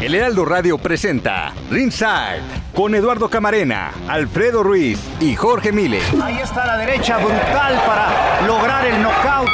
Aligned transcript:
El 0.00 0.14
Heraldo 0.14 0.44
Radio 0.44 0.78
presenta 0.78 1.52
Ringside 1.70 2.40
con 2.72 2.94
Eduardo 2.94 3.28
Camarena, 3.28 3.90
Alfredo 4.06 4.62
Ruiz 4.62 5.00
y 5.18 5.34
Jorge 5.34 5.72
Mile. 5.72 6.00
Ahí 6.22 6.38
está 6.38 6.64
la 6.64 6.76
derecha 6.76 7.18
brutal 7.18 7.82
para 7.84 8.46
lograr 8.46 8.86
el 8.86 9.02
knockout. 9.02 9.48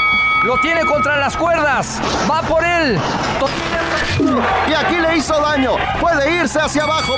Lo 0.45 0.61
tiene 0.61 0.85
contra 0.85 1.19
las 1.19 1.35
cuerdas. 1.35 1.99
Va 2.31 2.43
por 2.43 2.63
él. 2.63 2.99
Y 4.69 4.75
aquí 4.75 4.97
le 4.97 5.17
hizo 5.17 5.41
daño. 5.41 5.77
Puede 5.99 6.37
irse 6.37 6.61
hacia 6.61 6.83
abajo. 6.83 7.15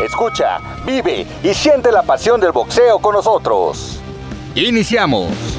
Escucha, 0.00 0.60
vive 0.86 1.26
y 1.42 1.52
siente 1.52 1.90
la 1.90 2.04
pasión 2.04 2.40
del 2.40 2.52
boxeo 2.52 3.00
con 3.00 3.16
nosotros. 3.16 4.00
Iniciamos. 4.54 5.57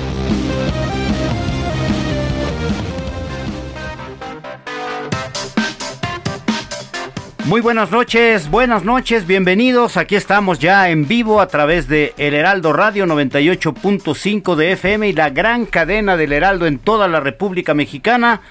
Muy 7.45 7.62
buenas 7.62 7.90
noches, 7.90 8.50
buenas 8.50 8.84
noches, 8.84 9.26
bienvenidos. 9.26 9.98
Aquí 9.98 10.16
estamos 10.16 10.59
ya 10.59 10.90
en 10.90 11.08
vivo 11.08 11.42
a 11.42 11.48
través 11.48 11.88
de 11.88 12.14
El 12.18 12.34
Heraldo 12.34 12.73
Radio 12.73 13.06
98.5 13.06 14.56
de 14.56 14.73
FM 14.73 15.08
y 15.09 15.14
la 15.14 15.30
gran 15.30 15.66
cadena 15.66 16.16
del 16.16 16.34
Heraldo 16.34 16.67
en 16.67 16.78
toda 16.78 17.08
la 17.08 17.22
República 17.22 17.73
Mexicana. 17.73 18.42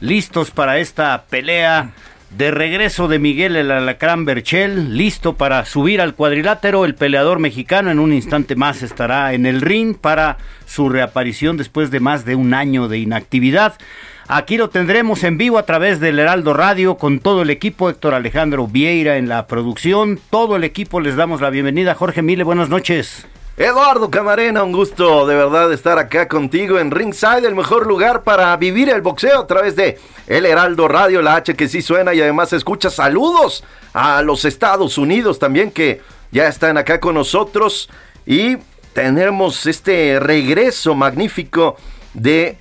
Listos 0.00 0.50
para 0.50 0.78
esta 0.78 1.24
pelea 1.30 1.90
de 2.36 2.50
regreso 2.50 3.08
de 3.08 3.18
Miguel 3.18 3.56
el 3.56 3.70
Alacrán 3.70 4.24
Berchel, 4.24 4.96
listo 4.96 5.34
para 5.34 5.64
subir 5.64 6.00
al 6.00 6.14
cuadrilátero. 6.14 6.84
El 6.84 6.94
peleador 6.94 7.38
mexicano 7.38 7.90
en 7.90 7.98
un 7.98 8.12
instante 8.12 8.56
más 8.56 8.82
estará 8.82 9.34
en 9.34 9.46
el 9.46 9.60
ring 9.60 9.94
para 9.94 10.38
su 10.66 10.88
reaparición 10.88 11.56
después 11.56 11.90
de 11.90 12.00
más 12.00 12.24
de 12.24 12.34
un 12.34 12.54
año 12.54 12.88
de 12.88 12.98
inactividad. 12.98 13.74
Aquí 14.28 14.56
lo 14.56 14.70
tendremos 14.70 15.24
en 15.24 15.36
vivo 15.36 15.58
a 15.58 15.66
través 15.66 15.98
del 15.98 16.18
Heraldo 16.18 16.54
Radio 16.54 16.96
con 16.96 17.18
todo 17.18 17.42
el 17.42 17.50
equipo, 17.50 17.90
Héctor 17.90 18.14
Alejandro 18.14 18.66
Vieira 18.66 19.16
en 19.16 19.28
la 19.28 19.46
producción, 19.46 20.20
todo 20.30 20.56
el 20.56 20.64
equipo 20.64 21.00
les 21.00 21.16
damos 21.16 21.40
la 21.40 21.50
bienvenida. 21.50 21.94
Jorge 21.94 22.22
Mile, 22.22 22.44
buenas 22.44 22.68
noches. 22.68 23.26
Eduardo 23.56 24.10
Camarena, 24.10 24.62
un 24.62 24.72
gusto 24.72 25.26
de 25.26 25.34
verdad 25.34 25.72
estar 25.72 25.98
acá 25.98 26.26
contigo 26.26 26.78
en 26.78 26.90
Ringside, 26.90 27.46
el 27.46 27.54
mejor 27.54 27.86
lugar 27.86 28.22
para 28.22 28.56
vivir 28.56 28.88
el 28.88 29.02
boxeo 29.02 29.40
a 29.40 29.46
través 29.46 29.76
de 29.76 29.98
El 30.26 30.46
Heraldo 30.46 30.88
Radio, 30.88 31.20
la 31.20 31.36
H 31.36 31.54
que 31.54 31.68
sí 31.68 31.82
suena 31.82 32.14
y 32.14 32.20
además 32.20 32.52
escucha 32.54 32.88
saludos 32.88 33.62
a 33.92 34.22
los 34.22 34.46
Estados 34.46 34.96
Unidos 34.96 35.38
también 35.38 35.70
que 35.70 36.00
ya 36.30 36.46
están 36.48 36.78
acá 36.78 36.98
con 36.98 37.14
nosotros 37.14 37.90
y 38.24 38.56
tenemos 38.94 39.66
este 39.66 40.18
regreso 40.18 40.94
magnífico 40.94 41.76
de 42.14 42.58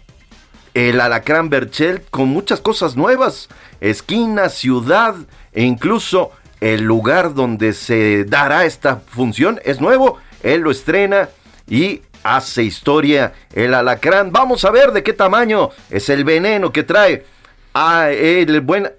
el 0.73 1.01
Alacrán 1.01 1.49
Berchel 1.49 2.01
con 2.09 2.29
muchas 2.29 2.61
cosas 2.61 2.95
nuevas, 2.95 3.49
esquina, 3.79 4.49
ciudad 4.49 5.15
e 5.53 5.63
incluso 5.63 6.31
el 6.59 6.81
lugar 6.81 7.33
donde 7.33 7.73
se 7.73 8.23
dará 8.25 8.65
esta 8.65 8.97
función 8.97 9.59
es 9.63 9.81
nuevo 9.81 10.19
él 10.43 10.61
lo 10.61 10.71
estrena 10.71 11.29
y 11.67 12.01
hace 12.23 12.63
historia 12.63 13.33
el 13.53 13.73
alacrán. 13.73 14.31
Vamos 14.31 14.65
a 14.65 14.71
ver 14.71 14.91
de 14.91 15.03
qué 15.03 15.13
tamaño 15.13 15.69
es 15.89 16.09
el 16.09 16.23
veneno 16.23 16.71
que 16.71 16.83
trae 16.83 17.25
a 17.73 18.11
el 18.11 18.61
buen 18.61 18.91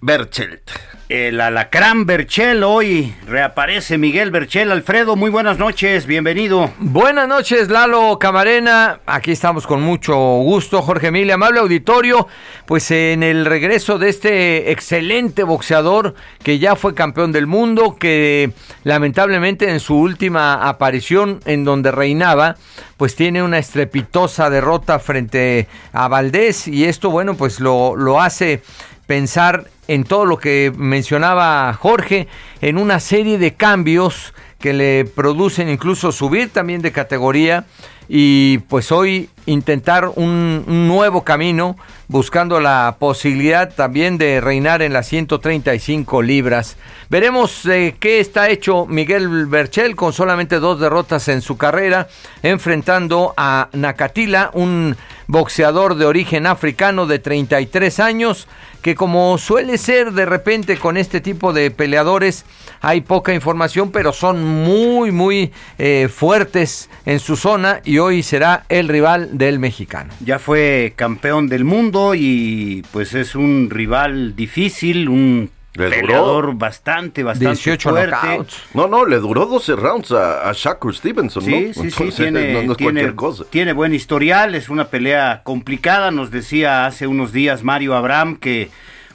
Berchelt. 0.00 0.70
El 1.08 1.40
alacrán 1.40 2.04
Berchel, 2.04 2.62
hoy 2.62 3.14
reaparece 3.26 3.96
Miguel 3.96 4.30
Berchel. 4.30 4.70
Alfredo, 4.70 5.16
muy 5.16 5.30
buenas 5.30 5.56
noches, 5.56 6.04
bienvenido. 6.04 6.70
Buenas 6.80 7.26
noches, 7.26 7.70
Lalo 7.70 8.18
Camarena. 8.18 9.00
Aquí 9.06 9.32
estamos 9.32 9.66
con 9.66 9.80
mucho 9.80 10.14
gusto, 10.14 10.82
Jorge 10.82 11.10
Mille, 11.10 11.32
amable 11.32 11.60
auditorio. 11.60 12.28
Pues 12.66 12.90
en 12.90 13.22
el 13.22 13.46
regreso 13.46 13.98
de 13.98 14.10
este 14.10 14.70
excelente 14.70 15.44
boxeador 15.44 16.14
que 16.42 16.58
ya 16.58 16.76
fue 16.76 16.94
campeón 16.94 17.32
del 17.32 17.46
mundo, 17.46 17.96
que 17.98 18.52
lamentablemente 18.84 19.70
en 19.70 19.80
su 19.80 19.96
última 19.96 20.68
aparición 20.68 21.40
en 21.46 21.64
donde 21.64 21.90
reinaba, 21.90 22.56
pues 22.98 23.16
tiene 23.16 23.42
una 23.42 23.56
estrepitosa 23.56 24.50
derrota 24.50 24.98
frente 24.98 25.68
a 25.94 26.06
Valdés 26.08 26.68
y 26.68 26.84
esto, 26.84 27.08
bueno, 27.08 27.34
pues 27.34 27.60
lo, 27.60 27.96
lo 27.96 28.20
hace 28.20 28.60
pensar 29.06 29.68
en 29.88 30.04
todo 30.04 30.26
lo 30.26 30.38
que 30.38 30.72
mencionaba 30.76 31.72
Jorge, 31.74 32.28
en 32.60 32.78
una 32.78 33.00
serie 33.00 33.38
de 33.38 33.54
cambios 33.54 34.34
que 34.60 34.72
le 34.72 35.04
producen 35.04 35.68
incluso 35.68 36.12
subir 36.12 36.50
también 36.50 36.82
de 36.82 36.92
categoría 36.92 37.64
y 38.08 38.58
pues 38.68 38.90
hoy 38.90 39.28
intentar 39.46 40.10
un, 40.16 40.64
nuevo 40.66 41.24
camino 41.24 41.76
buscando 42.08 42.58
la 42.58 42.96
posibilidad 42.98 43.72
también 43.74 44.16
de 44.16 44.40
reinar 44.40 44.80
en 44.80 44.94
las 44.94 45.06
135 45.08 46.22
libras. 46.22 46.76
Veremos 47.10 47.66
eh, 47.66 47.96
qué 48.00 48.20
está 48.20 48.48
hecho 48.48 48.86
Miguel 48.86 49.46
Berchel 49.46 49.94
con 49.94 50.12
solamente 50.12 50.58
dos 50.58 50.80
derrotas 50.80 51.28
en 51.28 51.42
su 51.42 51.58
carrera, 51.58 52.08
enfrentando 52.42 53.34
a 53.36 53.68
Nakatila, 53.72 54.50
un 54.54 54.96
boxeador 55.26 55.96
de 55.96 56.06
origen 56.06 56.46
africano 56.46 57.06
de 57.06 57.18
33 57.18 58.00
años, 58.00 58.48
que 58.82 58.94
como 58.94 59.38
suele 59.38 59.78
ser 59.78 60.12
de 60.12 60.26
repente 60.26 60.76
con 60.76 60.96
este 60.96 61.20
tipo 61.20 61.52
de 61.52 61.70
peleadores, 61.70 62.44
hay 62.80 63.00
poca 63.00 63.34
información, 63.34 63.90
pero 63.90 64.12
son 64.12 64.44
muy, 64.44 65.10
muy 65.10 65.52
eh, 65.78 66.08
fuertes 66.08 66.88
en 67.06 67.18
su 67.18 67.36
zona 67.36 67.80
y 67.84 67.98
hoy 67.98 68.22
será 68.22 68.64
el 68.68 68.88
rival 68.88 69.36
del 69.36 69.58
mexicano. 69.58 70.12
Ya 70.24 70.38
fue 70.38 70.92
campeón 70.96 71.48
del 71.48 71.64
mundo 71.64 72.14
y 72.14 72.84
pues 72.92 73.14
es 73.14 73.34
un 73.34 73.68
rival 73.70 74.36
difícil, 74.36 75.08
un 75.08 75.50
peleador 75.78 76.54
bastante, 76.54 77.22
bastante 77.22 77.54
18 77.54 77.90
fuerte. 77.90 78.16
Knockouts. 78.16 78.62
No, 78.74 78.88
no, 78.88 79.06
le 79.06 79.18
duró 79.18 79.46
12 79.46 79.76
rounds 79.76 80.12
a, 80.12 80.52
Shakur 80.52 80.94
Stevenson, 80.94 81.42
sí, 81.42 81.50
¿no? 81.50 81.82
Sí, 81.82 81.90
sí, 81.90 82.10
tiene, 82.16 82.64
no, 82.64 82.74
tiene, 82.74 83.14
tiene 83.50 83.72
buen 83.72 83.94
historial, 83.94 84.54
es 84.54 84.68
una 84.68 84.88
pelea 84.88 85.42
complicada, 85.44 86.10
nos 86.10 86.30
decía 86.30 86.86
hace 86.86 87.06
unos 87.06 87.32
días 87.32 87.62
Mario 87.62 87.94
Abraham 87.94 88.36
que 88.36 88.70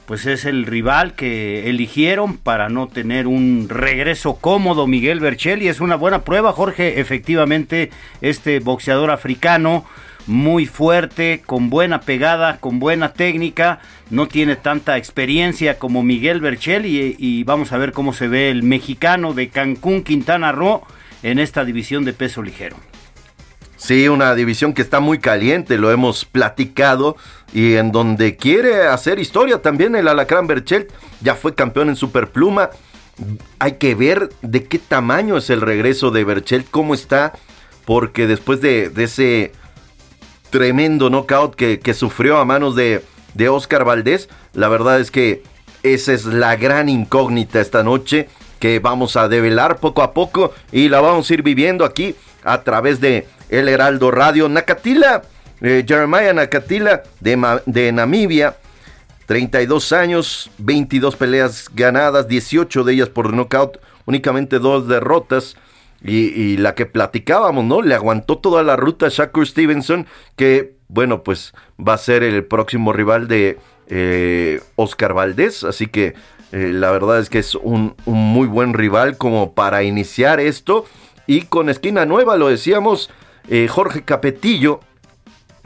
pues 0.06 0.26
es 0.26 0.44
el 0.44 0.66
rival 0.66 1.14
que 1.14 1.68
eligieron 1.70 2.36
para 2.36 2.68
no 2.68 2.88
tener 2.88 3.26
un 3.26 3.68
regreso 3.70 4.36
cómodo 4.36 4.86
Miguel 4.86 5.20
Berchel 5.20 5.62
y 5.62 5.68
es 5.68 5.80
una 5.80 5.96
buena 5.96 6.24
prueba 6.24 6.52
Jorge, 6.52 7.00
efectivamente 7.00 7.90
este 8.20 8.60
boxeador 8.60 9.10
africano 9.10 9.86
muy 10.26 10.66
fuerte, 10.66 11.42
con 11.44 11.70
buena 11.70 12.00
pegada, 12.00 12.58
con 12.58 12.78
buena 12.78 13.12
técnica, 13.12 13.80
no 14.10 14.26
tiene 14.28 14.56
tanta 14.56 14.96
experiencia 14.96 15.78
como 15.78 16.02
Miguel 16.02 16.40
Berchel 16.40 16.86
y, 16.86 17.16
y 17.18 17.44
vamos 17.44 17.72
a 17.72 17.78
ver 17.78 17.92
cómo 17.92 18.12
se 18.12 18.28
ve 18.28 18.50
el 18.50 18.62
mexicano 18.62 19.34
de 19.34 19.48
Cancún, 19.48 20.02
Quintana 20.02 20.52
Roo 20.52 20.82
en 21.22 21.38
esta 21.38 21.64
división 21.64 22.04
de 22.04 22.12
peso 22.12 22.42
ligero. 22.42 22.76
Sí, 23.84 24.08
una 24.08 24.34
división 24.34 24.72
que 24.72 24.80
está 24.80 25.00
muy 25.00 25.18
caliente, 25.18 25.76
lo 25.76 25.90
hemos 25.90 26.24
platicado, 26.24 27.18
y 27.52 27.74
en 27.74 27.92
donde 27.92 28.36
quiere 28.36 28.86
hacer 28.86 29.18
historia 29.18 29.60
también 29.60 29.94
el 29.94 30.08
Alacrán 30.08 30.46
Berchelt, 30.46 30.90
ya 31.20 31.34
fue 31.34 31.54
campeón 31.54 31.90
en 31.90 31.96
Superpluma. 31.96 32.70
Hay 33.58 33.72
que 33.72 33.94
ver 33.94 34.30
de 34.40 34.64
qué 34.64 34.78
tamaño 34.78 35.36
es 35.36 35.50
el 35.50 35.60
regreso 35.60 36.10
de 36.10 36.24
Berchelt, 36.24 36.70
cómo 36.70 36.94
está, 36.94 37.34
porque 37.84 38.26
después 38.26 38.62
de, 38.62 38.90
ese 38.96 39.52
tremendo 40.54 41.10
knockout 41.10 41.56
que, 41.56 41.94
sufrió 41.94 42.38
a 42.38 42.44
manos 42.44 42.76
de, 42.76 43.02
de 43.34 43.48
Oscar 43.48 43.84
Valdés, 43.84 44.28
la 44.52 44.68
verdad 44.68 45.00
es 45.00 45.10
que 45.10 45.42
esa 45.82 46.12
es 46.12 46.26
la 46.26 46.54
gran 46.54 46.88
incógnita 46.88 47.60
esta 47.60 47.82
noche 47.82 48.28
que 48.60 48.78
vamos 48.78 49.16
a 49.16 49.26
develar 49.26 49.78
poco 49.78 50.00
a 50.00 50.14
poco 50.14 50.54
y 50.70 50.88
la 50.88 51.00
vamos 51.00 51.28
a 51.28 51.34
ir 51.34 51.42
viviendo 51.42 51.84
aquí 51.84 52.14
a 52.44 52.62
través 52.62 53.00
de 53.00 53.26
el 53.48 53.68
Heraldo 53.68 54.12
Radio. 54.12 54.48
Nakatila, 54.48 55.22
eh, 55.60 55.84
Jeremiah 55.84 56.32
Nakatila 56.32 57.02
de, 57.18 57.60
de 57.66 57.90
Namibia, 57.90 58.54
32 59.26 59.92
años, 59.92 60.52
22 60.58 61.16
peleas 61.16 61.68
ganadas, 61.74 62.28
18 62.28 62.84
de 62.84 62.92
ellas 62.92 63.08
por 63.08 63.32
knockout, 63.32 63.78
únicamente 64.06 64.60
dos 64.60 64.86
derrotas. 64.86 65.56
Y, 66.06 66.58
la 66.58 66.74
que 66.74 66.84
platicábamos, 66.84 67.64
¿no? 67.64 67.80
Le 67.80 67.94
aguantó 67.94 68.36
toda 68.36 68.62
la 68.62 68.76
ruta 68.76 69.06
a 69.06 69.08
Shakur 69.08 69.46
Stevenson, 69.46 70.06
que, 70.36 70.74
bueno, 70.88 71.22
pues 71.22 71.54
va 71.80 71.94
a 71.94 71.98
ser 71.98 72.22
el 72.22 72.44
próximo 72.44 72.92
rival 72.92 73.26
de 73.26 73.58
eh, 73.88 74.60
Oscar 74.76 75.14
Valdés, 75.14 75.64
así 75.64 75.86
que 75.86 76.14
eh, 76.52 76.70
la 76.74 76.90
verdad 76.90 77.20
es 77.20 77.30
que 77.30 77.38
es 77.38 77.54
un, 77.54 77.94
muy 78.04 78.46
buen 78.46 78.74
rival 78.74 79.16
como 79.16 79.54
para 79.54 79.82
iniciar 79.82 80.40
esto. 80.40 80.84
Y 81.26 81.42
con 81.42 81.70
esquina 81.70 82.04
nueva, 82.04 82.36
lo 82.36 82.48
decíamos, 82.48 83.10
eh, 83.48 83.66
Jorge 83.66 84.02
Capetillo, 84.02 84.80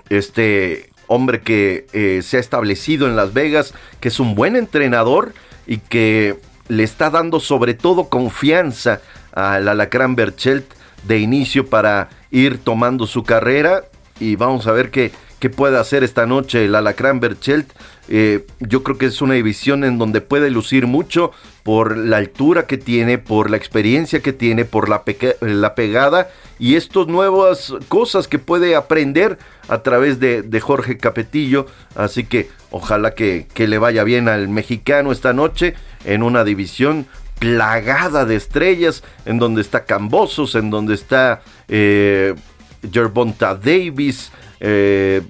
este 0.09 0.91
hombre 1.09 1.41
que 1.41 2.21
se 2.23 2.37
ha 2.37 2.41
establecido 2.41 3.09
en 3.09 3.17
Las 3.17 3.33
Vegas, 3.33 3.75
que 3.99 4.09
es 4.09 4.21
un 4.21 4.35
buen 4.35 4.57
entrenador 4.57 5.33
y 5.67 5.79
que 5.79 6.39
le 6.69 6.83
está 6.83 7.09
dando 7.09 7.41
sobre 7.41 7.73
todo 7.73 8.11
confianza 8.11 9.01
al 9.39 9.69
Alacrán 9.69 10.17
Berchelt 10.17 10.67
de 11.07 11.19
inicio 11.19 11.67
para 11.67 12.09
ir 12.31 12.59
tomando 12.59 13.07
su 13.07 13.23
carrera 13.23 13.85
y 14.21 14.37
vamos 14.37 14.67
a 14.67 14.73
ver 14.73 14.91
qué, 14.91 15.13
qué 15.39 15.49
puede 15.51 15.79
hacer 15.79 16.03
esta 16.03 16.27
noche 16.27 16.65
el 16.65 16.75
Alacrán 16.75 17.21
Berchelt. 17.21 17.73
Eh, 18.09 18.47
yo 18.61 18.83
creo 18.83 18.97
que 18.97 19.07
es 19.07 19.21
una 19.21 19.35
división 19.35 19.85
en 19.85 19.99
donde 19.99 20.21
puede 20.21 20.51
lucir 20.51 20.87
mucho 20.87 21.31
por 21.63 21.97
la 21.97 22.17
altura 22.17 22.67
que 22.67 22.79
tiene, 22.79 23.19
por 23.19 23.51
la 23.51 23.59
experiencia 23.59 24.21
que 24.21 24.33
tiene, 24.33 24.65
por 24.65 24.89
la, 24.89 25.05
la 25.41 25.75
pegada 25.75 26.31
y 26.59 26.77
estas 26.77 27.07
nuevas 27.07 27.75
cosas 27.89 28.27
que 28.27 28.39
puede 28.39 28.75
aprender 28.75 29.39
a 29.69 29.83
través 29.83 30.19
de, 30.19 30.43
de 30.43 30.61
Jorge 30.61 30.97
Capetillo. 30.97 31.67
Así 31.95 32.25
que 32.25 32.49
ojalá 32.71 33.15
que, 33.15 33.47
que, 33.53 33.69
le 33.69 33.79
vaya 33.79 34.05
bien 34.05 34.29
al 34.29 34.49
mexicano 34.49 35.13
esta 35.13 35.33
noche 35.33 35.75
en 36.05 36.23
una 36.23 36.45
división 36.45 37.07
plagada 37.39 38.25
de 38.25 38.37
estrellas, 38.37 39.03
en 39.25 39.39
donde 39.39 39.61
está 39.61 39.85
Cambosos, 39.85 40.55
en 40.55 40.71
donde 40.71 40.95
está 40.95 41.43
eh, 41.69 42.35
Davis, 42.83 44.33
eh, 44.61 45.23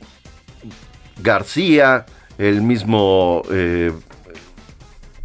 García, 1.23 2.07
el 2.39 2.63
mismo 2.63 3.43
eh, 3.51 3.93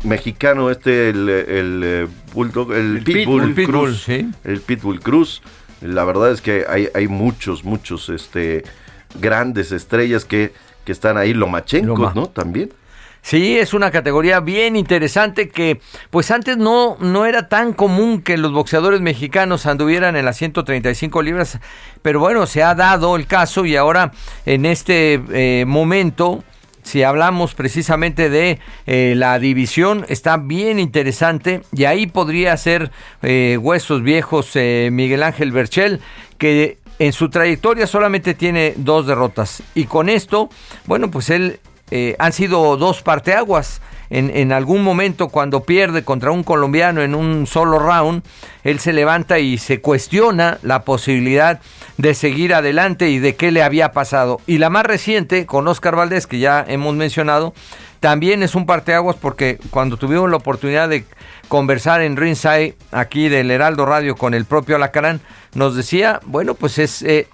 mexicano 0.03 0.69
este, 0.69 1.09
el, 1.09 1.29
el, 1.29 1.81
eh, 1.83 2.07
Bulldog, 2.33 2.73
el, 2.73 3.03
Pitbull, 3.03 3.53
Cruz, 3.55 4.09
el 4.09 4.61
Pitbull 4.65 4.99
Cruz. 4.99 5.41
La 5.81 6.05
verdad 6.05 6.31
es 6.31 6.41
que 6.41 6.65
hay, 6.67 6.89
hay 6.93 7.07
muchos, 7.07 7.63
muchos 7.63 8.09
este, 8.09 8.63
grandes 9.19 9.71
estrellas 9.71 10.25
que, 10.25 10.53
que 10.85 10.91
están 10.91 11.17
ahí, 11.17 11.33
Lomachenko, 11.33 12.13
¿no? 12.15 12.27
También. 12.29 12.71
Sí, 13.23 13.57
es 13.57 13.73
una 13.73 13.89
categoría 13.89 14.41
bien 14.41 14.75
interesante 14.75 15.47
que 15.47 15.79
pues 16.09 16.29
antes 16.29 16.57
no, 16.57 16.97
no 16.99 17.25
era 17.25 17.47
tan 17.47 17.71
común 17.71 18.21
que 18.21 18.35
los 18.35 18.51
boxeadores 18.51 18.99
mexicanos 18.99 19.65
anduvieran 19.65 20.17
en 20.17 20.25
las 20.25 20.35
135 20.35 21.21
libras, 21.21 21.57
pero 22.01 22.19
bueno, 22.19 22.45
se 22.47 22.63
ha 22.63 22.75
dado 22.75 23.15
el 23.15 23.25
caso 23.25 23.65
y 23.65 23.77
ahora 23.77 24.11
en 24.45 24.65
este 24.65 25.21
eh, 25.31 25.63
momento 25.65 26.43
si 26.83 27.03
hablamos 27.03 27.55
precisamente 27.55 28.29
de 28.29 28.59
eh, 28.87 29.13
la 29.15 29.39
división, 29.39 30.05
está 30.09 30.35
bien 30.35 30.77
interesante 30.77 31.61
y 31.71 31.85
ahí 31.85 32.07
podría 32.07 32.57
ser 32.57 32.91
eh, 33.21 33.57
huesos 33.59 34.03
viejos 34.03 34.51
Miguel 34.53 35.23
Ángel 35.23 35.53
Berchel, 35.53 36.01
que 36.37 36.77
en 36.99 37.13
su 37.13 37.29
trayectoria 37.29 37.87
solamente 37.87 38.33
tiene 38.33 38.73
dos 38.75 39.07
derrotas 39.07 39.63
y 39.75 39.85
con 39.85 40.09
esto, 40.09 40.49
bueno, 40.87 41.09
pues 41.09 41.29
él 41.29 41.61
eh, 41.95 42.15
han 42.17 42.33
sido 42.33 42.75
dos 42.75 43.03
parteaguas. 43.03 43.79
En, 44.09 44.51
algún 44.51 44.83
momento 44.83 45.29
cuando 45.29 45.63
pierde 45.63 46.03
contra 46.03 46.31
un 46.31 46.43
colombiano 46.43 47.01
en 47.01 47.13
un 47.15 47.47
solo 47.47 47.77
round, 47.79 48.23
él 48.63 48.79
se 48.79 48.93
levanta 48.93 49.39
y 49.39 49.57
se 49.59 49.79
cuestiona 49.79 50.59
la 50.61 50.83
posibilidad 50.85 51.61
de 51.97 52.13
seguir 52.13 52.53
adelante 52.53 53.09
y 53.09 53.17
de 53.19 53.35
qué 53.35 53.51
le 53.51 53.63
había 53.63 53.91
pasado. 53.91 54.39
Y 54.45 54.57
la 54.57 54.69
más 54.69 54.85
reciente, 54.85 55.47
con 55.47 55.67
Oscar 55.67 55.95
Valdés, 55.95 56.27
que 56.27 56.39
ya 56.39 56.63
hemos 56.67 56.95
mencionado, 56.95 57.53
también 57.99 58.43
es 58.43 58.53
un 58.55 58.65
parteaguas 58.65 59.15
porque 59.15 59.59
cuando 59.69 59.97
tuvimos 59.97 60.29
la 60.29 60.37
oportunidad 60.37 60.89
de 60.89 61.05
conversar 61.47 62.01
en 62.01 62.17
Ringside, 62.17 62.75
aquí 62.91 63.29
del 63.29 63.49
Heraldo 63.49 63.85
Radio, 63.85 64.15
con 64.15 64.33
el 64.33 64.45
propio 64.45 64.75
Alacarán, 64.75 65.21
nos 65.53 65.75
decía, 65.75 66.19
bueno, 66.25 66.53
pues 66.53 66.79
es, 66.79 67.01
eh, 67.03 67.27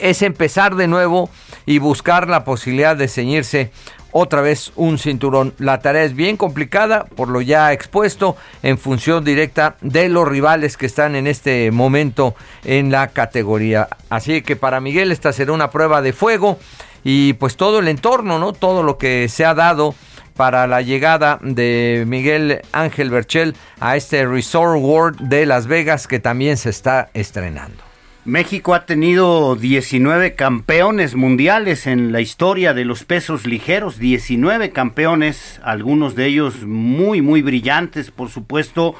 es 0.00 0.22
empezar 0.22 0.76
de 0.76 0.88
nuevo 0.88 1.30
y 1.66 1.78
buscar 1.78 2.28
la 2.28 2.44
posibilidad 2.44 2.96
de 2.96 3.08
ceñirse 3.08 3.70
otra 4.12 4.42
vez 4.42 4.72
un 4.76 4.98
cinturón. 4.98 5.54
La 5.58 5.80
tarea 5.80 6.04
es 6.04 6.14
bien 6.14 6.36
complicada 6.36 7.06
por 7.16 7.28
lo 7.28 7.40
ya 7.40 7.72
expuesto 7.72 8.36
en 8.62 8.78
función 8.78 9.24
directa 9.24 9.76
de 9.80 10.08
los 10.08 10.28
rivales 10.28 10.76
que 10.76 10.86
están 10.86 11.16
en 11.16 11.26
este 11.26 11.70
momento 11.70 12.34
en 12.64 12.92
la 12.92 13.08
categoría. 13.08 13.88
Así 14.10 14.42
que 14.42 14.54
para 14.54 14.80
Miguel 14.80 15.10
esta 15.10 15.32
será 15.32 15.52
una 15.52 15.70
prueba 15.70 16.02
de 16.02 16.12
fuego 16.12 16.58
y 17.02 17.32
pues 17.34 17.56
todo 17.56 17.80
el 17.80 17.88
entorno, 17.88 18.38
¿no? 18.38 18.52
Todo 18.52 18.82
lo 18.82 18.98
que 18.98 19.28
se 19.28 19.44
ha 19.44 19.54
dado 19.54 19.94
para 20.36 20.66
la 20.66 20.82
llegada 20.82 21.38
de 21.42 22.04
Miguel 22.06 22.62
Ángel 22.72 23.10
Berchel 23.10 23.54
a 23.80 23.96
este 23.96 24.26
Resort 24.26 24.80
World 24.80 25.20
de 25.28 25.46
Las 25.46 25.66
Vegas 25.66 26.06
que 26.06 26.20
también 26.20 26.56
se 26.56 26.70
está 26.70 27.10
estrenando. 27.14 27.91
México 28.24 28.74
ha 28.74 28.86
tenido 28.86 29.56
19 29.56 30.36
campeones 30.36 31.16
mundiales 31.16 31.88
en 31.88 32.12
la 32.12 32.20
historia 32.20 32.72
de 32.72 32.84
los 32.84 33.02
pesos 33.02 33.48
ligeros, 33.48 33.98
19 33.98 34.70
campeones, 34.70 35.60
algunos 35.64 36.14
de 36.14 36.26
ellos 36.26 36.62
muy, 36.62 37.20
muy 37.20 37.42
brillantes, 37.42 38.12
por 38.12 38.30
supuesto. 38.30 38.94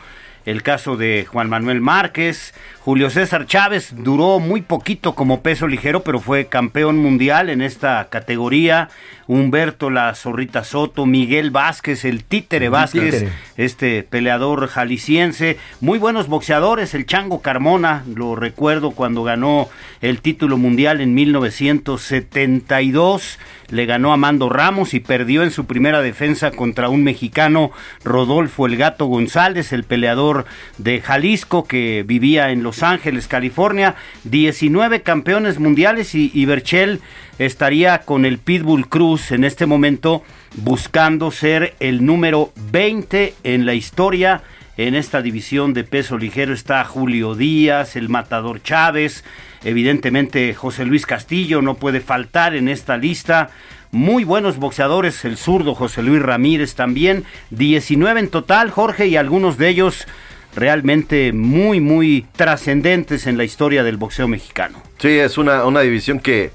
El 0.45 0.65
caso 0.65 0.97
de 0.97 1.25
Juan 1.25 1.49
Manuel 1.49 1.81
Márquez, 1.81 2.53
Julio 2.81 3.11
César 3.11 3.47
Chávez 3.47 3.95
duró 3.97 4.41
muy 4.41 4.61
poquito 4.61 5.15
como 5.15 5.41
peso 5.41 5.69
ligero, 5.69 6.03
pero 6.03 6.19
fue 6.19 6.47
campeón 6.47 6.99
mundial 6.99 7.49
en 7.49 7.63
esta 7.63 8.09
categoría. 8.11 8.89
Humberto 9.27 9.91
La 9.91 10.15
Zorrita 10.15 10.63
Soto, 10.65 11.05
Miguel 11.07 11.51
Vázquez, 11.51 12.05
el 12.05 12.25
Títere 12.25 12.69
Vázquez, 12.69 13.25
este 13.57 14.03
peleador 14.03 14.67
jalisciense. 14.69 15.57
Muy 15.81 15.99
buenos 15.99 16.29
boxeadores, 16.29 16.93
el 16.95 17.07
Chango 17.07 17.41
Carmona, 17.43 18.05
lo 18.15 18.37
recuerdo 18.37 18.93
cuando 18.93 19.25
ganó 19.25 19.69
el 20.01 20.21
título 20.21 20.59
mundial 20.59 21.01
en 21.01 21.15
1972 21.15 23.39
le 23.73 23.87
ganó 23.87 24.13
a 24.13 24.19
Mando 24.19 24.51
Ramos 24.51 24.93
y 24.93 25.01
perdió 25.01 25.43
en 25.43 25.51
su 25.51 25.65
primera 25.65 26.03
defensa 26.03 26.51
contra 26.51 26.91
un 26.91 27.05
mexicano, 27.05 27.71
Rodolfo 28.05 28.67
El 28.67 28.77
Gato 28.77 29.07
González, 29.07 29.73
el 29.73 29.85
peleador 29.85 30.45
de 30.77 31.01
Jalisco 31.01 31.65
que 31.65 32.05
vivía 32.07 32.51
en 32.51 32.63
Los 32.63 32.83
Ángeles, 32.83 33.29
California. 33.29 33.95
19 34.25 35.01
campeones 35.01 35.59
mundiales 35.59 36.15
y, 36.15 36.31
y 36.35 36.45
Berchel 36.45 37.01
estaría 37.39 38.01
con 38.01 38.27
el 38.27 38.37
Pitbull 38.37 38.89
Cruz 38.89 39.12
en 39.31 39.45
este 39.45 39.67
momento 39.67 40.23
buscando 40.57 41.31
ser 41.31 41.75
el 41.81 42.05
número 42.07 42.53
20 42.71 43.35
en 43.45 43.67
la 43.67 43.75
historia. 43.75 44.43
En 44.79 44.95
esta 44.95 45.21
división 45.21 45.75
de 45.75 45.85
peso 45.85 46.17
ligero 46.17 46.55
está 46.55 46.83
Julio 46.85 47.35
Díaz, 47.35 47.95
el 47.95 48.09
Matador 48.09 48.63
Chávez, 48.63 49.23
evidentemente 49.65 50.55
José 50.55 50.87
Luis 50.87 51.05
Castillo 51.05 51.61
no 51.61 51.75
puede 51.75 52.01
faltar 52.01 52.55
en 52.55 52.69
esta 52.69 52.97
lista. 52.97 53.51
Muy 53.91 54.25
buenos 54.25 54.57
boxeadores, 54.57 55.27
el 55.27 55.37
zurdo 55.37 55.75
José 55.75 56.03
Luis 56.03 56.23
Ramírez 56.23 56.75
también, 56.75 57.25
19 57.51 58.21
en 58.21 58.29
total, 58.29 58.71
Jorge, 58.71 59.09
y 59.09 59.17
algunos 59.17 59.59
de 59.59 59.69
ellos 59.69 60.07
realmente 60.57 61.35
muy, 61.35 61.81
muy 61.81 62.27
trascendentes 62.35 63.27
en 63.27 63.37
la 63.37 63.45
historia 63.45 63.83
del 63.83 63.99
boxeo 63.99 64.27
mexicano. 64.27 64.83
Sí, 64.97 65.11
es 65.11 65.37
una, 65.37 65.67
una 65.67 65.81
división 65.81 66.19
que 66.19 66.51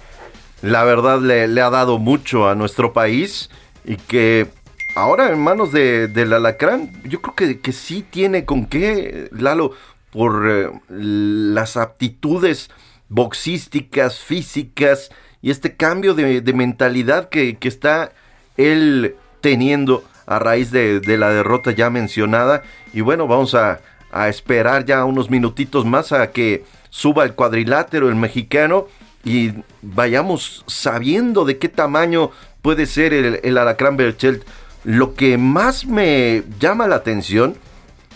la 0.61 0.83
verdad 0.83 1.21
le, 1.21 1.61
ha 1.61 1.69
dado 1.69 1.97
mucho 1.97 2.47
a 2.49 2.55
nuestro 2.55 2.93
país 2.93 3.49
y 3.85 3.95
que 3.97 4.47
ahora 4.95 5.29
en 5.29 5.39
manos 5.39 5.71
de, 5.71 6.07
del 6.07 6.33
alacrán, 6.33 6.91
yo 7.03 7.21
creo 7.21 7.35
que, 7.35 7.59
que 7.59 7.71
sí 7.71 8.05
tiene 8.09 8.45
con 8.45 8.65
qué, 8.65 9.29
Lalo, 9.31 9.73
por 10.11 10.49
eh, 10.49 10.69
las 10.89 11.77
aptitudes 11.77 12.69
boxísticas, 13.09 14.19
físicas 14.19 15.09
y 15.41 15.51
este 15.51 15.75
cambio 15.75 16.13
de, 16.13 16.41
mentalidad 16.53 17.29
que, 17.29 17.57
está 17.61 18.11
él 18.57 19.15
teniendo 19.41 20.03
a 20.25 20.39
raíz 20.39 20.71
de, 20.71 21.01
la 21.17 21.29
derrota 21.29 21.71
ya 21.71 21.89
mencionada. 21.89 22.63
Y 22.93 23.01
bueno, 23.01 23.27
vamos 23.27 23.55
a, 23.55 23.79
esperar 24.27 24.85
ya 24.85 25.05
unos 25.05 25.29
minutitos 25.29 25.85
más 25.85 26.11
a 26.11 26.31
que 26.31 26.63
suba 26.89 27.23
el 27.23 27.35
cuadrilátero, 27.35 28.09
el 28.09 28.15
mexicano, 28.15 28.87
y 29.27 29.53
vayamos 29.81 30.63
sabiendo 30.67 31.43
de 31.43 31.57
qué 31.57 31.67
tamaño 31.67 32.31
puede 32.62 32.86
ser 32.86 33.13
el, 33.13 33.41
el 33.43 33.57
Alacrán 33.57 33.98
Berchelt. 33.98 34.43
Lo 34.86 35.15
que 35.15 35.38
más 35.38 35.86
me 35.86 36.43
llama 36.60 36.88
la 36.88 36.96
atención 36.96 37.57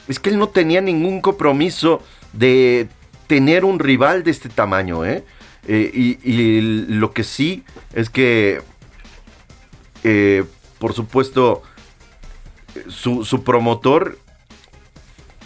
es 0.08 0.20
que 0.20 0.30
él 0.30 0.40
no 0.40 0.48
tenía 0.48 0.80
ningún 0.80 1.20
compromiso 1.20 2.02
de 2.32 2.88
tener 3.28 3.66
un 3.66 3.80
rival 3.80 4.24
de 4.24 4.32
este 4.32 4.48
tamaño, 4.48 5.06
¿eh? 5.06 5.26
eh 5.68 6.18
y, 6.24 6.62
lo 6.88 7.12
que 7.12 7.26
sí 7.26 7.64
es 7.94 8.10
que, 8.10 8.62
eh, 10.04 10.46
por 10.80 10.94
supuesto, 10.94 11.62
su, 12.88 13.44
promotor, 13.44 14.18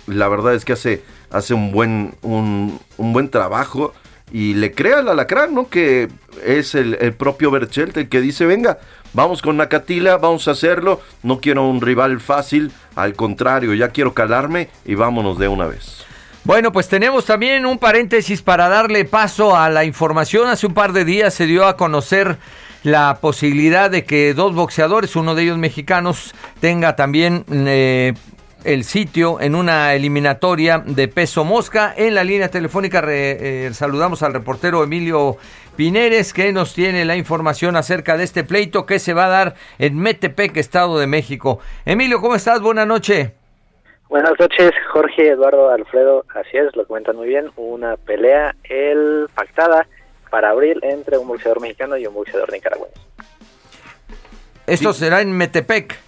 la 0.05 0.27
verdad 0.27 0.53
es 0.53 0.63
que 0.63 0.73
hace, 0.73 1.03
hace 1.31 1.55
un 1.55 1.71
buen, 1.71 2.15
un, 2.21 2.79
un 2.97 3.13
buen 3.13 3.29
trabajo 3.29 3.93
y 4.31 4.55
le 4.55 4.73
crea 4.73 4.99
al 4.99 5.09
alacrán, 5.09 5.53
¿no? 5.53 5.69
Que 5.69 6.09
es 6.43 6.75
el, 6.75 7.13
propio 7.13 7.51
Berchelt 7.51 7.97
el 7.97 8.09
que 8.09 8.21
dice, 8.21 8.45
venga, 8.45 8.79
vamos 9.13 9.41
con 9.41 9.57
Nakatila, 9.57 10.17
vamos 10.17 10.47
a 10.47 10.51
hacerlo, 10.51 11.01
no 11.23 11.39
quiero 11.39 11.67
un 11.67 11.81
rival 11.81 12.19
fácil, 12.19 12.71
al 12.95 13.13
contrario, 13.13 13.73
ya 13.73 13.89
quiero 13.89 14.13
calarme 14.13 14.69
y 14.83 14.95
vámonos 14.95 15.37
de 15.37 15.47
una 15.47 15.67
vez. 15.67 16.05
Bueno, 16.43 16.71
pues 16.71 16.87
tenemos 16.87 17.25
también 17.25 17.65
un 17.65 17.79
paréntesis 17.79 18.41
para 18.41 18.69
darle 18.69 19.05
paso 19.05 19.55
a 19.57 19.69
la 19.69 19.83
información. 19.83 20.47
Hace 20.47 20.67
un 20.67 20.75
par 20.75 20.93
de 20.93 21.03
días 21.03 21.33
se 21.33 21.47
dio 21.47 21.65
a 21.65 21.75
conocer 21.75 22.37
la 22.83 23.17
posibilidad 23.19 23.89
de 23.89 24.03
que 24.05 24.35
dos 24.35 24.53
boxeadores, 24.53 25.15
uno 25.15 25.33
de 25.33 25.41
ellos 25.41 25.57
mexicanos, 25.57 26.35
tenga 26.59 26.95
también 26.95 27.43
eh, 27.49 28.13
el 28.65 28.83
sitio 28.83 29.39
en 29.39 29.55
una 29.55 29.93
eliminatoria 29.93 30.79
de 30.85 31.07
peso 31.07 31.45
mosca. 31.45 31.93
En 31.95 32.15
la 32.15 32.23
línea 32.23 32.49
telefónica 32.49 32.99
re, 32.99 33.67
eh, 33.67 33.73
saludamos 33.73 34.23
al 34.23 34.33
reportero 34.33 34.83
Emilio 34.83 35.37
Pineres 35.75 36.33
que 36.33 36.51
nos 36.51 36.73
tiene 36.73 37.05
la 37.05 37.15
información 37.15 37.75
acerca 37.75 38.17
de 38.17 38.23
este 38.23 38.43
pleito 38.43 38.85
que 38.85 38.99
se 38.99 39.13
va 39.13 39.25
a 39.25 39.29
dar 39.29 39.55
en 39.77 39.99
Metepec, 39.99 40.57
Estado 40.57 40.97
de 40.97 41.07
México. 41.07 41.59
Emilio, 41.85 42.19
¿cómo 42.21 42.35
estás? 42.35 42.61
Buenas 42.61 42.87
noches. 42.87 43.31
Buenas 44.09 44.33
noches, 44.39 44.71
Jorge, 44.91 45.29
Eduardo, 45.29 45.69
Alfredo, 45.69 46.25
así 46.35 46.57
es, 46.57 46.75
lo 46.75 46.85
comentan 46.85 47.15
muy 47.15 47.27
bien, 47.27 47.49
una 47.55 47.97
pelea 47.97 48.55
el 48.63 49.27
pactada 49.33 49.87
para 50.29 50.51
abril 50.51 50.79
entre 50.83 51.17
un 51.17 51.27
boxeador 51.27 51.59
mexicano 51.59 51.97
y 51.97 52.05
un 52.05 52.13
boxeador 52.13 52.51
nicaragüense. 52.51 52.99
¿Esto 54.67 54.93
sí. 54.93 54.99
será 54.99 55.21
en 55.21 55.31
Metepec? 55.31 56.04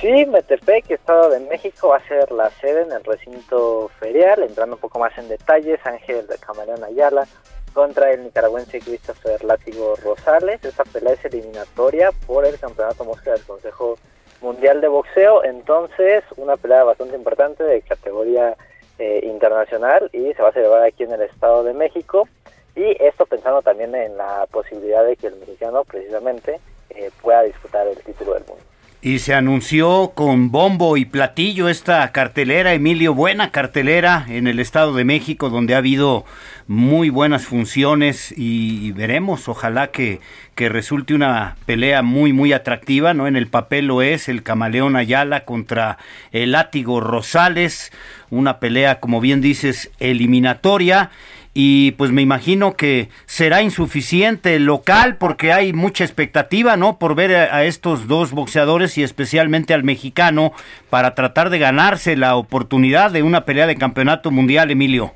Sí, 0.00 0.24
Metepec, 0.24 0.90
Estado 0.90 1.28
de 1.30 1.40
México, 1.40 1.88
va 1.88 1.98
a 1.98 2.08
ser 2.08 2.32
la 2.32 2.48
sede 2.50 2.82
en 2.82 2.92
el 2.92 3.04
recinto 3.04 3.90
ferial, 4.00 4.42
entrando 4.42 4.76
un 4.76 4.80
poco 4.80 4.98
más 4.98 5.16
en 5.18 5.28
detalles, 5.28 5.78
Ángel 5.84 6.26
de 6.26 6.38
Camaleón 6.38 6.82
Ayala 6.84 7.26
contra 7.74 8.12
el 8.12 8.24
nicaragüense 8.24 8.80
Christopher 8.80 9.44
Látigo 9.44 9.96
Rosales, 9.96 10.64
esta 10.64 10.84
pelea 10.84 11.14
es 11.14 11.24
eliminatoria 11.24 12.12
por 12.26 12.46
el 12.46 12.58
campeonato 12.58 13.04
mosca 13.04 13.32
del 13.32 13.42
Consejo 13.42 13.98
Mundial 14.40 14.80
de 14.80 14.88
Boxeo, 14.88 15.44
entonces 15.44 16.24
una 16.36 16.56
pelea 16.56 16.84
bastante 16.84 17.16
importante 17.16 17.64
de 17.64 17.82
categoría 17.82 18.56
eh, 18.98 19.20
internacional 19.24 20.08
y 20.12 20.32
se 20.32 20.42
va 20.42 20.50
a 20.50 20.52
celebrar 20.52 20.84
aquí 20.84 21.02
en 21.02 21.12
el 21.12 21.22
Estado 21.22 21.64
de 21.64 21.74
México. 21.74 22.28
Y 22.76 22.96
esto 23.02 23.26
pensando 23.26 23.62
también 23.62 23.94
en 23.94 24.16
la 24.16 24.46
posibilidad 24.50 25.04
de 25.04 25.16
que 25.16 25.28
el 25.28 25.36
mexicano 25.36 25.84
precisamente 25.84 26.60
eh, 26.90 27.10
pueda 27.22 27.42
disputar 27.42 27.86
el 27.86 27.98
título 27.98 28.34
del 28.34 28.44
mundo. 28.46 28.73
Y 29.04 29.18
se 29.18 29.34
anunció 29.34 30.12
con 30.14 30.50
bombo 30.50 30.96
y 30.96 31.04
platillo 31.04 31.68
esta 31.68 32.10
cartelera, 32.10 32.72
Emilio, 32.72 33.12
buena 33.12 33.50
cartelera 33.50 34.24
en 34.30 34.46
el 34.46 34.58
Estado 34.58 34.94
de 34.94 35.04
México, 35.04 35.50
donde 35.50 35.74
ha 35.74 35.78
habido 35.78 36.24
muy 36.68 37.10
buenas 37.10 37.44
funciones 37.44 38.32
y 38.34 38.92
veremos, 38.92 39.46
ojalá 39.46 39.88
que, 39.88 40.20
que 40.54 40.70
resulte 40.70 41.12
una 41.12 41.56
pelea 41.66 42.00
muy, 42.00 42.32
muy 42.32 42.54
atractiva, 42.54 43.12
¿no? 43.12 43.26
En 43.26 43.36
el 43.36 43.48
papel 43.48 43.88
lo 43.88 44.00
es 44.00 44.30
el 44.30 44.42
camaleón 44.42 44.96
Ayala 44.96 45.44
contra 45.44 45.98
el 46.32 46.52
látigo 46.52 47.00
Rosales, 47.00 47.92
una 48.30 48.58
pelea, 48.58 49.00
como 49.00 49.20
bien 49.20 49.42
dices, 49.42 49.90
eliminatoria 50.00 51.10
y 51.54 51.92
pues 51.92 52.10
me 52.10 52.20
imagino 52.20 52.74
que 52.74 53.08
será 53.26 53.62
insuficiente 53.62 54.56
el 54.56 54.66
local 54.66 55.16
porque 55.18 55.52
hay 55.52 55.72
mucha 55.72 56.02
expectativa, 56.02 56.76
¿no? 56.76 56.98
Por 56.98 57.14
ver 57.14 57.34
a, 57.34 57.64
estos 57.64 58.08
dos 58.08 58.32
boxeadores 58.32 58.98
y 58.98 59.04
especialmente 59.04 59.72
al 59.72 59.84
mexicano 59.84 60.52
para 60.90 61.14
tratar 61.14 61.50
de 61.50 61.60
ganarse 61.60 62.16
la 62.16 62.34
oportunidad 62.34 63.12
de 63.12 63.22
una 63.22 63.44
pelea 63.44 63.68
de 63.68 63.76
campeonato 63.76 64.32
mundial, 64.32 64.72
Emilio. 64.72 65.12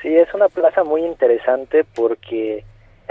Sí, 0.00 0.14
es 0.14 0.32
una 0.32 0.48
plaza 0.48 0.84
muy 0.84 1.04
interesante 1.04 1.84
porque 1.96 2.64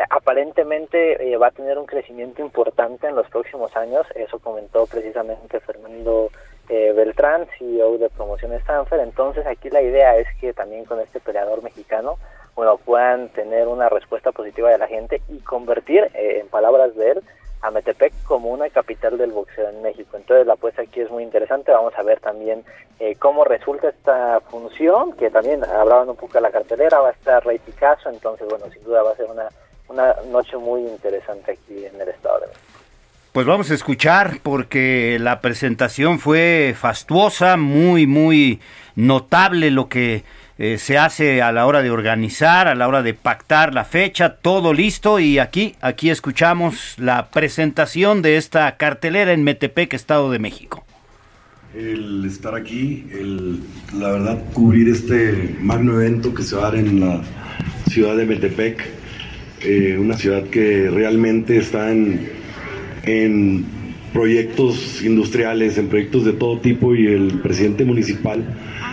aparentemente 0.10 1.34
eh, 1.34 1.36
va 1.36 1.48
a 1.48 1.52
tener 1.52 1.78
un 1.78 1.86
crecimiento 1.86 2.42
importante 2.42 3.08
en 3.08 3.16
los 3.16 3.28
próximos 3.30 3.76
años, 3.76 4.06
eso 4.16 4.40
comentó 4.40 4.88
precisamente 4.88 5.60
Fernando 5.60 6.30
eh, 6.70 6.94
Beltrán, 6.96 7.48
CEO 7.58 7.98
de 7.98 8.10
Promoción 8.10 8.54
Stanford. 8.54 9.02
Entonces 9.02 9.46
aquí 9.46 9.70
la 9.70 9.82
idea 9.82 10.18
es 10.18 10.28
que 10.40 10.54
también 10.54 10.86
con 10.86 11.00
este 11.00 11.20
peleador 11.20 11.64
mexicano, 11.64 12.18
bueno, 12.56 12.78
puedan 12.78 13.30
tener 13.30 13.68
una 13.68 13.90
respuesta 13.90 14.32
positiva 14.32 14.70
de 14.70 14.78
la 14.78 14.88
gente 14.88 15.22
y 15.28 15.40
convertir, 15.40 16.10
eh, 16.14 16.40
en 16.42 16.48
palabras 16.48 16.96
de 16.96 17.12
él, 17.12 17.24
a 17.62 17.72
Metepec 17.72 18.14
como 18.24 18.50
una 18.50 18.70
capital 18.70 19.18
del 19.18 19.32
boxeo 19.32 19.70
en 19.70 19.82
México. 19.82 20.18
Entonces 20.18 20.46
la 20.46 20.54
apuesta 20.54 20.84
aquí 20.84 21.02
es 21.02 21.10
muy 21.10 21.24
interesante. 21.24 21.72
Vamos 21.72 21.94
a 21.98 22.04
ver 22.04 22.20
también 22.20 22.64
eh, 23.00 23.16
cómo 23.16 23.44
resulta 23.44 23.90
esta 23.90 24.40
función, 24.42 25.14
que 25.14 25.30
también 25.30 25.64
hablaban 25.64 26.10
un 26.10 26.16
poco 26.16 26.34
de 26.34 26.42
la 26.42 26.52
cartelera, 26.52 27.00
va 27.00 27.10
a 27.10 27.14
estar 27.14 27.46
Rey 27.46 27.60
Picasso, 27.60 28.10
entonces 28.10 28.48
bueno, 28.48 28.66
sin 28.72 28.84
duda 28.84 29.04
va 29.04 29.12
a 29.12 29.16
ser 29.16 29.26
una, 29.26 29.50
una 29.90 30.14
noche 30.32 30.58
muy 30.58 30.82
interesante 30.82 31.54
aquí 31.54 31.86
en 31.86 32.00
el 32.00 32.10
Estado 32.10 32.42
de 32.42 32.48
México. 32.48 32.65
Pues 33.36 33.48
vamos 33.48 33.70
a 33.70 33.74
escuchar 33.74 34.40
porque 34.42 35.18
la 35.20 35.42
presentación 35.42 36.20
fue 36.20 36.74
fastuosa, 36.74 37.58
muy, 37.58 38.08
muy 38.08 38.62
notable 38.96 39.72
lo 39.72 39.90
que 39.90 40.24
eh, 40.58 40.78
se 40.78 40.98
hace 40.98 41.42
a 41.42 41.52
la 41.52 41.66
hora 41.66 41.82
de 41.82 41.92
organizar, 41.92 42.70
a 42.70 42.76
la 42.76 42.88
hora 42.88 43.04
de 43.04 43.14
pactar 43.14 43.74
la 43.74 43.84
fecha, 43.84 44.38
todo 44.38 44.72
listo 44.72 45.20
y 45.20 45.40
aquí, 45.40 45.76
aquí 45.82 46.10
escuchamos 46.10 46.96
la 46.98 47.30
presentación 47.30 48.22
de 48.22 48.38
esta 48.38 48.78
cartelera 48.78 49.34
en 49.34 49.44
Metepec, 49.44 49.94
Estado 49.94 50.32
de 50.32 50.40
México. 50.40 50.86
El 51.76 52.24
estar 52.24 52.56
aquí, 52.56 53.06
el, 53.12 53.60
la 54.00 54.12
verdad, 54.12 54.42
cubrir 54.54 54.88
este 54.88 55.58
magno 55.60 56.00
evento 56.00 56.34
que 56.34 56.42
se 56.42 56.56
va 56.56 56.70
a 56.70 56.72
dar 56.72 56.76
en 56.80 57.02
la 57.02 57.22
ciudad 57.90 58.16
de 58.16 58.28
Metepec, 58.28 58.82
eh, 59.60 59.98
una 60.00 60.16
ciudad 60.16 60.44
que 60.44 60.90
realmente 60.90 61.58
está 61.58 61.92
en 61.92 62.45
en 63.06 63.66
proyectos 64.14 65.04
industriales, 65.04 65.78
en 65.78 65.88
proyectos 65.88 66.26
de 66.26 66.34
todo 66.34 66.60
tipo 66.60 66.96
y 66.96 67.08
el 67.08 67.40
presidente 67.42 67.84
municipal 67.84 68.46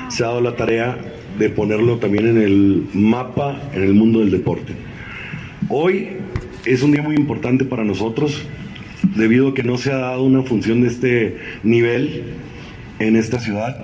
se 0.09 0.25
ha 0.25 0.29
dado 0.29 0.41
la 0.41 0.57
tarea 0.57 0.99
de 1.39 1.49
ponerlo 1.49 1.99
también 1.99 2.27
en 2.27 2.39
el 2.39 2.87
mapa 2.93 3.71
en 3.75 3.83
el 3.83 3.95
mundo 3.95 4.21
del 4.21 4.31
deporte. 4.31 4.73
Hoy 5.69 6.09
es 6.65 6.83
un 6.83 6.93
día 6.93 7.03
muy 7.03 7.17
importante 7.17 7.65
para 7.65 7.85
nosotros 7.85 8.43
debido 9.17 9.49
a 9.49 9.55
que 9.55 9.63
no 9.63 9.79
se 9.79 9.93
ha 9.93 9.99
dado 9.99 10.23
una 10.23 10.43
función 10.43 10.83
de 10.83 10.89
este 10.89 11.37
nivel 11.63 12.25
en 12.99 13.17
esta 13.17 13.39
ciudad. 13.39 13.77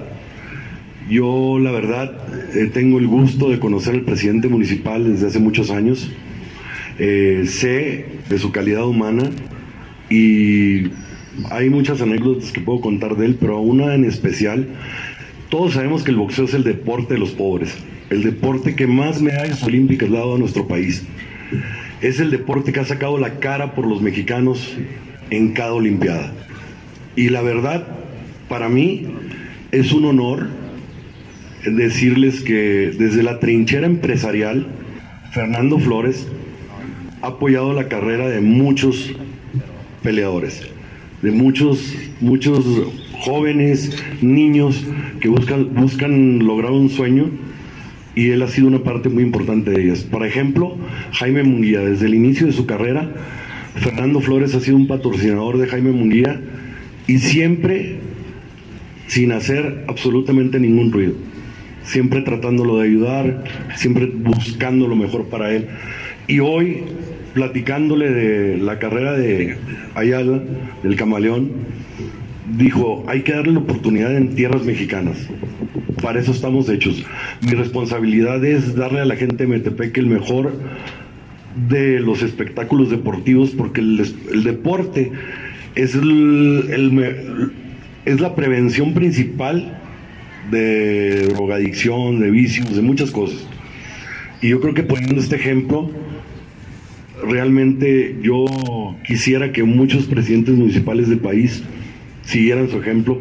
Yo 1.08 1.58
la 1.58 1.70
verdad 1.70 2.12
eh, 2.54 2.70
tengo 2.72 2.98
el 2.98 3.06
gusto 3.06 3.48
de 3.48 3.58
conocer 3.58 3.94
al 3.94 4.02
presidente 4.02 4.48
municipal 4.48 5.10
desde 5.10 5.28
hace 5.28 5.38
muchos 5.38 5.70
años. 5.70 6.10
Eh, 6.98 7.44
sé 7.46 8.06
de 8.28 8.38
su 8.38 8.50
calidad 8.50 8.86
humana, 8.86 9.22
y 10.10 10.90
hay 11.50 11.70
muchas 11.70 12.00
anécdotas 12.00 12.52
que 12.52 12.60
puedo 12.60 12.80
contar 12.80 13.16
de 13.16 13.26
él, 13.26 13.36
pero 13.40 13.60
una 13.60 13.94
en 13.94 14.04
especial, 14.04 14.68
todos 15.50 15.74
sabemos 15.74 16.02
que 16.02 16.10
el 16.10 16.16
boxeo 16.16 16.44
es 16.44 16.54
el 16.54 16.64
deporte 16.64 17.14
de 17.14 17.20
los 17.20 17.30
pobres, 17.30 17.74
el 18.10 18.22
deporte 18.22 18.74
que 18.74 18.86
más 18.86 19.22
medallas 19.22 19.62
olímpicas 19.62 20.10
ha 20.10 20.14
dado 20.14 20.34
a 20.36 20.38
nuestro 20.38 20.66
país. 20.66 21.04
Es 22.00 22.20
el 22.20 22.30
deporte 22.30 22.72
que 22.72 22.80
ha 22.80 22.84
sacado 22.84 23.18
la 23.18 23.38
cara 23.38 23.74
por 23.74 23.86
los 23.86 24.00
mexicanos 24.00 24.76
en 25.30 25.52
cada 25.52 25.72
Olimpiada. 25.72 26.32
Y 27.16 27.30
la 27.30 27.42
verdad, 27.42 27.86
para 28.48 28.68
mí, 28.68 29.06
es 29.72 29.92
un 29.92 30.04
honor 30.04 30.48
decirles 31.64 32.40
que 32.42 32.92
desde 32.96 33.22
la 33.22 33.40
trinchera 33.40 33.86
empresarial, 33.86 34.68
Fernando 35.32 35.78
Flores 35.78 36.26
ha 37.22 37.28
apoyado 37.28 37.72
la 37.72 37.88
carrera 37.88 38.28
de 38.28 38.40
muchos 38.40 39.12
peleadores, 40.02 40.62
de 41.22 41.30
muchos, 41.30 41.94
muchos 42.20 42.64
jóvenes, 43.12 44.02
niños 44.20 44.84
que 45.20 45.28
buscan, 45.28 45.74
buscan 45.74 46.38
lograr 46.40 46.72
un 46.72 46.90
sueño 46.90 47.30
y 48.14 48.30
él 48.30 48.42
ha 48.42 48.48
sido 48.48 48.68
una 48.68 48.82
parte 48.82 49.08
muy 49.08 49.22
importante 49.22 49.70
de 49.70 49.82
ellas. 49.82 50.02
Por 50.02 50.24
ejemplo, 50.26 50.76
Jaime 51.12 51.42
Munguía, 51.42 51.80
desde 51.80 52.06
el 52.06 52.14
inicio 52.14 52.46
de 52.46 52.52
su 52.52 52.66
carrera, 52.66 53.12
Fernando 53.76 54.20
Flores 54.20 54.54
ha 54.54 54.60
sido 54.60 54.76
un 54.76 54.86
patrocinador 54.86 55.58
de 55.58 55.66
Jaime 55.68 55.92
Munguía 55.92 56.40
y 57.06 57.18
siempre 57.18 57.96
sin 59.06 59.32
hacer 59.32 59.84
absolutamente 59.88 60.60
ningún 60.60 60.92
ruido, 60.92 61.14
siempre 61.82 62.22
tratándolo 62.22 62.78
de 62.78 62.88
ayudar, 62.88 63.44
siempre 63.76 64.06
buscando 64.06 64.86
lo 64.86 64.96
mejor 64.96 65.26
para 65.26 65.52
él. 65.54 65.68
Y 66.26 66.40
hoy 66.40 66.82
platicándole 67.38 68.10
de 68.10 68.56
la 68.58 68.80
carrera 68.80 69.12
de 69.12 69.56
Ayala, 69.94 70.42
del 70.82 70.96
camaleón, 70.96 71.52
dijo, 72.56 73.04
hay 73.06 73.22
que 73.22 73.32
darle 73.32 73.52
la 73.52 73.60
oportunidad 73.60 74.16
en 74.16 74.34
tierras 74.34 74.64
mexicanas. 74.64 75.18
Para 76.02 76.18
eso 76.18 76.32
estamos 76.32 76.68
hechos. 76.68 77.04
Mi 77.40 77.52
responsabilidad 77.52 78.44
es 78.44 78.74
darle 78.74 79.02
a 79.02 79.04
la 79.04 79.14
gente 79.14 79.44
de 79.44 79.50
Metepec 79.50 79.96
el 79.98 80.08
mejor 80.08 80.52
de 81.68 82.00
los 82.00 82.22
espectáculos 82.22 82.90
deportivos, 82.90 83.50
porque 83.50 83.82
el, 83.82 84.04
el 84.32 84.42
deporte 84.42 85.12
es, 85.76 85.94
el, 85.94 86.64
el, 86.72 87.52
es 88.04 88.20
la 88.20 88.34
prevención 88.34 88.94
principal 88.94 89.78
de 90.50 91.28
drogadicción, 91.28 92.18
de 92.18 92.32
vicios, 92.32 92.74
de 92.74 92.82
muchas 92.82 93.12
cosas. 93.12 93.46
Y 94.42 94.48
yo 94.48 94.60
creo 94.60 94.74
que 94.74 94.82
poniendo 94.82 95.20
este 95.20 95.36
ejemplo, 95.36 95.88
realmente 97.22 98.16
yo 98.22 98.46
quisiera 99.06 99.52
que 99.52 99.64
muchos 99.64 100.06
presidentes 100.06 100.54
municipales 100.54 101.08
del 101.08 101.18
país 101.18 101.62
siguieran 102.22 102.68
su 102.68 102.78
ejemplo, 102.78 103.18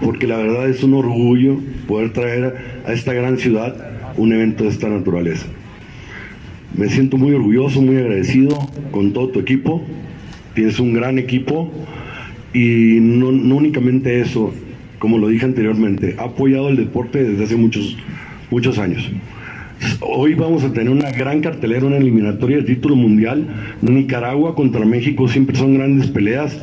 porque 0.00 0.26
la 0.26 0.36
verdad 0.36 0.68
es 0.68 0.82
un 0.82 0.94
orgullo 0.94 1.58
poder 1.86 2.12
traer 2.12 2.82
a 2.86 2.92
esta 2.92 3.12
gran 3.12 3.38
ciudad 3.38 3.74
un 4.16 4.32
evento 4.32 4.64
de 4.64 4.70
esta 4.70 4.88
naturaleza. 4.88 5.46
Me 6.76 6.88
siento 6.88 7.18
muy 7.18 7.32
orgulloso, 7.32 7.82
muy 7.82 7.96
agradecido 7.96 8.58
con 8.90 9.12
todo 9.12 9.28
tu 9.28 9.40
equipo. 9.40 9.82
Tienes 10.54 10.78
un 10.80 10.94
gran 10.94 11.18
equipo 11.18 11.70
y 12.54 12.98
no, 13.00 13.28
únicamente 13.28 14.20
eso, 14.20 14.52
como 14.98 15.18
lo 15.18 15.28
dije 15.28 15.44
anteriormente, 15.44 16.16
ha 16.18 16.24
apoyado 16.24 16.68
el 16.68 16.76
deporte 16.76 17.24
desde 17.24 17.44
hace 17.44 17.56
muchos, 17.56 17.96
muchos 18.50 18.78
años. 18.78 19.10
Hoy 20.00 20.34
vamos 20.34 20.64
a 20.64 20.72
tener 20.72 20.90
una 20.90 21.10
gran 21.10 21.40
cartelera, 21.40 21.86
una 21.86 21.96
eliminatoria 21.96 22.58
de 22.58 22.62
título 22.64 22.94
mundial. 22.94 23.46
Nicaragua 23.80 24.54
contra 24.54 24.84
México 24.84 25.28
siempre 25.28 25.56
son 25.56 25.74
grandes 25.74 26.08
peleas. 26.10 26.56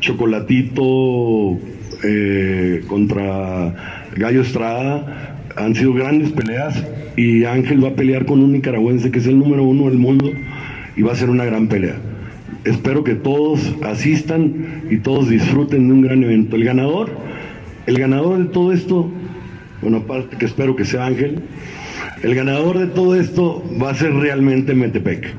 Chocolatito 0.00 1.58
eh, 2.04 2.82
contra 2.86 4.06
Gallo 4.16 4.42
Estrada 4.42 5.38
han 5.56 5.74
sido 5.74 5.94
grandes 5.94 6.30
peleas 6.32 6.84
y 7.16 7.44
Ángel 7.44 7.82
va 7.82 7.88
a 7.88 7.94
pelear 7.94 8.26
con 8.26 8.40
un 8.42 8.52
nicaragüense 8.52 9.10
que 9.10 9.20
es 9.20 9.26
el 9.26 9.38
número 9.38 9.64
uno 9.64 9.88
del 9.88 9.98
mundo 9.98 10.30
y 10.96 11.02
va 11.02 11.12
a 11.12 11.16
ser 11.16 11.30
una 11.30 11.44
gran 11.44 11.68
pelea. 11.68 11.96
Espero 12.64 13.04
que 13.04 13.14
todos 13.14 13.74
asistan 13.82 14.82
y 14.90 14.98
todos 14.98 15.30
disfruten 15.30 15.88
de 15.88 15.94
un 15.94 16.02
gran 16.02 16.22
evento. 16.22 16.56
El 16.56 16.64
ganador, 16.64 17.10
el 17.86 17.98
ganador 17.98 18.38
de 18.38 18.44
todo 18.46 18.72
esto, 18.72 19.08
bueno, 19.80 19.98
aparte 19.98 20.36
que 20.36 20.44
espero 20.44 20.76
que 20.76 20.84
sea 20.84 21.06
Ángel, 21.06 21.42
el 22.26 22.34
ganador 22.34 22.80
de 22.80 22.88
todo 22.88 23.14
esto 23.14 23.62
va 23.80 23.90
a 23.90 23.94
ser 23.94 24.12
realmente 24.12 24.74
Metepec. 24.74 25.32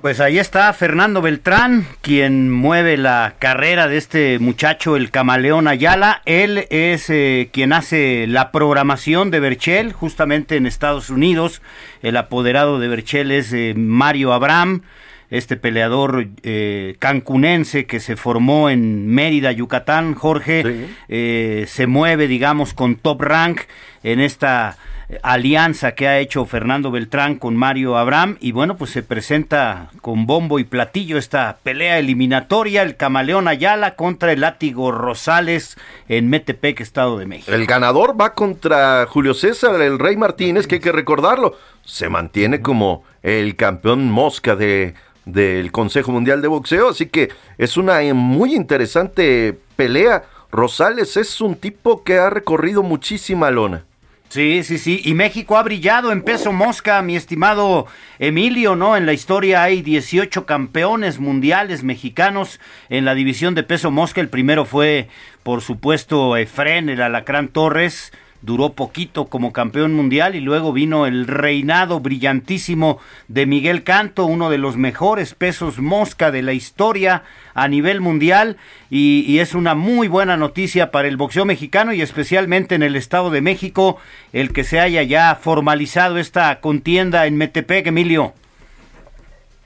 Pues 0.00 0.20
ahí 0.20 0.38
está 0.38 0.72
Fernando 0.72 1.20
Beltrán, 1.20 1.84
quien 2.00 2.52
mueve 2.52 2.96
la 2.96 3.34
carrera 3.40 3.88
de 3.88 3.96
este 3.96 4.38
muchacho, 4.38 4.94
el 4.94 5.10
camaleón 5.10 5.66
Ayala. 5.66 6.22
Él 6.26 6.68
es 6.70 7.10
eh, 7.10 7.50
quien 7.52 7.72
hace 7.72 8.26
la 8.28 8.52
programación 8.52 9.32
de 9.32 9.40
Berchel, 9.40 9.92
justamente 9.92 10.54
en 10.54 10.66
Estados 10.66 11.10
Unidos. 11.10 11.60
El 12.00 12.16
apoderado 12.16 12.78
de 12.78 12.86
Berchel 12.86 13.32
es 13.32 13.52
eh, 13.52 13.74
Mario 13.76 14.32
Abraham, 14.32 14.82
este 15.30 15.56
peleador 15.56 16.28
eh, 16.42 16.96
cancunense 16.98 17.86
que 17.86 18.00
se 18.00 18.16
formó 18.16 18.70
en 18.70 19.08
Mérida, 19.08 19.52
Yucatán. 19.52 20.14
Jorge 20.14 20.88
se 21.08 21.86
mueve, 21.86 22.28
digamos, 22.28 22.74
con 22.74 22.96
top 22.96 23.22
rank 23.22 23.60
en 24.02 24.20
esta 24.20 24.76
alianza 25.22 25.92
que 25.92 26.08
ha 26.08 26.18
hecho 26.18 26.44
Fernando 26.46 26.90
Beltrán 26.90 27.36
con 27.36 27.56
Mario 27.56 27.96
Abraham 27.96 28.36
y 28.40 28.52
bueno, 28.52 28.76
pues 28.76 28.90
se 28.90 29.02
presenta 29.02 29.90
con 30.00 30.26
bombo 30.26 30.58
y 30.58 30.64
platillo 30.64 31.18
esta 31.18 31.58
pelea 31.62 31.98
eliminatoria, 31.98 32.82
el 32.82 32.96
camaleón 32.96 33.48
Ayala 33.48 33.96
contra 33.96 34.32
el 34.32 34.40
látigo 34.40 34.92
Rosales 34.92 35.76
en 36.08 36.28
Metepec, 36.28 36.80
Estado 36.80 37.18
de 37.18 37.26
México. 37.26 37.52
El 37.52 37.66
ganador 37.66 38.18
va 38.20 38.34
contra 38.34 39.06
Julio 39.06 39.34
César, 39.34 39.80
el 39.80 39.98
Rey 39.98 40.16
Martínez, 40.16 40.66
que 40.66 40.76
hay 40.76 40.80
que 40.80 40.92
recordarlo, 40.92 41.56
se 41.84 42.08
mantiene 42.08 42.60
como 42.60 43.04
el 43.22 43.56
campeón 43.56 44.10
mosca 44.10 44.56
de 44.56 44.94
del 45.24 45.72
Consejo 45.72 46.12
Mundial 46.12 46.42
de 46.42 46.48
Boxeo, 46.48 46.90
así 46.90 47.06
que 47.06 47.30
es 47.58 47.76
una 47.76 48.00
muy 48.14 48.54
interesante 48.54 49.58
pelea. 49.76 50.24
Rosales 50.50 51.16
es 51.16 51.40
un 51.40 51.56
tipo 51.56 52.04
que 52.04 52.18
ha 52.18 52.30
recorrido 52.30 52.82
muchísima 52.82 53.50
lona. 53.50 53.84
Sí, 54.28 54.64
sí, 54.64 54.78
sí. 54.78 55.00
Y 55.04 55.14
México 55.14 55.56
ha 55.56 55.62
brillado 55.62 56.10
en 56.10 56.22
peso 56.22 56.52
mosca, 56.52 57.00
mi 57.02 57.14
estimado 57.14 57.86
Emilio, 58.18 58.74
¿no? 58.74 58.96
En 58.96 59.06
la 59.06 59.12
historia 59.12 59.62
hay 59.62 59.80
18 59.80 60.44
campeones 60.44 61.20
mundiales 61.20 61.84
mexicanos 61.84 62.58
en 62.88 63.04
la 63.04 63.14
división 63.14 63.54
de 63.54 63.62
peso 63.62 63.92
mosca. 63.92 64.20
El 64.20 64.28
primero 64.28 64.64
fue, 64.64 65.08
por 65.44 65.60
supuesto, 65.60 66.36
Efren, 66.36 66.88
el 66.88 67.02
Alacrán 67.02 67.46
Torres 67.46 68.12
duró 68.44 68.70
poquito 68.74 69.26
como 69.26 69.52
campeón 69.52 69.94
mundial 69.94 70.34
y 70.34 70.40
luego 70.40 70.72
vino 70.72 71.06
el 71.06 71.26
reinado 71.26 72.00
brillantísimo 72.00 72.98
de 73.28 73.46
Miguel 73.46 73.84
Canto, 73.84 74.26
uno 74.26 74.50
de 74.50 74.58
los 74.58 74.76
mejores 74.76 75.34
pesos 75.34 75.78
mosca 75.78 76.30
de 76.30 76.42
la 76.42 76.52
historia 76.52 77.22
a 77.54 77.68
nivel 77.68 78.00
mundial 78.00 78.58
y, 78.90 79.38
es 79.38 79.54
una 79.54 79.74
muy 79.74 80.08
buena 80.08 80.36
noticia 80.36 80.90
para 80.90 81.08
el 81.08 81.16
boxeo 81.16 81.44
mexicano 81.44 81.92
y 81.92 82.02
especialmente 82.02 82.74
en 82.74 82.82
el 82.82 82.96
Estado 82.96 83.30
de 83.30 83.40
México 83.40 83.98
el 84.32 84.52
que 84.52 84.64
se 84.64 84.78
haya 84.78 85.02
ya 85.02 85.34
formalizado 85.34 86.18
esta 86.18 86.60
contienda 86.60 87.26
en 87.26 87.36
Metepec, 87.36 87.86
Emilio. 87.86 88.32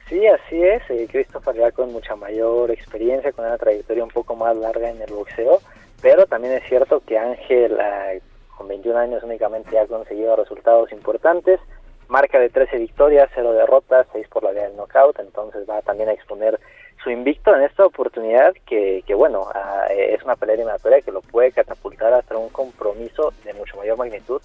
Sí, 0.09 0.27
así 0.27 0.63
es. 0.63 0.83
Eh, 0.89 1.07
Christopher 1.11 1.55
ya 1.55 1.71
con 1.71 1.93
mucha 1.93 2.17
mayor 2.17 2.71
experiencia, 2.71 3.31
con 3.33 3.45
una 3.45 3.59
trayectoria 3.59 4.05
un 4.05 4.11
poco 4.11 4.35
más 4.37 4.57
larga 4.57 4.89
en 4.89 5.03
el 5.03 5.13
boxeo, 5.13 5.61
pero 6.01 6.27
también 6.27 6.55
es 6.55 6.63
cierto 6.69 7.03
que 7.07 7.19
Ángel 7.19 7.77
con 8.59 8.67
21 8.67 8.99
años 8.99 9.23
únicamente 9.23 9.79
ha 9.79 9.87
conseguido 9.87 10.35
resultados 10.35 10.91
importantes, 10.91 11.61
marca 12.09 12.41
de 12.41 12.51
13 12.51 12.79
victorias, 12.79 13.31
0 13.35 13.53
derrotas, 13.53 14.09
6 14.13 14.27
por 14.29 14.43
la 14.43 14.51
vía 14.51 14.65
del 14.65 14.77
knockout, 14.77 15.21
entonces 15.21 15.65
va 15.71 15.81
también 15.83 16.09
a 16.09 16.13
exponer 16.13 16.59
su 17.03 17.11
invicto 17.11 17.55
en 17.55 17.63
esta 17.63 17.87
oportunidad 17.87 18.53
que, 18.67 19.05
que 19.07 19.15
bueno, 19.15 19.47
ah, 19.55 19.87
es 19.91 20.21
una 20.25 20.35
pelea 20.35 20.57
eliminatoria 20.57 21.01
que 21.01 21.13
lo 21.13 21.21
puede 21.21 21.53
catapultar 21.53 22.13
hasta 22.13 22.37
un 22.37 22.49
compromiso 22.49 23.33
de 23.45 23.55
mucho 23.55 23.77
mayor 23.77 23.97
magnitud, 23.97 24.43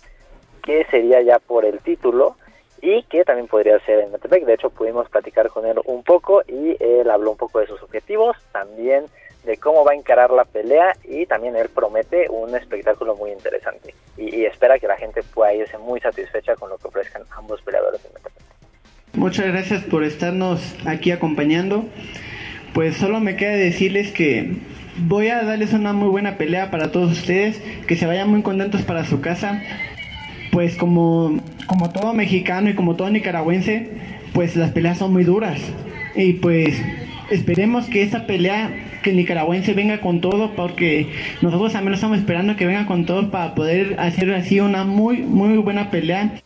que 0.62 0.86
sería 0.86 1.22
ya 1.22 1.40
por 1.40 1.66
el 1.66 1.80
título 1.80 2.36
y 2.80 3.02
que 3.04 3.24
también 3.24 3.48
podría 3.48 3.80
ser 3.80 4.02
en 4.02 4.12
Metepec. 4.12 4.46
De 4.46 4.54
hecho, 4.54 4.70
pudimos 4.70 5.10
platicar 5.10 5.50
con 5.50 5.66
él 5.66 5.80
un 5.86 6.04
poco 6.04 6.44
y 6.48 6.78
él 6.80 7.10
habló 7.10 7.32
un 7.32 7.38
poco 7.38 7.60
de 7.60 7.68
sus 7.68 7.82
objetivos, 7.82 8.38
también 8.52 9.06
de 9.46 9.58
cómo 9.58 9.84
va 9.84 9.92
a 9.92 9.96
encarar 9.96 10.32
la 10.32 10.46
pelea 10.46 10.96
y 11.04 11.26
también 11.26 11.56
él 11.56 11.70
promete 11.70 12.28
un 12.30 12.56
espectáculo 12.56 13.16
muy 13.16 13.32
interesante 13.32 13.94
y, 14.18 14.46
espera 14.46 14.80
que 14.80 14.88
la 14.88 14.98
gente 14.98 15.22
pueda 15.34 15.54
irse 15.54 15.78
muy 15.78 16.00
satisfecha 16.00 16.56
con 16.56 16.70
lo 16.70 16.78
que 16.78 16.88
ofrezcan 16.88 17.24
ambos 17.38 17.62
peleadores 17.62 18.02
Muchas 19.14 19.48
gracias 19.48 19.84
por 19.84 20.04
estarnos 20.04 20.76
aquí 20.86 21.12
acompañando. 21.12 21.86
Pues 22.74 22.98
solo 22.98 23.20
me 23.20 23.36
queda 23.36 23.52
decirles 23.52 24.12
que 24.12 24.58
voy 24.98 25.28
a 25.28 25.44
darles 25.44 25.74
una 25.74 25.94
muy 25.94 26.10
buena 26.10 26.38
pelea 26.38 26.72
para 26.72 26.92
todos 26.92 27.12
ustedes, 27.12 27.62
que 27.88 27.96
se 27.96 28.08
vayan 28.08 28.30
muy 28.30 28.42
contentos 28.42 28.82
para 28.82 29.06
su 29.06 29.22
casa. 29.22 29.62
Pues 30.52 30.76
como, 30.78 31.40
como 31.68 31.92
todo 31.92 32.14
mexicano 32.14 32.72
y 32.72 32.76
como 32.76 32.96
todo 32.96 33.12
nicaragüense, 33.12 33.92
pues 34.34 34.56
las 34.56 34.72
peleas 34.72 34.98
son 34.98 35.14
muy 35.14 35.24
duras. 35.24 35.62
Y 36.16 36.34
pues 36.34 36.82
esperemos 37.34 37.88
que 37.88 38.04
esta 38.04 38.26
pelea 38.26 39.00
que 39.02 39.10
el 39.10 39.18
nicaragüense 39.18 39.74
venga 39.74 40.00
con 40.02 40.22
todo, 40.22 40.56
porque 40.56 41.12
nosotros 41.42 41.74
también 41.74 41.96
estamos 41.96 42.18
esperando 42.18 42.56
que 42.56 42.66
venga 42.66 42.86
con 42.86 43.06
todo 43.06 43.32
para 43.32 43.56
poder 43.56 44.00
hacer 44.00 44.34
así 44.34 44.60
una 44.60 44.84
muy, 44.84 45.18
muy 45.18 45.58
buena 45.58 45.92
pelea. 45.92 46.42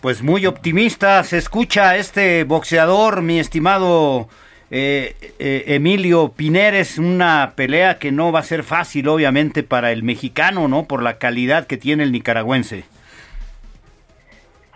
Pues 0.00 0.22
muy 0.22 0.46
optimista 0.46 1.22
se 1.22 1.38
escucha 1.38 1.96
este 1.96 2.44
boxeador, 2.44 3.22
mi 3.22 3.38
estimado 3.38 4.28
eh, 4.70 5.14
eh, 5.38 5.64
Emilio 5.68 6.32
Pineres, 6.32 6.98
una 6.98 7.52
pelea 7.54 7.98
que 7.98 8.10
no 8.10 8.32
va 8.32 8.40
a 8.40 8.44
ser 8.44 8.64
fácil, 8.64 9.06
obviamente, 9.08 9.62
para 9.62 9.92
el 9.92 10.02
mexicano, 10.02 10.66
¿no? 10.66 10.84
Por 10.84 11.02
la 11.02 11.18
calidad 11.18 11.66
que 11.66 11.76
tiene 11.76 12.02
el 12.02 12.10
nicaragüense. 12.10 12.84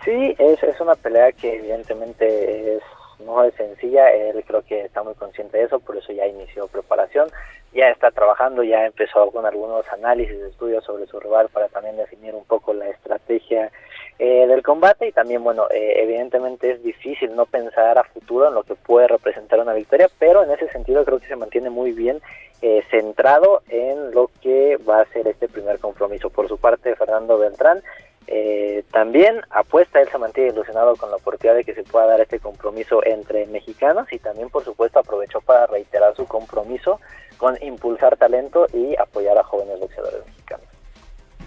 Sí, 0.07 0.33
es, 0.39 0.63
es 0.63 0.79
una 0.79 0.95
pelea 0.95 1.33
que 1.33 1.55
evidentemente 1.55 2.77
es 2.77 2.83
no 3.19 3.43
es 3.43 3.53
sencilla, 3.55 4.09
él 4.09 4.41
creo 4.47 4.61
que 4.61 4.85
está 4.85 5.03
muy 5.03 5.15
consciente 5.15 5.57
de 5.57 5.65
eso, 5.65 5.81
por 5.81 5.97
eso 5.97 6.13
ya 6.13 6.25
inició 6.25 6.69
preparación, 6.69 7.27
ya 7.73 7.89
está 7.89 8.11
trabajando, 8.11 8.63
ya 8.63 8.85
empezó 8.85 9.29
con 9.31 9.45
algunos 9.45 9.85
análisis, 9.89 10.37
estudios 10.37 10.85
sobre 10.85 11.07
su 11.07 11.19
rival 11.19 11.49
para 11.49 11.67
también 11.67 11.97
definir 11.97 12.35
un 12.35 12.45
poco 12.45 12.73
la 12.73 12.87
estrategia 12.87 13.69
eh, 14.17 14.47
del 14.47 14.63
combate 14.63 15.09
y 15.09 15.11
también, 15.11 15.43
bueno, 15.43 15.67
eh, 15.71 15.95
evidentemente 15.97 16.71
es 16.71 16.81
difícil 16.81 17.35
no 17.35 17.45
pensar 17.45 17.97
a 17.97 18.05
futuro 18.05 18.47
en 18.47 18.53
lo 18.53 18.63
que 18.63 18.75
puede 18.75 19.09
representar 19.09 19.59
una 19.59 19.73
victoria, 19.73 20.09
pero 20.19 20.41
en 20.41 20.51
ese 20.51 20.69
sentido 20.69 21.03
creo 21.03 21.19
que 21.19 21.27
se 21.27 21.35
mantiene 21.35 21.69
muy 21.69 21.91
bien 21.91 22.21
eh, 22.61 22.81
centrado 22.89 23.61
en 23.67 24.11
lo 24.11 24.31
que 24.41 24.77
va 24.77 25.01
a 25.01 25.05
ser 25.07 25.27
este 25.27 25.49
primer 25.49 25.79
compromiso. 25.79 26.29
Por 26.29 26.47
su 26.47 26.57
parte, 26.57 26.95
Fernando 26.95 27.37
Beltrán 27.37 27.81
eh, 28.27 28.83
también 28.91 29.37
apuesta, 29.51 30.01
él 30.01 30.09
se 30.11 30.17
mantiene 30.17 30.49
ilusionado 30.49 30.97
con 30.97 31.09
la 31.09 31.15
oportunidad 31.15 31.55
de 31.55 31.63
que 31.63 31.73
se 31.73 31.83
pueda 31.83 32.07
dar 32.07 32.19
este 32.19 32.39
compromiso 32.39 33.03
entre 33.05 33.45
mexicanos 33.47 34.07
y 34.11 34.19
también 34.19 34.49
por 34.49 34.65
supuesto 34.65 34.99
aprovechó 34.99 35.39
para 35.39 35.65
reiterar 35.67 36.13
su 36.13 36.25
compromiso 36.25 36.99
con 37.37 37.55
impulsar 37.63 38.17
talento 38.17 38.67
y 38.73 38.95
apoyar 38.99 39.37
a 39.37 39.43
jóvenes 39.43 39.79
boxeadores 39.79 40.25
mexicanos. 40.25 40.65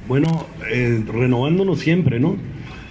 Bueno, 0.08 0.46
eh, 0.72 1.02
renovándonos 1.06 1.80
siempre, 1.80 2.18
¿no? 2.18 2.36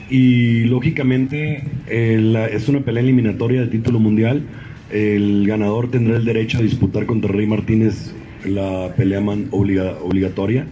Y 0.09 0.65
lógicamente 0.65 1.63
eh, 1.87 2.49
es 2.51 2.69
una 2.69 2.81
pelea 2.81 3.01
eliminatoria 3.01 3.61
del 3.61 3.71
título 3.71 3.99
mundial. 3.99 4.43
El 4.91 5.47
ganador 5.47 5.89
tendrá 5.89 6.17
el 6.17 6.25
derecho 6.25 6.59
a 6.59 6.61
disputar 6.61 7.07
contra 7.07 7.31
Rey 7.31 7.47
Martínez 7.47 8.13
la 8.45 8.93
pelea 8.95 9.19
obligatoria, 9.51 10.65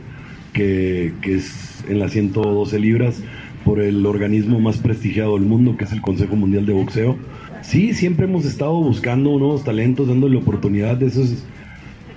que, 0.53 1.13
que 1.21 1.35
es 1.35 1.76
en 1.89 1.99
las 1.99 2.11
112 2.11 2.79
libras 2.79 3.21
por 3.63 3.79
el 3.79 4.05
organismo 4.05 4.59
más 4.59 4.77
prestigiado 4.77 5.33
del 5.33 5.45
mundo, 5.45 5.75
que 5.77 5.83
es 5.83 5.91
el 5.91 6.01
Consejo 6.01 6.35
Mundial 6.35 6.65
de 6.65 6.73
Boxeo. 6.73 7.17
Sí, 7.61 7.93
siempre 7.93 8.25
hemos 8.25 8.45
estado 8.45 8.73
buscando 8.75 9.37
nuevos 9.37 9.63
talentos, 9.63 10.07
dándole 10.07 10.37
oportunidad. 10.37 11.01
Eso 11.03 11.21
es, 11.21 11.43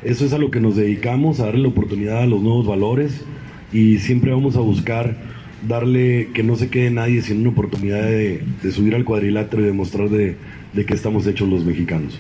eso 0.04 0.24
es 0.24 0.32
a 0.32 0.38
lo 0.38 0.50
que 0.50 0.60
nos 0.60 0.76
dedicamos, 0.76 1.40
a 1.40 1.46
darle 1.46 1.66
oportunidad 1.68 2.22
a 2.22 2.26
los 2.26 2.40
nuevos 2.40 2.66
valores 2.66 3.24
y 3.72 3.98
siempre 3.98 4.30
vamos 4.30 4.56
a 4.56 4.60
buscar 4.60 5.16
darle 5.66 6.28
que 6.34 6.42
no 6.42 6.56
se 6.56 6.70
quede 6.70 6.90
nadie 6.90 7.22
sin 7.22 7.40
una 7.40 7.50
oportunidad 7.50 8.02
de, 8.02 8.44
subir 8.72 8.94
al 8.94 9.04
cuadrilátero 9.04 9.62
y 9.62 9.66
demostrar 9.66 10.08
de, 10.08 10.36
de 10.72 10.86
qué 10.86 10.94
estamos 10.94 11.26
hechos 11.26 11.48
los 11.48 11.64
mexicanos. 11.64 12.18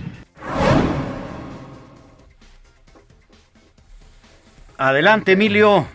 Adelante, 4.76 5.32
Emilio. 5.32 5.86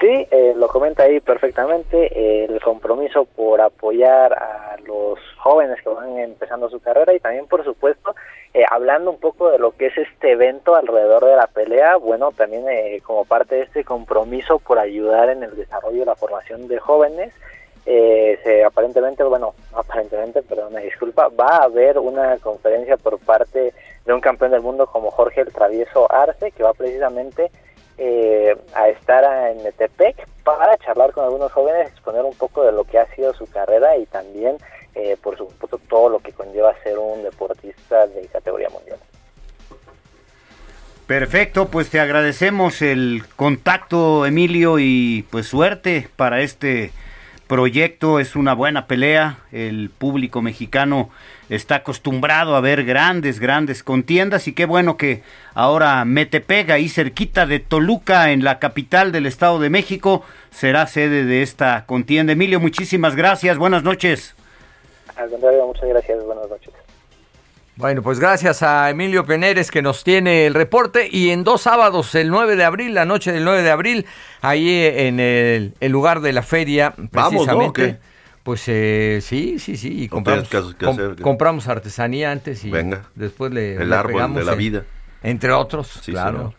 Sí, 0.00 0.26
eh, 0.30 0.54
lo 0.56 0.66
comenta 0.68 1.04
ahí 1.04 1.20
perfectamente, 1.20 2.44
el 2.44 2.60
compromiso 2.60 3.24
por 3.24 3.60
apoyar 3.60 4.32
a 4.32 4.76
los 4.86 5.18
jóvenes 5.38 5.80
que 5.82 5.88
van 5.88 6.18
empezando 6.18 6.68
su 6.68 6.80
carrera 6.80 7.14
y 7.14 7.20
también, 7.20 7.46
por 7.46 7.64
supuesto, 7.64 8.14
eh, 8.54 8.64
hablando 8.70 9.10
un 9.10 9.20
poco 9.20 9.50
de 9.50 9.58
lo 9.58 9.72
que 9.72 9.86
es 9.86 9.98
este 9.98 10.32
evento 10.32 10.74
alrededor 10.74 11.24
de 11.24 11.36
la 11.36 11.46
pelea, 11.46 11.96
bueno, 11.96 12.32
también 12.32 12.64
eh, 12.68 13.00
como 13.04 13.24
parte 13.24 13.54
de 13.54 13.62
este 13.62 13.84
compromiso 13.84 14.58
por 14.58 14.78
ayudar 14.78 15.28
en 15.28 15.44
el 15.44 15.54
desarrollo 15.54 16.02
y 16.02 16.06
la 16.06 16.16
formación 16.16 16.66
de 16.66 16.78
jóvenes, 16.78 17.32
se, 17.84 18.64
aparentemente, 18.64 19.22
bueno, 19.22 19.54
aparentemente, 19.74 20.42
perdón, 20.42 20.74
disculpa, 20.82 21.28
va 21.28 21.58
a 21.58 21.64
haber 21.64 21.98
una 21.98 22.38
conferencia 22.38 22.96
por 22.96 23.18
parte 23.18 23.74
de 24.06 24.12
un 24.12 24.22
campeón 24.22 24.52
del 24.52 24.62
mundo 24.62 24.86
como 24.86 25.10
Jorge 25.10 25.42
el 25.42 25.52
Travieso 25.52 26.10
Arce, 26.10 26.50
que 26.50 26.62
va 26.62 26.72
precisamente 26.72 27.50
eh, 27.98 28.56
a 28.74 28.88
estar 28.88 29.50
en 29.50 29.62
Metepec 29.62 30.26
para 30.42 30.76
charlar 30.78 31.12
con 31.12 31.24
algunos 31.24 31.52
jóvenes, 31.52 31.88
exponer 31.88 32.22
un 32.22 32.34
poco 32.34 32.64
de 32.64 32.72
lo 32.72 32.84
que 32.84 32.98
ha 32.98 33.06
sido 33.14 33.32
su 33.34 33.46
carrera 33.46 33.96
y 33.96 34.06
también, 34.06 34.56
eh, 34.94 35.16
por 35.22 35.36
supuesto, 35.36 35.78
todo 35.88 36.08
lo 36.08 36.18
que 36.18 36.32
conlleva 36.32 36.74
ser 36.82 36.98
un 36.98 37.22
deportista 37.22 38.06
de 38.06 38.26
categoría 38.26 38.68
mundial. 38.68 38.98
Perfecto, 41.06 41.68
pues 41.68 41.90
te 41.90 42.00
agradecemos 42.00 42.80
el 42.80 43.24
contacto, 43.36 44.24
Emilio, 44.24 44.78
y 44.78 45.26
pues 45.30 45.46
suerte 45.46 46.08
para 46.16 46.40
este 46.40 46.92
proyecto. 47.46 48.20
Es 48.20 48.36
una 48.36 48.54
buena 48.54 48.86
pelea. 48.86 49.38
El 49.52 49.90
público 49.90 50.42
mexicano 50.42 51.10
está 51.48 51.76
acostumbrado 51.76 52.56
a 52.56 52.60
ver 52.60 52.84
grandes, 52.84 53.38
grandes 53.38 53.82
contiendas 53.82 54.48
y 54.48 54.52
qué 54.52 54.66
bueno 54.66 54.96
que 54.96 55.22
ahora 55.54 56.04
Metepec, 56.04 56.70
ahí 56.70 56.88
cerquita 56.88 57.46
de 57.46 57.60
Toluca, 57.60 58.30
en 58.32 58.44
la 58.44 58.58
capital 58.58 59.12
del 59.12 59.26
Estado 59.26 59.58
de 59.58 59.70
México, 59.70 60.24
será 60.50 60.86
sede 60.86 61.24
de 61.24 61.42
esta 61.42 61.84
contienda. 61.86 62.32
Emilio, 62.32 62.60
muchísimas 62.60 63.16
gracias, 63.16 63.58
buenas 63.58 63.82
noches. 63.82 64.34
Al 65.16 65.30
contrario, 65.30 65.66
muchas 65.66 65.88
gracias, 65.88 66.24
buenas 66.24 66.48
noches. 66.48 66.72
Bueno, 67.76 68.02
pues 68.02 68.20
gracias 68.20 68.62
a 68.62 68.88
Emilio 68.88 69.26
Peneres 69.26 69.72
que 69.72 69.82
nos 69.82 70.04
tiene 70.04 70.46
el 70.46 70.54
reporte 70.54 71.08
y 71.10 71.30
en 71.30 71.42
dos 71.42 71.62
sábados, 71.62 72.14
el 72.14 72.30
9 72.30 72.54
de 72.54 72.62
abril, 72.62 72.94
la 72.94 73.04
noche 73.04 73.32
del 73.32 73.44
9 73.44 73.62
de 73.64 73.70
abril, 73.72 74.06
ahí 74.44 74.70
en 74.70 75.20
el, 75.20 75.74
lugar 75.90 76.20
de 76.20 76.32
la 76.32 76.42
feria, 76.42 76.94
precisamente. 77.10 77.98
Pues 78.42 78.62
eh, 78.66 79.20
sí, 79.22 79.58
sí, 79.58 79.76
sí. 79.78 80.02
Y 80.02 80.08
compramos, 80.08 80.48
compramos 81.22 81.66
artesanía 81.66 82.30
antes 82.30 82.62
y 82.64 82.70
después 83.14 83.52
le. 83.52 83.76
El 83.76 83.92
árbol 83.92 84.34
de 84.34 84.44
la 84.44 84.54
vida. 84.54 84.84
Entre 85.22 85.50
otros, 85.50 86.02
claro. 86.04 86.52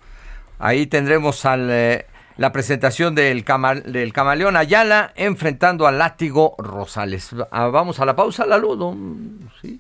Ahí 0.58 0.88
tendremos 0.88 1.46
al, 1.46 1.70
eh, 1.70 2.08
la 2.38 2.52
presentación 2.52 3.14
del, 3.14 3.46
del 3.86 4.14
camaleón 4.14 4.58
Ayala 4.58 5.12
enfrentando 5.16 5.86
al 5.86 6.00
látigo 6.00 6.56
Rosales. 6.58 7.36
Ah, 7.52 7.68
vamos 7.68 8.00
a 8.00 8.06
la 8.06 8.16
pausa, 8.16 8.48
la 8.48 8.58
Ludo. 8.58 8.96
Sí. 9.62 9.80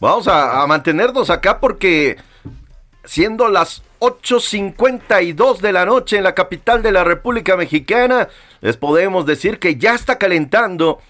Vamos 0.00 0.26
a, 0.26 0.62
a 0.62 0.66
mantenernos 0.66 1.30
acá 1.30 1.60
porque 1.60 2.16
siendo 3.04 3.48
las 3.48 3.82
8.52 4.00 5.58
de 5.58 5.72
la 5.72 5.86
noche 5.86 6.16
en 6.16 6.24
la 6.24 6.34
capital 6.34 6.82
de 6.82 6.92
la 6.92 7.04
República 7.04 7.56
Mexicana, 7.56 8.28
les 8.60 8.76
podemos 8.76 9.26
decir 9.26 9.58
que 9.58 9.76
ya 9.76 9.94
está 9.94 10.18
calentando 10.18 11.00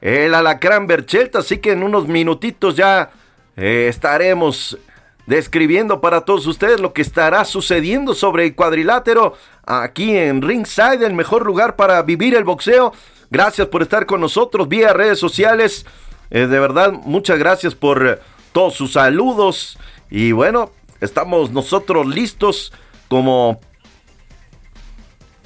el 0.00 0.34
alacrán 0.34 0.86
Berchelt, 0.86 1.36
así 1.36 1.58
que 1.58 1.72
en 1.72 1.82
unos 1.82 2.06
minutitos 2.06 2.76
ya 2.76 3.10
eh, 3.56 3.86
estaremos 3.88 4.78
describiendo 5.26 6.00
para 6.00 6.20
todos 6.20 6.46
ustedes 6.46 6.80
lo 6.80 6.92
que 6.92 7.02
estará 7.02 7.44
sucediendo 7.44 8.14
sobre 8.14 8.44
el 8.44 8.54
cuadrilátero 8.54 9.34
aquí 9.64 10.16
en 10.16 10.42
Ringside, 10.42 11.04
el 11.04 11.14
mejor 11.14 11.44
lugar 11.44 11.76
para 11.76 12.00
vivir 12.02 12.34
el 12.34 12.44
boxeo. 12.44 12.92
Gracias 13.30 13.66
por 13.66 13.82
estar 13.82 14.06
con 14.06 14.20
nosotros 14.20 14.68
vía 14.68 14.92
redes 14.92 15.18
sociales. 15.18 15.84
Eh, 16.30 16.46
de 16.46 16.60
verdad, 16.60 16.92
muchas 16.92 17.38
gracias 17.38 17.74
por 17.74 18.20
todos 18.52 18.74
sus 18.74 18.92
saludos. 18.92 19.78
Y 20.10 20.30
bueno, 20.30 20.70
estamos 21.06 21.50
nosotros 21.50 22.06
listos 22.06 22.72
como 23.08 23.60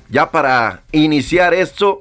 ya 0.08 0.30
para 0.30 0.82
iniciar 0.92 1.54
esto. 1.54 2.00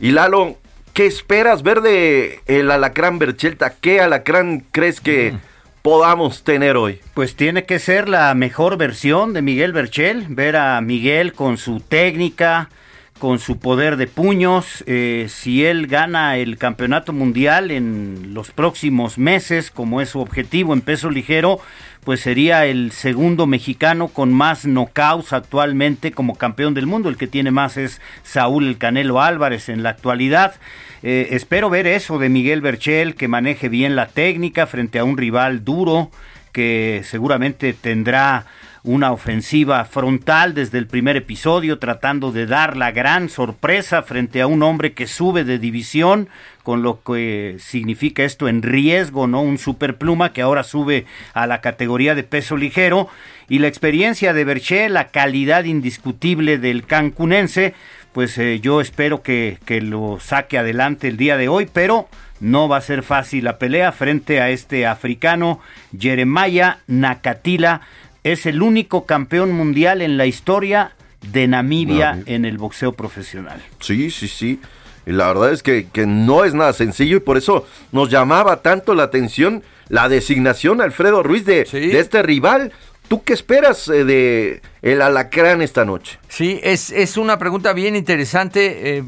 Y 0.00 0.12
Lalo, 0.12 0.56
¿qué 0.92 1.06
esperas 1.06 1.62
ver 1.62 1.80
de 1.80 2.40
el 2.46 2.70
alacrán 2.70 3.18
Berchelta? 3.18 3.74
¿Qué 3.80 4.00
alacrán 4.00 4.64
crees 4.70 5.00
que 5.00 5.32
mm. 5.32 5.38
podamos 5.82 6.44
tener 6.44 6.76
hoy? 6.76 7.00
Pues 7.14 7.34
tiene 7.34 7.64
que 7.64 7.78
ser 7.78 8.08
la 8.08 8.32
mejor 8.34 8.76
versión 8.76 9.32
de 9.32 9.42
Miguel 9.42 9.72
Berchel, 9.72 10.26
ver 10.28 10.56
a 10.56 10.80
Miguel 10.80 11.32
con 11.32 11.58
su 11.58 11.80
técnica, 11.80 12.70
con 13.18 13.40
su 13.40 13.58
poder 13.58 13.96
de 13.96 14.06
puños. 14.06 14.84
Eh, 14.86 15.26
si 15.28 15.64
él 15.64 15.88
gana 15.88 16.36
el 16.36 16.56
campeonato 16.58 17.12
mundial 17.12 17.72
en 17.72 18.34
los 18.34 18.52
próximos 18.52 19.18
meses, 19.18 19.72
como 19.72 20.00
es 20.00 20.10
su 20.10 20.20
objetivo 20.20 20.72
en 20.72 20.80
peso 20.80 21.10
ligero, 21.10 21.60
pues 22.04 22.20
sería 22.20 22.66
el 22.66 22.92
segundo 22.92 23.46
mexicano 23.46 24.08
con 24.08 24.32
más 24.32 24.64
knockouts 24.64 25.32
actualmente 25.32 26.12
como 26.12 26.36
campeón 26.36 26.74
del 26.74 26.86
mundo. 26.86 27.08
El 27.08 27.16
que 27.16 27.26
tiene 27.26 27.50
más 27.50 27.76
es 27.76 28.00
Saúl 28.22 28.66
El 28.66 28.78
Canelo 28.78 29.20
Álvarez 29.20 29.68
en 29.68 29.82
la 29.82 29.90
actualidad. 29.90 30.54
Eh, 31.02 31.28
espero 31.32 31.70
ver 31.70 31.86
eso 31.86 32.18
de 32.18 32.28
Miguel 32.28 32.60
Berchel, 32.60 33.14
que 33.14 33.28
maneje 33.28 33.68
bien 33.68 33.96
la 33.96 34.06
técnica 34.06 34.66
frente 34.66 34.98
a 34.98 35.04
un 35.04 35.16
rival 35.16 35.64
duro, 35.64 36.10
que 36.52 37.02
seguramente 37.04 37.72
tendrá 37.72 38.46
una 38.84 39.12
ofensiva 39.12 39.84
frontal 39.84 40.54
desde 40.54 40.78
el 40.78 40.86
primer 40.86 41.16
episodio, 41.16 41.78
tratando 41.78 42.32
de 42.32 42.46
dar 42.46 42.76
la 42.76 42.92
gran 42.92 43.28
sorpresa 43.28 44.02
frente 44.02 44.40
a 44.40 44.46
un 44.46 44.62
hombre 44.62 44.92
que 44.92 45.06
sube 45.06 45.44
de 45.44 45.58
división, 45.58 46.28
con 46.62 46.82
lo 46.82 47.02
que 47.02 47.56
significa 47.58 48.24
esto 48.24 48.48
en 48.48 48.62
riesgo, 48.62 49.26
¿no? 49.26 49.40
Un 49.40 49.58
superpluma 49.58 50.32
que 50.32 50.42
ahora 50.42 50.62
sube 50.62 51.06
a 51.32 51.46
la 51.46 51.60
categoría 51.60 52.14
de 52.14 52.22
peso 52.22 52.56
ligero. 52.56 53.08
Y 53.48 53.60
la 53.60 53.68
experiencia 53.68 54.34
de 54.34 54.44
Berché, 54.44 54.88
la 54.88 55.08
calidad 55.08 55.64
indiscutible 55.64 56.58
del 56.58 56.84
cancunense, 56.84 57.74
pues 58.12 58.36
eh, 58.38 58.60
yo 58.60 58.80
espero 58.80 59.22
que, 59.22 59.58
que 59.64 59.80
lo 59.80 60.18
saque 60.20 60.58
adelante 60.58 61.08
el 61.08 61.16
día 61.16 61.36
de 61.36 61.48
hoy, 61.48 61.68
pero 61.72 62.08
no 62.40 62.68
va 62.68 62.76
a 62.76 62.82
ser 62.82 63.02
fácil 63.02 63.44
la 63.44 63.58
pelea 63.58 63.90
frente 63.92 64.40
a 64.40 64.50
este 64.50 64.86
africano 64.86 65.60
Jeremiah 65.98 66.78
Nakatila 66.86 67.80
es 68.24 68.46
el 68.46 68.62
único 68.62 69.06
campeón 69.06 69.52
mundial 69.52 70.02
en 70.02 70.16
la 70.16 70.26
historia 70.26 70.92
de 71.32 71.48
Namibia 71.48 72.20
en 72.26 72.44
el 72.44 72.58
boxeo 72.58 72.92
profesional. 72.92 73.62
Sí, 73.80 74.10
sí, 74.10 74.28
sí. 74.28 74.60
Y 75.06 75.12
la 75.12 75.28
verdad 75.28 75.52
es 75.52 75.62
que, 75.62 75.88
no 76.06 76.44
es 76.44 76.54
nada 76.54 76.72
sencillo 76.72 77.16
y 77.16 77.20
por 77.20 77.36
eso 77.36 77.66
nos 77.92 78.10
llamaba 78.10 78.62
tanto 78.62 78.94
la 78.94 79.04
atención 79.04 79.62
la 79.88 80.10
designación, 80.10 80.82
Alfredo 80.82 81.22
Ruiz, 81.22 81.46
de, 81.46 81.64
de 81.64 81.98
este 81.98 82.22
rival. 82.22 82.72
¿Tú 83.08 83.22
qué 83.22 83.32
esperas 83.32 83.88
eh, 83.88 84.04
de 84.04 84.60
el 84.82 85.00
alacrán 85.00 85.62
esta 85.62 85.86
noche? 85.86 86.18
Sí, 86.28 86.60
es, 86.62 86.90
es 86.90 87.16
una 87.16 87.38
pregunta 87.38 87.72
bien 87.72 87.96
interesante 87.96 88.98
eh, 88.98 89.04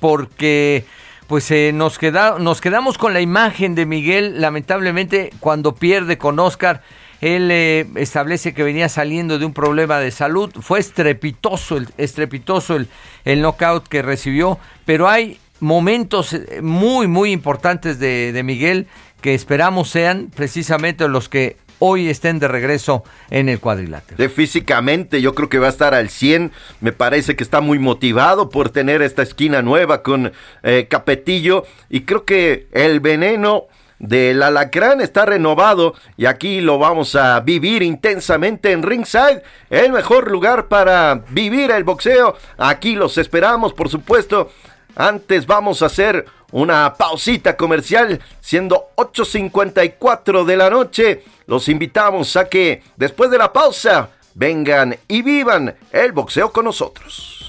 porque 0.00 0.86
pues 1.26 1.50
eh, 1.50 1.70
nos, 1.74 1.98
queda, 1.98 2.38
nos 2.38 2.62
quedamos 2.62 2.96
con 2.96 3.12
la 3.12 3.20
imagen 3.20 3.74
de 3.74 3.84
Miguel, 3.84 4.40
lamentablemente, 4.40 5.32
cuando 5.38 5.74
pierde 5.74 6.16
con 6.16 6.38
Oscar 6.38 6.82
él 7.22 7.50
eh, 7.52 7.86
establece 7.94 8.52
que 8.52 8.64
venía 8.64 8.88
saliendo 8.88 9.38
de 9.38 9.46
un 9.46 9.54
problema 9.54 10.00
de 10.00 10.10
salud. 10.10 10.52
Fue 10.60 10.80
estrepitoso, 10.80 11.76
el, 11.76 11.88
estrepitoso 11.96 12.74
el, 12.74 12.88
el 13.24 13.40
knockout 13.40 13.86
que 13.86 14.02
recibió, 14.02 14.58
pero 14.84 15.08
hay 15.08 15.38
momentos 15.60 16.32
eh, 16.32 16.60
muy, 16.60 17.06
muy 17.06 17.30
importantes 17.30 18.00
de, 18.00 18.32
de 18.32 18.42
Miguel 18.42 18.88
que 19.20 19.34
esperamos 19.34 19.88
sean 19.88 20.32
precisamente 20.34 21.06
los 21.06 21.28
que 21.28 21.56
hoy 21.78 22.08
estén 22.08 22.40
de 22.40 22.48
regreso 22.48 23.04
en 23.30 23.48
el 23.48 23.60
cuadrilátero. 23.60 24.16
De 24.16 24.28
físicamente, 24.28 25.22
yo 25.22 25.32
creo 25.36 25.48
que 25.48 25.60
va 25.60 25.68
a 25.68 25.70
estar 25.70 25.94
al 25.94 26.10
100. 26.10 26.50
Me 26.80 26.90
parece 26.90 27.36
que 27.36 27.44
está 27.44 27.60
muy 27.60 27.78
motivado 27.78 28.50
por 28.50 28.70
tener 28.70 29.00
esta 29.00 29.22
esquina 29.22 29.62
nueva 29.62 30.02
con 30.02 30.32
eh, 30.64 30.88
Capetillo. 30.90 31.64
Y 31.88 32.00
creo 32.00 32.24
que 32.24 32.66
el 32.72 32.98
veneno 32.98 33.66
del 34.02 34.42
Alacrán 34.42 35.00
está 35.00 35.24
renovado 35.24 35.94
y 36.16 36.26
aquí 36.26 36.60
lo 36.60 36.76
vamos 36.76 37.14
a 37.14 37.38
vivir 37.40 37.82
intensamente 37.82 38.72
en 38.72 38.82
Ringside, 38.82 39.42
el 39.70 39.92
mejor 39.92 40.30
lugar 40.30 40.66
para 40.66 41.22
vivir 41.30 41.70
el 41.70 41.84
boxeo. 41.84 42.36
Aquí 42.58 42.96
los 42.96 43.16
esperamos, 43.16 43.72
por 43.72 43.88
supuesto. 43.88 44.50
Antes 44.96 45.46
vamos 45.46 45.82
a 45.82 45.86
hacer 45.86 46.26
una 46.50 46.94
pausita 46.94 47.56
comercial, 47.56 48.20
siendo 48.40 48.90
8.54 48.96 50.44
de 50.44 50.56
la 50.56 50.68
noche. 50.68 51.24
Los 51.46 51.68
invitamos 51.68 52.36
a 52.36 52.48
que 52.48 52.82
después 52.96 53.30
de 53.30 53.38
la 53.38 53.52
pausa 53.52 54.10
vengan 54.34 54.96
y 55.06 55.22
vivan 55.22 55.76
el 55.92 56.10
boxeo 56.10 56.52
con 56.52 56.64
nosotros. 56.64 57.41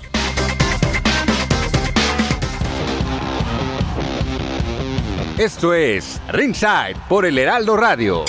Esto 5.37 5.73
es 5.73 6.21
Ringside 6.29 6.95
por 7.09 7.25
el 7.25 7.39
Heraldo 7.39 7.75
Radio. 7.75 8.23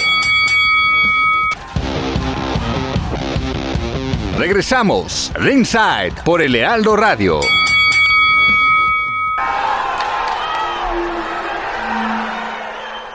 Regresamos, 4.38 5.31
Ringside 5.35 6.14
por 6.25 6.40
el 6.40 6.57
Heraldo 6.57 6.97
Radio. 6.97 7.40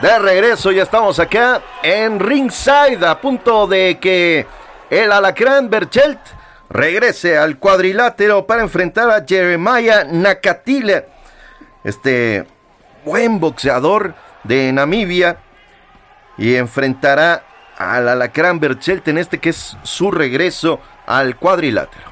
De 0.00 0.18
regreso, 0.20 0.70
ya 0.70 0.84
estamos 0.84 1.18
acá 1.18 1.60
en 1.82 2.20
Ringside, 2.20 3.04
a 3.04 3.20
punto 3.20 3.66
de 3.66 3.98
que 4.00 4.46
el 4.88 5.10
Alacrán 5.10 5.68
Berchelt 5.68 6.20
regrese 6.68 7.36
al 7.36 7.58
cuadrilátero 7.58 8.46
para 8.46 8.62
enfrentar 8.62 9.10
a 9.10 9.24
Jeremiah 9.26 10.04
Nakatile. 10.04 11.06
Este 11.82 12.46
buen 13.04 13.40
boxeador 13.40 14.14
de 14.44 14.72
Namibia 14.72 15.38
y 16.38 16.54
enfrentará 16.54 17.44
al 17.76 18.08
Alacrán 18.08 18.60
Berchelt 18.60 19.08
en 19.08 19.18
este 19.18 19.38
que 19.38 19.50
es 19.50 19.76
su 19.82 20.10
regreso 20.10 20.80
al 21.06 21.36
cuadrilátero. 21.36 22.10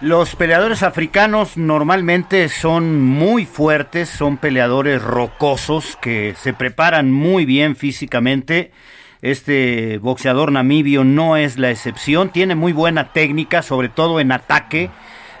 Los 0.00 0.34
peleadores 0.34 0.82
africanos 0.82 1.58
normalmente 1.58 2.48
son 2.48 3.02
muy 3.02 3.44
fuertes, 3.44 4.08
son 4.08 4.38
peleadores 4.38 5.02
rocosos 5.02 5.98
que 6.00 6.34
se 6.38 6.54
preparan 6.54 7.12
muy 7.12 7.44
bien 7.44 7.76
físicamente. 7.76 8.72
Este 9.20 9.98
boxeador 9.98 10.52
namibio 10.52 11.04
no 11.04 11.36
es 11.36 11.58
la 11.58 11.70
excepción, 11.70 12.30
tiene 12.30 12.54
muy 12.54 12.72
buena 12.72 13.12
técnica, 13.12 13.60
sobre 13.60 13.90
todo 13.90 14.20
en 14.20 14.32
ataque 14.32 14.90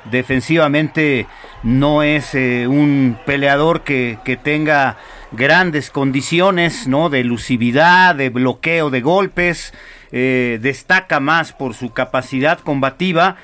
defensivamente 0.04 1.26
no 1.62 2.02
es 2.02 2.34
eh, 2.34 2.66
un 2.66 3.18
peleador 3.26 3.82
que, 3.82 4.18
que, 4.24 4.36
tenga 4.36 4.96
grandes 5.32 5.90
condiciones 5.90 6.86
¿no? 6.86 7.10
de 7.10 7.20
elusividad, 7.20 8.14
de 8.14 8.30
bloqueo 8.30 8.90
de 8.90 9.00
golpes, 9.00 9.74
eh, 10.12 10.58
destaca 10.60 11.20
más 11.20 11.52
por 11.52 11.74
su 11.74 11.92
capacidad 11.92 12.58
combativa 12.58 13.36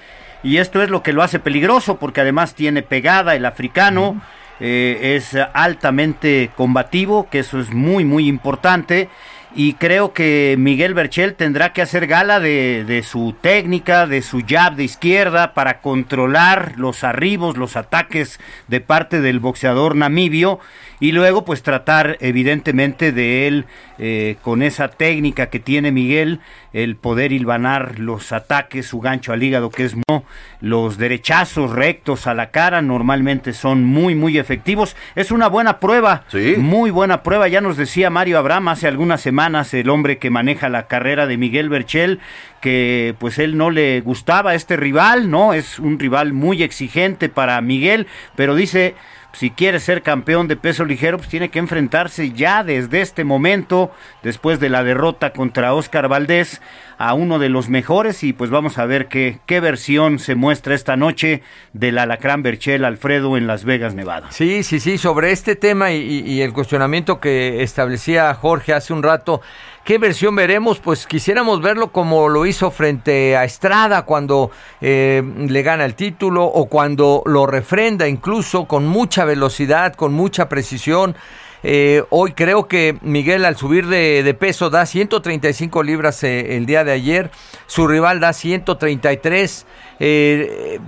y 0.42 0.58
esto 0.58 0.82
es 0.82 0.90
lo 0.90 1.02
que 1.02 1.12
lo 1.12 1.22
hace 1.22 1.38
peligroso 1.38 1.96
porque 1.96 2.20
además 2.20 2.54
tiene 2.54 2.82
pegada 2.82 3.34
el 3.34 3.44
africano, 3.44 4.20
eh, 4.58 5.14
es 5.16 5.36
altamente 5.52 6.50
combativo, 6.56 7.28
que 7.30 7.40
eso 7.40 7.60
es 7.60 7.72
muy 7.72 8.04
muy 8.04 8.26
importante 8.26 9.08
y 9.56 9.72
creo 9.72 10.12
que 10.12 10.54
Miguel 10.58 10.92
Berchel 10.92 11.34
tendrá 11.34 11.72
que 11.72 11.80
hacer 11.80 12.06
gala 12.06 12.40
de, 12.40 13.02
su 13.08 13.34
técnica, 13.40 14.06
de 14.06 14.20
su 14.20 14.42
jab 14.46 14.76
de 14.76 14.84
izquierda 14.84 15.54
para 15.54 15.80
controlar 15.80 16.74
los 16.76 17.04
arribos, 17.04 17.56
los 17.56 17.74
ataques 17.76 18.38
de 18.68 18.82
parte 18.82 19.22
del 19.22 19.40
boxeador 19.40 19.96
namibio 19.96 20.60
y 21.00 21.12
luego 21.12 21.44
pues 21.44 21.62
tratar 21.62 22.16
evidentemente 22.20 23.12
de 23.12 23.46
él 23.46 23.64
eh, 23.98 24.36
con 24.42 24.62
esa 24.62 24.88
técnica 24.88 25.46
que 25.46 25.60
tiene 25.60 25.92
Miguel 25.92 26.40
el 26.72 26.96
poder 26.96 27.32
hilvanar 27.32 27.98
los 27.98 28.32
ataques 28.32 28.86
su 28.86 29.00
gancho 29.00 29.32
al 29.32 29.42
hígado 29.42 29.70
que 29.70 29.84
es 29.84 29.96
no 29.96 30.24
los 30.60 30.98
derechazos 30.98 31.70
rectos 31.70 32.26
a 32.26 32.34
la 32.34 32.50
cara 32.50 32.82
normalmente 32.82 33.52
son 33.52 33.84
muy 33.84 34.14
muy 34.14 34.38
efectivos. 34.38 34.96
Es 35.14 35.30
una 35.30 35.48
buena 35.48 35.80
prueba 35.80 36.24
muy 36.58 36.90
buena 36.90 37.22
prueba. 37.22 37.48
Ya 37.48 37.60
nos 37.60 37.76
decía 37.76 38.10
Mario 38.10 38.38
Abraham 38.38 38.68
hace 38.68 38.88
algunas 38.88 39.20
semanas 39.20 39.72
el 39.74 39.88
hombre 39.88 40.18
que 40.18 40.30
maneja 40.30 40.68
la 40.68 40.86
carrera 40.86 41.26
de 41.26 41.36
Miguel 41.36 41.68
Berchel 41.68 42.20
que 42.60 43.14
pues 43.18 43.38
él 43.38 43.56
no 43.56 43.70
le 43.70 44.00
gustaba 44.00 44.54
este 44.54 44.76
rival 44.76 45.30
no 45.30 45.52
es 45.52 45.78
un 45.78 45.98
rival 45.98 46.32
muy 46.32 46.62
exigente 46.62 47.28
para 47.28 47.60
Miguel 47.60 48.06
pero 48.34 48.54
dice 48.54 48.94
si 49.36 49.50
quiere 49.50 49.80
ser 49.80 50.02
campeón 50.02 50.48
de 50.48 50.56
peso 50.56 50.86
ligero, 50.86 51.18
pues 51.18 51.28
tiene 51.28 51.50
que 51.50 51.58
enfrentarse 51.58 52.32
ya 52.32 52.64
desde 52.64 53.02
este 53.02 53.22
momento, 53.22 53.92
después 54.22 54.60
de 54.60 54.70
la 54.70 54.82
derrota 54.82 55.34
contra 55.34 55.74
Oscar 55.74 56.08
Valdés, 56.08 56.62
a 56.96 57.12
uno 57.12 57.38
de 57.38 57.50
los 57.50 57.68
mejores 57.68 58.24
y 58.24 58.32
pues 58.32 58.48
vamos 58.48 58.78
a 58.78 58.86
ver 58.86 59.08
qué, 59.08 59.38
qué 59.44 59.60
versión 59.60 60.18
se 60.18 60.34
muestra 60.34 60.74
esta 60.74 60.96
noche 60.96 61.42
del 61.74 61.98
Alacrán 61.98 62.42
Berchel 62.42 62.86
Alfredo 62.86 63.36
en 63.36 63.46
Las 63.46 63.64
Vegas, 63.64 63.94
Nevada. 63.94 64.30
Sí, 64.30 64.62
sí, 64.62 64.80
sí, 64.80 64.96
sobre 64.96 65.32
este 65.32 65.54
tema 65.54 65.92
y, 65.92 66.20
y 66.20 66.40
el 66.40 66.54
cuestionamiento 66.54 67.20
que 67.20 67.62
establecía 67.62 68.32
Jorge 68.32 68.72
hace 68.72 68.94
un 68.94 69.02
rato, 69.02 69.42
¿Qué 69.86 69.98
versión 69.98 70.34
veremos? 70.34 70.80
Pues 70.80 71.06
quisiéramos 71.06 71.62
verlo 71.62 71.92
como 71.92 72.28
lo 72.28 72.44
hizo 72.44 72.72
frente 72.72 73.36
a 73.36 73.44
Estrada 73.44 74.02
cuando 74.02 74.50
eh, 74.80 75.22
le 75.36 75.62
gana 75.62 75.84
el 75.84 75.94
título 75.94 76.44
o 76.44 76.66
cuando 76.66 77.22
lo 77.24 77.46
refrenda 77.46 78.08
incluso 78.08 78.66
con 78.66 78.84
mucha 78.88 79.24
velocidad, 79.24 79.94
con 79.94 80.12
mucha 80.12 80.48
precisión. 80.48 81.14
Eh, 81.62 82.02
hoy 82.10 82.32
creo 82.32 82.66
que 82.66 82.98
Miguel 83.00 83.44
al 83.44 83.56
subir 83.56 83.86
de, 83.86 84.36
peso 84.36 84.70
da 84.70 84.86
135 84.86 85.84
libras 85.84 86.24
eh, 86.24 86.56
el 86.56 86.66
día 86.66 86.82
de 86.82 86.90
ayer, 86.90 87.30
su 87.68 87.86
rival 87.86 88.18
da 88.18 88.32
133. 88.32 89.66
Eh, 90.00 90.80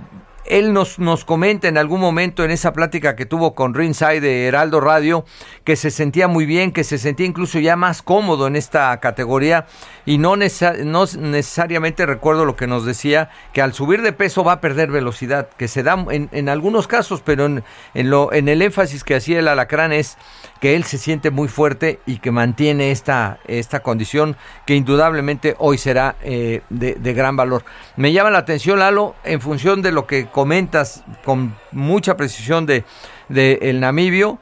él 0.45 0.73
nos, 0.73 0.99
nos 0.99 1.25
comenta 1.25 1.67
en 1.67 1.77
algún 1.77 1.99
momento 1.99 2.43
en 2.43 2.51
esa 2.51 2.73
plática 2.73 3.15
que 3.15 3.25
tuvo 3.25 3.53
con 3.53 3.73
Ringside 3.73 4.21
de 4.21 4.47
Heraldo 4.47 4.81
Radio 4.81 5.25
que 5.63 5.75
se 5.75 5.91
sentía 5.91 6.27
muy 6.27 6.45
bien, 6.45 6.71
que 6.71 6.83
se 6.83 6.97
sentía 6.97 7.25
incluso 7.25 7.59
ya 7.59 7.75
más 7.75 8.01
cómodo 8.01 8.47
en 8.47 8.55
esta 8.55 8.99
categoría. 8.99 9.67
Y 10.05 10.17
no, 10.17 10.35
no 10.35 11.05
necesariamente 11.17 12.05
recuerdo 12.05 12.45
lo 12.45 12.55
que 12.55 12.67
nos 12.67 12.85
decía, 12.85 13.29
que 13.53 13.61
al 13.61 13.73
subir 13.73 14.01
de 14.01 14.13
peso 14.13 14.43
va 14.43 14.53
a 14.53 14.61
perder 14.61 14.89
velocidad, 14.89 15.49
que 15.57 15.67
se 15.67 15.83
da 15.83 16.03
en, 16.09 16.29
en 16.31 16.49
algunos 16.49 16.87
casos, 16.87 17.21
pero 17.23 17.45
en, 17.45 17.63
en, 17.93 18.09
lo, 18.09 18.33
en 18.33 18.47
el 18.47 18.61
énfasis 18.61 19.03
que 19.03 19.15
hacía 19.15 19.39
el 19.39 19.47
alacrán 19.47 19.91
es 19.91 20.17
que 20.59 20.75
él 20.75 20.83
se 20.83 20.97
siente 20.97 21.31
muy 21.31 21.47
fuerte 21.47 21.99
y 22.05 22.17
que 22.17 22.31
mantiene 22.31 22.91
esta, 22.91 23.39
esta 23.47 23.81
condición 23.81 24.35
que 24.65 24.75
indudablemente 24.75 25.55
hoy 25.57 25.77
será 25.77 26.15
eh, 26.21 26.61
de, 26.69 26.95
de, 26.95 27.13
gran 27.13 27.35
valor. 27.35 27.63
Me 27.95 28.11
llama 28.11 28.29
la 28.29 28.39
atención, 28.39 28.79
Lalo, 28.79 29.15
en 29.23 29.41
función 29.41 29.81
de 29.81 29.91
lo 29.91 30.05
que 30.05 30.27
comentas 30.27 31.03
con 31.23 31.55
mucha 31.71 32.17
precisión 32.17 32.65
de, 32.65 32.83
de 33.29 33.59
el 33.61 33.79
Namibio, 33.79 34.39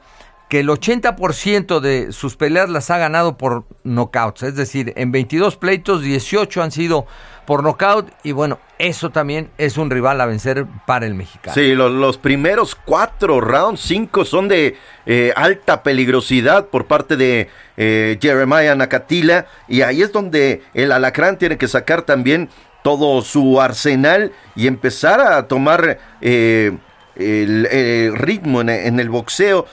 que 0.48 0.60
el 0.60 0.68
80% 0.68 1.80
de 1.80 2.10
sus 2.12 2.36
peleas 2.36 2.70
las 2.70 2.90
ha 2.90 2.98
ganado 2.98 3.36
por 3.36 3.66
knockouts, 3.84 4.42
es 4.42 4.56
decir, 4.56 4.94
en 4.96 5.12
22 5.12 5.56
pleitos, 5.56 6.02
18 6.02 6.62
han 6.62 6.70
sido 6.70 7.06
por 7.48 7.62
nocaut 7.62 8.10
y 8.24 8.32
bueno, 8.32 8.58
eso 8.78 9.08
también 9.08 9.48
es 9.56 9.78
un 9.78 9.88
rival 9.88 10.20
a 10.20 10.26
vencer 10.26 10.66
para 10.84 11.06
el 11.06 11.14
mexicano. 11.14 11.54
Sí, 11.54 11.74
los, 11.74 12.18
primeros 12.18 12.74
cuatro 12.74 13.40
rounds, 13.40 13.80
cinco 13.80 14.26
son 14.26 14.48
de 14.48 14.76
eh, 15.06 15.32
alta 15.34 15.82
peligrosidad 15.82 16.66
por 16.66 16.84
parte 16.84 17.16
de 17.16 17.48
eh, 17.78 18.18
Jeremiah 18.20 18.74
Nakatila 18.74 19.46
y 19.66 19.80
ahí 19.80 20.02
es 20.02 20.12
donde 20.12 20.60
el 20.74 20.92
alacrán 20.92 21.38
tiene 21.38 21.56
que 21.56 21.68
sacar 21.68 22.02
también 22.02 22.50
todo 22.82 23.22
su 23.22 23.62
arsenal 23.62 24.30
y 24.54 24.66
empezar 24.66 25.18
a 25.18 25.48
tomar 25.48 25.98
eh, 26.20 26.76
el, 27.16 28.14
ritmo 28.14 28.60
en 28.60 29.00
el 29.00 29.08
boxeo 29.08 29.64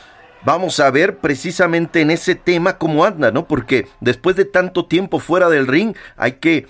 vamos 0.45 0.79
a 0.79 0.89
ver 0.91 1.17
precisamente 1.17 2.01
en 2.01 2.11
ese 2.11 2.35
tema 2.35 2.77
cómo 2.77 3.03
anda, 3.03 3.31
¿no? 3.31 3.47
Porque 3.47 3.87
después 3.99 4.35
de 4.35 4.45
tanto 4.45 4.85
tiempo 4.85 5.19
fuera 5.19 5.49
del 5.49 5.67
ring 5.67 5.95
hay 6.15 6.33
que 6.33 6.67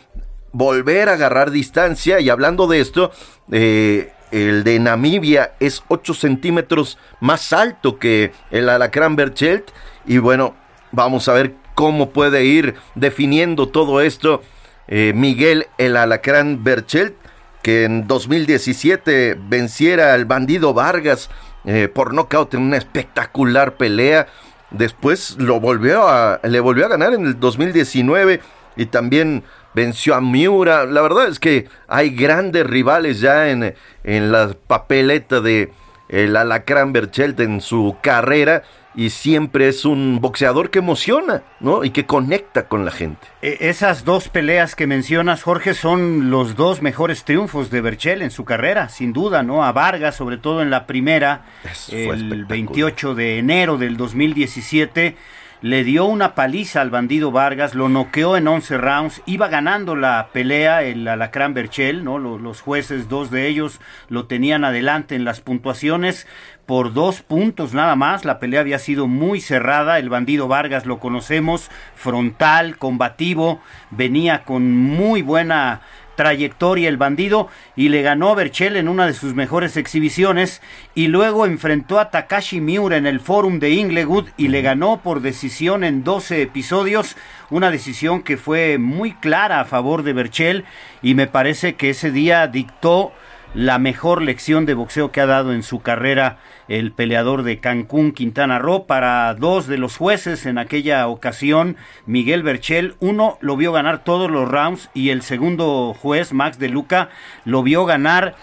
volver 0.55 1.09
a 1.09 1.13
agarrar 1.13 1.51
distancia 1.51 2.21
y 2.21 2.29
hablando 2.29 2.65
de 2.67 2.79
esto, 2.79 3.11
eh, 3.51 4.13
el 4.31 4.63
de 4.63 4.79
Namibia 4.79 5.51
es 5.59 5.83
8 5.89 6.13
centímetros 6.13 6.97
más 7.19 7.51
alto 7.51 7.99
que 7.99 8.31
el 8.51 8.69
Alacrán 8.69 9.17
Berchelt 9.17 9.69
y 10.05 10.17
bueno, 10.17 10.55
vamos 10.93 11.27
a 11.27 11.33
ver 11.33 11.55
cómo 11.73 12.11
puede 12.11 12.45
ir 12.45 12.75
definiendo 12.95 13.67
todo 13.67 13.99
esto 13.99 14.41
eh, 14.87 15.11
Miguel 15.13 15.67
el 15.77 15.97
Alacrán 15.97 16.63
Berchelt 16.63 17.15
que 17.61 17.83
en 17.83 18.07
2017 18.07 19.37
venciera 19.49 20.13
al 20.13 20.23
bandido 20.23 20.73
Vargas 20.73 21.29
eh, 21.65 21.89
por 21.93 22.13
nocaut 22.13 22.53
en 22.53 22.61
una 22.61 22.77
espectacular 22.77 23.75
pelea. 23.75 24.27
Después 24.71 25.35
lo 25.37 25.59
volvió 25.59 26.07
a, 26.07 26.39
le 26.43 26.59
volvió 26.61 26.85
a 26.85 26.89
ganar 26.89 27.13
en 27.13 27.25
el 27.25 27.39
2019 27.39 28.39
y 28.77 28.85
también 28.85 29.43
venció 29.75 30.15
a 30.15 30.21
Miura. 30.21 30.85
La 30.85 31.01
verdad 31.01 31.27
es 31.27 31.39
que 31.39 31.67
hay 31.87 32.09
grandes 32.09 32.65
rivales 32.65 33.19
ya 33.19 33.49
en, 33.49 33.75
en 34.03 34.31
la 34.31 34.55
papeleta 34.67 35.41
de 35.41 35.71
el 36.09 36.35
Alacrán 36.35 36.93
Berchelt 36.93 37.39
en 37.39 37.61
su 37.61 37.97
carrera. 38.01 38.63
y 38.97 39.09
siempre 39.09 39.67
es 39.67 39.83
un 39.83 40.19
boxeador 40.21 40.69
que 40.69 40.79
emociona, 40.79 41.43
¿no? 41.59 41.83
Y 41.83 41.89
que 41.89 42.05
conecta 42.05 42.69
con 42.69 42.85
la 42.85 42.91
gente. 42.91 43.27
E, 43.41 43.57
esas 43.59 44.05
dos 44.05 44.29
peleas 44.29 44.73
que 44.73 44.87
mencionas, 44.87 45.43
Jorge, 45.43 45.73
son 45.73 46.29
los 46.31 46.55
dos 46.55 46.81
mejores 46.81 47.25
triunfos 47.25 47.69
de 47.69 47.81
Berchel 47.81 48.21
en 48.21 48.31
su 48.31 48.45
carrera, 48.45 48.87
sin 48.87 49.11
duda, 49.11 49.43
¿no? 49.43 49.65
A 49.65 49.73
Vargas, 49.73 50.15
sobre 50.15 50.37
todo 50.37 50.61
en 50.61 50.69
la 50.69 50.87
primera, 50.87 51.43
el 51.91 52.45
28 52.45 53.15
de 53.15 53.39
enero 53.39 53.77
del 53.77 53.97
2017 53.97 55.17
le 55.65 55.83
dio 55.83 56.05
una 56.05 56.35
paliza 56.35 56.81
al 56.81 56.91
bandido 56.91 57.31
Vargas, 57.31 57.73
lo 57.73 57.89
noqueó 57.89 58.37
en 58.37 58.47
11 58.47 58.77
rounds, 58.77 59.23
iba 59.25 59.47
ganando 59.47 59.95
la 59.95 60.29
pelea 60.31 60.83
el 60.83 61.07
Alacrán 61.07 61.55
Berchel, 61.55 62.03
¿no? 62.03 62.19
Los, 62.19 62.61
jueces, 62.61 63.09
dos 63.09 63.31
de 63.31 63.47
ellos, 63.47 63.81
lo 64.07 64.27
tenían 64.27 64.63
adelante 64.63 65.15
en 65.15 65.25
las 65.25 65.41
puntuaciones 65.41 66.27
por 66.67 66.93
dos 66.93 67.23
puntos 67.23 67.73
nada 67.73 67.95
más, 67.95 68.25
la 68.25 68.37
pelea 68.37 68.59
había 68.59 68.77
sido 68.77 69.07
muy 69.07 69.41
cerrada, 69.41 69.97
el 69.97 70.07
bandido 70.07 70.47
Vargas 70.47 70.85
lo 70.85 70.99
conocemos, 70.99 71.71
frontal, 71.95 72.77
combativo, 72.77 73.59
venía 73.89 74.43
con 74.43 74.71
muy 74.71 75.23
buena 75.23 75.81
trayectoria 76.15 76.89
el 76.89 76.97
bandido 76.97 77.47
y 77.75 77.89
le 77.89 78.01
ganó 78.01 78.29
a 78.29 78.35
Berchel 78.35 78.75
en 78.75 78.87
una 78.87 79.05
de 79.05 79.13
sus 79.13 79.33
mejores 79.33 79.77
exhibiciones 79.77 80.61
y 80.95 81.07
luego 81.07 81.45
enfrentó 81.45 81.99
a 81.99 82.09
Takashi 82.09 82.61
Miura 82.61 82.97
en 82.97 83.05
el 83.05 83.19
Forum 83.19 83.59
de 83.59 83.71
Inglewood 83.71 84.27
y 84.37 84.47
le 84.47 84.61
ganó 84.61 85.01
por 85.01 85.21
decisión 85.21 85.83
en 85.83 86.03
12 86.03 86.41
episodios, 86.41 87.15
una 87.49 87.71
decisión 87.71 88.23
que 88.23 88.37
fue 88.37 88.77
muy 88.77 89.13
clara 89.13 89.59
a 89.59 89.65
favor 89.65 90.03
de 90.03 90.13
Berchel 90.13 90.65
y 91.01 91.13
me 91.13 91.27
parece 91.27 91.75
que 91.75 91.91
ese 91.91 92.11
día 92.11 92.47
dictó 92.47 93.11
la 93.53 93.79
mejor 93.79 94.21
lección 94.21 94.65
de 94.65 94.73
boxeo 94.73 95.11
que 95.11 95.21
ha 95.21 95.25
dado 95.25 95.53
en 95.53 95.63
su 95.63 95.81
carrera 95.81 96.39
el 96.67 96.91
peleador 96.91 97.43
de 97.43 97.59
Cancún, 97.59 98.11
Quintana 98.11 98.59
Roo, 98.59 98.85
para 98.85 99.33
dos 99.35 99.67
de 99.67 99.77
los 99.77 99.97
jueces 99.97 100.45
en 100.45 100.57
aquella 100.57 101.07
ocasión, 101.07 101.77
Miguel 102.05 102.43
Berchel, 102.43 102.95
uno 102.99 103.37
lo 103.41 103.57
vio 103.57 103.71
ganar 103.71 104.03
todos 104.03 104.29
los 104.29 104.49
rounds 104.49 104.89
y 104.93 105.09
el 105.09 105.21
segundo 105.21 105.95
juez, 105.99 106.33
Max 106.33 106.59
de 106.59 106.69
Luca, 106.69 107.09
lo 107.43 107.63
vio 107.63 107.85
ganar 107.85 108.35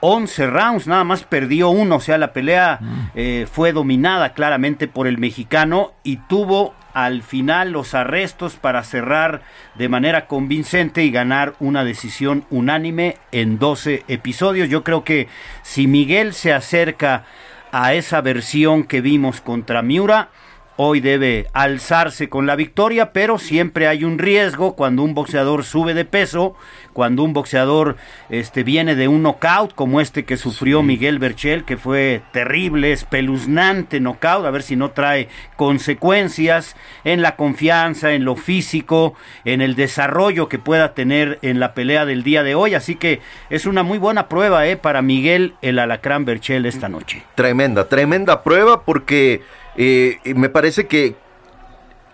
11 0.00 0.46
rounds, 0.46 0.86
nada 0.86 1.04
más 1.04 1.24
perdió 1.24 1.70
uno, 1.70 1.96
o 1.96 2.00
sea, 2.00 2.18
la 2.18 2.32
pelea 2.32 2.78
mm. 2.80 3.10
eh, 3.14 3.46
fue 3.50 3.72
dominada 3.72 4.32
claramente 4.32 4.88
por 4.88 5.06
el 5.06 5.18
mexicano 5.18 5.92
y 6.02 6.16
tuvo 6.16 6.74
al 6.92 7.22
final 7.22 7.70
los 7.70 7.94
arrestos 7.94 8.56
para 8.56 8.82
cerrar 8.82 9.42
de 9.76 9.88
manera 9.88 10.26
convincente 10.26 11.04
y 11.04 11.10
ganar 11.10 11.54
una 11.60 11.84
decisión 11.84 12.44
unánime 12.50 13.16
en 13.30 13.58
12 13.58 14.04
episodios. 14.08 14.68
Yo 14.68 14.82
creo 14.82 15.04
que 15.04 15.28
si 15.62 15.86
Miguel 15.86 16.32
se 16.32 16.52
acerca 16.52 17.24
a 17.72 17.94
esa 17.94 18.20
versión 18.20 18.84
que 18.84 19.00
vimos 19.00 19.40
contra 19.40 19.82
Miura, 19.82 20.30
hoy 20.76 21.00
debe 21.00 21.46
alzarse 21.52 22.28
con 22.28 22.46
la 22.46 22.56
victoria, 22.56 23.12
pero 23.12 23.38
siempre 23.38 23.86
hay 23.86 24.04
un 24.04 24.18
riesgo 24.18 24.76
cuando 24.76 25.02
un 25.02 25.14
boxeador 25.14 25.64
sube 25.64 25.94
de 25.94 26.04
peso 26.04 26.56
cuando 26.92 27.22
un 27.22 27.32
boxeador 27.32 27.96
este, 28.28 28.62
viene 28.62 28.94
de 28.94 29.08
un 29.08 29.22
knockout 29.22 29.74
como 29.74 30.00
este 30.00 30.24
que 30.24 30.36
sufrió 30.36 30.82
Miguel 30.82 31.18
Berchel, 31.18 31.64
que 31.64 31.76
fue 31.76 32.22
terrible, 32.32 32.92
espeluznante 32.92 34.00
knockout, 34.00 34.44
a 34.44 34.50
ver 34.50 34.62
si 34.62 34.76
no 34.76 34.90
trae 34.90 35.28
consecuencias 35.56 36.76
en 37.04 37.22
la 37.22 37.36
confianza, 37.36 38.12
en 38.12 38.24
lo 38.24 38.36
físico, 38.36 39.14
en 39.44 39.60
el 39.60 39.76
desarrollo 39.76 40.48
que 40.48 40.58
pueda 40.58 40.94
tener 40.94 41.38
en 41.42 41.60
la 41.60 41.74
pelea 41.74 42.04
del 42.04 42.22
día 42.22 42.42
de 42.42 42.54
hoy. 42.54 42.74
Así 42.74 42.96
que 42.96 43.20
es 43.50 43.66
una 43.66 43.82
muy 43.82 43.98
buena 43.98 44.28
prueba 44.28 44.66
eh, 44.66 44.76
para 44.76 45.02
Miguel 45.02 45.54
el 45.62 45.78
Alacrán 45.78 46.24
Berchel 46.24 46.66
esta 46.66 46.88
noche. 46.88 47.22
Tremenda, 47.34 47.88
tremenda 47.88 48.42
prueba 48.42 48.82
porque 48.84 49.42
eh, 49.76 50.18
me 50.36 50.48
parece 50.48 50.86
que 50.86 51.14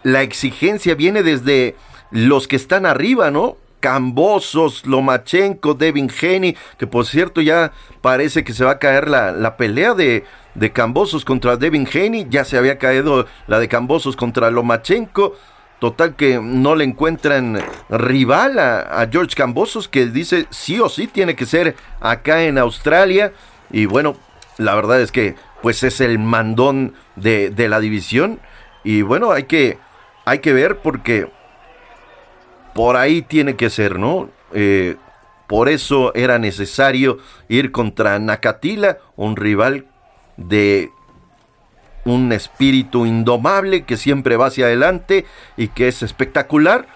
la 0.03 0.23
exigencia 0.23 0.95
viene 0.95 1.23
desde 1.23 1.75
los 2.11 2.47
que 2.47 2.57
están 2.57 2.87
arriba, 2.87 3.31
¿no? 3.31 3.57
Cambosos, 3.81 4.87
Lomachenko, 4.87 5.75
Devin 5.75 6.11
Haney, 6.11 6.57
que 6.79 6.87
por 6.87 7.07
cierto 7.07 7.41
ya 7.41 7.73
parece 8.01 8.43
que 8.43 8.53
se 8.53 8.65
va 8.65 8.73
a 8.73 8.79
caer 8.79 9.09
la, 9.09 9.57
pelea 9.57 9.95
de, 9.95 10.25
de 10.55 10.73
Cambosos 10.73 11.25
contra 11.25 11.57
Devin 11.57 11.87
Haney, 11.93 12.27
ya 12.31 12.45
se 12.45 12.57
había 12.57 12.79
caído 12.79 13.27
la 13.47 13.59
de 13.59 13.69
Cambosos 13.69 14.17
contra 14.17 14.51
Lomachenko, 14.51 15.35
total 15.79 16.17
que 16.17 16.41
no 16.43 16.75
le 16.75 16.85
encuentran 16.85 17.61
rival 17.91 18.59
a, 18.59 19.07
George 19.11 19.37
Cambosos, 19.37 19.89
que 19.89 20.07
dice 20.07 20.47
sí 20.51 20.81
o 20.81 20.89
sí 20.89 21.07
tiene 21.07 21.37
que 21.37 21.47
ser 21.47 21.77
acá 22.01 22.43
en 22.45 22.59
Australia, 22.59 23.33
y 23.71 23.87
bueno, 23.87 24.17
la 24.59 24.75
verdad 24.75 25.01
es 25.01 25.13
que 25.13 25.35
pues 25.63 25.83
es 25.83 26.01
el 26.01 26.19
mandón 26.19 26.95
de, 27.17 27.51
de 27.51 27.69
la 27.69 27.81
división, 27.81 28.41
y 28.85 29.03
bueno, 29.03 29.33
hay 29.33 29.45
que, 29.45 29.79
hay 30.25 30.39
que 30.39 30.53
ver 30.53 30.79
porque 30.79 31.29
por 32.75 32.97
ahí 32.97 33.23
tiene 33.23 33.57
que 33.57 33.71
ser, 33.71 33.99
¿no? 33.99 34.29
Eh, 34.53 34.97
por 35.47 35.69
eso 35.69 36.15
era 36.15 36.39
necesario 36.39 37.19
ir 37.49 37.73
contra 37.73 38.19
Nakatila, 38.19 38.99
un 39.17 39.37
rival 39.37 39.87
de 40.37 40.91
un 42.05 42.33
espíritu 42.33 43.07
indomable 43.07 43.85
que 43.85 43.97
siempre 43.97 44.37
va 44.37 44.47
hacia 44.47 44.67
adelante 44.67 45.27
y 45.57 45.69
que 45.69 45.89
es 45.89 46.03
espectacular. 46.03 46.87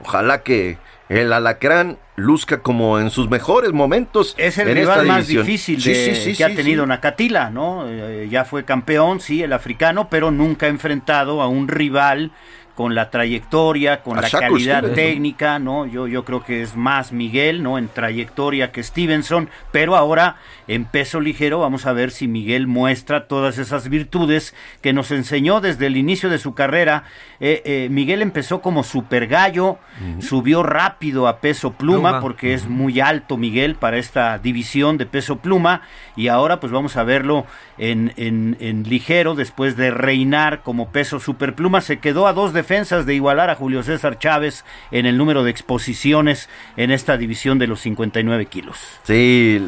Ojalá 0.00 0.42
que 0.42 0.78
el 1.08 1.32
alacrán 1.32 1.98
luzca 2.16 2.60
como 2.60 2.98
en 2.98 3.10
sus 3.10 3.30
mejores 3.30 3.72
momentos. 3.72 4.34
Es 4.38 4.58
el 4.58 4.74
rival 4.74 5.06
más 5.06 5.26
difícil 5.26 5.82
que 5.82 6.44
ha 6.44 6.54
tenido 6.54 6.86
Nakatila, 6.86 7.50
¿no? 7.50 7.84
Eh, 7.88 8.28
ya 8.30 8.44
fue 8.44 8.64
campeón, 8.64 9.20
sí, 9.20 9.42
el 9.42 9.52
africano, 9.52 10.08
pero 10.10 10.30
nunca 10.30 10.66
ha 10.66 10.68
enfrentado 10.68 11.40
a 11.40 11.48
un 11.48 11.68
rival 11.68 12.32
con 12.78 12.94
la 12.94 13.10
trayectoria, 13.10 14.02
con 14.02 14.20
la 14.20 14.30
calidad 14.30 14.92
técnica, 14.92 15.58
¿no? 15.58 15.84
Yo, 15.84 16.06
yo 16.06 16.24
creo 16.24 16.44
que 16.44 16.62
es 16.62 16.76
más 16.76 17.10
Miguel, 17.10 17.60
¿no? 17.60 17.76
En 17.76 17.88
trayectoria 17.88 18.70
que 18.70 18.84
Stevenson, 18.84 19.50
pero 19.72 19.96
ahora 19.96 20.36
en 20.68 20.84
peso 20.84 21.18
ligero 21.18 21.58
vamos 21.58 21.86
a 21.86 21.92
ver 21.92 22.12
si 22.12 22.28
Miguel 22.28 22.68
muestra 22.68 23.26
todas 23.26 23.58
esas 23.58 23.88
virtudes 23.88 24.54
que 24.80 24.92
nos 24.92 25.10
enseñó 25.10 25.60
desde 25.60 25.86
el 25.86 25.96
inicio 25.96 26.28
de 26.28 26.38
su 26.38 26.54
carrera. 26.54 27.02
Eh, 27.40 27.62
eh, 27.64 27.88
Miguel 27.90 28.22
empezó 28.22 28.60
como 28.60 28.84
super 28.84 29.26
gallo, 29.26 29.78
subió 30.20 30.62
rápido 30.62 31.26
a 31.26 31.40
peso 31.40 31.72
pluma, 31.72 32.20
porque 32.20 32.54
es 32.54 32.68
muy 32.68 33.00
alto 33.00 33.36
Miguel 33.36 33.74
para 33.74 33.96
esta 33.96 34.38
división 34.38 34.98
de 34.98 35.06
peso 35.06 35.38
pluma 35.38 35.82
y 36.14 36.28
ahora 36.28 36.60
pues 36.60 36.70
vamos 36.70 36.96
a 36.96 37.02
verlo 37.02 37.44
en, 37.76 38.12
en, 38.16 38.56
en 38.60 38.84
ligero 38.84 39.34
después 39.34 39.76
de 39.76 39.90
reinar 39.90 40.62
como 40.62 40.90
peso 40.90 41.18
superpluma, 41.18 41.80
se 41.80 41.98
quedó 41.98 42.28
a 42.28 42.32
dos 42.32 42.52
de 42.52 42.67
defensas 42.68 43.06
de 43.06 43.14
igualar 43.14 43.48
a 43.48 43.54
Julio 43.54 43.82
César 43.82 44.18
Chávez 44.18 44.62
en 44.90 45.06
el 45.06 45.16
número 45.16 45.42
de 45.42 45.50
exposiciones 45.50 46.50
en 46.76 46.90
esta 46.90 47.16
división 47.16 47.58
de 47.58 47.66
los 47.66 47.80
59 47.80 48.44
kilos. 48.44 48.76
Sí, 49.04 49.58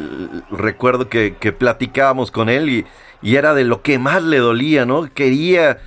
recuerdo 0.51 1.09
que, 1.09 1.31
platicábamos 1.57 2.29
con 2.29 2.47
él 2.47 2.85
y, 3.23 3.35
era 3.35 3.55
de 3.55 3.63
lo 3.63 3.81
que 3.81 3.97
más 3.97 4.21
le 4.21 4.37
dolía, 4.37 4.85
¿no? 4.85 5.11
Quería 5.11 5.79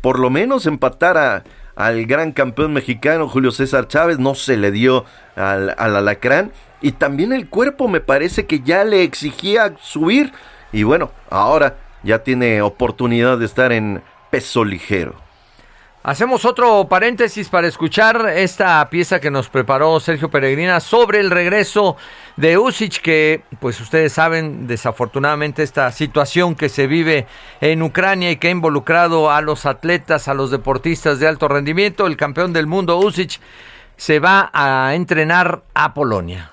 por 0.00 0.20
lo 0.20 0.30
menos 0.30 0.64
empatar 0.66 1.42
al 1.74 2.06
gran 2.06 2.30
campeón 2.30 2.72
mexicano 2.72 3.28
Julio 3.28 3.50
César 3.50 3.88
Chávez, 3.88 4.20
no 4.20 4.36
se 4.36 4.56
le 4.56 4.70
dio 4.70 5.04
al, 5.34 5.74
al 5.76 5.96
alacrán 5.96 6.52
y 6.80 6.92
también 6.92 7.32
el 7.32 7.48
cuerpo 7.48 7.88
me 7.88 8.00
parece 8.00 8.46
que 8.46 8.60
ya 8.60 8.84
le 8.84 9.02
exigía 9.02 9.74
subir 9.82 10.32
y 10.70 10.84
bueno, 10.84 11.10
ahora 11.30 11.78
ya 12.04 12.22
tiene 12.22 12.62
oportunidad 12.62 13.38
de 13.38 13.46
estar 13.46 13.72
en 13.72 14.02
peso 14.30 14.64
ligero. 14.64 15.29
Hacemos 16.02 16.46
otro 16.46 16.86
paréntesis 16.88 17.50
para 17.50 17.68
escuchar 17.68 18.26
esta 18.34 18.88
pieza 18.88 19.20
que 19.20 19.30
nos 19.30 19.50
preparó 19.50 20.00
Sergio 20.00 20.30
Peregrina 20.30 20.80
sobre 20.80 21.20
el 21.20 21.30
regreso 21.30 21.98
de 22.38 22.56
Usic, 22.56 23.02
que 23.02 23.42
pues 23.60 23.78
ustedes 23.82 24.14
saben 24.14 24.66
desafortunadamente 24.66 25.62
esta 25.62 25.92
situación 25.92 26.54
que 26.54 26.70
se 26.70 26.86
vive 26.86 27.26
en 27.60 27.82
Ucrania 27.82 28.30
y 28.30 28.36
que 28.36 28.48
ha 28.48 28.50
involucrado 28.50 29.30
a 29.30 29.42
los 29.42 29.66
atletas, 29.66 30.26
a 30.26 30.32
los 30.32 30.50
deportistas 30.50 31.20
de 31.20 31.28
alto 31.28 31.48
rendimiento. 31.48 32.06
El 32.06 32.16
campeón 32.16 32.54
del 32.54 32.66
mundo 32.66 32.98
Usic 32.98 33.38
se 33.98 34.20
va 34.20 34.48
a 34.54 34.94
entrenar 34.94 35.64
a 35.74 35.92
Polonia. 35.92 36.50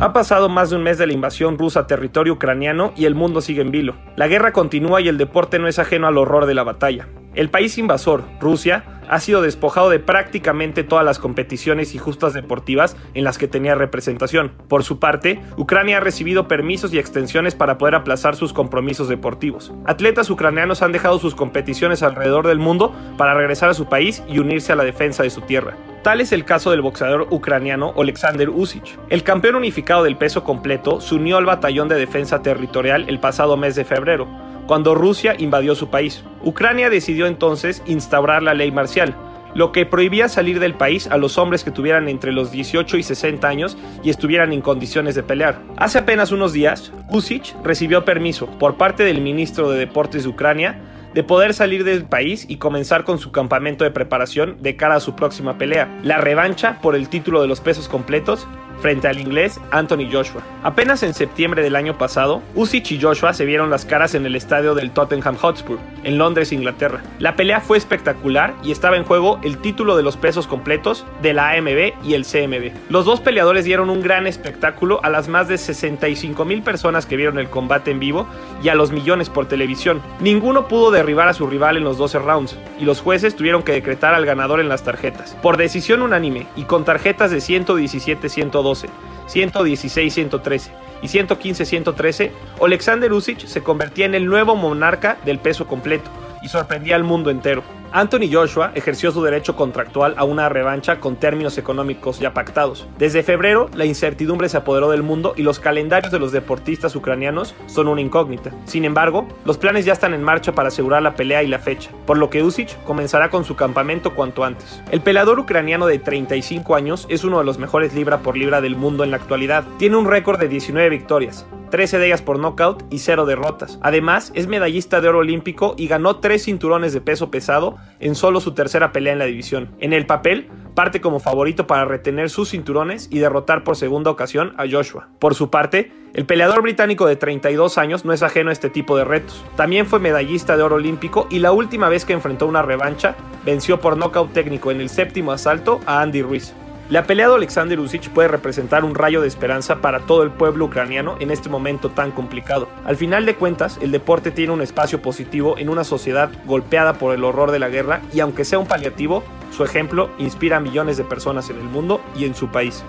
Ha 0.00 0.12
pasado 0.12 0.48
más 0.48 0.70
de 0.70 0.76
un 0.76 0.84
mes 0.84 0.96
de 0.96 1.08
la 1.08 1.12
invasión 1.12 1.58
rusa 1.58 1.80
a 1.80 1.86
territorio 1.88 2.34
ucraniano 2.34 2.92
y 2.94 3.06
el 3.06 3.16
mundo 3.16 3.40
sigue 3.40 3.62
en 3.62 3.72
vilo. 3.72 3.96
La 4.14 4.28
guerra 4.28 4.52
continúa 4.52 5.00
y 5.00 5.08
el 5.08 5.18
deporte 5.18 5.58
no 5.58 5.66
es 5.66 5.80
ajeno 5.80 6.06
al 6.06 6.18
horror 6.18 6.46
de 6.46 6.54
la 6.54 6.62
batalla. 6.62 7.08
El 7.34 7.50
país 7.50 7.78
invasor, 7.78 8.22
Rusia, 8.38 8.84
ha 9.08 9.18
sido 9.18 9.42
despojado 9.42 9.90
de 9.90 9.98
prácticamente 9.98 10.84
todas 10.84 11.04
las 11.04 11.18
competiciones 11.18 11.96
y 11.96 11.98
justas 11.98 12.32
deportivas 12.32 12.96
en 13.14 13.24
las 13.24 13.38
que 13.38 13.48
tenía 13.48 13.74
representación. 13.74 14.52
Por 14.68 14.84
su 14.84 15.00
parte, 15.00 15.40
Ucrania 15.56 15.96
ha 15.96 16.00
recibido 16.00 16.46
permisos 16.46 16.94
y 16.94 17.00
extensiones 17.00 17.56
para 17.56 17.76
poder 17.76 17.96
aplazar 17.96 18.36
sus 18.36 18.52
compromisos 18.52 19.08
deportivos. 19.08 19.72
Atletas 19.84 20.30
ucranianos 20.30 20.82
han 20.82 20.92
dejado 20.92 21.18
sus 21.18 21.34
competiciones 21.34 22.04
alrededor 22.04 22.46
del 22.46 22.60
mundo 22.60 22.94
para 23.16 23.34
regresar 23.34 23.68
a 23.68 23.74
su 23.74 23.88
país 23.88 24.22
y 24.28 24.38
unirse 24.38 24.70
a 24.70 24.76
la 24.76 24.84
defensa 24.84 25.24
de 25.24 25.30
su 25.30 25.40
tierra. 25.40 25.76
Tal 26.02 26.20
es 26.20 26.32
el 26.32 26.44
caso 26.44 26.70
del 26.70 26.80
boxeador 26.80 27.26
ucraniano 27.30 27.92
Alexander 27.98 28.48
Usyk. 28.48 28.98
El 29.08 29.24
campeón 29.24 29.56
unificado 29.56 30.04
del 30.04 30.16
peso 30.16 30.44
completo 30.44 31.00
se 31.00 31.16
unió 31.16 31.38
al 31.38 31.44
batallón 31.44 31.88
de 31.88 31.96
defensa 31.96 32.40
territorial 32.40 33.06
el 33.08 33.18
pasado 33.18 33.56
mes 33.56 33.74
de 33.74 33.84
febrero, 33.84 34.28
cuando 34.66 34.94
Rusia 34.94 35.34
invadió 35.36 35.74
su 35.74 35.90
país. 35.90 36.22
Ucrania 36.42 36.88
decidió 36.88 37.26
entonces 37.26 37.82
instaurar 37.86 38.44
la 38.44 38.54
ley 38.54 38.70
marcial, 38.70 39.16
lo 39.54 39.72
que 39.72 39.86
prohibía 39.86 40.28
salir 40.28 40.60
del 40.60 40.74
país 40.74 41.08
a 41.08 41.16
los 41.16 41.36
hombres 41.36 41.64
que 41.64 41.72
tuvieran 41.72 42.08
entre 42.08 42.30
los 42.32 42.52
18 42.52 42.96
y 42.96 43.02
60 43.02 43.48
años 43.48 43.76
y 44.04 44.10
estuvieran 44.10 44.52
en 44.52 44.60
condiciones 44.60 45.16
de 45.16 45.24
pelear. 45.24 45.60
Hace 45.76 45.98
apenas 45.98 46.30
unos 46.30 46.52
días, 46.52 46.92
Usyk 47.10 47.56
recibió 47.64 48.04
permiso 48.04 48.46
por 48.46 48.76
parte 48.76 49.02
del 49.02 49.20
ministro 49.20 49.68
de 49.70 49.78
Deportes 49.80 50.22
de 50.22 50.28
Ucrania 50.28 50.80
de 51.14 51.22
poder 51.22 51.54
salir 51.54 51.84
del 51.84 52.04
país 52.04 52.46
y 52.48 52.56
comenzar 52.56 53.04
con 53.04 53.18
su 53.18 53.32
campamento 53.32 53.84
de 53.84 53.90
preparación 53.90 54.62
de 54.62 54.76
cara 54.76 54.96
a 54.96 55.00
su 55.00 55.14
próxima 55.14 55.58
pelea, 55.58 55.98
la 56.02 56.18
revancha 56.18 56.80
por 56.80 56.94
el 56.94 57.08
título 57.08 57.40
de 57.40 57.48
los 57.48 57.60
pesos 57.60 57.88
completos 57.88 58.46
frente 58.80 59.08
al 59.08 59.18
inglés 59.18 59.60
Anthony 59.70 60.08
Joshua. 60.10 60.42
Apenas 60.62 61.02
en 61.02 61.14
septiembre 61.14 61.62
del 61.62 61.76
año 61.76 61.98
pasado, 61.98 62.42
Usyk 62.54 62.90
y 62.92 63.00
Joshua 63.00 63.32
se 63.34 63.44
vieron 63.44 63.70
las 63.70 63.84
caras 63.84 64.14
en 64.14 64.26
el 64.26 64.36
estadio 64.36 64.74
del 64.74 64.90
Tottenham 64.90 65.36
Hotspur, 65.36 65.78
en 66.04 66.18
Londres, 66.18 66.52
Inglaterra. 66.52 67.02
La 67.18 67.36
pelea 67.36 67.60
fue 67.60 67.78
espectacular 67.78 68.54
y 68.62 68.72
estaba 68.72 68.96
en 68.96 69.04
juego 69.04 69.40
el 69.42 69.58
título 69.58 69.96
de 69.96 70.02
los 70.02 70.16
pesos 70.16 70.46
completos 70.46 71.04
de 71.22 71.32
la 71.32 71.50
AMB 71.50 71.92
y 72.04 72.14
el 72.14 72.24
CMB. 72.24 72.90
Los 72.90 73.04
dos 73.04 73.20
peleadores 73.20 73.64
dieron 73.64 73.90
un 73.90 74.02
gran 74.02 74.26
espectáculo 74.26 75.00
a 75.02 75.10
las 75.10 75.28
más 75.28 75.48
de 75.48 75.58
65 75.58 76.44
mil 76.44 76.62
personas 76.62 77.06
que 77.06 77.16
vieron 77.16 77.38
el 77.38 77.50
combate 77.50 77.90
en 77.90 78.00
vivo 78.00 78.26
y 78.62 78.68
a 78.68 78.74
los 78.74 78.92
millones 78.92 79.28
por 79.28 79.46
televisión. 79.46 80.00
Ninguno 80.20 80.68
pudo 80.68 80.90
derribar 80.98 81.28
a 81.28 81.34
su 81.34 81.46
rival 81.46 81.76
en 81.76 81.84
los 81.84 81.96
12 81.96 82.18
rounds 82.18 82.56
y 82.78 82.84
los 82.84 83.00
jueces 83.00 83.36
tuvieron 83.36 83.62
que 83.62 83.72
decretar 83.72 84.14
al 84.14 84.26
ganador 84.26 84.60
en 84.60 84.68
las 84.68 84.82
tarjetas. 84.82 85.36
Por 85.42 85.56
decisión 85.56 86.02
unánime 86.02 86.46
y 86.56 86.64
con 86.64 86.84
tarjetas 86.84 87.30
de 87.30 87.38
117-102 87.38 88.86
116-113 89.28 90.70
y 91.02 91.06
115-113, 91.06 92.30
Alexander 92.62 93.12
Usyk 93.12 93.40
se 93.40 93.62
convertía 93.62 94.06
en 94.06 94.14
el 94.14 94.26
nuevo 94.26 94.56
monarca 94.56 95.18
del 95.24 95.38
peso 95.38 95.66
completo 95.66 96.10
y 96.42 96.48
sorprendía 96.48 96.96
al 96.96 97.04
mundo 97.04 97.30
entero. 97.30 97.62
Anthony 97.92 98.30
Joshua 98.30 98.72
ejerció 98.74 99.10
su 99.12 99.22
derecho 99.22 99.56
contractual 99.56 100.14
a 100.18 100.24
una 100.24 100.48
revancha 100.48 101.00
con 101.00 101.16
términos 101.16 101.56
económicos 101.56 102.18
ya 102.18 102.34
pactados. 102.34 102.86
Desde 102.98 103.22
febrero, 103.22 103.70
la 103.74 103.86
incertidumbre 103.86 104.48
se 104.48 104.58
apoderó 104.58 104.90
del 104.90 105.02
mundo 105.02 105.32
y 105.36 105.42
los 105.42 105.58
calendarios 105.58 106.12
de 106.12 106.18
los 106.18 106.32
deportistas 106.32 106.94
ucranianos 106.94 107.54
son 107.66 107.88
una 107.88 108.02
incógnita. 108.02 108.52
Sin 108.66 108.84
embargo, 108.84 109.26
los 109.46 109.56
planes 109.56 109.86
ya 109.86 109.94
están 109.94 110.12
en 110.12 110.22
marcha 110.22 110.52
para 110.52 110.68
asegurar 110.68 111.02
la 111.02 111.14
pelea 111.14 111.42
y 111.42 111.46
la 111.46 111.58
fecha, 111.58 111.90
por 112.06 112.18
lo 112.18 112.28
que 112.28 112.42
Usyk 112.42 112.84
comenzará 112.84 113.30
con 113.30 113.44
su 113.44 113.56
campamento 113.56 114.14
cuanto 114.14 114.44
antes. 114.44 114.82
El 114.90 115.00
peleador 115.00 115.38
ucraniano 115.38 115.86
de 115.86 115.98
35 115.98 116.74
años 116.74 117.06
es 117.08 117.24
uno 117.24 117.38
de 117.38 117.44
los 117.44 117.58
mejores 117.58 117.94
libra 117.94 118.18
por 118.18 118.36
libra 118.36 118.60
del 118.60 118.76
mundo 118.76 119.02
en 119.02 119.10
la 119.10 119.16
actualidad. 119.16 119.64
Tiene 119.78 119.96
un 119.96 120.06
récord 120.06 120.38
de 120.38 120.48
19 120.48 120.90
victorias, 120.90 121.46
13 121.70 121.98
de 121.98 122.06
ellas 122.06 122.22
por 122.22 122.38
knockout 122.38 122.84
y 122.90 122.98
0 122.98 123.26
derrotas. 123.26 123.78
Además, 123.82 124.32
es 124.34 124.46
medallista 124.46 125.00
de 125.00 125.08
oro 125.08 125.20
olímpico 125.20 125.74
y 125.76 125.88
ganó 125.88 126.16
3 126.16 126.42
cinturones 126.42 126.92
de 126.92 127.00
peso 127.00 127.30
pesado 127.30 127.77
en 128.00 128.14
solo 128.14 128.40
su 128.40 128.52
tercera 128.52 128.92
pelea 128.92 129.12
en 129.12 129.18
la 129.18 129.24
división. 129.24 129.70
En 129.80 129.92
el 129.92 130.06
papel, 130.06 130.48
parte 130.74 131.00
como 131.00 131.20
favorito 131.20 131.66
para 131.66 131.84
retener 131.84 132.30
sus 132.30 132.50
cinturones 132.50 133.08
y 133.10 133.18
derrotar 133.18 133.64
por 133.64 133.76
segunda 133.76 134.10
ocasión 134.10 134.54
a 134.58 134.64
Joshua. 134.70 135.08
Por 135.18 135.34
su 135.34 135.50
parte, 135.50 135.92
el 136.14 136.26
peleador 136.26 136.62
británico 136.62 137.06
de 137.06 137.16
32 137.16 137.78
años 137.78 138.04
no 138.04 138.12
es 138.12 138.22
ajeno 138.22 138.50
a 138.50 138.52
este 138.52 138.70
tipo 138.70 138.96
de 138.96 139.04
retos. 139.04 139.44
También 139.56 139.86
fue 139.86 139.98
medallista 139.98 140.56
de 140.56 140.62
oro 140.62 140.76
olímpico 140.76 141.26
y 141.30 141.38
la 141.38 141.52
última 141.52 141.88
vez 141.88 142.04
que 142.04 142.12
enfrentó 142.12 142.46
una 142.46 142.62
revancha, 142.62 143.16
venció 143.44 143.80
por 143.80 143.96
nocaut 143.96 144.32
técnico 144.32 144.70
en 144.70 144.80
el 144.80 144.88
séptimo 144.88 145.32
asalto 145.32 145.80
a 145.86 146.00
Andy 146.00 146.22
Ruiz. 146.22 146.54
La 146.90 147.02
pelea 147.02 147.28
de 147.28 147.34
Alexander 147.34 147.78
Usyk 147.78 148.08
puede 148.08 148.28
representar 148.28 148.82
un 148.82 148.94
rayo 148.94 149.20
de 149.20 149.28
esperanza 149.28 149.82
para 149.82 150.00
todo 150.00 150.22
el 150.22 150.30
pueblo 150.30 150.64
ucraniano 150.64 151.16
en 151.20 151.30
este 151.30 151.50
momento 151.50 151.90
tan 151.90 152.12
complicado. 152.12 152.66
Al 152.86 152.96
final 152.96 153.26
de 153.26 153.34
cuentas, 153.34 153.78
el 153.82 153.92
deporte 153.92 154.30
tiene 154.30 154.54
un 154.54 154.62
espacio 154.62 155.02
positivo 155.02 155.58
en 155.58 155.68
una 155.68 155.84
sociedad 155.84 156.30
golpeada 156.46 156.94
por 156.94 157.14
el 157.14 157.24
horror 157.24 157.50
de 157.50 157.58
la 157.58 157.68
guerra 157.68 158.00
y 158.14 158.20
aunque 158.20 158.46
sea 158.46 158.58
un 158.58 158.66
paliativo, 158.66 159.22
su 159.50 159.64
ejemplo 159.64 160.08
inspira 160.16 160.56
a 160.56 160.60
millones 160.60 160.96
de 160.96 161.04
personas 161.04 161.50
en 161.50 161.58
el 161.58 161.64
mundo 161.64 162.00
y 162.16 162.24
en 162.24 162.34
su 162.34 162.48
país. 162.48 162.82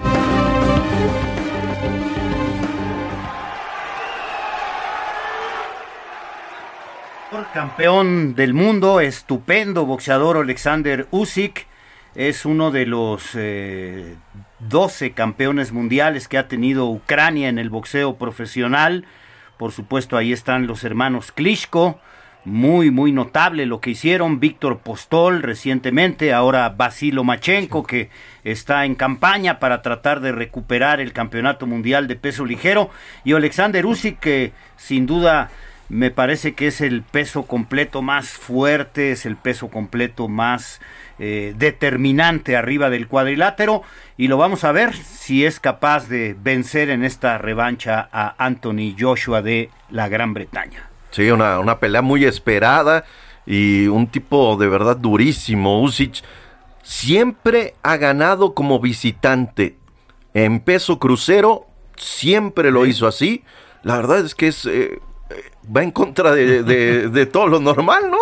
Campeón 7.53 8.33
del 8.33 8.53
mundo, 8.53 9.01
estupendo 9.01 9.85
boxeador 9.85 10.37
Alexander 10.37 11.07
Usyk 11.11 11.67
es 12.15 12.45
uno 12.45 12.71
de 12.71 12.85
los 12.85 13.33
12 13.33 15.05
eh, 15.05 15.11
campeones 15.11 15.71
mundiales 15.71 16.27
que 16.27 16.37
ha 16.37 16.47
tenido 16.47 16.87
Ucrania 16.87 17.49
en 17.49 17.59
el 17.59 17.69
boxeo 17.69 18.15
profesional. 18.17 19.05
Por 19.57 19.71
supuesto, 19.71 20.17
ahí 20.17 20.31
están 20.31 20.67
los 20.67 20.83
hermanos 20.83 21.31
Klitschko, 21.31 21.99
muy, 22.45 22.91
muy 22.91 23.11
notable 23.11 23.65
lo 23.65 23.81
que 23.81 23.91
hicieron. 23.91 24.39
Víctor 24.39 24.79
Postol 24.79 25.43
recientemente, 25.43 26.33
ahora 26.33 26.69
Basilo 26.69 27.23
Machenko, 27.23 27.83
que 27.83 28.09
está 28.43 28.85
en 28.85 28.95
campaña 28.95 29.59
para 29.59 29.81
tratar 29.81 30.21
de 30.21 30.31
recuperar 30.31 30.99
el 30.99 31.13
campeonato 31.13 31.67
mundial 31.67 32.07
de 32.07 32.15
peso 32.15 32.45
ligero. 32.45 32.89
Y 33.23 33.33
Alexander 33.33 33.85
Usyk, 33.85 34.19
que 34.19 34.53
sin 34.77 35.05
duda 35.05 35.49
me 35.89 36.11
parece 36.11 36.53
que 36.53 36.67
es 36.67 36.81
el 36.81 37.01
peso 37.01 37.43
completo 37.43 38.01
más 38.01 38.29
fuerte, 38.29 39.11
es 39.11 39.25
el 39.25 39.35
peso 39.35 39.69
completo 39.69 40.27
más 40.27 40.79
eh, 41.21 41.53
determinante 41.57 42.55
arriba 42.55 42.89
del 42.89 43.09
cuadrilátero 43.09 43.83
y 44.15 44.29
lo 44.29 44.37
vamos 44.37 44.63
a 44.63 44.71
ver 44.71 44.95
si 44.95 45.45
es 45.45 45.59
capaz 45.59 46.07
de 46.07 46.33
vencer 46.41 46.89
en 46.89 47.03
esta 47.03 47.37
revancha 47.37 48.07
a 48.11 48.35
Anthony 48.37 48.95
Joshua 48.97 49.41
de 49.41 49.69
la 49.89 50.07
Gran 50.07 50.33
Bretaña. 50.33 50.89
Sí, 51.11 51.29
una, 51.29 51.59
una 51.59 51.77
pelea 51.79 52.01
muy 52.01 52.23
esperada 52.23 53.03
y 53.45 53.87
un 53.87 54.07
tipo 54.07 54.55
de 54.55 54.69
verdad 54.69 54.95
durísimo. 54.95 55.81
Usyk 55.81 56.23
siempre 56.83 57.73
ha 57.83 57.97
ganado 57.97 58.53
como 58.53 58.79
visitante. 58.79 59.75
En 60.33 60.61
peso 60.61 60.99
crucero 60.99 61.67
siempre 61.97 62.71
lo 62.71 62.85
hizo 62.85 63.07
así. 63.07 63.43
La 63.83 63.97
verdad 63.97 64.19
es 64.25 64.35
que 64.35 64.47
es, 64.47 64.65
eh, 64.65 65.01
eh, 65.29 65.51
va 65.75 65.83
en 65.83 65.91
contra 65.91 66.31
de, 66.31 66.63
de 66.63 67.25
todo 67.25 67.47
lo 67.47 67.59
normal, 67.59 68.09
¿no? 68.09 68.17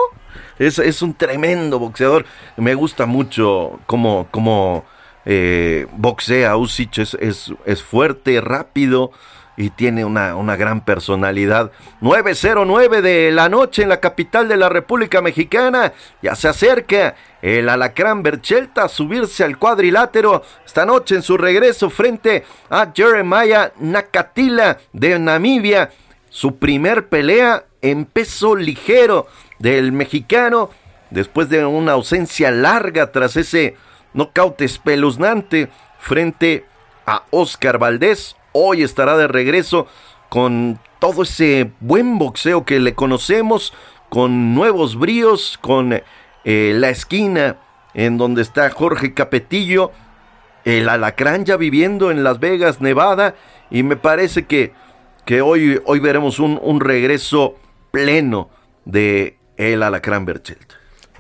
Es, 0.60 1.02
un 1.02 1.14
tremendo 1.14 1.80
boxeador. 1.80 2.26
Me 2.56 2.74
gusta 2.74 3.06
mucho 3.06 3.80
cómo, 3.86 4.28
cómo 4.32 4.86
eh, 5.26 5.88
boxea 5.92 6.58
Usyk. 6.58 6.98
Es, 6.98 7.54
es, 7.66 7.84
fuerte, 7.84 8.42
rápido 8.42 9.12
y 9.56 9.70
tiene 9.72 10.06
una, 10.06 10.36
una, 10.36 10.56
gran 10.56 10.84
personalidad. 10.84 11.72
909 12.02 13.02
de 13.02 13.32
la 13.32 13.50
noche 13.50 13.84
en 13.84 13.90
la 13.90 14.00
capital 14.00 14.48
de 14.48 14.58
la 14.58 14.70
República 14.70 15.22
Mexicana. 15.22 15.94
Ya 16.22 16.36
se 16.36 16.48
acerca 16.48 17.16
el 17.42 17.70
Alacrán 17.70 18.24
Berchelta 18.24 18.84
a 18.84 18.90
subirse 18.90 19.44
al 19.44 19.58
cuadrilátero 19.58 20.44
esta 20.66 20.86
noche 20.86 21.16
en 21.16 21.22
su 21.22 21.38
regreso 21.38 21.90
frente 21.90 22.46
a 22.70 22.92
Jeremiah 22.96 23.72
Nakatila 23.80 24.78
de 24.92 25.20
Namibia. 25.20 25.92
Su 26.30 26.58
primer 26.58 27.10
pelea 27.10 27.64
en 27.82 28.06
peso 28.06 28.56
ligero 28.56 29.28
del 29.60 29.92
mexicano 29.92 30.70
después 31.10 31.50
de 31.50 31.66
una 31.66 31.94
ausencia 31.94 32.52
larga 32.52 33.12
tras 33.12 33.36
ese 33.38 33.76
nocaut 34.14 34.60
espeluznante 34.62 35.70
frente 36.00 36.66
a 37.06 37.24
Oscar 37.32 37.78
Valdés. 37.78 38.36
Hoy 38.52 38.84
estará 38.84 39.18
de 39.18 39.28
regreso 39.28 39.88
con 40.30 40.80
todo 41.00 41.24
ese 41.24 41.72
buen 41.80 42.18
boxeo 42.18 42.66
que 42.66 42.80
le 42.80 42.96
conocemos, 42.96 43.74
con 44.10 44.56
nuevos 44.56 44.98
bríos, 44.98 45.58
con 45.62 45.94
eh, 45.94 46.72
la 46.76 46.90
esquina 46.90 47.58
en 47.94 48.18
donde 48.18 48.42
está 48.42 48.70
Jorge 48.70 49.14
Capetillo, 49.14 49.92
el 50.66 50.90
alacrán 50.90 51.46
ya 51.46 51.58
viviendo 51.58 52.12
en 52.12 52.24
Las 52.24 52.40
Vegas, 52.40 52.82
Nevada, 52.82 53.36
y 53.70 53.84
me 53.84 53.96
parece 53.96 54.46
que, 54.46 54.74
que 55.26 55.42
hoy, 55.42 55.82
hoy 55.86 56.00
veremos 56.00 56.40
un, 56.40 56.60
un 56.62 56.80
regreso 56.80 57.56
pleno 57.92 58.50
de 58.86 59.38
el 59.58 59.84
Alacrán 59.84 60.26
Berchelt. 60.26 60.74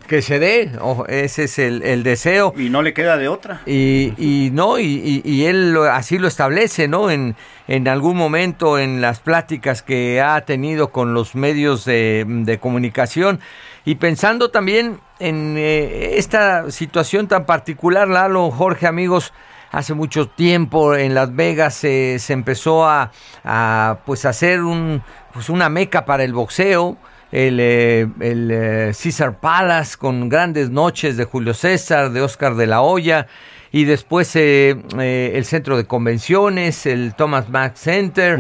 Que 0.07 0.21
se 0.21 0.39
dé, 0.39 0.71
ese 1.09 1.43
es 1.43 1.59
el, 1.59 2.03
deseo. 2.03 2.53
Y 2.55 2.69
no 2.69 2.81
le 2.81 2.93
queda 2.93 3.17
de 3.17 3.27
otra. 3.27 3.61
Y, 3.65 4.13
y 4.17 4.51
no, 4.51 4.79
y, 4.79 5.45
él 5.45 5.75
así 5.91 6.17
lo 6.17 6.29
establece, 6.29 6.88
¿no? 6.88 7.11
En, 7.11 7.35
en 7.67 7.88
algún 7.89 8.15
momento 8.15 8.79
en 8.79 9.01
las 9.01 9.19
pláticas 9.19 9.81
que 9.81 10.21
ha 10.21 10.39
tenido 10.45 10.91
con 10.91 11.13
los 11.13 11.35
medios 11.35 11.83
de, 11.83 12.57
comunicación 12.61 13.41
y 13.83 13.95
pensando 13.95 14.49
también 14.49 15.01
en 15.19 15.55
eh, 15.57 16.17
esta 16.17 16.71
situación 16.71 17.27
tan 17.27 17.45
particular, 17.45 18.07
Lalo, 18.07 18.49
Jorge, 18.49 18.88
amigos, 18.88 19.33
hace 19.71 19.93
mucho 19.93 20.29
tiempo 20.29 20.95
en 20.95 21.15
Las 21.15 21.35
Vegas 21.35 21.75
se 21.75 22.17
empezó 22.29 22.88
a, 22.88 23.11
a 23.43 23.97
pues 24.05 24.23
hacer 24.23 24.61
un, 24.63 25.03
pues 25.33 25.49
una 25.49 25.67
meca 25.67 26.05
para 26.05 26.23
el 26.23 26.31
boxeo 26.31 26.97
el, 27.32 27.59
eh, 27.59 28.07
el 28.19 28.49
eh, 28.51 28.91
Caesar 29.01 29.39
Palace 29.39 29.97
con 29.97 30.30
grandes 30.30 30.69
noches 30.69 31.17
de 31.17 31.25
Julio 31.25 31.53
César, 31.53 32.11
de 32.11 32.21
Oscar 32.21 32.55
de 32.55 32.67
la 32.67 32.82
Hoya. 32.82 33.28
y 33.71 33.84
después 33.84 34.36
eh, 34.36 34.78
eh, 34.97 35.32
el 35.36 35.45
centro 35.45 35.78
de 35.78 35.86
convenciones, 35.86 36.86
el 36.86 37.13
Thomas 37.15 37.49
Mack 37.49 37.75
Center. 37.75 38.39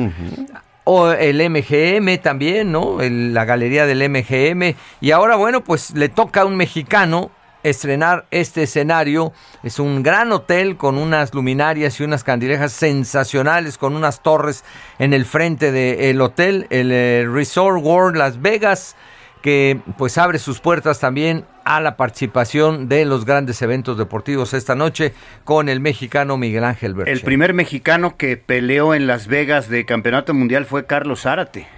O 0.89 1.11
el 1.11 1.49
MGM 1.49 2.17
también, 2.21 2.71
¿no? 2.71 2.99
la 3.01 3.43
galería 3.43 3.85
del 3.85 4.09
MGM. 4.09 4.73
Y 5.01 5.11
ahora, 5.11 5.35
bueno, 5.35 5.61
pues 5.61 5.91
le 5.91 6.07
toca 6.07 6.43
a 6.43 6.45
un 6.45 6.55
mexicano 6.55 7.29
estrenar 7.69 8.25
este 8.31 8.63
escenario. 8.63 9.33
Es 9.63 9.79
un 9.79 10.03
gran 10.03 10.31
hotel 10.31 10.77
con 10.77 10.97
unas 10.97 11.33
luminarias 11.33 11.99
y 11.99 12.03
unas 12.03 12.23
candilejas 12.23 12.71
sensacionales, 12.71 13.77
con 13.77 13.95
unas 13.95 14.21
torres 14.21 14.63
en 14.99 15.13
el 15.13 15.25
frente 15.25 15.71
del 15.71 16.21
hotel, 16.21 16.67
el 16.69 16.91
eh, 16.91 17.27
Resort 17.29 17.83
World 17.83 18.17
Las 18.17 18.41
Vegas, 18.41 18.95
que 19.41 19.79
pues 19.97 20.17
abre 20.17 20.39
sus 20.39 20.59
puertas 20.59 20.99
también 20.99 21.45
a 21.63 21.81
la 21.81 21.97
participación 21.97 22.87
de 22.87 23.05
los 23.05 23.25
grandes 23.25 23.61
eventos 23.61 23.97
deportivos 23.97 24.53
esta 24.53 24.75
noche 24.75 25.13
con 25.43 25.69
el 25.69 25.79
mexicano 25.79 26.37
Miguel 26.37 26.63
Ángel 26.63 26.93
Berche. 26.93 27.11
El 27.11 27.21
primer 27.21 27.53
mexicano 27.53 28.17
que 28.17 28.37
peleó 28.37 28.93
en 28.93 29.05
Las 29.05 29.27
Vegas 29.27 29.69
de 29.69 29.85
campeonato 29.85 30.33
mundial 30.33 30.65
fue 30.65 30.85
Carlos 30.85 31.21
Zárate. 31.21 31.76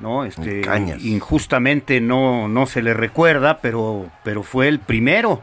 ¿No? 0.00 0.24
Este, 0.24 0.62
injustamente 1.00 2.00
no, 2.00 2.48
no 2.48 2.66
se 2.66 2.82
le 2.82 2.94
recuerda, 2.94 3.58
pero, 3.58 4.06
pero 4.24 4.42
fue 4.42 4.68
el 4.68 4.78
primero 4.78 5.42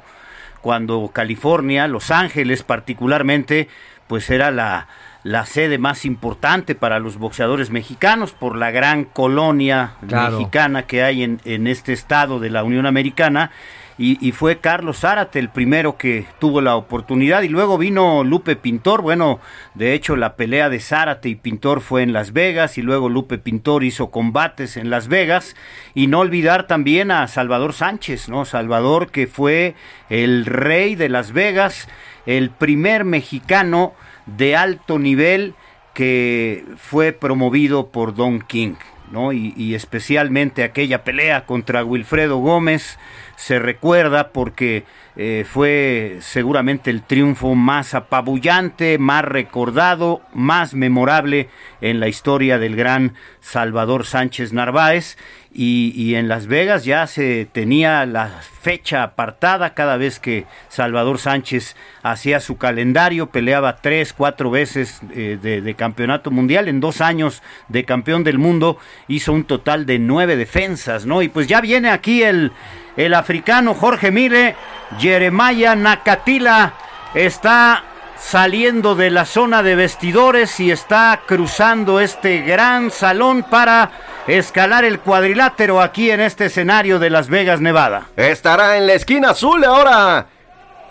cuando 0.62 1.12
California, 1.14 1.88
Los 1.88 2.10
Ángeles 2.10 2.64
particularmente, 2.64 3.68
pues 4.08 4.30
era 4.30 4.50
la, 4.52 4.88
la 5.24 5.46
sede 5.46 5.78
más 5.78 6.06
importante 6.06 6.76
para 6.76 7.00
los 7.00 7.18
boxeadores 7.18 7.70
mexicanos 7.70 8.32
por 8.32 8.56
la 8.56 8.72
gran 8.72 9.06
colonia 9.06 9.94
mexicana 10.02 10.84
que 10.84 11.04
hay 11.04 11.24
en, 11.24 11.40
en 11.46 11.68
este 11.68 11.94
estado 11.94 12.40
de 12.40 12.50
la 12.50 12.64
Unión 12.64 12.86
Americana 12.86 13.52
y, 13.98 14.32
fue 14.34 14.58
Carlos 14.58 15.00
Zárate 15.00 15.40
el 15.40 15.48
primero 15.48 15.98
que 15.98 16.26
tuvo 16.40 16.60
la 16.60 16.76
oportunidad. 16.76 17.44
Y 17.44 17.48
luego 17.48 17.78
vino 17.78 18.26
Lupe 18.26 18.58
Pintor, 18.58 19.02
bueno, 19.02 19.40
de 19.74 19.94
hecho 19.94 20.18
la 20.18 20.36
pelea 20.36 20.70
de 20.70 20.82
Zárate 20.82 21.30
y 21.30 21.36
Pintor 21.36 21.80
fue 21.80 22.04
en 22.04 22.12
Las 22.12 22.34
Vegas 22.34 22.78
y 22.78 22.82
luego 22.82 23.08
Lupe 23.08 23.38
Pintor 23.38 23.86
hizo 23.86 24.12
combates 24.12 24.76
en 24.76 24.90
Las 24.90 25.08
Vegas. 25.08 25.56
Y 25.94 26.08
no 26.08 26.20
olvidar 26.20 26.68
también 26.68 27.10
a 27.10 27.26
Salvador 27.28 27.72
Sánchez, 27.72 28.28
¿no? 28.28 28.44
Salvador 28.44 29.12
que 29.12 29.28
fue 29.28 29.76
el 30.10 30.46
rey 30.46 30.96
de 30.96 31.08
Las 31.08 31.32
Vegas, 31.32 31.88
el 32.26 32.50
primer 32.50 33.06
mexicano 33.06 33.94
de 34.26 34.58
alto 34.58 35.00
nivel 35.00 35.54
que 35.94 36.66
fue 36.76 37.14
promovido 37.14 37.88
por 37.88 38.14
Don 38.14 38.42
King, 38.42 38.76
¿no? 39.16 39.32
Y, 39.32 39.54
y 39.56 39.74
especialmente 39.74 40.64
aquella 40.64 41.04
pelea 41.04 41.46
contra 41.46 41.84
Wilfredo 41.84 42.38
Gómez, 42.38 43.00
se 43.38 43.58
recuerda 43.58 44.30
porque 44.30 44.84
eh, 45.18 45.46
fue 45.48 46.18
seguramente 46.20 46.90
el 46.90 47.02
triunfo 47.02 47.56
más 47.56 47.94
apabullante, 47.94 48.98
más 48.98 49.24
recordado, 49.24 50.22
más 50.34 50.74
memorable 50.74 51.50
en 51.80 52.02
la 52.02 52.10
historia 52.10 52.60
del 52.60 52.76
gran 52.76 53.14
Salvador 53.40 54.06
Sánchez 54.06 54.52
Narváez. 54.52 55.18
Y, 55.58 56.16
en 56.16 56.28
Las 56.28 56.48
Vegas 56.48 56.84
ya 56.84 57.08
se 57.08 57.48
tenía 57.50 58.06
la 58.06 58.28
fecha 58.28 59.04
apartada 59.04 59.74
cada 59.74 59.96
vez 59.96 60.20
que 60.20 60.44
Salvador 60.68 61.18
Sánchez 61.18 61.78
hacía 62.04 62.42
su 62.42 62.58
calendario, 62.58 63.28
peleaba 63.28 63.78
tres, 63.78 64.12
cuatro 64.12 64.52
veces 64.52 65.00
eh, 65.14 65.40
de, 65.42 65.62
de, 65.62 65.74
campeonato 65.76 66.30
mundial, 66.30 66.68
en 66.68 66.82
dos 66.82 67.00
años 67.00 67.42
de 67.70 67.86
campeón 67.86 68.26
del 68.26 68.38
mundo 68.38 68.78
hizo 69.08 69.32
un 69.32 69.46
total 69.46 69.86
de 69.86 69.98
nueve 69.98 70.36
defensas, 70.36 71.06
¿no? 71.06 71.22
Y 71.22 71.30
pues 71.30 71.48
ya 71.48 71.62
viene 71.62 71.90
aquí 71.90 72.22
el, 72.22 72.52
el 72.98 73.14
africano 73.14 73.74
Jorge 73.74 74.12
Mire, 74.12 74.56
Jeremiah 75.00 75.76
Nakatila 75.76 76.74
está 77.14 77.84
saliendo 78.18 78.96
de 78.96 79.12
la 79.12 79.26
zona 79.26 79.62
de 79.62 79.76
vestidores 79.76 80.60
y 80.60 80.72
está 80.72 81.20
cruzando 81.26 82.00
este 82.00 82.42
gran 82.42 82.90
salón 82.92 83.44
para 83.44 83.92
escalar 84.28 84.86
el 84.86 85.00
cuadrilátero 85.00 85.82
aquí 85.82 86.10
en 86.10 86.22
este 86.22 86.46
escenario 86.46 86.98
de 86.98 87.10
Las 87.10 87.30
Vegas, 87.30 87.62
Nevada. 87.62 88.08
Estará 88.16 88.78
en 88.78 88.88
la 88.88 88.94
esquina 88.94 89.32
azul 89.32 89.64
ahora. 89.64 90.28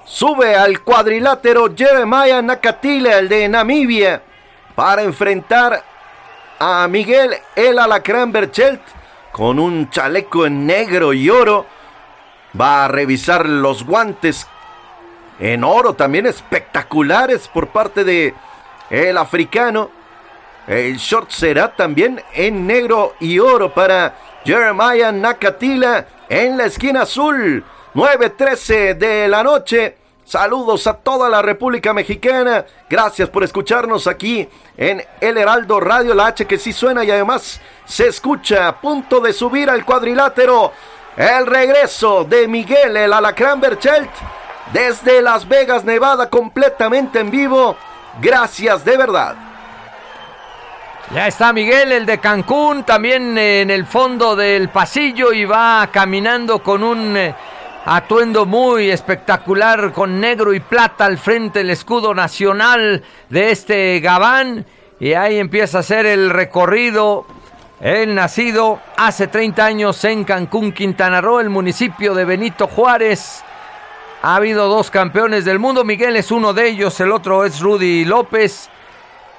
Sube 0.04 0.54
al 0.54 0.80
cuadrilátero 0.80 1.74
Jeremiah 1.74 2.42
Nakatila, 2.42 3.18
el 3.18 3.28
de 3.28 3.48
Namibia, 3.48 4.22
para 4.74 5.02
enfrentar 5.02 5.82
a 6.58 6.86
Miguel 6.88 7.34
El 7.56 7.78
Alacrán 7.78 8.30
Berchelt 8.30 8.82
con 9.32 9.58
un 9.58 9.90
chaleco 9.90 10.46
en 10.46 10.66
negro 10.66 11.12
y 11.12 11.28
oro 11.30 11.66
va 12.58 12.84
a 12.84 12.88
revisar 12.88 13.48
los 13.48 13.84
guantes 13.84 14.46
en 15.38 15.64
oro 15.64 15.94
también 15.94 16.26
espectaculares 16.26 17.48
por 17.48 17.68
parte 17.68 18.04
de 18.04 18.34
el 18.90 19.16
africano. 19.18 19.90
El 20.66 20.96
short 20.96 21.30
será 21.30 21.74
también 21.74 22.22
en 22.32 22.66
negro 22.66 23.14
y 23.20 23.38
oro 23.38 23.74
para 23.74 24.14
Jeremiah 24.44 25.12
Nakatila 25.12 26.06
en 26.28 26.56
la 26.56 26.64
esquina 26.66 27.02
azul. 27.02 27.64
9.13 27.94 28.96
de 28.96 29.28
la 29.28 29.42
noche. 29.42 29.98
Saludos 30.24 30.86
a 30.86 30.94
toda 30.94 31.28
la 31.28 31.42
República 31.42 31.92
Mexicana. 31.92 32.64
Gracias 32.88 33.28
por 33.28 33.44
escucharnos 33.44 34.06
aquí 34.06 34.48
en 34.76 35.04
El 35.20 35.36
Heraldo 35.36 35.80
Radio, 35.80 36.14
la 36.14 36.28
H 36.28 36.46
que 36.46 36.58
sí 36.58 36.72
suena 36.72 37.04
y 37.04 37.10
además 37.10 37.60
se 37.84 38.08
escucha 38.08 38.66
a 38.66 38.80
punto 38.80 39.20
de 39.20 39.34
subir 39.34 39.68
al 39.68 39.84
cuadrilátero 39.84 40.72
el 41.16 41.46
regreso 41.46 42.24
de 42.24 42.48
Miguel 42.48 42.96
el 42.96 43.12
Alacrán 43.12 43.60
Berchelt 43.60 44.10
desde 44.72 45.22
Las 45.22 45.46
Vegas, 45.46 45.84
Nevada, 45.84 46.28
completamente 46.28 47.20
en 47.20 47.30
vivo. 47.30 47.76
Gracias 48.20 48.84
de 48.84 48.96
verdad. 48.96 49.36
Ya 51.14 51.28
está 51.28 51.52
Miguel, 51.52 51.92
el 51.92 52.06
de 52.06 52.18
Cancún, 52.18 52.82
también 52.82 53.36
en 53.36 53.70
el 53.70 53.84
fondo 53.86 54.34
del 54.34 54.70
pasillo 54.70 55.32
y 55.32 55.44
va 55.44 55.88
caminando 55.92 56.62
con 56.62 56.82
un 56.82 57.16
eh, 57.16 57.34
atuendo 57.84 58.46
muy 58.46 58.90
espectacular 58.90 59.92
con 59.92 60.18
negro 60.18 60.54
y 60.54 60.60
plata 60.60 61.04
al 61.04 61.18
frente 61.18 61.60
el 61.60 61.70
escudo 61.70 62.14
nacional 62.14 63.04
de 63.28 63.50
este 63.50 64.00
Gabán. 64.00 64.64
Y 64.98 65.12
ahí 65.12 65.38
empieza 65.38 65.78
a 65.78 65.80
hacer 65.80 66.06
el 66.06 66.30
recorrido 66.30 67.26
el 67.84 68.14
nacido 68.14 68.80
hace 68.96 69.26
30 69.26 69.62
años 69.62 70.02
en 70.04 70.24
Cancún, 70.24 70.72
Quintana 70.72 71.20
Roo, 71.20 71.40
el 71.40 71.50
municipio 71.50 72.14
de 72.14 72.24
Benito 72.24 72.66
Juárez. 72.66 73.44
Ha 74.22 74.36
habido 74.36 74.68
dos 74.68 74.90
campeones 74.90 75.44
del 75.44 75.58
mundo, 75.58 75.84
Miguel 75.84 76.16
es 76.16 76.30
uno 76.30 76.54
de 76.54 76.66
ellos, 76.66 76.98
el 77.00 77.12
otro 77.12 77.44
es 77.44 77.60
Rudy 77.60 78.06
López, 78.06 78.70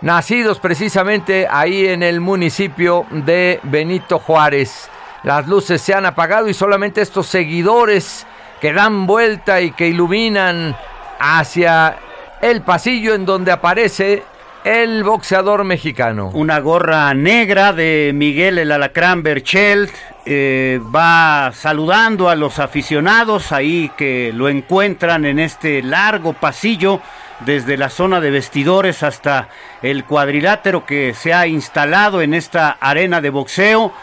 nacidos 0.01 0.59
precisamente 0.59 1.47
ahí 1.49 1.87
en 1.87 2.03
el 2.03 2.21
municipio 2.21 3.07
de 3.09 3.59
Benito 3.63 4.19
Juárez. 4.19 4.91
Las 5.23 5.47
luces 5.47 5.81
se 5.81 5.95
han 5.95 6.05
apagado 6.05 6.47
y 6.47 6.53
solamente 6.53 7.01
estos 7.01 7.25
seguidores 7.25 8.27
que 8.61 8.73
dan 8.73 9.07
vuelta 9.07 9.59
y 9.59 9.71
que 9.71 9.87
iluminan 9.87 10.77
hacia 11.17 11.97
el 12.41 12.61
pasillo 12.61 13.15
en 13.15 13.25
donde 13.25 13.51
aparece 13.51 14.23
el 14.66 15.03
boxeador 15.03 15.63
mexicano. 15.63 16.32
Una 16.34 16.59
gorra 16.59 17.13
negra 17.13 17.72
de 17.72 18.11
Miguel 18.16 18.57
el 18.57 18.72
Alacrán 18.72 19.22
Berchelt. 19.22 19.93
Eh, 20.26 20.82
va 20.93 21.51
saludando 21.53 22.30
a 22.30 22.36
los 22.36 22.57
aficionados 22.57 23.51
ahí 23.51 23.91
que 23.95 24.32
lo 24.34 24.49
encuentran 24.49 25.24
en 25.26 25.38
este 25.38 25.84
largo 25.84 26.34
pasillo 26.34 26.99
desde 27.41 27.78
la 27.78 27.89
zona 27.89 28.20
de 28.20 28.32
vestidores 28.32 29.03
hasta 29.03 29.49
el 29.84 30.03
cuadrilátero 30.03 30.84
que 30.84 31.13
se 31.13 31.32
ha 31.32 31.45
instalado 31.45 32.24
en 32.24 32.34
esta 32.34 32.72
arena 32.72 33.22
de 33.22 33.30
boxeo. 33.30 33.93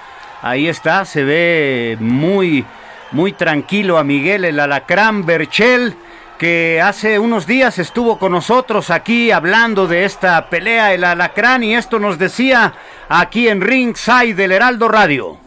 Ahí 0.43 0.69
está, 0.69 1.05
se 1.05 1.25
ve 1.25 1.97
muy, 1.99 2.65
muy 3.11 3.33
tranquilo 3.33 3.99
a 3.99 4.05
Miguel 4.05 4.45
el 4.45 4.61
Alacrán 4.61 5.27
Berchelt 5.27 5.97
que 6.43 6.80
hace 6.82 7.20
unos 7.20 7.47
días 7.47 7.78
estuvo 7.78 8.18
con 8.18 8.32
nosotros 8.32 8.90
aquí 8.90 9.30
hablando 9.30 9.86
de 9.86 10.05
esta 10.05 10.51
pelea, 10.51 10.93
el 10.93 11.05
alacrán, 11.05 11.62
y 11.62 11.76
esto 11.76 12.01
nos 12.01 12.18
decía 12.18 12.74
aquí 13.09 13.47
en 13.47 13.61
Ringside 13.61 14.34
del 14.34 14.51
Heraldo 14.51 14.88
Radio. 14.88 15.38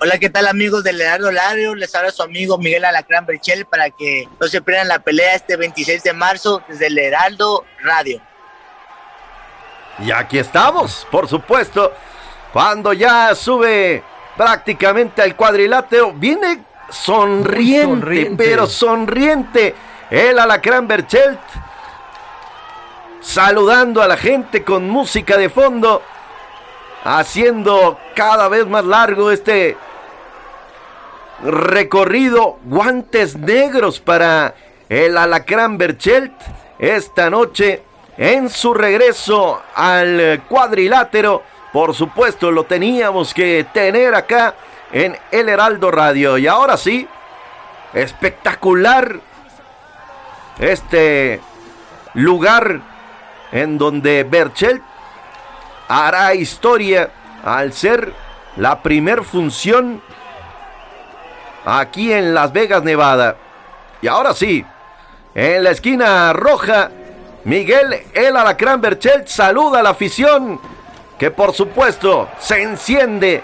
Hola, 0.00 0.18
¿qué 0.18 0.30
tal 0.30 0.48
amigos 0.48 0.82
del 0.82 1.00
Heraldo 1.00 1.30
Radio? 1.30 1.76
Les 1.76 1.94
habla 1.94 2.10
su 2.10 2.24
amigo 2.24 2.58
Miguel 2.58 2.84
Alacrán 2.84 3.24
Berchel 3.24 3.66
para 3.66 3.90
que 3.90 4.28
no 4.40 4.48
se 4.48 4.60
pierdan 4.60 4.88
la 4.88 4.98
pelea 4.98 5.36
este 5.36 5.56
26 5.56 6.02
de 6.02 6.12
marzo 6.12 6.60
desde 6.66 6.88
el 6.88 6.98
Heraldo 6.98 7.64
Radio. 7.84 8.20
Y 10.00 10.10
aquí 10.10 10.40
estamos, 10.40 11.06
por 11.08 11.28
supuesto, 11.28 11.92
cuando 12.52 12.92
ya 12.92 13.32
sube 13.36 14.02
prácticamente 14.36 15.22
al 15.22 15.36
cuadrilátero, 15.36 16.12
viene 16.12 16.64
sonriente. 16.90 18.32
pero 18.36 18.66
sonriente 18.66 19.76
el 20.12 20.38
Alacrán 20.38 20.86
Berchelt 20.86 21.40
saludando 23.22 24.02
a 24.02 24.08
la 24.08 24.18
gente 24.18 24.62
con 24.62 24.86
música 24.86 25.38
de 25.38 25.48
fondo, 25.48 26.02
haciendo 27.02 27.98
cada 28.14 28.48
vez 28.48 28.66
más 28.66 28.84
largo 28.84 29.30
este 29.30 29.74
recorrido. 31.42 32.58
Guantes 32.64 33.36
negros 33.36 34.00
para 34.00 34.54
el 34.90 35.16
Alacrán 35.16 35.78
Berchelt, 35.78 36.34
esta 36.78 37.30
noche 37.30 37.82
en 38.18 38.50
su 38.50 38.74
regreso 38.74 39.62
al 39.74 40.42
cuadrilátero. 40.46 41.42
Por 41.72 41.94
supuesto, 41.94 42.50
lo 42.50 42.64
teníamos 42.64 43.32
que 43.32 43.64
tener 43.72 44.14
acá 44.14 44.56
en 44.92 45.16
El 45.30 45.48
Heraldo 45.48 45.90
Radio. 45.90 46.36
Y 46.36 46.46
ahora 46.46 46.76
sí, 46.76 47.08
espectacular 47.94 49.31
este 50.62 51.40
lugar 52.14 52.80
en 53.50 53.78
donde 53.78 54.22
Berchelt 54.24 54.82
hará 55.88 56.34
historia 56.34 57.10
al 57.44 57.72
ser 57.72 58.12
la 58.56 58.80
primer 58.80 59.24
función 59.24 60.00
aquí 61.64 62.12
en 62.12 62.32
Las 62.32 62.52
Vegas, 62.52 62.84
Nevada. 62.84 63.36
Y 64.00 64.06
ahora 64.06 64.34
sí, 64.34 64.64
en 65.34 65.64
la 65.64 65.70
esquina 65.70 66.32
roja, 66.32 66.90
Miguel 67.44 68.04
El 68.14 68.36
Alacrán 68.36 68.80
Berchelt 68.80 69.26
saluda 69.26 69.80
a 69.80 69.82
la 69.82 69.90
afición 69.90 70.60
que 71.18 71.32
por 71.32 71.52
supuesto 71.52 72.28
se 72.38 72.62
enciende 72.62 73.42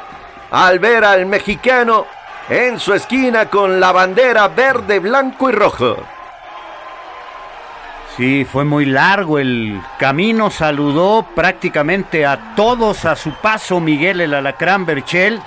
al 0.51 0.79
ver 0.79 1.05
al 1.05 1.27
mexicano 1.27 2.07
en 2.49 2.79
su 2.79 2.95
esquina 2.95 3.51
con 3.51 3.81
la 3.81 3.93
bandera 3.93 4.49
verde, 4.49 5.01
blanco 5.01 5.51
y 5.51 5.53
rojo. 5.53 5.97
Sí, 8.19 8.45
fue 8.45 8.64
muy 8.64 8.85
largo 8.85 9.39
el 9.39 9.81
camino, 9.97 10.51
saludó 10.51 11.25
prácticamente 11.37 12.27
a 12.27 12.57
todos 12.57 13.05
a 13.05 13.14
su 13.14 13.31
paso 13.31 13.79
Miguel 13.79 14.21
el 14.21 14.35
Alacrán 14.35 14.85
Berchel. 14.85 15.41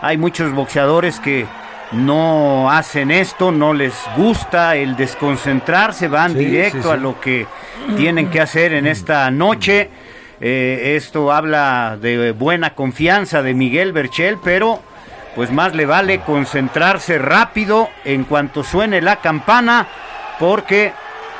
Hay 0.00 0.18
muchos 0.18 0.52
boxeadores 0.52 1.18
que 1.18 1.48
no 1.90 2.70
hacen 2.70 3.10
esto, 3.10 3.50
no 3.50 3.74
les 3.74 3.94
gusta 4.16 4.76
el 4.76 4.94
desconcentrarse, 4.94 6.06
van 6.06 6.34
directo 6.38 6.92
a 6.92 6.96
lo 6.96 7.20
que 7.20 7.48
tienen 7.96 8.30
que 8.30 8.40
hacer 8.40 8.72
en 8.72 8.86
esta 8.86 9.28
noche. 9.32 9.90
Eh, 10.40 10.94
esto 10.94 11.32
habla 11.32 11.98
de 12.00 12.30
buena 12.30 12.76
confianza 12.76 13.42
de 13.42 13.52
Miguel 13.52 13.92
Berchel, 13.92 14.38
pero 14.44 14.78
pues 15.34 15.50
más 15.50 15.74
le 15.74 15.86
vale 15.86 16.20
concentrarse 16.20 17.18
rápido 17.18 17.88
en 18.04 18.22
cuanto 18.22 18.62
suene 18.62 19.00
la 19.00 19.16
campana, 19.16 19.88
porque 20.38 20.92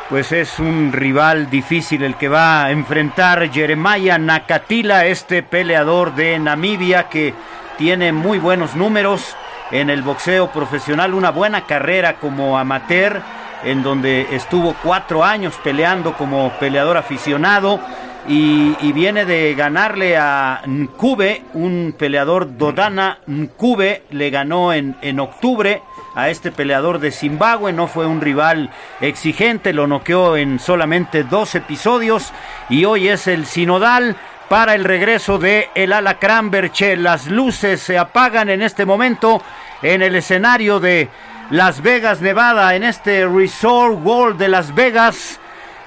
pues 0.08 0.32
es 0.32 0.58
un 0.58 0.92
rival 0.92 1.48
difícil 1.50 2.02
el 2.02 2.16
que 2.16 2.28
va 2.28 2.64
a 2.64 2.70
enfrentar 2.70 3.50
Jeremiah 3.50 4.18
Nakatila, 4.18 5.06
este 5.06 5.42
peleador 5.42 6.14
de 6.14 6.38
Namibia 6.38 7.08
que 7.08 7.34
tiene 7.78 8.12
muy 8.12 8.38
buenos 8.38 8.76
números 8.76 9.36
en 9.70 9.88
el 9.88 10.02
boxeo 10.02 10.50
profesional, 10.52 11.14
una 11.14 11.30
buena 11.30 11.64
carrera 11.64 12.16
como 12.16 12.58
amateur, 12.58 13.22
en 13.64 13.82
donde 13.82 14.28
estuvo 14.32 14.74
cuatro 14.82 15.24
años 15.24 15.54
peleando 15.64 16.14
como 16.14 16.52
peleador 16.60 16.96
aficionado 16.96 17.80
y, 18.28 18.92
viene 18.92 19.24
de 19.24 19.54
ganarle 19.54 20.16
a 20.16 20.62
Nkube, 20.66 21.42
un 21.54 21.94
peleador 21.98 22.56
Dodana 22.56 23.18
Nkube, 23.26 24.04
le 24.10 24.30
ganó 24.30 24.72
en, 24.72 24.94
en 25.00 25.18
octubre 25.18 25.82
a 26.14 26.28
este 26.28 26.52
peleador 26.52 26.98
de 26.98 27.10
Zimbabue. 27.10 27.72
No 27.72 27.86
fue 27.86 28.06
un 28.06 28.20
rival 28.20 28.70
exigente, 29.00 29.72
lo 29.72 29.86
noqueó 29.86 30.36
en 30.36 30.58
solamente 30.58 31.24
dos 31.24 31.54
episodios 31.54 32.32
y 32.68 32.84
hoy 32.84 33.08
es 33.08 33.26
el 33.26 33.46
sinodal 33.46 34.16
para 34.48 34.74
el 34.74 34.84
regreso 34.84 35.38
de 35.38 35.70
el 35.74 35.92
Alacrán 35.92 36.50
Berchel. 36.50 37.02
Las 37.02 37.26
luces 37.26 37.80
se 37.80 37.98
apagan 37.98 38.48
en 38.48 38.62
este 38.62 38.84
momento 38.84 39.42
en 39.82 40.02
el 40.02 40.14
escenario 40.14 40.78
de 40.78 41.08
Las 41.50 41.82
Vegas, 41.82 42.20
Nevada, 42.20 42.74
en 42.74 42.84
este 42.84 43.26
Resort 43.26 43.98
World 44.04 44.38
de 44.38 44.48
Las 44.48 44.74
Vegas. 44.74 45.40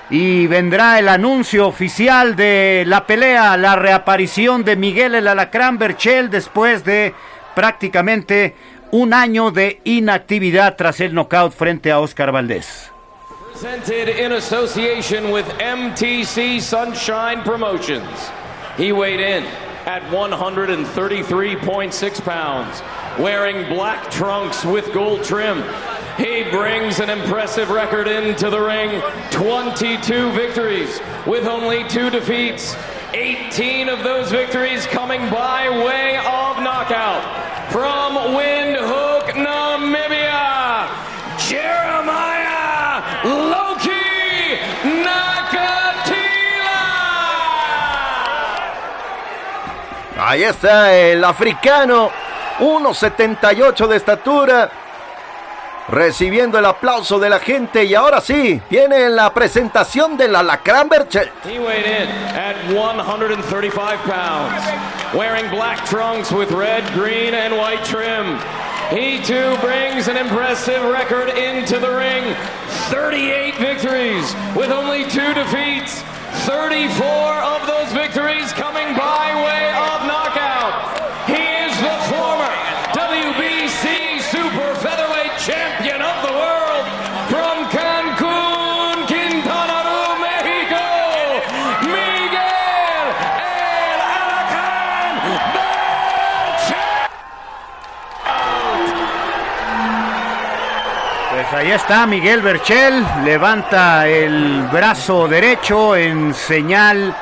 Y 0.09 0.45
vendrá 0.45 0.99
el 0.99 1.09
anuncio 1.09 1.67
oficial 1.67 2.36
de 2.36 2.84
la 2.86 3.07
pelea, 3.07 3.57
la 3.57 3.76
reaparición 3.76 4.63
de 4.63 4.76
Miguel 4.76 5.15
el 5.15 5.28
Alacrán 5.28 5.80
Berchel 5.80 6.30
después 6.30 6.84
de 6.84 7.15
prácticamente 7.55 8.55
un 8.96 9.14
año 9.14 9.52
de 9.52 9.82
inactividad 9.84 10.78
tras 10.78 11.02
el 11.02 11.14
knockout 11.14 11.52
frente 11.52 11.91
a 11.91 12.00
Oscar 12.00 12.32
Valdés. 12.32 12.89
Presented 13.52 14.08
in 14.08 14.32
association 14.32 15.32
with 15.32 15.46
MTC 15.60 16.62
Sunshine 16.62 17.43
Promotions. 17.43 18.32
He 18.78 18.93
weighed 18.93 19.20
in 19.20 19.43
at 19.86 20.02
133.6 20.04 22.24
pounds, 22.24 22.82
wearing 23.20 23.68
black 23.68 24.10
trunks 24.12 24.64
with 24.64 24.93
gold 24.93 25.26
trim. 25.26 25.62
He 26.18 26.43
brings 26.50 27.02
an 27.02 27.10
impressive 27.10 27.72
record 27.72 28.08
into 28.08 28.50
the 28.50 28.62
ring 28.62 29.02
22 29.32 30.32
victories 30.32 31.02
with 31.28 31.48
only 31.48 31.84
two 31.89 32.10
defeats. 32.10 32.78
18 33.14 33.89
of 33.89 34.04
those 34.04 34.32
victories 34.32 34.88
coming 34.88 35.20
by 35.30 35.68
way 35.70 36.16
of 36.18 36.64
knockout. 36.64 37.45
From 37.76 38.15
Windhoek, 38.38 39.36
Namibia, 39.36 40.88
Jeremiah 41.38 43.03
Loki 43.26 43.91
Nakatila. 45.03 46.15
Ahí 50.17 50.43
está 50.45 50.95
el 50.95 51.21
africano, 51.26 52.11
1.78 52.59 53.88
de 53.88 53.97
estatura, 53.97 54.71
recibiendo 55.88 56.60
el 56.60 56.66
aplauso 56.66 57.20
de 57.20 57.30
la 57.30 57.40
gente 57.40 57.84
y 57.84 57.96
ahora 57.96 58.22
sí, 58.22 58.62
viene 58.70 59.10
la 59.10 59.34
presentación 59.34 60.18
del 60.18 60.36
Alacrán 60.36 60.90
Berchel. 60.90 61.32
He 61.44 61.60
weighed 61.60 61.86
in 61.86 62.08
at 62.36 62.56
135 62.74 64.00
pounds, 64.04 65.14
wearing 65.14 65.50
black 65.50 65.86
trunks 65.86 66.32
with 66.32 66.52
red, 66.52 66.84
green, 66.94 67.34
and 67.34 67.56
white 67.56 67.84
trim. 67.86 68.40
He 68.90 69.20
too 69.24 69.58
brings 69.62 70.08
an 70.08 70.18
impressive 70.18 70.84
record 70.92 71.30
into 71.30 71.80
the 71.80 71.90
ring 71.90 72.36
38 72.90 73.56
victories 73.56 74.36
with 74.56 74.70
only 74.70 75.06
two 75.06 75.34
defeats. 75.34 76.04
34 76.46 77.00
of 77.42 77.66
those 77.66 77.92
victories 77.94 78.52
coming 78.54 78.94
by 78.96 79.34
way 79.44 79.70
of 79.72 80.06
knockout. 80.06 80.45
Ahí 101.66 101.72
está 101.72 102.05
Miguel 102.05 102.41
Berchel, 102.41 103.03
levanta 103.24 104.07
el 104.07 104.68
brazo 104.72 105.28
derecho 105.28 105.95
en 105.95 106.36
señal 106.36 107.16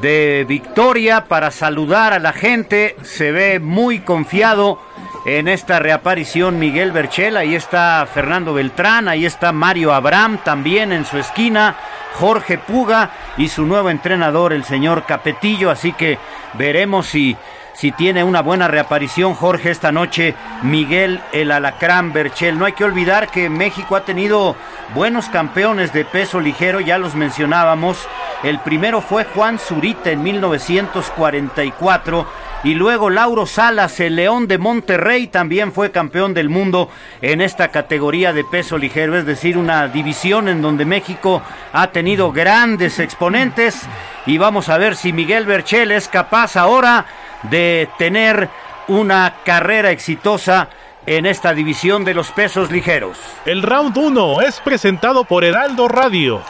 de 0.00 0.46
victoria 0.46 1.24
para 1.24 1.50
saludar 1.50 2.12
a 2.12 2.20
la 2.20 2.32
gente, 2.32 2.94
se 3.02 3.32
ve 3.32 3.58
muy 3.58 3.98
confiado 3.98 4.80
en 5.26 5.48
esta 5.48 5.80
reaparición 5.80 6.60
Miguel 6.60 6.92
Berchel, 6.92 7.36
ahí 7.36 7.56
está 7.56 8.06
Fernando 8.06 8.54
Beltrán, 8.54 9.08
ahí 9.08 9.26
está 9.26 9.50
Mario 9.50 9.92
Abraham 9.92 10.38
también 10.44 10.92
en 10.92 11.04
su 11.04 11.18
esquina, 11.18 11.74
Jorge 12.14 12.58
Puga 12.58 13.10
y 13.38 13.48
su 13.48 13.66
nuevo 13.66 13.90
entrenador 13.90 14.52
el 14.52 14.62
señor 14.62 15.04
Capetillo, 15.04 15.68
así 15.68 15.94
que 15.94 16.16
veremos 16.54 17.08
si 17.08 17.36
si 17.80 17.92
tiene 17.92 18.22
una 18.22 18.42
buena 18.42 18.68
reaparición 18.68 19.32
Jorge 19.32 19.70
esta 19.70 19.90
noche, 19.90 20.34
Miguel 20.60 21.22
el 21.32 21.50
Alacrán 21.50 22.12
Berchel. 22.12 22.58
No 22.58 22.66
hay 22.66 22.74
que 22.74 22.84
olvidar 22.84 23.30
que 23.30 23.48
México 23.48 23.96
ha 23.96 24.04
tenido 24.04 24.54
buenos 24.94 25.30
campeones 25.30 25.90
de 25.94 26.04
peso 26.04 26.40
ligero, 26.40 26.80
ya 26.80 26.98
los 26.98 27.14
mencionábamos. 27.14 28.06
El 28.42 28.58
primero 28.58 29.00
fue 29.00 29.24
Juan 29.24 29.58
Zurita 29.58 30.10
en 30.10 30.22
1944 30.22 32.26
y 32.62 32.74
luego 32.74 33.08
Lauro 33.08 33.46
Salas, 33.46 34.00
el 34.00 34.16
León 34.16 34.46
de 34.46 34.58
Monterrey, 34.58 35.28
también 35.28 35.72
fue 35.72 35.90
campeón 35.90 36.34
del 36.34 36.48
mundo 36.48 36.90
en 37.22 37.40
esta 37.40 37.68
categoría 37.68 38.32
de 38.32 38.44
peso 38.44 38.76
ligero, 38.76 39.16
es 39.16 39.24
decir, 39.24 39.56
una 39.56 39.88
división 39.88 40.48
en 40.48 40.60
donde 40.60 40.84
México 40.84 41.42
ha 41.72 41.86
tenido 41.88 42.32
grandes 42.32 42.98
exponentes 42.98 43.82
y 44.26 44.36
vamos 44.36 44.68
a 44.68 44.76
ver 44.76 44.94
si 44.94 45.12
Miguel 45.12 45.46
Berchel 45.46 45.90
es 45.90 46.08
capaz 46.08 46.56
ahora 46.56 47.06
de 47.44 47.88
tener 47.96 48.50
una 48.88 49.36
carrera 49.44 49.90
exitosa 49.90 50.68
en 51.06 51.24
esta 51.24 51.54
división 51.54 52.04
de 52.04 52.12
los 52.12 52.30
pesos 52.30 52.70
ligeros. 52.70 53.16
El 53.46 53.62
round 53.62 53.96
1 53.96 54.42
es 54.42 54.60
presentado 54.60 55.24
por 55.24 55.44
Heraldo 55.44 55.88
Radio. 55.88 56.42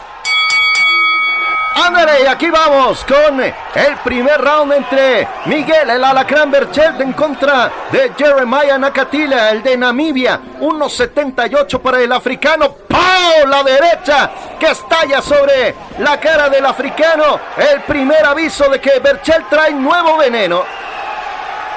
Ándale, 1.86 2.24
y 2.24 2.26
aquí 2.26 2.50
vamos 2.50 3.04
con 3.04 3.40
el 3.40 3.96
primer 4.04 4.38
round 4.38 4.72
entre 4.72 5.26
Miguel 5.46 5.88
el 5.88 6.04
Alacrán 6.04 6.50
Berchelt 6.50 7.00
en 7.00 7.14
contra 7.14 7.70
de 7.90 8.12
Jeremiah 8.18 8.76
Nakatila, 8.76 9.50
el 9.50 9.62
de 9.62 9.78
Namibia. 9.78 10.40
1.78 10.60 11.80
para 11.80 12.00
el 12.00 12.12
africano. 12.12 12.74
¡Pau! 12.86 13.46
La 13.46 13.62
derecha 13.62 14.30
que 14.58 14.66
estalla 14.66 15.22
sobre 15.22 15.74
la 16.00 16.20
cara 16.20 16.50
del 16.50 16.66
africano. 16.66 17.40
El 17.56 17.80
primer 17.82 18.26
aviso 18.26 18.68
de 18.68 18.78
que 18.78 18.98
Berchelt 18.98 19.48
trae 19.48 19.72
nuevo 19.72 20.18
veneno. 20.18 20.62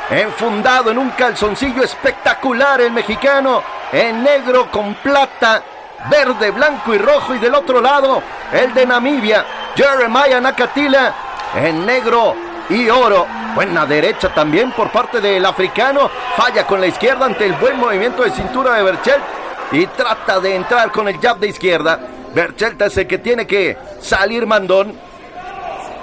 Enfundado 0.09 0.91
en 0.91 0.97
un 0.97 1.11
calzoncillo 1.11 1.81
espectacular 1.81 2.81
el 2.81 2.91
mexicano, 2.91 3.63
en 3.91 4.21
negro 4.21 4.69
con 4.69 4.95
plata, 4.95 5.63
verde, 6.09 6.51
blanco 6.51 6.93
y 6.93 6.97
rojo. 6.97 7.35
Y 7.35 7.39
del 7.39 7.55
otro 7.55 7.81
lado, 7.81 8.21
el 8.51 8.73
de 8.73 8.85
Namibia, 8.85 9.45
Jeremiah 9.75 10.39
Nakatila 10.41 11.13
en 11.55 11.85
negro 11.85 12.35
y 12.69 12.89
oro. 12.89 13.27
Buena 13.55 13.85
derecha 13.85 14.33
también 14.33 14.71
por 14.71 14.91
parte 14.91 15.21
del 15.21 15.45
africano. 15.45 16.09
Falla 16.35 16.65
con 16.65 16.81
la 16.81 16.87
izquierda 16.87 17.25
ante 17.25 17.45
el 17.45 17.53
buen 17.53 17.79
movimiento 17.79 18.23
de 18.23 18.31
cintura 18.31 18.73
de 18.73 18.83
Berchelt. 18.83 19.23
Y 19.71 19.85
trata 19.87 20.39
de 20.39 20.55
entrar 20.55 20.91
con 20.91 21.07
el 21.07 21.19
jab 21.19 21.37
de 21.37 21.47
izquierda. 21.47 21.99
Berchelt 22.33 22.81
es 22.81 22.97
el 22.97 23.07
que 23.07 23.19
tiene 23.19 23.45
que 23.45 23.77
salir 23.99 24.45
mandón. 24.45 24.97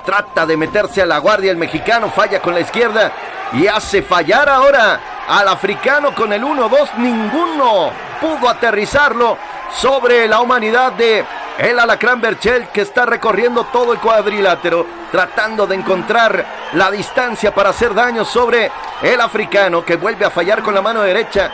Trata 0.05 0.47
de 0.47 0.57
meterse 0.57 1.03
a 1.03 1.07
la 1.07 1.19
guardia 1.19 1.51
el 1.51 1.57
mexicano. 1.57 2.11
Falla 2.11 2.41
con 2.41 2.55
la 2.55 2.61
izquierda. 2.61 3.13
Y 3.53 3.67
hace 3.67 4.03
fallar 4.03 4.49
ahora 4.49 5.01
al 5.29 5.49
africano 5.49 6.15
con 6.15 6.33
el 6.33 6.43
1-2. 6.43 6.95
Ninguno 6.99 7.91
pudo 8.21 8.49
aterrizarlo 8.49 9.37
sobre 9.75 10.27
la 10.29 10.41
humanidad 10.41 10.93
de 10.93 11.25
el 11.59 11.79
Alacrán 11.79 12.21
Berchel 12.21 12.69
que 12.69 12.81
está 12.81 13.05
recorriendo 13.05 13.65
todo 13.65 13.93
el 13.93 13.99
cuadrilátero, 13.99 14.87
tratando 15.13 15.67
de 15.67 15.75
encontrar 15.75 16.45
la 16.73 16.91
distancia 16.91 17.55
para 17.55 17.71
hacer 17.71 17.93
daño 17.95 18.25
sobre 18.25 18.71
el 19.03 19.21
africano 19.21 19.85
que 19.85 19.97
vuelve 19.97 20.25
a 20.25 20.31
fallar 20.31 20.63
con 20.63 20.75
la 20.75 20.81
mano 20.81 21.03
derecha. 21.03 21.51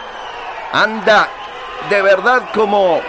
Anda 0.72 1.28
de 1.90 2.02
verdad 2.02 2.50
como 2.54 3.00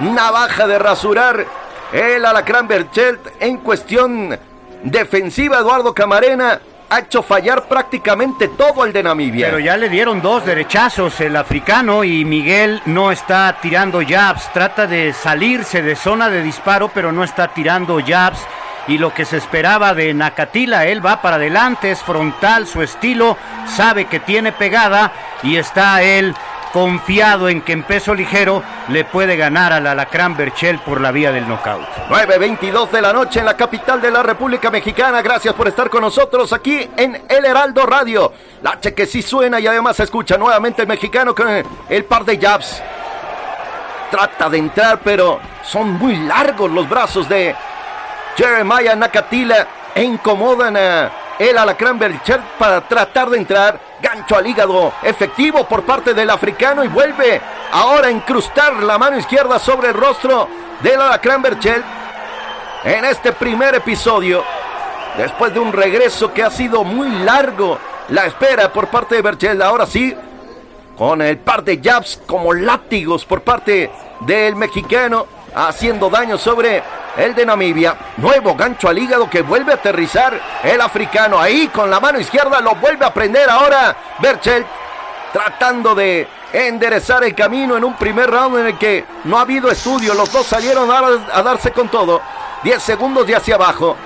navaja 0.00 0.66
de 0.66 0.78
rasurar 0.78 1.46
el 1.92 2.24
Alacrán 2.24 2.68
Berchel 2.68 3.18
en 3.38 3.58
cuestión 3.58 4.38
defensiva. 4.82 5.58
Eduardo 5.58 5.94
Camarena 5.94 6.60
ha 6.90 6.98
hecho 6.98 7.22
fallar 7.22 7.68
prácticamente 7.68 8.48
todo 8.48 8.84
el 8.84 8.92
de 8.92 9.04
Namibia. 9.04 9.46
Pero 9.46 9.60
ya 9.60 9.76
le 9.76 9.88
dieron 9.88 10.20
dos 10.20 10.44
derechazos 10.44 11.20
el 11.20 11.36
africano 11.36 12.02
y 12.02 12.24
Miguel 12.24 12.82
no 12.84 13.12
está 13.12 13.56
tirando 13.62 14.00
jabs. 14.06 14.52
Trata 14.52 14.88
de 14.88 15.12
salirse 15.12 15.82
de 15.82 15.94
zona 15.94 16.28
de 16.28 16.42
disparo, 16.42 16.90
pero 16.92 17.12
no 17.12 17.22
está 17.22 17.48
tirando 17.48 18.00
jabs. 18.04 18.44
Y 18.88 18.98
lo 18.98 19.14
que 19.14 19.24
se 19.24 19.36
esperaba 19.36 19.94
de 19.94 20.12
Nakatila, 20.12 20.86
él 20.86 21.04
va 21.04 21.22
para 21.22 21.36
adelante, 21.36 21.92
es 21.92 22.02
frontal 22.02 22.66
su 22.66 22.82
estilo, 22.82 23.36
sabe 23.66 24.06
que 24.06 24.18
tiene 24.18 24.50
pegada 24.50 25.12
y 25.44 25.56
está 25.56 26.02
él 26.02 26.34
confiado 26.72 27.48
en 27.48 27.62
que 27.62 27.72
en 27.72 27.82
peso 27.82 28.14
ligero 28.14 28.62
le 28.88 29.04
puede 29.04 29.36
ganar 29.36 29.72
al 29.72 29.86
Alacrán 29.86 30.36
Berchel 30.36 30.78
por 30.80 31.00
la 31.00 31.10
vía 31.10 31.32
del 31.32 31.48
knockout. 31.48 31.86
9.22 32.08 32.90
de 32.90 33.02
la 33.02 33.12
noche 33.12 33.40
en 33.40 33.46
la 33.46 33.56
capital 33.56 34.00
de 34.00 34.10
la 34.10 34.22
República 34.22 34.70
Mexicana. 34.70 35.22
Gracias 35.22 35.54
por 35.54 35.68
estar 35.68 35.90
con 35.90 36.02
nosotros 36.02 36.52
aquí 36.52 36.88
en 36.96 37.22
El 37.28 37.44
Heraldo 37.44 37.86
Radio. 37.86 38.32
La 38.62 38.72
H 38.72 38.94
que 38.94 39.06
sí 39.06 39.22
suena 39.22 39.58
y 39.58 39.66
además 39.66 39.96
se 39.96 40.04
escucha 40.04 40.36
nuevamente 40.36 40.82
el 40.82 40.88
mexicano 40.88 41.34
con 41.34 41.48
el 41.88 42.04
par 42.04 42.24
de 42.24 42.38
jabs. 42.38 42.82
Trata 44.10 44.50
de 44.50 44.58
entrar, 44.58 45.00
pero 45.04 45.40
son 45.62 45.92
muy 45.94 46.16
largos 46.16 46.70
los 46.70 46.88
brazos 46.88 47.28
de 47.28 47.54
Jeremiah 48.36 48.96
Nakatila 48.96 49.66
e 49.94 50.02
incomodan 50.02 50.76
a 50.76 51.10
el 51.40 51.56
Alacrán 51.56 51.98
Berchel 51.98 52.38
para 52.58 52.82
tratar 52.82 53.30
de 53.30 53.38
entrar 53.38 53.80
Gancho 54.02 54.36
al 54.36 54.46
hígado 54.46 54.92
efectivo 55.02 55.64
por 55.64 55.84
parte 55.84 56.12
del 56.12 56.28
africano 56.28 56.84
y 56.84 56.88
vuelve 56.88 57.40
ahora 57.72 58.08
a 58.08 58.10
incrustar 58.10 58.82
la 58.82 58.98
mano 58.98 59.16
izquierda 59.16 59.58
sobre 59.58 59.88
el 59.88 59.94
rostro 59.94 60.46
del 60.82 61.00
Alacrán 61.00 61.40
Berchel. 61.40 61.82
En 62.84 63.06
este 63.06 63.32
primer 63.32 63.74
episodio, 63.74 64.44
después 65.16 65.54
de 65.54 65.60
un 65.60 65.72
regreso 65.72 66.30
que 66.34 66.42
ha 66.42 66.50
sido 66.50 66.84
muy 66.84 67.08
largo, 67.24 67.78
la 68.10 68.26
espera 68.26 68.70
por 68.70 68.88
parte 68.88 69.14
de 69.14 69.22
Berchel. 69.22 69.62
Ahora 69.62 69.86
sí, 69.86 70.14
con 70.98 71.22
el 71.22 71.38
par 71.38 71.64
de 71.64 71.80
jabs 71.82 72.20
como 72.26 72.52
látigos 72.52 73.24
por 73.24 73.40
parte 73.40 73.90
del 74.20 74.56
mexicano, 74.56 75.26
haciendo 75.54 76.10
daño 76.10 76.36
sobre 76.36 76.82
el 77.16 77.34
de 77.34 77.46
Namibia. 77.46 77.96
Nuevo 78.16 78.54
gancho 78.54 78.88
al 78.88 78.98
hígado 78.98 79.28
que 79.28 79.42
vuelve 79.42 79.72
a 79.72 79.76
aterrizar 79.76 80.38
el 80.62 80.80
africano. 80.80 81.40
Ahí 81.40 81.68
con 81.68 81.90
la 81.90 82.00
mano 82.00 82.18
izquierda 82.18 82.60
lo 82.60 82.74
vuelve 82.76 83.04
a 83.04 83.12
prender 83.12 83.48
ahora 83.48 83.96
Berchelt. 84.18 84.66
Tratando 85.32 85.94
de 85.94 86.26
enderezar 86.52 87.22
el 87.22 87.34
camino 87.34 87.76
en 87.76 87.84
un 87.84 87.94
primer 87.94 88.28
round 88.28 88.58
en 88.58 88.66
el 88.66 88.78
que 88.78 89.04
no 89.24 89.38
ha 89.38 89.42
habido 89.42 89.70
estudio. 89.70 90.14
Los 90.14 90.32
dos 90.32 90.46
salieron 90.46 90.90
a, 90.90 91.42
darse 91.42 91.70
con 91.70 91.88
todo. 91.88 92.20
10 92.64 92.82
segundos 92.82 93.26
de 93.26 93.36
hacia 93.36 93.54
abajo. 93.54 93.96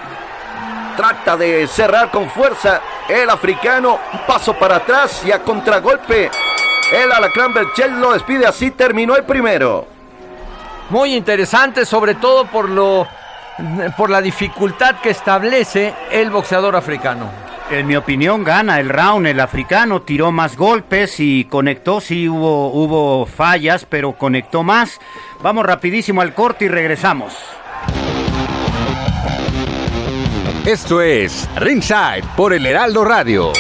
Trata 0.96 1.36
de 1.36 1.66
cerrar 1.66 2.11
con 2.11 2.30
fuerza 2.30 2.80
el 3.09 3.28
africano. 3.30 3.98
Un 4.12 4.20
paso 4.26 4.52
para 4.55 4.76
atrás 4.76 5.22
y 5.24 5.32
a 5.32 5.42
contragolpe. 5.42 6.30
El 6.92 7.11
Alacrán 7.11 7.55
Berchelt 7.55 7.96
lo 7.96 8.12
despide 8.12 8.46
así. 8.46 8.70
Terminó 8.70 9.16
el 9.16 9.24
primero 9.24 9.93
muy 10.91 11.14
interesante, 11.14 11.85
sobre 11.85 12.14
todo 12.14 12.47
por 12.47 12.68
lo 12.68 13.07
por 13.97 14.11
la 14.11 14.20
dificultad 14.20 14.97
que 14.97 15.11
establece 15.11 15.95
el 16.11 16.30
boxeador 16.30 16.74
africano. 16.76 17.30
En 17.70 17.87
mi 17.87 17.97
opinión 17.97 18.45
gana 18.45 18.78
el 18.78 18.89
round, 18.89 19.26
el 19.26 19.41
africano 19.41 20.03
tiró 20.03 20.30
más 20.30 20.57
golpes 20.57 21.18
y 21.18 21.45
conectó, 21.45 22.01
sí 22.01 22.28
hubo, 22.28 22.68
hubo 22.68 23.26
fallas, 23.26 23.87
pero 23.89 24.12
conectó 24.12 24.62
más. 24.62 25.01
Vamos 25.43 25.64
rapidísimo 25.64 26.20
al 26.20 26.35
corte 26.35 26.66
y 26.66 26.68
regresamos. 26.68 27.35
Esto 30.66 31.01
es 31.01 31.49
Ringside 31.57 32.24
por 32.37 32.53
el 32.53 32.66
Heraldo 32.66 33.05
Radio. 33.05 33.53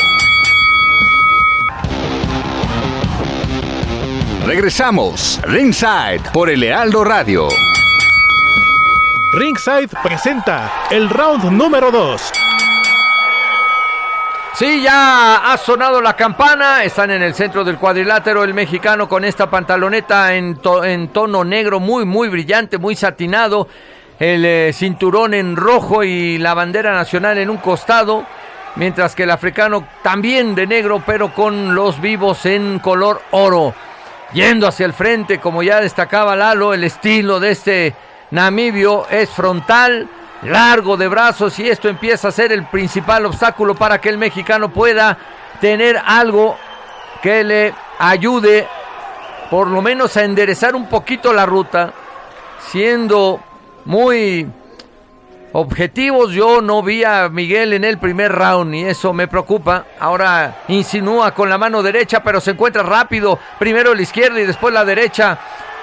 Regresamos, 4.46 5.40
Ringside 5.44 6.20
por 6.30 6.50
el 6.50 6.62
Heraldo 6.62 7.02
Radio. 7.02 7.48
Ringside 9.32 9.88
presenta 10.02 10.84
el 10.90 11.08
round 11.08 11.44
número 11.50 11.90
2. 11.90 12.32
Sí, 14.52 14.82
ya 14.82 15.50
ha 15.50 15.56
sonado 15.56 16.02
la 16.02 16.14
campana. 16.14 16.84
Están 16.84 17.10
en 17.10 17.22
el 17.22 17.34
centro 17.34 17.64
del 17.64 17.78
cuadrilátero 17.78 18.44
el 18.44 18.52
mexicano 18.52 19.08
con 19.08 19.24
esta 19.24 19.48
pantaloneta 19.48 20.34
en, 20.34 20.60
en 20.84 21.08
tono 21.08 21.42
negro 21.42 21.80
muy, 21.80 22.04
muy 22.04 22.28
brillante, 22.28 22.76
muy 22.76 22.96
satinado. 22.96 23.66
El 24.18 24.44
eh, 24.44 24.72
cinturón 24.74 25.32
en 25.32 25.56
rojo 25.56 26.04
y 26.04 26.36
la 26.36 26.52
bandera 26.52 26.92
nacional 26.92 27.38
en 27.38 27.48
un 27.48 27.56
costado. 27.56 28.26
Mientras 28.76 29.14
que 29.14 29.22
el 29.22 29.30
africano 29.30 29.88
también 30.02 30.54
de 30.54 30.66
negro, 30.66 31.02
pero 31.04 31.32
con 31.32 31.74
los 31.74 31.98
vivos 31.98 32.44
en 32.44 32.78
color 32.78 33.22
oro 33.30 33.74
yendo 34.34 34.66
hacia 34.66 34.84
el 34.84 34.92
frente, 34.92 35.38
como 35.38 35.62
ya 35.62 35.80
destacaba 35.80 36.36
Lalo, 36.36 36.74
el 36.74 36.84
estilo 36.84 37.40
de 37.40 37.52
este 37.52 37.94
namibio 38.32 39.06
es 39.08 39.30
frontal, 39.30 40.08
largo 40.42 40.96
de 40.96 41.08
brazos 41.08 41.58
y 41.58 41.68
esto 41.68 41.88
empieza 41.88 42.28
a 42.28 42.32
ser 42.32 42.52
el 42.52 42.66
principal 42.66 43.24
obstáculo 43.24 43.74
para 43.74 44.00
que 44.00 44.10
el 44.10 44.18
mexicano 44.18 44.68
pueda 44.70 45.16
tener 45.60 45.96
algo 46.04 46.58
que 47.22 47.44
le 47.44 47.72
ayude 47.98 48.66
por 49.50 49.68
lo 49.68 49.80
menos 49.80 50.16
a 50.16 50.24
enderezar 50.24 50.74
un 50.74 50.88
poquito 50.88 51.32
la 51.32 51.46
ruta, 51.46 51.92
siendo 52.70 53.40
muy 53.84 54.50
objetivos. 55.54 56.32
Yo 56.32 56.60
no 56.60 56.82
vi 56.82 57.04
a 57.04 57.28
Miguel 57.28 57.72
en 57.72 57.84
el 57.84 57.98
primer 57.98 58.32
round 58.32 58.74
y 58.74 58.84
eso 58.84 59.12
me 59.12 59.28
preocupa. 59.28 59.86
Ahora 59.98 60.62
insinúa 60.68 61.32
con 61.32 61.48
la 61.48 61.58
mano 61.58 61.82
derecha, 61.82 62.22
pero 62.22 62.40
se 62.40 62.50
encuentra 62.50 62.82
rápido. 62.82 63.38
Primero 63.58 63.94
la 63.94 64.02
izquierda 64.02 64.40
y 64.40 64.46
después 64.46 64.74
la 64.74 64.84
derecha 64.84 65.38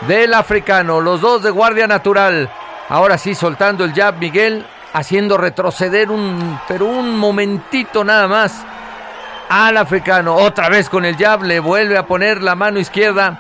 del 0.08 0.34
africano. 0.34 1.00
Los 1.00 1.22
dos 1.22 1.42
de 1.44 1.52
guardia 1.52 1.88
natural. 1.88 2.50
Ahora 2.90 3.18
sí, 3.18 3.34
soltando 3.34 3.86
el 3.86 3.94
jab, 3.94 4.18
Miguel, 4.18 4.66
haciendo 4.92 5.38
retroceder 5.38 6.12
un, 6.12 6.60
pero 6.68 6.86
un 6.86 7.18
momentito 7.18 8.04
nada 8.04 8.28
más 8.28 8.66
al 9.48 9.78
africano. 9.78 10.36
Otra 10.36 10.68
vez 10.68 10.90
con 10.90 11.06
el 11.06 11.16
jab, 11.16 11.44
le 11.44 11.62
vuelve 11.62 11.98
a 11.98 12.06
poner 12.06 12.44
la 12.44 12.56
mano 12.56 12.78
izquierda 12.78 13.40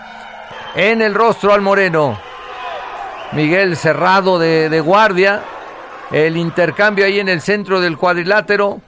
en 0.75 1.01
el 1.01 1.13
rostro 1.13 1.53
al 1.53 1.59
moreno. 1.59 2.17
Miguel 3.33 3.75
cerrado 3.75 4.39
de, 4.39 4.69
de 4.69 4.79
guardia, 4.79 5.41
el 6.11 6.37
intercambio 6.37 7.05
ahí 7.05 7.19
en 7.19 7.29
el 7.29 7.41
centro 7.41 7.81
del 7.81 7.97
cuadrilátero. 7.97 8.81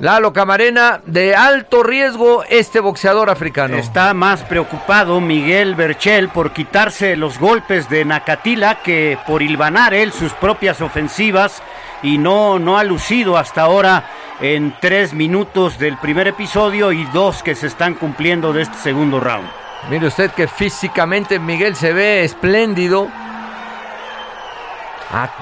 Lalo 0.00 0.32
Camarena, 0.32 1.00
de 1.06 1.36
alto 1.36 1.84
riesgo 1.84 2.42
este 2.48 2.80
boxeador 2.80 3.30
africano. 3.30 3.76
Está 3.76 4.12
más 4.12 4.42
preocupado 4.42 5.20
Miguel 5.20 5.76
Berchel 5.76 6.28
por 6.30 6.52
quitarse 6.52 7.16
los 7.16 7.38
golpes 7.38 7.88
de 7.88 8.04
Nakatila 8.04 8.82
que 8.82 9.16
por 9.24 9.40
hilvanar 9.40 9.94
él 9.94 10.12
sus 10.12 10.32
propias 10.32 10.80
ofensivas 10.80 11.62
y 12.02 12.18
no, 12.18 12.58
no 12.58 12.76
ha 12.76 12.84
lucido 12.84 13.38
hasta 13.38 13.62
ahora 13.62 14.04
en 14.40 14.74
tres 14.80 15.14
minutos 15.14 15.78
del 15.78 15.96
primer 15.98 16.26
episodio 16.26 16.90
y 16.90 17.04
dos 17.06 17.42
que 17.44 17.54
se 17.54 17.68
están 17.68 17.94
cumpliendo 17.94 18.52
de 18.52 18.62
este 18.62 18.76
segundo 18.78 19.20
round. 19.20 19.48
Mire 19.90 20.08
usted 20.08 20.30
que 20.32 20.48
físicamente 20.48 21.38
Miguel 21.38 21.76
se 21.76 21.92
ve 21.92 22.24
espléndido. 22.24 23.08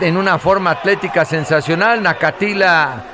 En 0.01 0.17
una 0.17 0.39
forma 0.39 0.73
atlética 0.73 1.25
sensacional. 1.25 2.03
Nakatila 2.03 3.05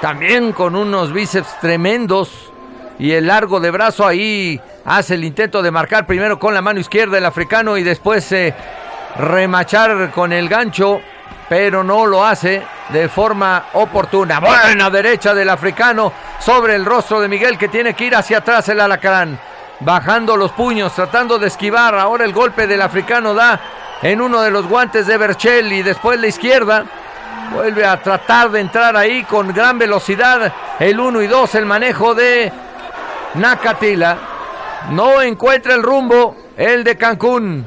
también 0.00 0.52
con 0.52 0.76
unos 0.76 1.12
bíceps 1.12 1.60
tremendos. 1.60 2.52
Y 2.98 3.12
el 3.12 3.26
largo 3.26 3.60
de 3.60 3.70
brazo 3.70 4.06
ahí 4.06 4.60
hace 4.84 5.14
el 5.14 5.24
intento 5.24 5.62
de 5.62 5.70
marcar 5.70 6.06
primero 6.06 6.38
con 6.38 6.54
la 6.54 6.60
mano 6.62 6.80
izquierda 6.80 7.18
el 7.18 7.24
africano 7.24 7.76
y 7.76 7.82
después 7.82 8.30
eh, 8.32 8.54
remachar 9.16 10.10
con 10.10 10.32
el 10.32 10.48
gancho. 10.48 11.00
Pero 11.48 11.84
no 11.84 12.06
lo 12.06 12.24
hace 12.24 12.62
de 12.88 13.08
forma 13.08 13.66
oportuna. 13.74 14.40
Buena 14.40 14.88
derecha 14.90 15.34
del 15.34 15.50
africano 15.50 16.12
sobre 16.38 16.74
el 16.74 16.84
rostro 16.84 17.20
de 17.20 17.28
Miguel 17.28 17.58
que 17.58 17.68
tiene 17.68 17.94
que 17.94 18.04
ir 18.04 18.16
hacia 18.16 18.38
atrás 18.38 18.68
el 18.68 18.80
alacrán 18.80 19.38
bajando 19.84 20.36
los 20.36 20.52
puños, 20.52 20.94
tratando 20.94 21.38
de 21.38 21.48
esquivar. 21.48 21.94
Ahora 21.94 22.24
el 22.24 22.32
golpe 22.32 22.66
del 22.66 22.82
africano 22.82 23.34
da 23.34 23.60
en 24.02 24.20
uno 24.20 24.42
de 24.42 24.50
los 24.50 24.66
guantes 24.66 25.06
de 25.06 25.16
Berchel 25.16 25.72
y 25.72 25.82
después 25.82 26.20
la 26.20 26.26
izquierda. 26.26 26.84
Vuelve 27.52 27.84
a 27.84 28.00
tratar 28.00 28.50
de 28.50 28.60
entrar 28.60 28.96
ahí 28.96 29.24
con 29.24 29.52
gran 29.52 29.78
velocidad. 29.78 30.52
El 30.78 30.98
1 30.98 31.22
y 31.22 31.26
2, 31.26 31.54
el 31.54 31.66
manejo 31.66 32.14
de 32.14 32.52
Nakatila. 33.34 34.18
No 34.90 35.22
encuentra 35.22 35.74
el 35.74 35.82
rumbo, 35.82 36.34
el 36.56 36.82
de 36.82 36.96
Cancún. 36.96 37.66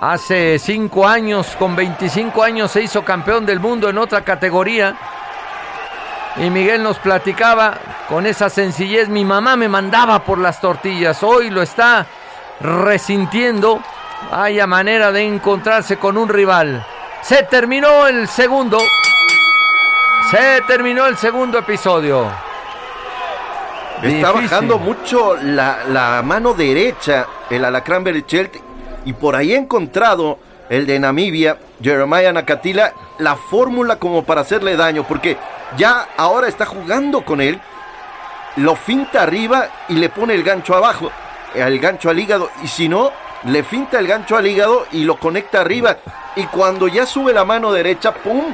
Hace 0.00 0.58
cinco 0.58 1.06
años, 1.06 1.54
con 1.58 1.76
25 1.76 2.42
años, 2.42 2.70
se 2.70 2.82
hizo 2.82 3.04
campeón 3.04 3.44
del 3.44 3.60
mundo 3.60 3.88
en 3.88 3.98
otra 3.98 4.24
categoría. 4.24 4.96
Y 6.36 6.48
Miguel 6.48 6.82
nos 6.82 6.98
platicaba 6.98 7.74
con 8.08 8.24
esa 8.24 8.48
sencillez, 8.48 9.08
mi 9.08 9.24
mamá 9.24 9.56
me 9.56 9.68
mandaba 9.68 10.24
por 10.24 10.38
las 10.38 10.60
tortillas, 10.60 11.22
hoy 11.22 11.50
lo 11.50 11.60
está 11.60 12.06
resintiendo, 12.60 13.80
haya 14.30 14.66
manera 14.66 15.12
de 15.12 15.26
encontrarse 15.26 15.96
con 15.96 16.16
un 16.16 16.28
rival. 16.28 16.84
Se 17.22 17.42
terminó 17.44 18.06
el 18.06 18.28
segundo, 18.28 18.78
se 20.30 20.62
terminó 20.66 21.06
el 21.06 21.16
segundo 21.16 21.58
episodio. 21.58 22.30
Está 24.02 24.32
bajando 24.32 24.78
mucho 24.78 25.36
la, 25.36 26.22
mano 26.24 26.54
derecha 26.54 27.26
el 27.50 27.64
alacrán 27.64 28.02
Berichelt 28.02 28.56
y 29.04 29.12
por 29.12 29.36
ahí 29.36 29.52
he 29.52 29.56
encontrado 29.56 30.38
el 30.70 30.86
de 30.86 30.98
Namibia, 30.98 31.58
Jeremiah 31.82 32.32
Nakatila, 32.32 32.94
la 33.18 33.36
fórmula 33.36 33.96
como 33.96 34.24
para 34.24 34.42
hacerle 34.42 34.76
daño, 34.76 35.04
porque 35.06 35.36
ya 35.76 36.08
ahora 36.16 36.48
está 36.48 36.64
jugando 36.64 37.24
con 37.24 37.40
él, 37.40 37.60
lo 38.56 38.76
finta 38.76 39.22
arriba 39.22 39.68
y 39.88 39.94
le 39.94 40.08
pone 40.08 40.34
el 40.34 40.44
gancho 40.44 40.74
abajo, 40.74 41.10
el 41.54 41.78
gancho 41.78 42.10
al 42.10 42.18
hígado, 42.18 42.50
y 42.62 42.68
si 42.68 42.88
no, 42.88 43.10
le 43.44 43.62
finta 43.62 43.98
el 43.98 44.06
gancho 44.06 44.36
al 44.36 44.46
hígado 44.46 44.86
y 44.92 45.04
lo 45.04 45.16
conecta 45.16 45.60
arriba, 45.60 45.96
y 46.36 46.44
cuando 46.44 46.88
ya 46.88 47.06
sube 47.06 47.32
la 47.32 47.44
mano 47.44 47.72
derecha, 47.72 48.14
¡pum! 48.14 48.44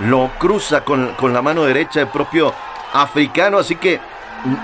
Lo 0.00 0.30
cruza 0.38 0.82
con, 0.82 1.14
con 1.14 1.32
la 1.32 1.42
mano 1.42 1.64
derecha 1.64 2.00
el 2.00 2.08
propio 2.08 2.54
africano, 2.92 3.58
así 3.58 3.76
que 3.76 4.00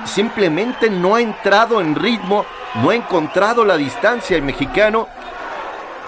simplemente 0.05 0.89
no 0.89 1.16
ha 1.16 1.20
entrado 1.20 1.80
en 1.80 1.95
ritmo, 1.95 2.47
no 2.76 2.91
ha 2.91 2.95
encontrado 2.95 3.64
la 3.64 3.76
distancia 3.76 4.37
el 4.37 4.43
mexicano. 4.43 5.09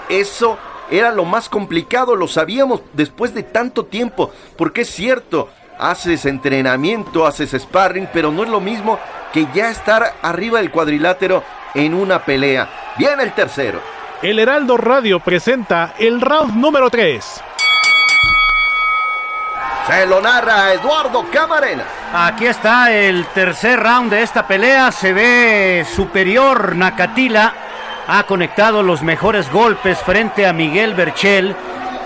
Eso 0.08 0.58
era 0.90 1.12
lo 1.12 1.24
más 1.24 1.48
complicado, 1.48 2.16
lo 2.16 2.28
sabíamos 2.28 2.80
después 2.94 3.34
de 3.34 3.42
tanto 3.42 3.84
tiempo, 3.84 4.30
porque 4.56 4.82
es 4.82 4.88
cierto, 4.88 5.50
haces 5.78 6.24
entrenamiento, 6.24 7.26
haces 7.26 7.52
sparring, 7.52 8.08
pero 8.12 8.32
no 8.32 8.42
es 8.42 8.48
lo 8.48 8.60
mismo 8.60 8.98
que 9.32 9.46
ya 9.54 9.70
estar 9.70 10.14
arriba 10.22 10.58
del 10.58 10.70
cuadrilátero 10.70 11.42
en 11.78 11.94
una 11.94 12.18
pelea. 12.18 12.68
Viene 12.98 13.22
el 13.22 13.32
tercero. 13.32 13.80
El 14.20 14.40
Heraldo 14.40 14.76
Radio 14.76 15.20
presenta 15.20 15.94
el 15.98 16.20
round 16.20 16.56
número 16.56 16.90
3. 16.90 17.42
Se 19.86 20.06
lo 20.06 20.20
narra 20.20 20.72
Eduardo 20.72 21.24
Camarena. 21.32 21.84
Aquí 22.12 22.46
está 22.46 22.92
el 22.92 23.24
tercer 23.26 23.80
round 23.80 24.10
de 24.10 24.22
esta 24.22 24.46
pelea. 24.46 24.90
Se 24.90 25.12
ve 25.12 25.86
superior 25.94 26.74
Nakatila. 26.74 27.54
Ha 28.08 28.24
conectado 28.24 28.82
los 28.82 29.02
mejores 29.02 29.50
golpes 29.52 29.98
frente 30.00 30.46
a 30.46 30.52
Miguel 30.52 30.94
Berchel 30.94 31.54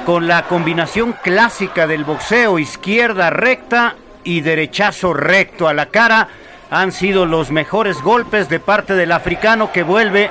con 0.04 0.26
la 0.26 0.42
combinación 0.42 1.14
clásica 1.22 1.86
del 1.86 2.04
boxeo 2.04 2.58
izquierda 2.58 3.30
recta 3.30 3.94
y 4.22 4.42
derechazo 4.42 5.14
recto 5.14 5.66
a 5.66 5.74
la 5.74 5.86
cara. 5.86 6.28
Han 6.72 6.90
sido 6.90 7.26
los 7.26 7.50
mejores 7.50 8.00
golpes 8.00 8.48
de 8.48 8.58
parte 8.58 8.94
del 8.94 9.12
africano 9.12 9.70
que 9.70 9.82
vuelve 9.82 10.30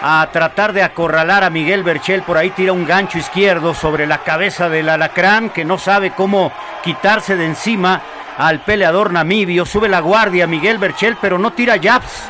a 0.00 0.26
tratar 0.32 0.72
de 0.72 0.82
acorralar 0.82 1.44
a 1.44 1.50
Miguel 1.50 1.82
Berchel. 1.82 2.22
Por 2.22 2.38
ahí 2.38 2.48
tira 2.48 2.72
un 2.72 2.86
gancho 2.86 3.18
izquierdo 3.18 3.74
sobre 3.74 4.06
la 4.06 4.24
cabeza 4.24 4.70
del 4.70 4.88
alacrán 4.88 5.50
que 5.50 5.66
no 5.66 5.76
sabe 5.76 6.12
cómo 6.12 6.50
quitarse 6.82 7.36
de 7.36 7.44
encima 7.44 8.00
al 8.38 8.60
peleador 8.60 9.12
namibio. 9.12 9.66
Sube 9.66 9.90
la 9.90 10.00
guardia 10.00 10.46
Miguel 10.46 10.78
Berchel, 10.78 11.18
pero 11.20 11.38
no 11.38 11.52
tira 11.52 11.76
jabs. 11.78 12.24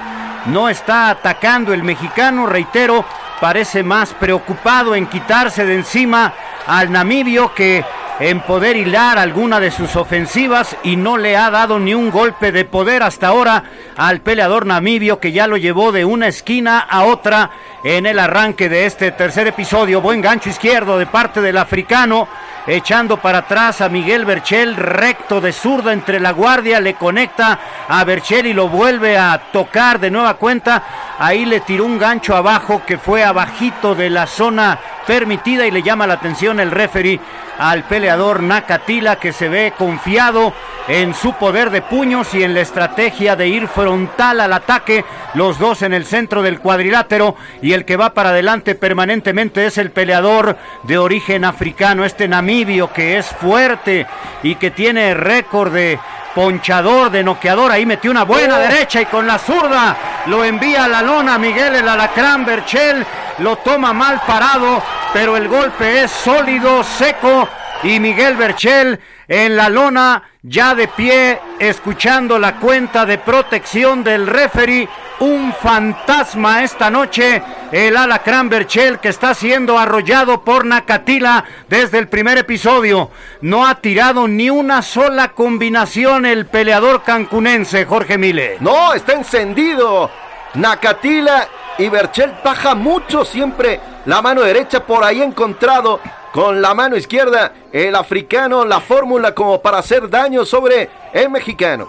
No 0.46 0.68
está 0.68 1.10
atacando 1.10 1.72
el 1.72 1.84
mexicano, 1.84 2.46
reitero, 2.46 3.04
parece 3.40 3.84
más 3.84 4.12
preocupado 4.14 4.96
en 4.96 5.06
quitarse 5.06 5.64
de 5.64 5.76
encima 5.76 6.32
al 6.66 6.90
namibio 6.90 7.54
que 7.54 7.84
en 8.18 8.40
poder 8.40 8.76
hilar 8.76 9.18
alguna 9.18 9.60
de 9.60 9.70
sus 9.70 9.94
ofensivas 9.94 10.76
y 10.82 10.96
no 10.96 11.18
le 11.18 11.36
ha 11.36 11.50
dado 11.50 11.78
ni 11.78 11.94
un 11.94 12.10
golpe 12.10 12.50
de 12.50 12.64
poder 12.64 13.02
hasta 13.02 13.28
ahora 13.28 13.64
al 13.96 14.20
peleador 14.20 14.64
namibio 14.64 15.20
que 15.20 15.32
ya 15.32 15.46
lo 15.46 15.56
llevó 15.56 15.92
de 15.92 16.04
una 16.04 16.28
esquina 16.28 16.80
a 16.80 17.04
otra 17.04 17.50
en 17.84 18.06
el 18.06 18.18
arranque 18.18 18.68
de 18.68 18.86
este 18.86 19.12
tercer 19.12 19.46
episodio. 19.48 20.00
Buen 20.00 20.22
gancho 20.22 20.48
izquierdo 20.48 20.98
de 20.98 21.06
parte 21.06 21.42
del 21.42 21.58
africano 21.58 22.26
echando 22.66 23.18
para 23.18 23.38
atrás 23.38 23.80
a 23.80 23.88
Miguel 23.88 24.24
Berchel, 24.24 24.74
recto 24.76 25.40
de 25.40 25.52
zurda 25.52 25.92
entre 25.92 26.18
la 26.18 26.32
guardia, 26.32 26.80
le 26.80 26.94
conecta 26.94 27.58
a 27.88 28.02
Berchel 28.04 28.46
y 28.46 28.52
lo 28.52 28.68
vuelve 28.68 29.16
a 29.16 29.40
tocar 29.52 30.00
de 30.00 30.10
nueva 30.10 30.34
cuenta. 30.34 30.82
Ahí 31.18 31.44
le 31.44 31.60
tiró 31.60 31.84
un 31.84 31.98
gancho 31.98 32.34
abajo 32.34 32.82
que 32.84 32.98
fue 32.98 33.22
abajito 33.22 33.94
de 33.94 34.10
la 34.10 34.26
zona 34.26 34.78
permitida 35.06 35.66
y 35.66 35.70
le 35.70 35.82
llama 35.82 36.06
la 36.06 36.14
atención 36.14 36.58
el 36.58 36.72
referee 36.72 37.20
al 37.58 37.84
peleador 37.84 38.42
Nakatila 38.42 39.16
que 39.16 39.32
se 39.32 39.48
ve 39.48 39.72
confiado 39.76 40.52
en 40.88 41.14
su 41.14 41.32
poder 41.34 41.70
de 41.70 41.82
puños 41.82 42.32
y 42.34 42.42
en 42.42 42.54
la 42.54 42.60
estrategia 42.60 43.34
de 43.34 43.48
ir 43.48 43.66
frontal 43.66 44.40
al 44.40 44.52
ataque, 44.52 45.04
los 45.34 45.58
dos 45.58 45.82
en 45.82 45.92
el 45.92 46.04
centro 46.04 46.42
del 46.42 46.60
cuadrilátero 46.60 47.34
y 47.60 47.72
el 47.72 47.84
que 47.84 47.96
va 47.96 48.14
para 48.14 48.30
adelante 48.30 48.74
permanentemente 48.74 49.66
es 49.66 49.78
el 49.78 49.90
peleador 49.90 50.56
de 50.84 50.98
origen 50.98 51.44
africano, 51.44 52.04
este 52.04 52.28
namibio 52.28 52.92
que 52.92 53.18
es 53.18 53.26
fuerte 53.26 54.06
y 54.42 54.54
que 54.56 54.70
tiene 54.70 55.14
récord 55.14 55.72
de 55.72 55.98
ponchador, 56.36 57.10
de 57.10 57.24
noqueador, 57.24 57.72
ahí 57.72 57.86
metió 57.86 58.10
una 58.10 58.24
buena 58.24 58.56
oh. 58.56 58.58
derecha 58.58 59.00
y 59.00 59.06
con 59.06 59.26
la 59.26 59.38
zurda 59.38 59.96
lo 60.26 60.44
envía 60.44 60.84
a 60.84 60.88
la 60.88 61.00
lona 61.00 61.38
Miguel 61.38 61.76
el 61.76 61.88
alacrán 61.88 62.44
Berchel, 62.44 63.06
lo 63.38 63.56
toma 63.56 63.94
mal 63.94 64.20
parado, 64.26 64.82
pero 65.14 65.38
el 65.38 65.48
golpe 65.48 66.02
es 66.04 66.10
sólido, 66.10 66.84
seco. 66.84 67.48
Y 67.82 67.98
Miguel 68.00 68.36
Berchel 68.36 69.00
en 69.28 69.56
la 69.56 69.68
lona, 69.68 70.22
ya 70.42 70.74
de 70.74 70.88
pie, 70.88 71.40
escuchando 71.58 72.38
la 72.38 72.56
cuenta 72.56 73.04
de 73.04 73.18
protección 73.18 74.04
del 74.04 74.26
referee. 74.26 74.88
Un 75.18 75.54
fantasma 75.54 76.62
esta 76.62 76.90
noche, 76.90 77.42
el 77.72 77.96
Alacrán 77.96 78.50
Berchel, 78.50 78.98
que 78.98 79.08
está 79.08 79.32
siendo 79.32 79.78
arrollado 79.78 80.44
por 80.44 80.66
Nakatila 80.66 81.42
desde 81.68 81.98
el 81.98 82.08
primer 82.08 82.36
episodio. 82.36 83.10
No 83.40 83.66
ha 83.66 83.76
tirado 83.76 84.28
ni 84.28 84.50
una 84.50 84.82
sola 84.82 85.28
combinación 85.28 86.26
el 86.26 86.44
peleador 86.46 87.02
cancunense, 87.02 87.86
Jorge 87.86 88.18
Mile. 88.18 88.58
No, 88.60 88.92
está 88.92 89.14
encendido. 89.14 90.10
Nakatila 90.54 91.48
y 91.78 91.88
Berchel 91.88 92.34
baja 92.44 92.74
mucho 92.74 93.24
siempre 93.24 93.80
la 94.06 94.22
mano 94.22 94.42
derecha 94.42 94.80
por 94.80 95.02
ahí 95.02 95.22
encontrado 95.22 96.00
con 96.36 96.60
la 96.60 96.74
mano 96.74 96.98
izquierda 96.98 97.50
el 97.72 97.94
africano 97.94 98.66
la 98.66 98.82
fórmula 98.82 99.34
como 99.34 99.62
para 99.62 99.78
hacer 99.78 100.10
daño 100.10 100.44
sobre 100.44 100.90
el 101.14 101.30
mexicano. 101.30 101.88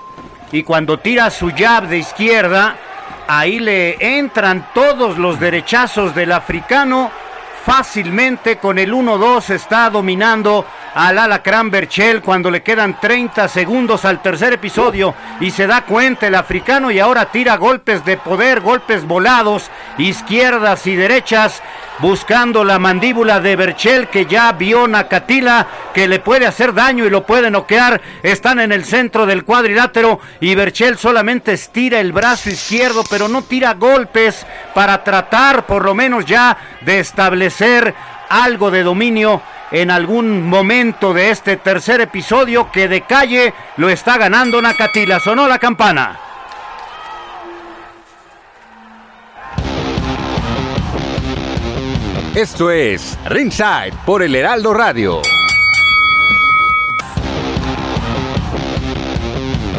Y 0.53 0.63
cuando 0.63 0.99
tira 0.99 1.29
su 1.31 1.51
jab 1.51 1.89
de 1.89 1.97
izquierda, 1.97 2.77
ahí 3.27 3.59
le 3.59 3.97
entran 4.17 4.69
todos 4.73 5.17
los 5.17 5.37
derechazos 5.37 6.15
del 6.15 6.31
africano. 6.31 7.11
Fácilmente 7.65 8.57
con 8.57 8.79
el 8.79 8.93
1-2 8.93 9.49
está 9.49 9.89
dominando 9.89 10.65
al 10.95 11.19
Alacrán 11.19 11.69
Berchel 11.69 12.21
cuando 12.21 12.49
le 12.49 12.63
quedan 12.63 13.01
30 13.01 13.49
segundos 13.49 14.05
al 14.05 14.21
tercer 14.21 14.53
episodio 14.53 15.13
y 15.41 15.51
se 15.51 15.67
da 15.67 15.81
cuenta 15.81 16.25
el 16.25 16.35
africano 16.35 16.89
y 16.89 17.01
ahora 17.01 17.25
tira 17.25 17.57
golpes 17.57 18.05
de 18.05 18.15
poder, 18.15 18.61
golpes 18.61 19.05
volados, 19.05 19.69
izquierdas 19.97 20.87
y 20.87 20.95
derechas 20.95 21.61
buscando 21.99 22.63
la 22.63 22.79
mandíbula 22.79 23.39
de 23.39 23.55
Berchel 23.55 24.07
que 24.07 24.25
ya 24.25 24.51
vio 24.51 24.87
Nakatila 24.87 25.67
que 25.93 26.07
le 26.07 26.19
puede 26.19 26.45
hacer 26.45 26.73
daño 26.73 27.05
y 27.05 27.09
lo 27.09 27.25
puede 27.25 27.49
noquear. 27.49 28.01
Están 28.23 28.59
en 28.59 28.71
el 28.71 28.85
centro 28.85 29.25
del 29.25 29.43
cuadrilátero 29.43 30.19
y 30.39 30.55
Berchel 30.55 30.97
solamente 30.97 31.53
estira 31.53 31.99
el 31.99 32.11
brazo 32.11 32.49
izquierdo 32.49 33.03
pero 33.09 33.27
no 33.27 33.41
tira 33.41 33.73
golpes 33.73 34.45
para 34.73 35.03
tratar 35.03 35.65
por 35.65 35.85
lo 35.85 35.95
menos 35.95 36.25
ya 36.25 36.57
de 36.81 36.99
establecer 36.99 37.93
algo 38.29 38.71
de 38.71 38.83
dominio 38.83 39.41
en 39.71 39.91
algún 39.91 40.47
momento 40.47 41.13
de 41.13 41.31
este 41.31 41.57
tercer 41.57 42.01
episodio 42.01 42.71
que 42.71 42.87
de 42.87 43.01
calle 43.01 43.53
lo 43.77 43.89
está 43.89 44.17
ganando 44.17 44.61
Nakatila. 44.61 45.19
Sonó 45.19 45.47
la 45.47 45.59
campana. 45.59 46.26
Esto 52.35 52.69
es 52.69 53.17
Ringside 53.25 53.93
por 54.05 54.21
el 54.21 54.35
Heraldo 54.35 54.73
Radio. 54.73 55.21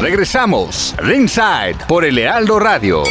Regresamos, 0.01 0.93
Ringside 0.97 1.77
por 1.87 2.03
el 2.03 2.17
Heraldo 2.17 2.59
Radio. 2.59 3.03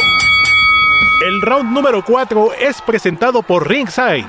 El 1.25 1.41
round 1.41 1.71
número 1.71 2.03
4 2.05 2.53
es 2.53 2.81
presentado 2.81 3.41
por 3.41 3.67
Ringside. 3.67 4.27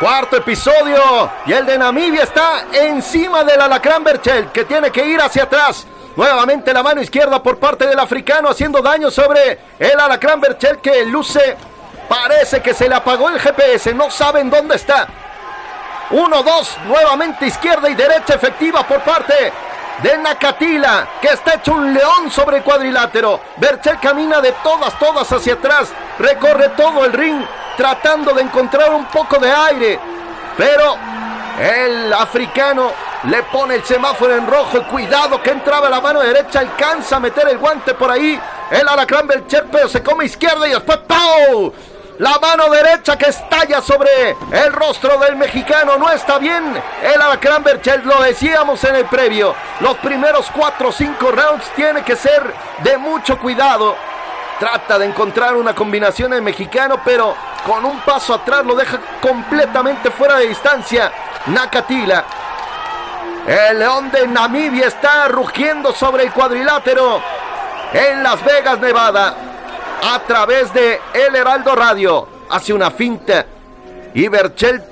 Cuarto 0.00 0.36
episodio 0.36 1.30
y 1.46 1.52
el 1.52 1.66
de 1.66 1.78
Namibia 1.78 2.24
está 2.24 2.66
encima 2.72 3.44
del 3.44 3.60
alacrán 3.60 4.02
Berchel 4.02 4.46
que 4.50 4.64
tiene 4.64 4.90
que 4.90 5.06
ir 5.06 5.20
hacia 5.20 5.44
atrás. 5.44 5.86
Nuevamente 6.16 6.72
la 6.72 6.82
mano 6.82 7.00
izquierda 7.00 7.42
por 7.42 7.58
parte 7.58 7.86
del 7.86 7.98
africano 7.98 8.48
haciendo 8.48 8.82
daño 8.82 9.10
sobre 9.10 9.58
el 9.78 10.00
alacrán 10.00 10.40
Berchel 10.40 10.78
que 10.78 11.04
luce 11.06 11.56
Parece 12.10 12.60
que 12.60 12.74
se 12.74 12.88
le 12.88 12.96
apagó 12.96 13.28
el 13.28 13.38
GPS, 13.38 13.94
no 13.94 14.10
saben 14.10 14.50
dónde 14.50 14.74
está. 14.74 15.06
Uno, 16.10 16.42
dos, 16.42 16.76
nuevamente 16.88 17.46
izquierda 17.46 17.88
y 17.88 17.94
derecha 17.94 18.34
efectiva 18.34 18.82
por 18.82 18.98
parte 19.02 19.52
de 20.02 20.18
Nakatila, 20.18 21.06
que 21.22 21.28
está 21.28 21.54
hecho 21.54 21.72
un 21.72 21.94
león 21.94 22.28
sobre 22.28 22.56
el 22.56 22.62
cuadrilátero. 22.64 23.38
Berchel 23.58 24.00
camina 24.00 24.40
de 24.40 24.50
todas, 24.60 24.98
todas 24.98 25.30
hacia 25.30 25.54
atrás, 25.54 25.92
recorre 26.18 26.70
todo 26.70 27.04
el 27.04 27.12
ring, 27.12 27.44
tratando 27.76 28.34
de 28.34 28.42
encontrar 28.42 28.90
un 28.90 29.04
poco 29.04 29.38
de 29.38 29.52
aire. 29.52 30.00
Pero 30.56 30.96
el 31.60 32.12
africano 32.12 32.90
le 33.22 33.44
pone 33.44 33.76
el 33.76 33.84
semáforo 33.84 34.34
en 34.34 34.48
rojo 34.48 34.82
cuidado 34.88 35.40
que 35.40 35.50
entraba 35.50 35.88
la 35.88 36.00
mano 36.00 36.18
derecha, 36.18 36.58
alcanza 36.58 37.16
a 37.16 37.20
meter 37.20 37.46
el 37.50 37.58
guante 37.58 37.94
por 37.94 38.10
ahí. 38.10 38.36
El 38.68 38.88
alacrán 38.88 39.28
Berchel, 39.28 39.66
pero 39.70 39.88
se 39.88 40.02
come 40.02 40.24
izquierda 40.24 40.66
y 40.66 40.72
después 40.72 40.98
¡pau! 41.06 41.72
La 42.20 42.38
mano 42.38 42.68
derecha 42.68 43.16
que 43.16 43.30
estalla 43.30 43.80
sobre 43.80 44.36
el 44.52 44.72
rostro 44.74 45.16
del 45.20 45.36
mexicano 45.36 45.96
no 45.96 46.10
está 46.10 46.38
bien. 46.38 46.78
El 47.02 47.18
Alacrán 47.18 47.64
Berchel, 47.64 48.02
lo 48.04 48.20
decíamos 48.20 48.84
en 48.84 48.96
el 48.96 49.06
previo. 49.06 49.54
Los 49.80 49.96
primeros 49.96 50.50
4 50.54 50.88
o 50.88 50.92
5 50.92 51.30
rounds 51.30 51.72
tiene 51.74 52.02
que 52.02 52.16
ser 52.16 52.42
de 52.80 52.98
mucho 52.98 53.38
cuidado. 53.38 53.96
Trata 54.58 54.98
de 54.98 55.06
encontrar 55.06 55.56
una 55.56 55.74
combinación 55.74 56.34
en 56.34 56.44
mexicano, 56.44 57.00
pero 57.02 57.34
con 57.64 57.86
un 57.86 57.98
paso 58.00 58.34
atrás 58.34 58.66
lo 58.66 58.74
deja 58.74 58.98
completamente 59.22 60.10
fuera 60.10 60.36
de 60.36 60.48
distancia. 60.48 61.10
Nakatila. 61.46 62.22
El 63.46 63.78
león 63.78 64.10
de 64.10 64.28
Namibia 64.28 64.88
está 64.88 65.26
rugiendo 65.28 65.94
sobre 65.94 66.24
el 66.24 66.32
cuadrilátero 66.32 67.22
en 67.94 68.22
Las 68.22 68.44
Vegas, 68.44 68.78
Nevada 68.78 69.49
a 70.02 70.18
través 70.20 70.72
de 70.72 71.00
El 71.12 71.36
Heraldo 71.36 71.74
Radio. 71.74 72.28
Hace 72.50 72.72
una 72.72 72.90
finta 72.90 73.46
y 74.14 74.26
Berchel 74.28 74.82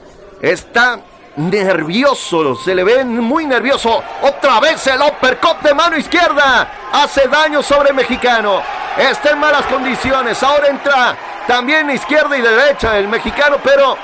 está 0.41 1.01
nervioso, 1.37 2.55
se 2.57 2.75
le 2.75 2.85
ve 2.85 3.05
muy 3.05 3.47
nervioso. 3.47 4.03
Otra 4.23 4.61
vez 4.61 4.87
el 4.87 5.01
uppercut 5.01 5.61
de 5.63 5.75
mano 5.75 5.97
izquierda 5.97 6.69
hace 6.93 7.29
daño 7.29 7.63
sobre 7.63 7.93
mexicano. 7.93 8.63
Está 8.97 9.31
en 9.31 9.39
malas 9.39 9.67
condiciones. 9.67 10.43
Ahora 10.43 10.69
entra 10.69 11.17
también 11.47 11.91
izquierda 11.91 12.37
y 12.37 12.43
derecha 12.43 12.99
el 12.99 13.09
mexicano, 13.09 13.57
pero 13.63 13.97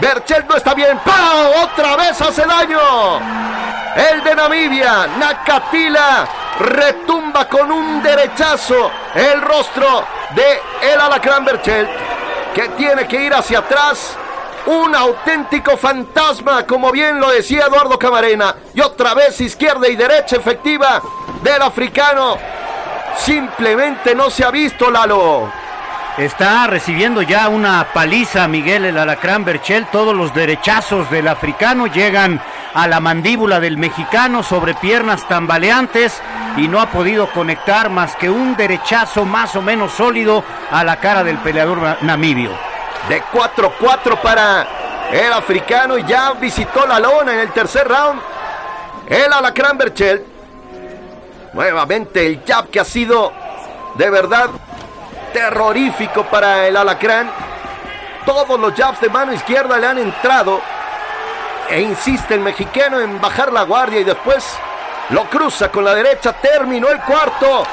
Berchel 0.00 0.46
no 0.48 0.56
está 0.56 0.74
bien. 0.74 0.98
¡Pau! 0.98 1.64
Otra 1.64 1.96
vez 1.96 2.20
hace 2.20 2.44
daño. 2.44 2.78
El 3.96 4.22
de 4.22 4.34
Namibia, 4.34 5.08
Nakatila, 5.18 6.28
retumba 6.60 7.48
con 7.48 7.72
un 7.72 8.02
derechazo 8.02 8.90
el 9.14 9.42
rostro 9.42 10.04
de 10.36 10.92
el 10.92 11.00
Alacrán 11.00 11.44
Berchel, 11.44 11.88
que 12.54 12.68
tiene 12.70 13.08
que 13.08 13.24
ir 13.24 13.34
hacia 13.34 13.58
atrás. 13.58 14.16
Un 14.66 14.94
auténtico 14.94 15.76
fantasma, 15.76 16.64
como 16.66 16.92
bien 16.92 17.18
lo 17.18 17.30
decía 17.30 17.66
Eduardo 17.66 17.98
Camarena. 17.98 18.54
Y 18.74 18.80
otra 18.80 19.14
vez 19.14 19.40
izquierda 19.40 19.88
y 19.88 19.96
derecha 19.96 20.36
efectiva 20.36 21.00
del 21.42 21.62
africano. 21.62 22.36
Simplemente 23.16 24.14
no 24.14 24.30
se 24.30 24.44
ha 24.44 24.50
visto, 24.50 24.90
Lalo. 24.90 25.50
Está 26.18 26.66
recibiendo 26.66 27.22
ya 27.22 27.48
una 27.48 27.92
paliza 27.94 28.48
Miguel 28.48 28.86
el 28.86 28.98
Alacrán 28.98 29.44
Berchel. 29.44 29.86
Todos 29.86 30.16
los 30.16 30.34
derechazos 30.34 31.08
del 31.10 31.28
africano 31.28 31.86
llegan 31.86 32.42
a 32.74 32.88
la 32.88 32.98
mandíbula 32.98 33.60
del 33.60 33.78
mexicano 33.78 34.42
sobre 34.42 34.74
piernas 34.74 35.28
tambaleantes 35.28 36.20
y 36.56 36.66
no 36.66 36.80
ha 36.80 36.90
podido 36.90 37.30
conectar 37.30 37.88
más 37.88 38.16
que 38.16 38.28
un 38.28 38.56
derechazo 38.56 39.24
más 39.24 39.54
o 39.54 39.62
menos 39.62 39.92
sólido 39.92 40.42
a 40.72 40.82
la 40.82 40.96
cara 40.96 41.22
del 41.22 41.38
peleador 41.38 41.98
namibio. 42.02 42.50
De 43.08 43.22
4-4 43.22 44.20
para 44.20 44.66
el 45.12 45.32
africano. 45.32 45.98
Ya 45.98 46.32
visitó 46.32 46.84
la 46.84 46.98
lona 46.98 47.32
en 47.32 47.38
el 47.38 47.52
tercer 47.52 47.86
round. 47.86 48.20
El 49.06 49.32
Alacrán 49.32 49.78
Berchel. 49.78 50.24
Nuevamente 51.52 52.26
el 52.26 52.42
jab 52.44 52.70
que 52.70 52.80
ha 52.80 52.84
sido 52.84 53.32
de 53.94 54.10
verdad 54.10 54.50
terrorífico 55.32 56.24
para 56.24 56.66
el 56.66 56.76
alacrán. 56.76 57.30
Todos 58.24 58.58
los 58.58 58.74
jabs 58.74 59.00
de 59.00 59.08
mano 59.08 59.32
izquierda 59.32 59.78
le 59.78 59.86
han 59.86 59.98
entrado. 59.98 60.60
E 61.68 61.80
insiste 61.80 62.34
el 62.34 62.40
mexicano 62.40 63.00
en 63.00 63.20
bajar 63.20 63.52
la 63.52 63.62
guardia 63.62 64.00
y 64.00 64.04
después 64.04 64.58
lo 65.10 65.24
cruza 65.24 65.70
con 65.70 65.84
la 65.84 65.94
derecha. 65.94 66.32
Terminó 66.32 66.88
el 66.88 67.00
cuarto. 67.00 67.64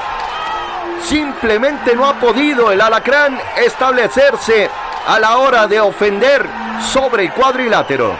Simplemente 1.02 1.94
no 1.94 2.06
ha 2.06 2.14
podido 2.14 2.72
el 2.72 2.80
alacrán 2.80 3.38
establecerse 3.56 4.70
a 5.06 5.18
la 5.20 5.38
hora 5.38 5.66
de 5.66 5.80
ofender 5.80 6.46
sobre 6.80 7.24
el 7.24 7.32
cuadrilátero. 7.32 8.16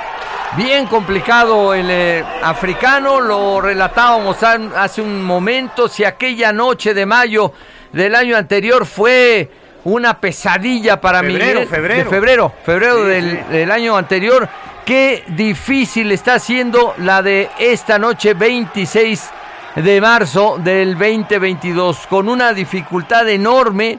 Bien 0.57 0.87
complicado 0.87 1.75
el 1.75 1.91
eh, 1.91 2.25
africano, 2.43 3.21
lo 3.21 3.61
relatábamos 3.61 4.43
hace 4.43 5.03
un 5.03 5.23
momento, 5.23 5.89
si 5.89 6.05
aquella 6.05 6.53
noche 6.53 6.95
de 6.95 7.05
mayo 7.05 7.53
del 7.97 8.15
año 8.15 8.37
anterior 8.37 8.85
fue 8.85 9.51
una 9.85 10.21
pesadilla 10.21 11.01
para. 11.01 11.21
Febrero, 11.21 11.67
febrero. 11.67 12.05
De 12.05 12.11
febrero, 12.11 12.53
febrero 12.65 13.05
del, 13.05 13.49
del, 13.49 13.71
año 13.71 13.97
anterior. 13.97 14.47
Qué 14.85 15.25
difícil 15.29 16.13
está 16.13 16.39
siendo 16.39 16.95
la 16.99 17.23
de 17.23 17.49
esta 17.59 17.99
noche 17.99 18.35
26 18.35 19.31
de 19.77 20.01
marzo 20.01 20.59
del 20.63 20.93
2022, 20.97 22.07
con 22.07 22.29
una 22.29 22.53
dificultad 22.53 23.27
enorme. 23.31 23.99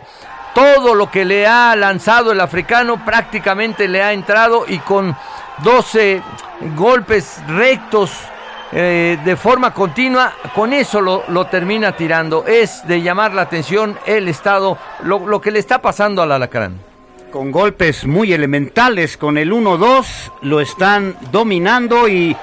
Todo 0.53 0.93
lo 0.93 1.09
que 1.09 1.25
le 1.25 1.47
ha 1.47 1.75
lanzado 1.75 2.31
el 2.31 2.39
africano 2.39 3.03
prácticamente 3.03 3.87
le 3.87 4.03
ha 4.03 4.13
entrado 4.13 4.65
y 4.67 4.77
con 4.79 5.15
12 5.63 6.21
golpes 6.75 7.41
rectos 7.47 8.11
eh, 8.71 9.17
de 9.23 9.35
forma 9.35 9.73
continua, 9.73 10.33
con 10.53 10.73
eso 10.73 11.01
lo, 11.01 11.23
lo, 11.29 11.45
termina 11.45 11.95
tirando. 11.95 12.45
Es 12.45 12.85
de 12.87 13.01
llamar 13.01 13.33
la 13.33 13.43
atención 13.43 13.97
el 14.05 14.27
estado, 14.27 14.77
lo, 15.03 15.25
lo 15.25 15.39
que 15.39 15.51
le 15.51 15.59
está 15.59 15.81
pasando 15.81 16.21
al 16.21 16.31
alacrán. 16.31 16.79
Con 17.31 17.51
golpes 17.51 18.05
muy 18.05 18.33
elementales, 18.33 19.17
con 19.17 19.37
el 19.37 19.51
1-2 19.51 20.31
lo 20.41 20.61
están 20.61 21.15
dominando 21.31 22.07
y 22.07 22.35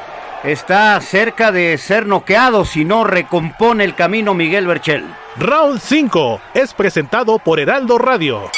está 0.44 1.00
cerca 1.00 1.50
de 1.52 1.78
ser 1.78 2.06
noqueado 2.06 2.64
si 2.64 2.84
no 2.84 3.04
recompone 3.04 3.84
el 3.84 3.94
camino 3.94 4.34
Miguel 4.34 4.66
Berchel. 4.66 5.04
Round 5.36 5.80
5 5.80 6.40
es 6.54 6.74
presentado 6.74 7.38
por 7.38 7.58
Heraldo 7.58 7.98
Radio. 7.98 8.50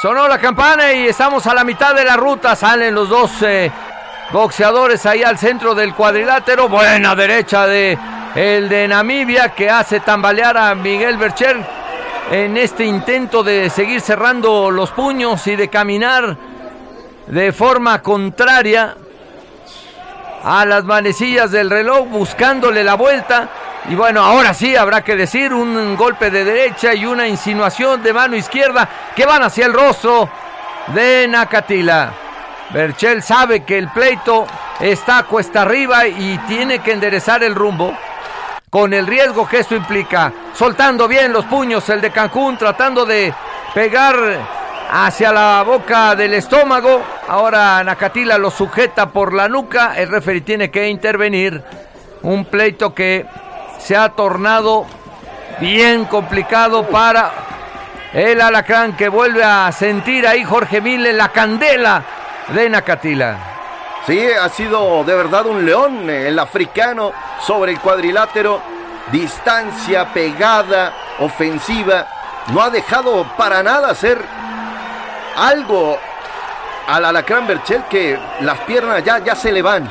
Sonó 0.00 0.28
la 0.28 0.38
campana 0.38 0.92
y 0.92 1.08
estamos 1.08 1.46
a 1.46 1.54
la 1.54 1.64
mitad 1.64 1.94
de 1.94 2.04
la 2.04 2.16
ruta. 2.16 2.54
Salen 2.54 2.94
los 2.94 3.08
dos 3.08 3.30
eh, 3.42 3.70
boxeadores 4.30 5.06
ahí 5.06 5.22
al 5.22 5.38
centro 5.38 5.74
del 5.74 5.94
cuadrilátero. 5.94 6.68
Buena 6.68 7.14
derecha 7.14 7.66
de 7.66 7.98
el 8.34 8.68
de 8.68 8.86
Namibia 8.86 9.50
que 9.50 9.70
hace 9.70 10.00
tambalear 10.00 10.56
a 10.56 10.74
Miguel 10.74 11.16
Bercher 11.16 11.56
en 12.30 12.56
este 12.56 12.84
intento 12.84 13.42
de 13.42 13.70
seguir 13.70 14.00
cerrando 14.00 14.70
los 14.70 14.90
puños 14.90 15.46
y 15.46 15.56
de 15.56 15.68
caminar 15.68 16.36
de 17.26 17.52
forma 17.52 18.02
contraria. 18.02 18.96
a 20.44 20.64
las 20.64 20.84
manecillas 20.84 21.50
del 21.50 21.68
reloj 21.68 22.06
buscándole 22.08 22.84
la 22.84 22.94
vuelta. 22.94 23.48
Y 23.88 23.94
bueno, 23.94 24.22
ahora 24.22 24.54
sí 24.54 24.76
habrá 24.76 25.02
que 25.02 25.16
decir 25.16 25.52
un 25.52 25.96
golpe 25.96 26.30
de 26.30 26.44
derecha 26.44 26.94
y 26.94 27.06
una 27.06 27.26
insinuación 27.26 28.02
de 28.02 28.12
mano 28.12 28.36
izquierda 28.36 28.88
que 29.16 29.26
van 29.26 29.42
hacia 29.42 29.66
el 29.66 29.72
rostro 29.72 30.28
de 30.88 31.26
Nakatila. 31.28 32.27
Berchel 32.70 33.22
sabe 33.22 33.64
que 33.64 33.78
el 33.78 33.88
pleito 33.88 34.46
está 34.78 35.22
cuesta 35.22 35.62
arriba 35.62 36.06
y 36.06 36.38
tiene 36.46 36.80
que 36.80 36.92
enderezar 36.92 37.42
el 37.42 37.54
rumbo 37.54 37.96
con 38.68 38.92
el 38.92 39.06
riesgo 39.06 39.48
que 39.48 39.60
esto 39.60 39.74
implica. 39.74 40.32
Soltando 40.54 41.08
bien 41.08 41.32
los 41.32 41.46
puños 41.46 41.88
el 41.88 42.00
de 42.02 42.10
Cancún, 42.10 42.58
tratando 42.58 43.06
de 43.06 43.32
pegar 43.72 44.16
hacia 44.90 45.32
la 45.32 45.62
boca 45.62 46.14
del 46.14 46.34
estómago. 46.34 47.02
Ahora 47.28 47.82
Nakatila 47.82 48.36
lo 48.36 48.50
sujeta 48.50 49.08
por 49.08 49.32
la 49.32 49.48
nuca. 49.48 49.94
El 49.96 50.10
referee 50.10 50.42
tiene 50.42 50.70
que 50.70 50.88
intervenir. 50.88 51.62
Un 52.22 52.44
pleito 52.44 52.94
que 52.94 53.24
se 53.78 53.96
ha 53.96 54.10
tornado 54.10 54.84
bien 55.60 56.04
complicado 56.04 56.86
para 56.86 57.30
el 58.12 58.40
alacrán 58.40 58.96
que 58.96 59.08
vuelve 59.08 59.44
a 59.44 59.70
sentir 59.72 60.26
ahí 60.26 60.44
Jorge 60.44 60.80
Mille 60.80 61.12
la 61.12 61.28
candela 61.30 62.02
de 62.54 62.70
Nakatila. 62.70 63.36
Sí, 64.06 64.26
ha 64.26 64.48
sido 64.48 65.04
de 65.04 65.14
verdad 65.14 65.46
un 65.46 65.66
león 65.66 66.08
el 66.08 66.38
africano 66.38 67.12
sobre 67.40 67.72
el 67.72 67.80
cuadrilátero. 67.80 68.60
Distancia, 69.12 70.12
pegada, 70.12 70.92
ofensiva. 71.20 72.06
No 72.52 72.62
ha 72.62 72.70
dejado 72.70 73.26
para 73.36 73.62
nada 73.62 73.90
hacer 73.90 74.18
algo 75.36 75.98
al 76.86 77.04
alacrán 77.04 77.46
Berchel 77.46 77.84
que 77.90 78.18
las 78.40 78.58
piernas 78.60 79.04
ya, 79.04 79.18
ya 79.18 79.34
se 79.34 79.52
le 79.52 79.60
van. 79.60 79.90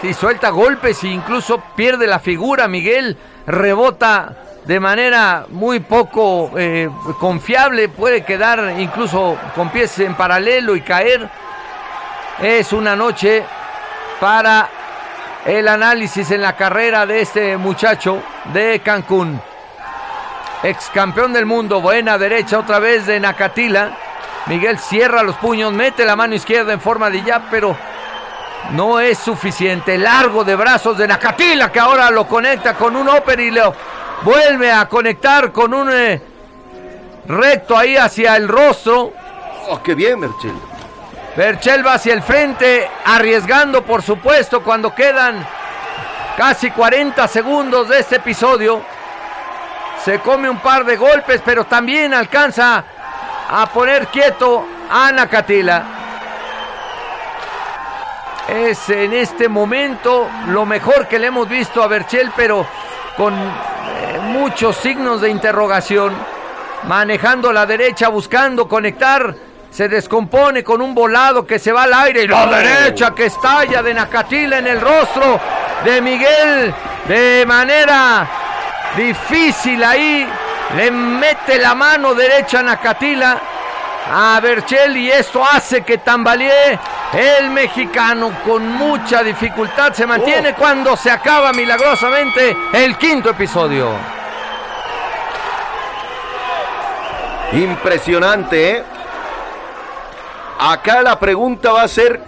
Sí, 0.00 0.14
suelta 0.14 0.48
golpes 0.48 1.04
e 1.04 1.08
incluso 1.08 1.62
pierde 1.76 2.06
la 2.06 2.18
figura. 2.18 2.66
Miguel 2.66 3.18
rebota 3.46 4.34
de 4.64 4.80
manera 4.80 5.44
muy 5.50 5.80
poco 5.80 6.52
eh, 6.56 6.88
confiable. 7.18 7.90
Puede 7.90 8.24
quedar 8.24 8.76
incluso 8.78 9.36
con 9.54 9.68
pies 9.68 9.98
en 9.98 10.14
paralelo 10.14 10.74
y 10.74 10.80
caer. 10.80 11.28
Es 12.42 12.72
una 12.72 12.96
noche 12.96 13.44
para 14.18 14.66
el 15.44 15.68
análisis 15.68 16.30
en 16.30 16.40
la 16.40 16.56
carrera 16.56 17.04
de 17.04 17.20
este 17.20 17.58
muchacho 17.58 18.22
de 18.54 18.80
Cancún. 18.80 19.38
Ex 20.62 20.88
campeón 20.88 21.34
del 21.34 21.44
mundo, 21.44 21.82
buena 21.82 22.16
derecha 22.16 22.58
otra 22.58 22.78
vez 22.78 23.06
de 23.06 23.20
Nakatila. 23.20 23.90
Miguel 24.46 24.78
cierra 24.78 25.22
los 25.22 25.36
puños, 25.36 25.70
mete 25.72 26.06
la 26.06 26.16
mano 26.16 26.34
izquierda 26.34 26.72
en 26.72 26.80
forma 26.80 27.10
de 27.10 27.22
ya, 27.22 27.46
pero 27.50 27.76
no 28.70 29.00
es 29.00 29.18
suficiente. 29.18 29.98
Largo 29.98 30.42
de 30.42 30.56
brazos 30.56 30.96
de 30.96 31.06
Nakatila 31.06 31.70
que 31.70 31.80
ahora 31.80 32.10
lo 32.10 32.26
conecta 32.26 32.74
con 32.74 32.96
un 32.96 33.06
upper 33.06 33.38
y 33.38 33.50
lo 33.50 33.74
vuelve 34.22 34.72
a 34.72 34.88
conectar 34.88 35.52
con 35.52 35.74
un 35.74 35.90
eh, 35.92 36.22
recto 37.26 37.76
ahí 37.76 37.98
hacia 37.98 38.36
el 38.36 38.48
rostro. 38.48 39.12
Oh, 39.68 39.82
qué 39.82 39.94
bien, 39.94 40.20
Berchel. 40.20 40.69
Berchel 41.36 41.86
va 41.86 41.94
hacia 41.94 42.12
el 42.12 42.22
frente, 42.22 42.90
arriesgando 43.04 43.82
por 43.84 44.02
supuesto 44.02 44.62
cuando 44.62 44.92
quedan 44.94 45.46
casi 46.36 46.70
40 46.70 47.28
segundos 47.28 47.88
de 47.88 48.00
este 48.00 48.16
episodio. 48.16 48.82
Se 50.04 50.18
come 50.20 50.50
un 50.50 50.58
par 50.58 50.84
de 50.84 50.96
golpes, 50.96 51.40
pero 51.44 51.64
también 51.64 52.14
alcanza 52.14 52.84
a 53.48 53.66
poner 53.66 54.08
quieto 54.08 54.66
a 54.90 55.12
Nakatila. 55.12 55.84
Es 58.48 58.90
en 58.90 59.12
este 59.12 59.48
momento 59.48 60.28
lo 60.48 60.66
mejor 60.66 61.06
que 61.06 61.18
le 61.18 61.28
hemos 61.28 61.48
visto 61.48 61.82
a 61.82 61.86
Berchel, 61.86 62.32
pero 62.34 62.66
con 63.16 63.34
eh, 63.34 64.18
muchos 64.24 64.76
signos 64.76 65.20
de 65.20 65.30
interrogación. 65.30 66.12
Manejando 66.84 67.52
la 67.52 67.66
derecha, 67.66 68.08
buscando 68.08 68.66
conectar. 68.66 69.49
Se 69.70 69.88
descompone 69.88 70.64
con 70.64 70.82
un 70.82 70.94
volado 70.94 71.46
que 71.46 71.58
se 71.58 71.72
va 71.72 71.84
al 71.84 71.94
aire 71.94 72.24
y 72.24 72.28
la 72.28 72.46
derecha 72.46 73.12
que 73.14 73.26
estalla 73.26 73.82
de 73.82 73.94
Nakatila 73.94 74.58
en 74.58 74.66
el 74.66 74.80
rostro 74.80 75.40
de 75.84 76.00
Miguel 76.02 76.74
de 77.06 77.44
manera 77.46 78.28
difícil 78.96 79.82
ahí. 79.82 80.28
Le 80.76 80.90
mete 80.90 81.58
la 81.58 81.74
mano 81.74 82.14
derecha 82.14 82.60
a 82.60 82.62
Nakatila 82.62 83.40
a 84.12 84.40
Berchel 84.40 84.96
y 84.96 85.10
esto 85.10 85.44
hace 85.44 85.82
que 85.82 85.98
tambalee 85.98 86.78
el 87.12 87.50
mexicano 87.50 88.32
con 88.44 88.66
mucha 88.66 89.22
dificultad. 89.22 89.92
Se 89.92 90.06
mantiene 90.06 90.54
cuando 90.54 90.96
se 90.96 91.10
acaba 91.10 91.52
milagrosamente 91.52 92.56
el 92.72 92.96
quinto 92.96 93.30
episodio. 93.30 93.92
Impresionante, 97.52 98.70
¿eh? 98.70 98.84
Acá 100.62 101.00
la 101.02 101.18
pregunta 101.18 101.72
va 101.72 101.82
a 101.82 101.88
ser, 101.88 102.20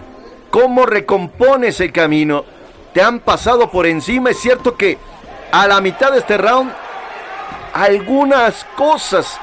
¿cómo 0.50 0.86
recompones 0.86 1.80
el 1.80 1.92
camino? 1.92 2.44
Te 2.94 3.02
han 3.02 3.20
pasado 3.20 3.70
por 3.70 3.86
encima, 3.86 4.30
es 4.30 4.40
cierto 4.40 4.74
que 4.74 4.96
a 5.50 5.66
la 5.66 5.82
mitad 5.82 6.12
de 6.12 6.18
este 6.20 6.38
round 6.38 6.72
algunas 7.74 8.64
cosas 8.76 9.38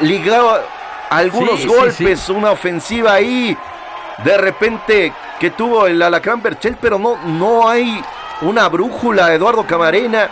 ligadas, 0.00 0.62
algunos 1.10 1.56
Sí, 1.56 1.62
sí, 1.62 1.68
golpes, 1.68 2.20
sí. 2.20 2.32
una 2.32 2.52
ofensiva 2.52 3.12
ahí, 3.12 3.54
de 4.24 4.38
repente 4.38 5.12
que 5.38 5.50
tuvo 5.50 5.86
el 5.86 6.00
Alacrán 6.00 6.40
Berchel, 6.42 6.76
pero 6.80 6.98
no, 6.98 7.18
no 7.24 7.68
hay 7.68 8.02
una 8.42 8.68
brújula, 8.68 9.34
Eduardo 9.34 9.66
Camarena, 9.66 10.28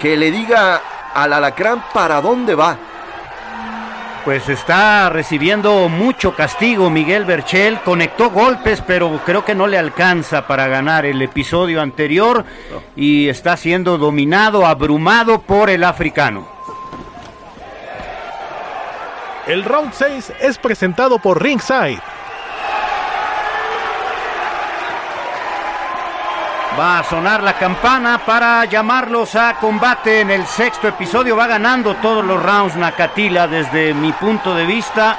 que 0.00 0.16
le 0.16 0.32
diga 0.32 0.80
al 1.14 1.32
Alacrán 1.32 1.84
para 1.92 2.20
dónde 2.20 2.54
va. 2.56 2.76
Pues 4.26 4.48
está 4.48 5.08
recibiendo 5.08 5.88
mucho 5.88 6.34
castigo 6.34 6.90
Miguel 6.90 7.24
Berchel, 7.24 7.78
conectó 7.82 8.30
golpes, 8.30 8.82
pero 8.84 9.20
creo 9.24 9.44
que 9.44 9.54
no 9.54 9.68
le 9.68 9.78
alcanza 9.78 10.48
para 10.48 10.66
ganar 10.66 11.06
el 11.06 11.22
episodio 11.22 11.80
anterior 11.80 12.44
y 12.96 13.28
está 13.28 13.56
siendo 13.56 13.98
dominado, 13.98 14.66
abrumado 14.66 15.42
por 15.42 15.70
el 15.70 15.84
africano. 15.84 16.48
El 19.46 19.62
round 19.62 19.92
6 19.92 20.32
es 20.40 20.58
presentado 20.58 21.20
por 21.20 21.40
Ringside. 21.40 22.02
Va 26.78 26.98
a 26.98 27.04
sonar 27.04 27.42
la 27.42 27.54
campana 27.54 28.18
para 28.26 28.62
llamarlos 28.66 29.34
a 29.34 29.54
combate 29.54 30.20
en 30.20 30.30
el 30.30 30.44
sexto 30.44 30.88
episodio. 30.88 31.34
Va 31.34 31.46
ganando 31.46 31.94
todos 31.96 32.22
los 32.22 32.42
rounds 32.42 32.76
Nakatila 32.76 33.48
desde 33.48 33.94
mi 33.94 34.12
punto 34.12 34.54
de 34.54 34.66
vista. 34.66 35.16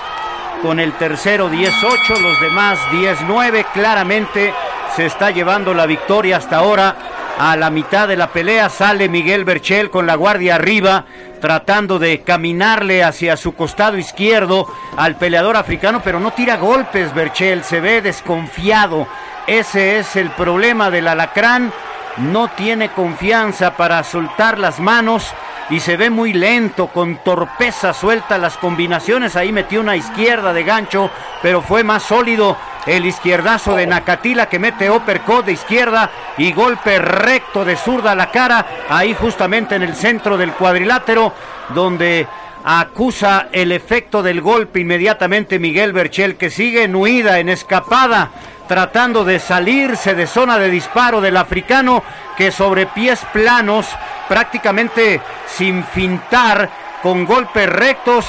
Con 0.61 0.79
el 0.79 0.93
tercero 0.93 1.49
10-8, 1.49 2.19
los 2.21 2.39
demás 2.41 2.77
10-9. 2.91 3.65
Claramente 3.73 4.53
se 4.95 5.07
está 5.07 5.31
llevando 5.31 5.73
la 5.73 5.87
victoria 5.87 6.37
hasta 6.37 6.57
ahora. 6.57 6.95
A 7.39 7.55
la 7.55 7.71
mitad 7.71 8.07
de 8.07 8.17
la 8.17 8.27
pelea 8.27 8.69
sale 8.69 9.09
Miguel 9.09 9.43
Berchel 9.43 9.89
con 9.89 10.05
la 10.05 10.15
guardia 10.15 10.55
arriba, 10.55 11.05
tratando 11.41 11.97
de 11.97 12.21
caminarle 12.21 13.03
hacia 13.03 13.35
su 13.35 13.55
costado 13.55 13.97
izquierdo 13.97 14.67
al 14.95 15.17
peleador 15.17 15.55
africano, 15.55 16.01
pero 16.03 16.19
no 16.19 16.31
tira 16.31 16.57
golpes 16.57 17.13
Berchel, 17.15 17.63
se 17.63 17.79
ve 17.79 18.01
desconfiado. 18.03 19.07
Ese 19.47 19.97
es 19.97 20.17
el 20.17 20.29
problema 20.31 20.91
del 20.91 21.07
alacrán. 21.07 21.71
No 22.17 22.49
tiene 22.49 22.89
confianza 22.89 23.77
para 23.77 24.03
soltar 24.03 24.59
las 24.59 24.81
manos 24.81 25.33
y 25.69 25.79
se 25.79 25.95
ve 25.95 26.09
muy 26.09 26.33
lento, 26.33 26.87
con 26.87 27.17
torpeza 27.23 27.93
suelta 27.93 28.37
las 28.37 28.57
combinaciones. 28.57 29.37
Ahí 29.37 29.53
metió 29.53 29.79
una 29.79 29.95
izquierda 29.95 30.51
de 30.51 30.63
gancho, 30.63 31.09
pero 31.41 31.61
fue 31.61 31.85
más 31.85 32.03
sólido 32.03 32.57
el 32.85 33.05
izquierdazo 33.05 33.75
de 33.75 33.87
Nakatila 33.87 34.47
que 34.47 34.59
mete 34.59 34.91
uppercut 34.91 35.45
de 35.45 35.53
izquierda 35.53 36.09
y 36.37 36.51
golpe 36.51 36.99
recto 36.99 37.63
de 37.63 37.77
zurda 37.77 38.11
a 38.11 38.15
la 38.15 38.31
cara. 38.31 38.65
Ahí 38.89 39.13
justamente 39.13 39.75
en 39.75 39.83
el 39.83 39.95
centro 39.95 40.35
del 40.35 40.51
cuadrilátero, 40.51 41.33
donde 41.69 42.27
acusa 42.65 43.47
el 43.53 43.71
efecto 43.71 44.21
del 44.21 44.41
golpe 44.41 44.81
inmediatamente 44.81 45.57
Miguel 45.57 45.93
Berchel, 45.93 46.35
que 46.35 46.49
sigue 46.49 46.83
en 46.83 46.97
huida, 46.97 47.39
en 47.39 47.47
escapada 47.47 48.29
tratando 48.67 49.23
de 49.23 49.39
salirse 49.39 50.13
de 50.13 50.27
zona 50.27 50.59
de 50.59 50.69
disparo 50.69 51.21
del 51.21 51.37
africano 51.37 52.03
que 52.37 52.51
sobre 52.51 52.85
pies 52.85 53.25
planos, 53.33 53.87
prácticamente 54.27 55.21
sin 55.47 55.83
fintar, 55.83 56.69
con 57.01 57.25
golpes 57.25 57.69
rectos, 57.69 58.25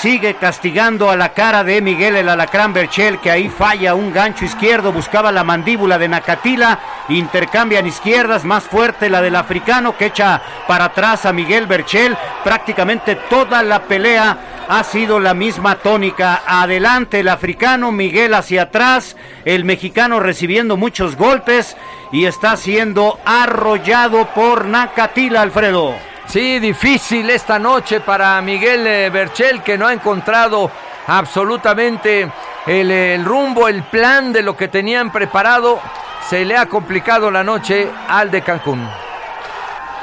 sigue 0.00 0.34
castigando 0.34 1.10
a 1.10 1.16
la 1.16 1.30
cara 1.30 1.64
de 1.64 1.80
Miguel 1.80 2.16
el 2.16 2.28
Alacrán 2.28 2.72
Berchel, 2.72 3.18
que 3.18 3.30
ahí 3.30 3.48
falla 3.48 3.94
un 3.94 4.12
gancho 4.12 4.44
izquierdo, 4.44 4.92
buscaba 4.92 5.32
la 5.32 5.44
mandíbula 5.44 5.98
de 5.98 6.08
Nakatila, 6.08 6.78
intercambian 7.08 7.86
izquierdas, 7.86 8.44
más 8.44 8.64
fuerte 8.64 9.08
la 9.08 9.22
del 9.22 9.36
africano 9.36 9.96
que 9.96 10.06
echa 10.06 10.42
para 10.66 10.86
atrás 10.86 11.24
a 11.24 11.32
Miguel 11.32 11.66
Berchel, 11.66 12.16
prácticamente 12.44 13.16
toda 13.30 13.62
la 13.62 13.84
pelea 13.84 14.38
ha 14.68 14.84
sido 14.84 15.18
la 15.20 15.32
misma 15.32 15.76
tónica. 15.76 16.42
Adelante 16.46 17.20
el 17.20 17.28
africano, 17.28 17.92
Miguel 17.92 18.34
hacia 18.34 18.62
atrás, 18.62 19.16
el 19.44 19.64
mexicano 19.64 20.20
recibiendo 20.20 20.76
muchos 20.76 21.16
golpes 21.16 21.76
y 22.12 22.26
está 22.26 22.56
siendo 22.56 23.18
arrollado 23.24 24.26
por 24.34 24.66
Nakatila, 24.66 25.42
Alfredo. 25.42 25.94
Sí, 26.26 26.58
difícil 26.58 27.30
esta 27.30 27.58
noche 27.58 28.00
para 28.00 28.40
Miguel 28.42 28.86
eh, 28.86 29.10
Berchel 29.10 29.62
que 29.62 29.78
no 29.78 29.86
ha 29.86 29.92
encontrado 29.92 30.70
absolutamente 31.06 32.28
el, 32.66 32.90
el, 32.90 33.24
rumbo, 33.24 33.68
el 33.68 33.84
plan 33.84 34.32
de 34.32 34.42
lo 34.42 34.56
que 34.56 34.66
tenían 34.66 35.12
preparado. 35.12 35.80
Se 36.28 36.44
le 36.44 36.56
ha 36.56 36.66
complicado 36.66 37.30
la 37.30 37.44
noche 37.44 37.88
al 38.08 38.30
de 38.32 38.42
Cancún. 38.42 38.86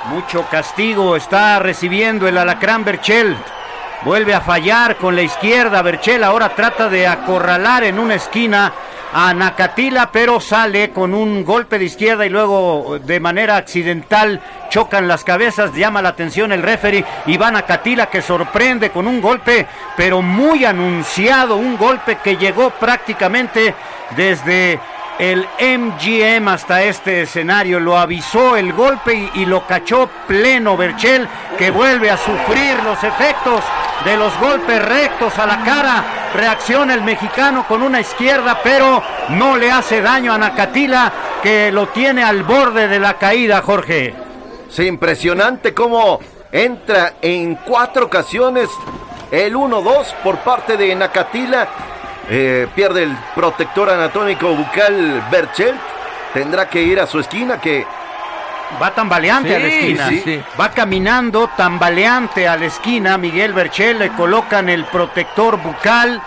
Mucho 0.05 0.45
castigo 0.49 1.17
está 1.17 1.59
recibiendo 1.59 2.25
el 2.27 2.37
alacrán 2.37 2.85
Berchel. 2.85 3.35
Vuelve 4.03 4.33
a 4.33 4.41
fallar 4.41 4.95
con 4.95 5.15
la 5.15 5.21
izquierda. 5.21 5.81
Berchel 5.81 6.23
ahora 6.23 6.55
trata 6.55 6.87
de 6.87 7.05
acorralar 7.05 7.83
en 7.83 7.99
una 7.99 8.15
esquina 8.15 8.71
a 9.14 9.34
Nakatila, 9.34 10.11
pero 10.11 10.40
sale 10.40 10.90
con 10.90 11.14
un 11.14 11.45
golpe 11.45 11.77
de 11.77 11.85
izquierda 11.85 12.26
y 12.26 12.30
luego 12.30 12.99
de 12.99 13.19
manera 13.19 13.57
accidental 13.57 14.41
chocan 14.69 15.07
las 15.07 15.23
cabezas. 15.23 15.73
Llama 15.76 16.02
la 16.02 16.10
atención 16.10 16.52
el 16.52 16.64
referee 16.64 17.06
Iván 17.27 17.53
Nakatila 17.53 18.07
que 18.07 18.22
sorprende 18.22 18.90
con 18.90 19.07
un 19.07 19.22
golpe, 19.22 19.68
pero 19.95 20.22
muy 20.22 20.65
anunciado. 20.65 21.57
Un 21.57 21.77
golpe 21.77 22.18
que 22.23 22.38
llegó 22.38 22.72
prácticamente 22.72 23.76
desde 24.15 24.80
el 25.19 25.48
MGM 25.60 26.48
hasta 26.48 26.84
este 26.84 27.22
escenario. 27.22 27.80
Lo 27.80 27.98
avisó 27.98 28.56
el 28.56 28.73
golpe 28.73 29.30
y, 29.34 29.45
lo 29.45 29.65
cachó 29.65 30.10
pleno 30.27 30.77
Berchel, 30.77 31.27
que 31.57 31.72
vuelve 31.72 32.10
a 32.10 32.18
sufrir 32.18 32.81
los 32.84 33.03
efectos 33.03 33.64
de 34.06 34.18
los 34.18 34.38
golpes 34.40 34.84
rectos 34.84 35.38
a 35.38 35.45
la 35.45 35.64
cara. 35.64 36.03
Reacciona 36.34 36.94
el 36.94 37.02
mexicano 37.02 37.65
con 37.68 37.81
una 37.81 37.99
izquierda, 37.99 38.60
pero 38.64 39.03
no 39.30 39.57
le 39.57 39.72
hace 39.72 40.02
daño 40.02 40.34
a 40.34 40.38
Nakatila, 40.38 41.11
que 41.41 41.72
lo 41.72 41.88
tiene 41.88 42.23
al 42.23 42.44
borde 42.44 42.88
de 42.88 42.99
la 42.99 43.15
caída, 43.15 43.61
Jorge. 43.61 44.14
Sí, 44.69 44.88
impresionante 44.88 45.73
cómo 45.73 46.19
entra 46.52 47.14
en 47.22 47.56
cuatro 47.56 48.06
ocasiones 48.06 48.69
el 49.31 49.56
1-2 49.56 50.14
por 50.23 50.38
parte 50.38 50.77
de 50.77 50.95
Nakatila 50.95 51.68
eh, 52.29 52.67
pierde 52.75 53.03
el 53.03 53.15
protector 53.35 53.89
anatómico 53.89 54.53
bucal 54.55 55.23
Berchelt. 55.31 55.79
Tendrá 56.33 56.67
que 56.67 56.81
ir 56.81 56.99
a 56.99 57.07
su 57.07 57.19
esquina 57.19 57.59
que... 57.59 57.85
Va 58.81 58.89
tambaleante 58.91 59.49
Sí, 59.49 59.55
a 59.55 59.59
la 59.59 59.67
esquina. 59.67 60.09
sí, 60.09 60.21
sí. 60.25 60.43
Va 60.59 60.69
caminando 60.69 61.47
tambaleante 61.55 62.47
a 62.47 62.57
la 62.57 62.65
esquina. 62.65 63.17
Miguel 63.19 63.53
Berchel 63.53 63.99
le 63.99 64.09
colocan 64.09 64.67
el 64.67 64.83
protector 64.85 65.57
bucal. 65.61 66.19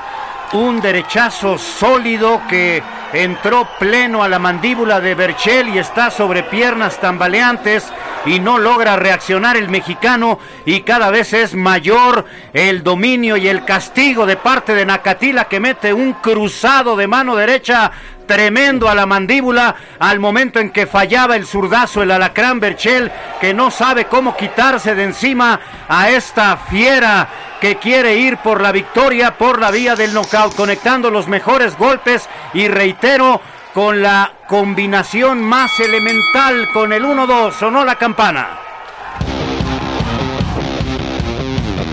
Un 0.52 0.80
derechazo 0.80 1.58
sólido 1.58 2.40
que 2.48 2.82
entró 3.12 3.68
pleno 3.78 4.22
a 4.22 4.28
la 4.28 4.38
mandíbula 4.38 5.00
de 5.00 5.14
Berchel 5.14 5.68
y 5.68 5.78
está 5.78 6.10
sobre 6.10 6.42
piernas 6.44 7.00
tambaleantes 7.00 7.92
y 8.26 8.40
no 8.40 8.58
logra 8.58 8.96
reaccionar 8.96 9.56
el 9.56 9.68
mexicano 9.68 10.38
y 10.64 10.80
cada 10.80 11.10
vez 11.10 11.32
es 11.32 11.54
mayor 11.54 12.26
el 12.52 12.82
dominio 12.82 13.36
y 13.36 13.48
el 13.48 13.64
castigo 13.64 14.26
de 14.26 14.36
parte 14.36 14.74
de 14.74 14.86
Nakatila 14.86 15.44
que 15.44 15.60
mete 15.60 15.92
un 15.92 16.14
cruzado 16.14 16.96
de 16.96 17.06
mano 17.06 17.36
derecha 17.36 17.92
tremendo 18.26 18.88
a 18.88 18.94
la 18.94 19.06
mandíbula 19.06 19.74
al 19.98 20.20
momento 20.20 20.58
en 20.58 20.70
que 20.70 20.86
fallaba 20.86 21.36
el 21.36 21.46
zurdazo 21.46 22.02
el 22.02 22.10
alacrán 22.10 22.60
Berchel 22.60 23.10
que 23.40 23.54
no 23.54 23.70
sabe 23.70 24.06
cómo 24.06 24.36
quitarse 24.36 24.94
de 24.94 25.04
encima 25.04 25.60
a 25.88 26.10
esta 26.10 26.56
fiera 26.56 27.28
que 27.60 27.76
quiere 27.76 28.16
ir 28.16 28.38
por 28.38 28.60
la 28.60 28.72
victoria 28.72 29.36
por 29.38 29.60
la 29.60 29.70
vía 29.70 29.94
del 29.94 30.12
knockout 30.12 30.54
conectando 30.54 31.10
los 31.10 31.28
mejores 31.28 31.76
golpes 31.76 32.28
y 32.54 32.68
reitero 32.68 33.40
con 33.72 34.02
la 34.02 34.32
combinación 34.46 35.42
más 35.42 35.78
elemental 35.80 36.68
con 36.72 36.92
el 36.92 37.04
1-2 37.04 37.52
sonó 37.52 37.84
la 37.84 37.96
campana 37.96 38.66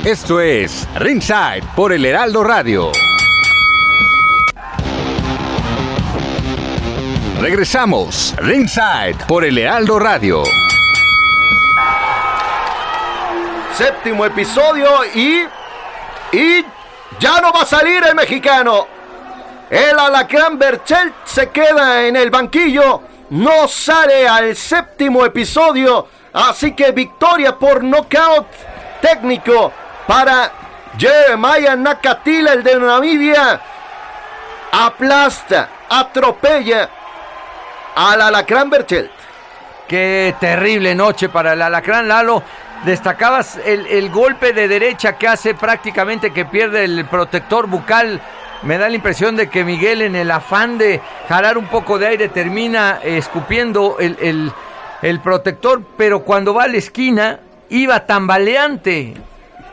Esto 0.03 0.41
es 0.41 0.85
Ringside 0.95 1.63
por 1.77 1.93
el 1.93 2.03
Heraldo 2.03 2.43
Radio. 2.43 2.91
Regresamos, 7.43 8.33
Ringside 8.37 9.25
por 9.27 9.43
el 9.43 9.57
Heraldo 9.57 9.99
Radio. 9.99 10.43
Séptimo 13.75 14.23
episodio 14.23 14.87
y... 15.13 15.43
Y 16.31 16.65
ya 17.19 17.41
no 17.41 17.51
va 17.51 17.63
a 17.63 17.65
salir 17.65 18.01
el 18.01 18.15
mexicano. 18.15 18.87
El 19.69 19.99
alacrán 19.99 20.57
Berchelt 20.57 21.13
se 21.25 21.49
queda 21.49 22.05
en 22.05 22.15
el 22.15 22.29
banquillo. 22.29 23.01
No 23.31 23.67
sale 23.67 24.25
al 24.25 24.55
séptimo 24.55 25.25
episodio. 25.25 26.07
Así 26.31 26.71
que 26.71 26.93
victoria 26.93 27.59
por 27.59 27.83
nocaut 27.83 28.47
técnico 29.01 29.69
para 30.07 30.49
Jeremiah 30.97 31.75
Nakatila, 31.75 32.53
el 32.53 32.63
de 32.63 32.79
Namibia. 32.79 33.59
Aplasta, 34.71 35.67
atropella 35.89 36.89
al 37.95 38.21
alacrán 38.21 38.69
Berchelt. 38.69 39.11
Qué 39.87 40.33
terrible 40.39 40.95
noche 40.95 41.29
para 41.29 41.53
el 41.53 41.61
Alacrán 41.61 42.07
Lalo. 42.07 42.41
Destacabas 42.85 43.57
el, 43.65 43.85
el 43.87 44.09
golpe 44.09 44.53
de 44.53 44.67
derecha 44.67 45.17
que 45.17 45.27
hace 45.27 45.53
prácticamente 45.53 46.31
que 46.31 46.45
pierde 46.45 46.83
el 46.85 47.05
protector 47.05 47.67
bucal. 47.67 48.21
Me 48.63 48.77
da 48.77 48.87
la 48.89 48.95
impresión 48.95 49.35
de 49.35 49.49
que 49.49 49.63
Miguel 49.63 50.01
en 50.01 50.15
el 50.15 50.31
afán 50.31 50.77
de 50.77 51.01
jalar 51.27 51.57
un 51.57 51.67
poco 51.67 51.99
de 51.99 52.07
aire 52.07 52.29
termina 52.29 52.99
escupiendo 53.03 53.97
el, 53.99 54.17
el- 54.21 54.51
el 55.01 55.19
protector, 55.19 55.81
pero 55.97 56.21
cuando 56.23 56.53
va 56.53 56.63
a 56.63 56.67
la 56.69 56.77
esquina 56.77 57.39
iba 57.69 58.05
tambaleante. 58.05 59.15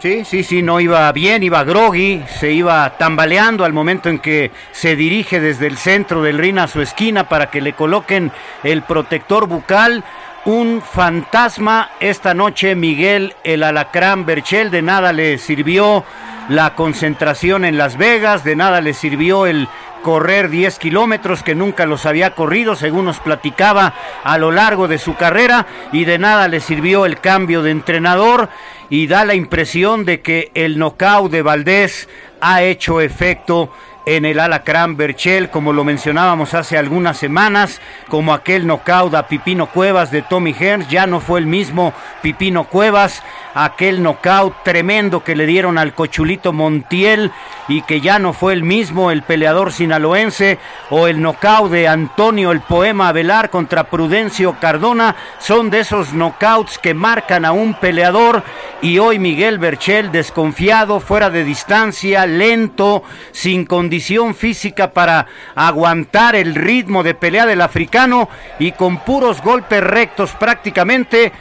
Sí, 0.01 0.25
sí, 0.25 0.43
sí, 0.45 0.63
no 0.63 0.81
iba 0.81 1.13
bien, 1.13 1.43
iba 1.43 1.63
groggy, 1.63 2.25
se 2.39 2.53
iba 2.53 2.97
tambaleando 2.97 3.67
al 3.67 3.75
momento 3.75 4.09
en 4.09 4.19
que 4.19 4.51
se 4.73 4.97
dirige 4.97 5.41
desde 5.41 5.67
el 5.67 5.77
centro 5.77 6.23
del 6.23 6.39
ring 6.39 6.59
a 6.59 6.69
su 6.69 6.81
esquina 6.81 7.29
para 7.29 7.51
que 7.51 7.61
le 7.61 7.75
coloquen 7.75 8.33
el 8.63 8.81
protector 8.81 9.47
bucal. 9.47 10.03
Un 10.47 10.81
fantasma 10.81 11.91
esta 12.01 12.33
noche, 12.33 12.75
Miguel 12.75 13.35
el 13.45 13.63
Alacrán 13.63 14.25
Berchel, 14.25 14.71
de 14.71 14.81
nada 14.81 15.13
le 15.13 15.37
sirvió 15.37 16.03
la 16.49 16.75
concentración 16.75 17.67
en 17.67 17.77
Las 17.77 17.99
Vegas, 17.99 18.43
de 18.43 18.57
nada 18.57 18.81
le 18.81 18.95
sirvió 18.95 19.45
el 19.45 19.69
correr 20.03 20.49
10 20.49 20.79
kilómetros 20.79 21.43
que 21.43 21.55
nunca 21.55 21.85
los 21.85 22.07
había 22.07 22.35
corrido, 22.35 22.75
según 22.75 23.05
nos 23.05 23.21
platicaba 23.21 23.93
a 24.25 24.39
lo 24.39 24.51
largo 24.51 24.89
de 24.89 24.97
su 24.97 25.15
carrera, 25.15 25.67
y 25.93 26.07
de 26.07 26.19
nada 26.19 26.49
le 26.49 26.61
sirvió 26.61 27.05
el 27.05 27.21
cambio 27.21 27.63
de 27.63 27.71
entrenador, 27.71 28.49
y 28.91 29.07
da 29.07 29.25
la 29.25 29.35
impresión 29.35 30.05
de 30.05 30.21
que 30.21 30.51
el 30.55 30.77
knockout 30.79 31.31
de 31.31 31.43
Valdés 31.43 32.09
ha 32.41 32.63
hecho 32.63 33.01
efecto 33.01 33.73
en 34.07 34.25
el 34.25 34.41
Alacrán 34.41 34.97
Berchel, 34.97 35.51
como 35.51 35.73
lo 35.73 35.85
mencionábamos 35.85 36.55
hace 36.55 36.77
algunas 36.77 37.17
semanas, 37.17 37.81
como 38.09 38.35
aquel 38.35 38.67
knockout 38.67 39.15
a 39.15 39.29
Pipino 39.29 39.67
Cuevas 39.67 40.11
de 40.11 40.23
Tommy 40.23 40.53
Hearns, 40.53 40.89
ya 40.89 41.07
no 41.07 41.21
fue 41.21 41.39
el 41.39 41.47
mismo 41.47 41.93
Pipino 42.23 42.65
Cuevas, 42.65 43.23
aquel 43.55 44.03
knockout 44.03 44.63
tremendo 44.63 45.25
que 45.25 45.37
le 45.37 45.47
dieron 45.47 45.79
al 45.79 45.95
Cochulito 45.95 46.53
Montiel 46.53 47.31
y 47.69 47.83
que 47.83 48.01
ya 48.01 48.19
no 48.19 48.33
fue 48.33 48.53
el 48.53 48.63
mismo 48.63 49.11
el 49.11 49.23
peleador 49.23 49.73
sinaloense, 49.73 50.59
o 50.91 51.07
el 51.07 51.21
knockout 51.21 51.71
de 51.71 51.89
Antonio 51.89 52.53
el 52.53 52.61
Poema 52.61 53.13
Velar 53.13 53.51
contra 53.51 53.85
Prudencio 53.85 54.57
Cardona, 54.61 55.17
son 55.39 55.71
de 55.71 55.81
esos 55.81 56.13
knockouts 56.13 56.79
que 56.79 56.95
marcan 56.95 57.45
a 57.45 57.53
un 57.53 57.75
peleador 57.75 58.43
y 58.83 58.99
hoy 58.99 59.19
Miguel 59.19 59.59
Berchel 59.59 60.11
desconfiado, 60.11 61.01
fuera 61.01 61.31
de 61.31 61.45
distancia, 61.45 62.27
lento, 62.27 63.03
sin 63.33 63.67
condición 63.67 64.35
física 64.35 64.93
para 64.93 65.27
aguantar 65.55 66.37
el 66.37 66.55
ritmo 66.55 67.03
de 67.03 67.15
pelea 67.15 67.47
del 67.47 67.61
africano 67.61 68.29
y 68.59 68.73
con 68.73 68.99
puros 68.99 69.43
golpes 69.43 69.83
rectos 69.83 70.33
prácticamente 70.33 71.33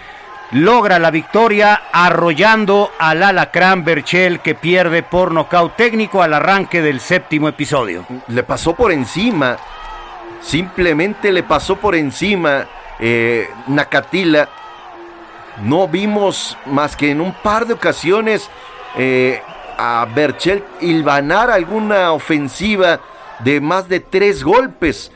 logra 0.51 0.97
la 0.97 1.11
victoria 1.11 1.84
arrollando 1.91 2.91
al 2.97 3.21
alacrán 3.21 3.84
Berchel 3.84 4.39
que 4.39 4.55
pierde 4.55 5.03
por 5.03 5.31
nocaut 5.31 5.76
técnico 5.76 6.23
al 6.23 6.34
arranque 6.34 6.81
del 6.81 6.99
séptimo 6.99 7.47
episodio. 7.47 8.05
Le 8.27 8.43
pasó 8.43 8.76
por 8.76 8.91
encima, 8.91 9.57
simplemente 10.41 11.31
le 11.31 11.43
pasó 11.43 11.76
por 11.76 11.95
encima 11.95 12.65
eh, 12.99 13.49
Nakatila. 13.67 14.49
No 15.63 15.88
vimos 15.88 16.57
más 16.65 16.95
que 16.95 17.11
en 17.11 17.21
un 17.21 17.34
par 17.34 17.67
de 17.67 17.73
ocasiones 17.73 18.49
eh, 18.97 19.41
a 19.77 20.07
Berchel 20.13 20.63
hilvanar 20.81 21.51
alguna 21.51 22.11
ofensiva 22.11 22.99
de 23.39 23.61
más 23.61 23.88
de 23.88 23.99
tres 23.99 24.43
golpes. 24.43 25.11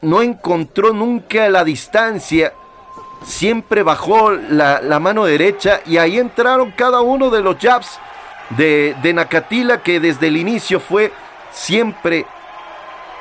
No 0.00 0.22
encontró 0.22 0.92
nunca 0.92 1.48
la 1.48 1.64
distancia. 1.64 2.52
Siempre 3.24 3.82
bajó 3.82 4.30
la, 4.32 4.80
la 4.80 5.00
mano 5.00 5.24
derecha 5.24 5.80
y 5.84 5.98
ahí 5.98 6.18
entraron 6.18 6.70
cada 6.72 7.00
uno 7.00 7.30
de 7.30 7.42
los 7.42 7.56
jabs 7.58 7.98
de, 8.50 8.96
de 9.02 9.12
Nakatila 9.12 9.82
que 9.82 10.00
desde 10.00 10.28
el 10.28 10.36
inicio 10.36 10.80
fue 10.80 11.12
siempre 11.50 12.26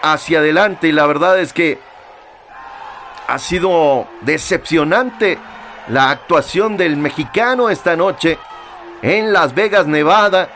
hacia 0.02 0.40
adelante. 0.40 0.88
Y 0.88 0.92
la 0.92 1.06
verdad 1.06 1.40
es 1.40 1.54
que 1.54 1.80
ha 3.28 3.40
sido 3.40 4.08
decepcionante 4.22 5.38
la 5.90 6.12
actuación 6.12 6.78
del 6.78 6.98
mexicano 6.98 7.70
esta 7.70 7.96
noche 7.96 8.38
en 9.02 9.34
Las 9.34 9.54
Vegas, 9.54 9.88
Nevada, 9.88 10.50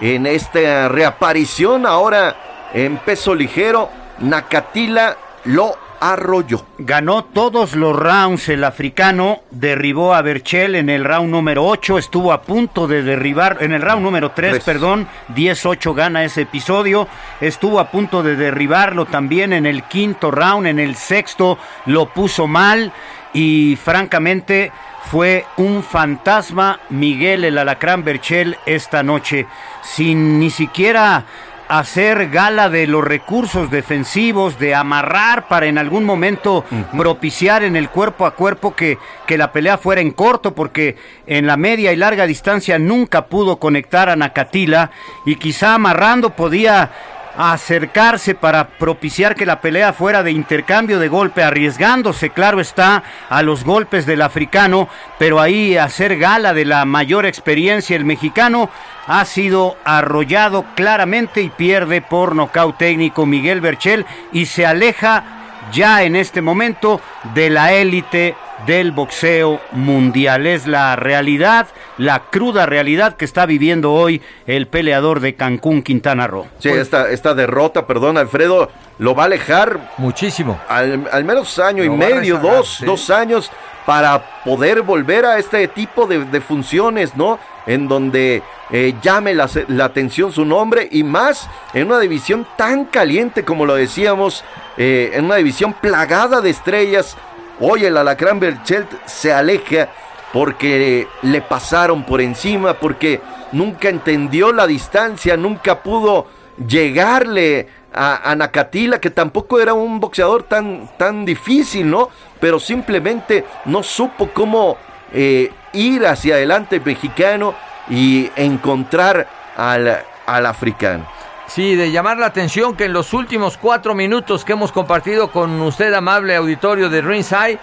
en 0.00 0.26
esta 0.26 0.88
reaparición. 0.88 1.86
Ahora 1.86 2.36
en 2.72 2.98
peso 2.98 3.34
ligero, 3.34 3.90
Nakatila 4.18 5.16
lo 5.44 5.76
arrolló. 6.00 6.64
Ganó 6.78 7.24
todos 7.24 7.76
los 7.76 7.94
rounds 7.94 8.48
el 8.48 8.64
africano, 8.64 9.40
derribó 9.50 10.14
a 10.14 10.22
Berchel 10.22 10.74
en 10.74 10.88
el 10.88 11.04
round 11.04 11.30
número 11.30 11.66
8, 11.66 11.98
estuvo 11.98 12.32
a 12.32 12.42
punto 12.42 12.88
de 12.88 13.02
derribar, 13.02 13.58
en 13.60 13.72
el 13.72 13.82
round 13.82 14.02
número 14.02 14.30
3, 14.30 14.50
Tres. 14.50 14.64
perdón, 14.64 15.06
10-8 15.34 15.94
gana 15.94 16.24
ese 16.24 16.42
episodio, 16.42 17.06
estuvo 17.40 17.78
a 17.78 17.90
punto 17.90 18.22
de 18.22 18.36
derribarlo 18.36 19.04
también 19.04 19.52
en 19.52 19.66
el 19.66 19.84
quinto 19.84 20.30
round, 20.30 20.66
en 20.66 20.78
el 20.78 20.96
sexto 20.96 21.58
lo 21.86 22.06
puso 22.06 22.46
mal 22.46 22.92
y 23.32 23.76
francamente 23.76 24.72
fue 25.10 25.44
un 25.56 25.82
fantasma 25.82 26.80
Miguel 26.90 27.44
el 27.44 27.58
Alacrán 27.58 28.04
Berchel 28.04 28.56
esta 28.66 29.02
noche, 29.02 29.46
sin 29.82 30.38
ni 30.38 30.50
siquiera 30.50 31.24
hacer 31.70 32.30
gala 32.30 32.68
de 32.68 32.88
los 32.88 33.04
recursos 33.04 33.70
defensivos, 33.70 34.58
de 34.58 34.74
amarrar 34.74 35.46
para 35.46 35.66
en 35.66 35.78
algún 35.78 36.04
momento 36.04 36.64
propiciar 36.96 37.62
en 37.62 37.76
el 37.76 37.88
cuerpo 37.88 38.26
a 38.26 38.32
cuerpo 38.32 38.74
que, 38.74 38.98
que 39.26 39.38
la 39.38 39.52
pelea 39.52 39.78
fuera 39.78 40.00
en 40.00 40.10
corto, 40.10 40.52
porque 40.52 40.96
en 41.28 41.46
la 41.46 41.56
media 41.56 41.92
y 41.92 41.96
larga 41.96 42.26
distancia 42.26 42.78
nunca 42.80 43.26
pudo 43.26 43.58
conectar 43.58 44.08
a 44.10 44.16
Nakatila 44.16 44.90
y 45.24 45.36
quizá 45.36 45.74
amarrando 45.74 46.30
podía 46.30 46.90
acercarse 47.36 48.34
para 48.34 48.68
propiciar 48.68 49.34
que 49.34 49.46
la 49.46 49.60
pelea 49.60 49.92
fuera 49.92 50.22
de 50.22 50.32
intercambio 50.32 50.98
de 50.98 51.08
golpe, 51.08 51.42
arriesgándose, 51.42 52.30
claro 52.30 52.60
está, 52.60 53.02
a 53.28 53.42
los 53.42 53.64
golpes 53.64 54.06
del 54.06 54.22
africano, 54.22 54.88
pero 55.18 55.40
ahí 55.40 55.76
hacer 55.76 56.18
gala 56.18 56.52
de 56.52 56.64
la 56.64 56.84
mayor 56.84 57.26
experiencia 57.26 57.96
el 57.96 58.04
mexicano 58.04 58.70
ha 59.06 59.24
sido 59.24 59.76
arrollado 59.84 60.64
claramente 60.74 61.42
y 61.42 61.50
pierde 61.50 62.00
por 62.02 62.34
nocaut 62.34 62.76
técnico 62.76 63.26
Miguel 63.26 63.60
Berchel 63.60 64.06
y 64.32 64.46
se 64.46 64.66
aleja 64.66 65.24
ya 65.72 66.02
en 66.02 66.16
este 66.16 66.42
momento 66.42 67.00
de 67.34 67.50
la 67.50 67.72
élite 67.72 68.36
del 68.66 68.92
boxeo 68.92 69.60
mundial. 69.72 70.46
Es 70.46 70.66
la 70.66 70.96
realidad, 70.96 71.68
la 71.98 72.22
cruda 72.30 72.66
realidad 72.66 73.16
que 73.16 73.24
está 73.24 73.46
viviendo 73.46 73.92
hoy 73.92 74.22
el 74.46 74.66
peleador 74.66 75.20
de 75.20 75.34
Cancún, 75.34 75.82
Quintana 75.82 76.26
Roo. 76.26 76.46
Sí, 76.58 76.68
esta, 76.68 77.10
esta 77.10 77.34
derrota, 77.34 77.86
perdón, 77.86 78.18
Alfredo, 78.18 78.70
lo 78.98 79.14
va 79.14 79.24
a 79.24 79.26
alejar 79.26 79.92
muchísimo. 79.98 80.60
Al, 80.68 81.08
al 81.10 81.24
menos 81.24 81.58
año 81.58 81.84
Lo 81.84 81.94
y 81.94 81.96
medio, 81.96 82.36
rezagar, 82.36 82.56
dos, 82.56 82.76
sí. 82.78 82.84
dos 82.84 83.10
años 83.10 83.50
para 83.86 84.42
poder 84.44 84.82
volver 84.82 85.24
a 85.24 85.38
este 85.38 85.66
tipo 85.68 86.06
de, 86.06 86.24
de 86.26 86.40
funciones, 86.40 87.16
¿no? 87.16 87.38
En 87.66 87.88
donde 87.88 88.42
eh, 88.70 88.94
llame 89.02 89.34
la, 89.34 89.48
la 89.68 89.86
atención 89.86 90.32
su 90.32 90.44
nombre 90.44 90.88
y 90.90 91.02
más 91.02 91.48
en 91.72 91.86
una 91.86 91.98
división 91.98 92.46
tan 92.56 92.84
caliente 92.84 93.44
como 93.44 93.66
lo 93.66 93.74
decíamos, 93.74 94.44
eh, 94.76 95.10
en 95.14 95.24
una 95.24 95.36
división 95.36 95.72
plagada 95.72 96.40
de 96.40 96.50
estrellas. 96.50 97.16
Hoy 97.62 97.84
el 97.84 97.98
Alacrán 97.98 98.40
Berchelt 98.40 98.90
se 99.04 99.34
aleja 99.34 99.90
porque 100.32 101.06
le 101.20 101.42
pasaron 101.42 102.04
por 102.04 102.22
encima, 102.22 102.74
porque 102.74 103.20
nunca 103.52 103.90
entendió 103.90 104.50
la 104.50 104.66
distancia, 104.66 105.36
nunca 105.36 105.82
pudo 105.82 106.26
llegarle 106.66 107.68
a, 107.92 108.30
a 108.30 108.34
Nakatila, 108.34 108.98
que 108.98 109.10
tampoco 109.10 109.60
era 109.60 109.74
un 109.74 110.00
boxeador 110.00 110.44
tan, 110.44 110.88
tan 110.96 111.26
difícil, 111.26 111.90
¿no? 111.90 112.08
Pero 112.40 112.58
simplemente 112.58 113.44
no 113.66 113.82
supo 113.82 114.30
cómo 114.32 114.78
eh, 115.12 115.52
ir 115.74 116.06
hacia 116.06 116.36
adelante 116.36 116.76
el 116.76 116.84
mexicano 116.84 117.54
y 117.90 118.30
encontrar 118.36 119.26
al, 119.54 119.98
al 120.24 120.46
africano. 120.46 121.06
Sí, 121.52 121.74
de 121.74 121.90
llamar 121.90 122.16
la 122.16 122.26
atención 122.26 122.76
que 122.76 122.84
en 122.84 122.92
los 122.92 123.12
últimos 123.12 123.58
cuatro 123.58 123.92
minutos 123.92 124.44
que 124.44 124.52
hemos 124.52 124.70
compartido 124.70 125.32
con 125.32 125.60
usted, 125.62 125.92
amable 125.92 126.36
auditorio 126.36 126.88
de 126.88 127.00
Ringside, 127.00 127.58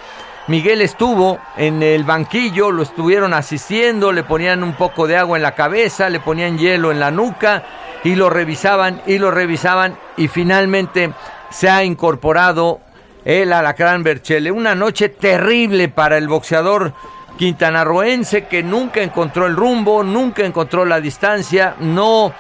Miguel 0.48 0.82
estuvo 0.82 1.40
en 1.56 1.82
el 1.82 2.04
banquillo, 2.04 2.70
lo 2.70 2.84
estuvieron 2.84 3.34
asistiendo, 3.34 4.12
le 4.12 4.24
ponían 4.24 4.62
un 4.62 4.74
poco 4.74 5.08
de 5.08 5.16
agua 5.16 5.38
en 5.38 5.44
la 5.44 5.56
cabeza, 5.56 6.10
le 6.10 6.20
ponían 6.20 6.58
hielo 6.58 6.92
en 6.92 7.00
la 7.00 7.12
nuca 7.12 7.64
y 8.04 8.16
lo 8.16 8.30
revisaban 8.30 9.02
y 9.08 9.20
lo 9.20 9.32
revisaban 9.32 9.98
y 10.18 10.28
finalmente 10.28 11.14
se 11.50 11.70
ha 11.70 11.82
incorporado 11.86 12.82
el 13.24 13.54
Alacrán 13.54 14.04
Berchele. 14.04 14.52
Una 14.52 14.76
noche 14.76 15.08
terrible 15.08 15.88
para 15.88 16.18
el 16.18 16.28
boxeador 16.28 16.92
quintanarroense 17.38 18.48
que 18.48 18.64
nunca 18.64 19.02
encontró 19.02 19.48
el 19.48 19.56
rumbo, 19.56 20.04
nunca 20.04 20.44
encontró 20.44 20.84
la 20.84 21.00
distancia, 21.00 21.76
no 21.80 22.34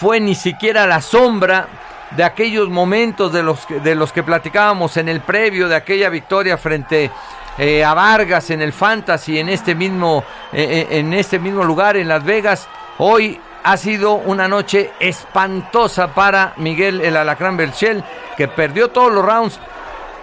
fue 0.00 0.18
ni 0.18 0.34
siquiera 0.34 0.86
la 0.86 1.02
sombra 1.02 1.68
de 2.12 2.24
aquellos 2.24 2.70
momentos 2.70 3.30
de 3.32 3.42
los, 3.42 3.66
que- 3.66 3.80
de 3.80 3.94
los 3.94 4.12
que 4.12 4.22
platicábamos 4.22 4.96
en 4.96 5.10
el 5.10 5.20
previo, 5.20 5.68
de 5.68 5.76
aquella 5.76 6.08
victoria 6.08 6.56
frente 6.56 7.10
eh, 7.58 7.84
a 7.84 7.92
Vargas 7.92 8.48
en 8.48 8.62
el 8.62 8.72
Fantasy, 8.72 9.38
en 9.38 9.50
este 9.50 9.74
mismo, 9.74 10.24
eh, 10.52 10.86
eh, 10.90 10.98
en 10.98 11.12
este 11.12 11.38
mismo 11.38 11.62
lugar, 11.64 11.98
en 11.98 12.08
Las 12.08 12.24
Vegas. 12.24 12.66
Hoy 12.96 13.38
ha 13.62 13.76
sido 13.76 14.14
una 14.14 14.48
noche 14.48 14.90
espantosa 14.98 16.14
para 16.14 16.54
Miguel 16.56 17.02
el 17.02 17.16
Alacrán 17.18 17.58
Berchel, 17.58 18.02
que 18.38 18.48
perdió 18.48 18.88
todos 18.88 19.12
los 19.12 19.22
rounds. 19.22 19.60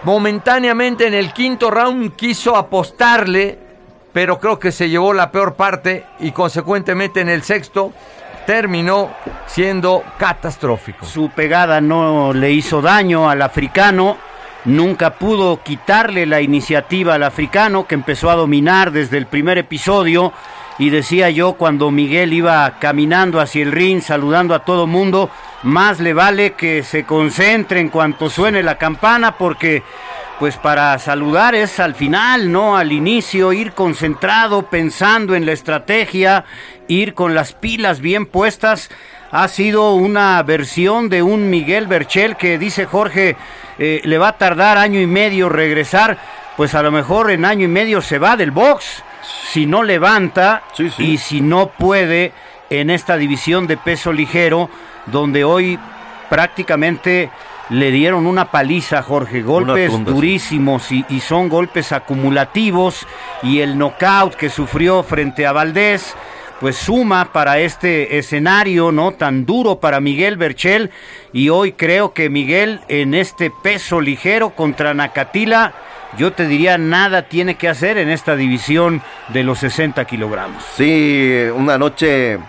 Momentáneamente 0.03 1.05
en 1.05 1.13
el 1.13 1.31
quinto 1.33 1.69
round 1.69 2.15
quiso 2.15 2.55
apostarle, 2.55 3.59
pero 4.11 4.39
creo 4.39 4.57
que 4.57 4.71
se 4.71 4.89
llevó 4.89 5.13
la 5.13 5.29
peor 5.31 5.53
parte 5.53 6.05
y 6.19 6.31
consecuentemente 6.31 7.21
en 7.21 7.29
el 7.29 7.43
sexto 7.43 7.93
terminó 8.47 9.11
siendo 9.45 10.03
catastrófico. 10.17 11.05
Su 11.05 11.29
pegada 11.29 11.81
no 11.81 12.31
le 12.33 12.53
hizo 12.53 12.81
daño 12.81 13.29
al 13.29 13.41
africano, 13.41 14.15
nunca 14.63 15.15
pudo 15.15 15.61
quitarle 15.61 16.25
la 16.25 16.39
iniciativa 16.39 17.15
al 17.15 17.23
africano 17.23 17.85
que 17.85 17.95
empezó 17.95 18.31
a 18.31 18.35
dominar 18.35 18.91
desde 18.91 19.17
el 19.17 19.25
primer 19.27 19.57
episodio 19.57 20.31
y 20.79 20.89
decía 20.91 21.29
yo 21.29 21.53
cuando 21.53 21.91
Miguel 21.91 22.31
iba 22.31 22.79
caminando 22.79 23.41
hacia 23.41 23.63
el 23.63 23.73
ring 23.73 24.01
saludando 24.01 24.55
a 24.55 24.63
todo 24.63 24.87
mundo, 24.87 25.29
más 25.63 25.99
le 25.99 26.13
vale 26.13 26.53
que 26.53 26.83
se 26.83 27.03
concentre 27.03 27.81
en 27.81 27.89
cuanto 27.89 28.29
suene 28.29 28.63
la 28.63 28.77
campana 28.77 29.37
porque 29.37 29.83
pues 30.39 30.55
para 30.57 30.97
saludar 30.99 31.55
es 31.55 31.79
al 31.79 31.95
final, 31.95 32.51
no 32.51 32.77
al 32.77 32.91
inicio, 32.91 33.53
ir 33.53 33.71
concentrado, 33.71 34.63
pensando 34.69 35.35
en 35.35 35.45
la 35.45 35.51
estrategia, 35.51 36.45
ir 36.87 37.15
con 37.15 37.33
las 37.33 37.53
pilas 37.53 38.01
bien 38.01 38.27
puestas. 38.27 38.89
Ha 39.31 39.47
sido 39.47 39.93
una 39.95 40.41
versión 40.43 41.09
de 41.09 41.23
un 41.23 41.49
Miguel 41.49 41.87
Berchel 41.87 42.37
que 42.37 42.59
dice 42.59 42.85
Jorge, 42.85 43.35
eh, 43.79 44.01
le 44.03 44.17
va 44.17 44.29
a 44.29 44.37
tardar 44.37 44.77
año 44.77 44.99
y 44.99 45.07
medio 45.07 45.49
regresar, 45.49 46.17
pues 46.55 46.75
a 46.75 46.83
lo 46.83 46.91
mejor 46.91 47.31
en 47.31 47.43
año 47.43 47.65
y 47.65 47.69
medio 47.69 48.01
se 48.01 48.19
va 48.19 48.37
del 48.37 48.51
box, 48.51 49.03
si 49.51 49.65
no 49.65 49.83
levanta 49.83 50.63
y 50.99 51.17
si 51.17 51.41
no 51.41 51.69
puede 51.69 52.31
en 52.69 52.89
esta 52.89 53.17
división 53.17 53.65
de 53.65 53.77
peso 53.77 54.13
ligero, 54.13 54.69
donde 55.07 55.43
hoy 55.43 55.79
prácticamente 56.29 57.31
le 57.69 57.91
dieron 57.91 58.27
una 58.27 58.51
paliza, 58.51 59.01
Jorge, 59.01 59.41
golpes 59.41 59.91
tunda, 59.91 60.11
sí. 60.11 60.15
durísimos 60.15 60.91
y, 60.91 61.05
y 61.09 61.19
son 61.19 61.49
golpes 61.49 61.91
acumulativos 61.91 63.05
y 63.43 63.59
el 63.59 63.77
knockout 63.77 64.35
que 64.35 64.49
sufrió 64.49 65.03
frente 65.03 65.45
a 65.45 65.51
Valdés 65.51 66.15
pues 66.59 66.75
suma 66.75 67.31
para 67.31 67.59
este 67.59 68.17
escenario 68.17 68.91
no 68.91 69.11
tan 69.11 69.45
duro 69.45 69.79
para 69.79 69.99
Miguel 69.99 70.37
Berchel 70.37 70.91
y 71.31 71.49
hoy 71.49 71.73
creo 71.73 72.13
que 72.13 72.29
Miguel 72.29 72.81
en 72.87 73.13
este 73.13 73.51
peso 73.51 74.01
ligero 74.01 74.51
contra 74.51 74.93
Nakatila 74.93 75.73
yo 76.17 76.33
te 76.33 76.47
diría 76.47 76.77
nada 76.77 77.23
tiene 77.23 77.55
que 77.55 77.67
hacer 77.69 77.97
en 77.97 78.09
esta 78.09 78.35
división 78.35 79.01
de 79.27 79.43
los 79.43 79.59
60 79.59 80.05
kilogramos. 80.05 80.63
Sí, 80.75 81.43
una 81.53 81.77
noche 81.77 82.39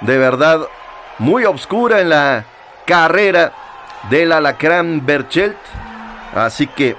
de 0.00 0.18
verdad 0.18 0.60
muy 1.18 1.44
oscura 1.44 2.00
en 2.00 2.10
la 2.10 2.44
carrera 2.84 3.52
del 4.10 4.32
Alacrán 4.32 5.04
Berchelt. 5.04 5.56
Así 6.34 6.66
que 6.66 6.96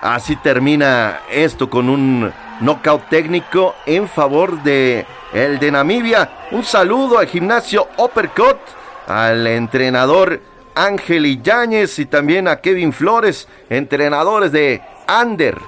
así 0.00 0.36
termina 0.36 1.20
esto 1.30 1.68
con 1.70 1.88
un 1.88 2.32
knockout 2.60 3.08
técnico 3.08 3.74
en 3.86 4.08
favor 4.08 4.62
de 4.62 5.06
el 5.32 5.58
de 5.58 5.70
Namibia. 5.70 6.30
Un 6.50 6.64
saludo 6.64 7.18
al 7.18 7.26
gimnasio 7.26 7.88
Uppercut, 7.96 8.58
al 9.06 9.46
entrenador 9.46 10.40
Ángel 10.74 11.26
Illañez 11.26 11.98
y 11.98 12.06
también 12.06 12.48
a 12.48 12.60
Kevin 12.60 12.92
Flores, 12.92 13.48
entrenadores 13.68 14.52
de 14.52 14.82
Ander. 15.06 15.58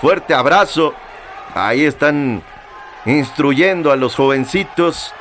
Fuerte 0.00 0.34
abrazo. 0.34 0.94
Ahí 1.54 1.84
están 1.84 2.42
instruyendo 3.04 3.90
a 3.90 3.96
los 3.96 4.14
jovencitos 4.14 5.12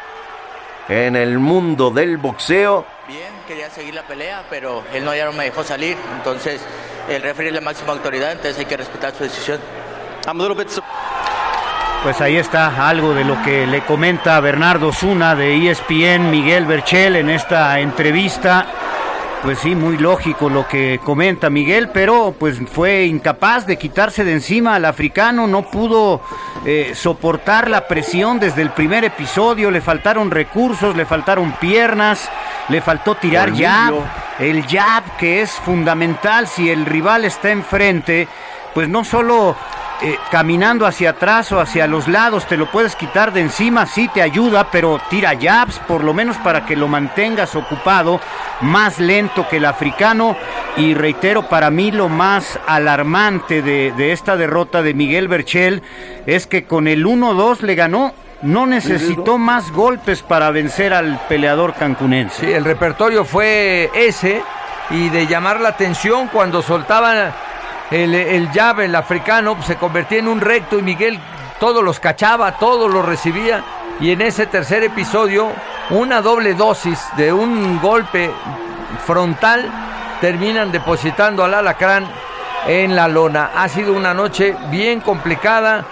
en 0.87 1.15
el 1.15 1.39
mundo 1.39 1.91
del 1.91 2.17
boxeo. 2.17 2.85
Quería 3.49 3.71
seguir 3.71 3.95
la 3.95 4.03
pelea, 4.03 4.43
pero 4.47 4.83
él 4.93 5.03
no 5.03 5.15
ya 5.15 5.25
no 5.25 5.33
me 5.33 5.45
dejó 5.45 5.63
salir. 5.63 5.97
Entonces, 6.15 6.61
el 7.09 7.23
referee 7.23 7.49
es 7.49 7.55
la 7.55 7.61
máxima 7.61 7.93
autoridad, 7.93 8.31
entonces 8.31 8.59
hay 8.59 8.65
que 8.65 8.77
respetar 8.77 9.11
su 9.15 9.23
decisión. 9.23 9.59
Pues 12.03 12.21
ahí 12.21 12.37
está 12.37 12.87
algo 12.87 13.15
de 13.15 13.23
lo 13.23 13.41
que 13.41 13.65
le 13.65 13.81
comenta 13.81 14.39
Bernardo 14.39 14.93
Zuna 14.93 15.33
de 15.33 15.67
ESPN, 15.67 16.29
Miguel 16.29 16.67
Berchel, 16.67 17.15
en 17.15 17.31
esta 17.31 17.79
entrevista. 17.79 18.67
Pues 19.41 19.59
sí, 19.59 19.73
muy 19.73 19.97
lógico 19.97 20.49
lo 20.49 20.67
que 20.67 20.99
comenta 21.01 21.49
Miguel, 21.49 21.89
pero 21.93 22.35
pues 22.37 22.59
fue 22.69 23.05
incapaz 23.05 23.65
de 23.65 23.77
quitarse 23.77 24.25
de 24.25 24.33
encima 24.33 24.75
al 24.75 24.83
africano, 24.83 25.47
no 25.47 25.61
pudo 25.61 26.21
eh, 26.65 26.91
soportar 26.93 27.69
la 27.69 27.87
presión 27.87 28.39
desde 28.39 28.61
el 28.61 28.71
primer 28.71 29.05
episodio, 29.05 29.71
le 29.71 29.79
faltaron 29.79 30.29
recursos, 30.29 30.93
le 30.93 31.05
faltaron 31.05 31.53
piernas, 31.53 32.29
le 32.67 32.81
faltó 32.81 33.15
tirar 33.15 33.55
jab, 33.55 33.93
el 34.39 34.65
jab 34.67 35.03
que 35.17 35.41
es 35.41 35.51
fundamental 35.51 36.45
si 36.45 36.69
el 36.69 36.85
rival 36.85 37.23
está 37.23 37.49
enfrente, 37.49 38.27
pues 38.73 38.89
no 38.89 39.05
solo 39.05 39.55
eh, 40.01 40.17
caminando 40.31 40.85
hacia 40.85 41.11
atrás 41.11 41.51
o 41.51 41.59
hacia 41.59 41.85
los 41.85 42.07
lados, 42.07 42.47
te 42.47 42.55
lo 42.55 42.71
puedes 42.71 42.95
quitar 42.95 43.33
de 43.33 43.41
encima, 43.41 43.85
sí 43.85 44.09
te 44.13 44.21
ayuda, 44.21 44.71
pero 44.71 44.99
tira 45.09 45.37
jabs, 45.39 45.79
por 45.79 46.03
lo 46.03 46.13
menos 46.13 46.37
para 46.37 46.65
que 46.65 46.75
lo 46.75 46.87
mantengas 46.87 47.55
ocupado, 47.55 48.21
más 48.61 48.99
lento 48.99 49.47
que 49.49 49.57
el 49.57 49.65
africano. 49.65 50.37
Y 50.77 50.93
reitero, 50.93 51.49
para 51.49 51.69
mí 51.69 51.91
lo 51.91 52.07
más 52.07 52.59
alarmante 52.65 53.61
de, 53.61 53.91
de 53.91 54.13
esta 54.13 54.37
derrota 54.37 54.81
de 54.81 54.93
Miguel 54.93 55.27
Berchel 55.27 55.83
es 56.25 56.47
que 56.47 56.63
con 56.63 56.87
el 56.87 57.05
1-2 57.05 57.61
le 57.61 57.75
ganó 57.75 58.13
no 58.41 58.65
necesitó 58.65 59.37
más 59.37 59.71
golpes 59.71 60.21
para 60.21 60.49
vencer 60.51 60.93
al 60.93 61.19
peleador 61.27 61.73
cancunense. 61.73 62.45
Sí, 62.45 62.51
el 62.53 62.63
repertorio 62.63 63.25
fue 63.25 63.89
ese 63.93 64.41
y 64.89 65.09
de 65.09 65.27
llamar 65.27 65.59
la 65.59 65.69
atención 65.69 66.29
cuando 66.29 66.61
soltaban 66.61 67.33
el, 67.91 68.13
el 68.13 68.49
jab, 68.51 68.81
el 68.81 68.95
africano, 68.95 69.61
se 69.63 69.75
convertía 69.75 70.19
en 70.19 70.27
un 70.27 70.41
recto 70.41 70.77
y 70.77 70.81
Miguel 70.81 71.19
todos 71.59 71.83
los 71.83 71.99
cachaba, 71.99 72.53
todos 72.53 72.91
los 72.91 73.05
recibía. 73.05 73.63
Y 73.99 74.11
en 74.11 74.21
ese 74.21 74.45
tercer 74.45 74.83
episodio, 74.83 75.49
una 75.89 76.21
doble 76.21 76.53
dosis 76.53 76.99
de 77.17 77.33
un 77.33 77.79
golpe 77.81 78.31
frontal 79.05 79.69
terminan 80.21 80.71
depositando 80.71 81.43
al 81.43 81.53
alacrán 81.53 82.05
en 82.67 82.95
la 82.95 83.07
lona. 83.07 83.51
Ha 83.55 83.67
sido 83.69 83.93
una 83.93 84.13
noche 84.13 84.55
bien 84.69 85.01
complicada 85.01 85.85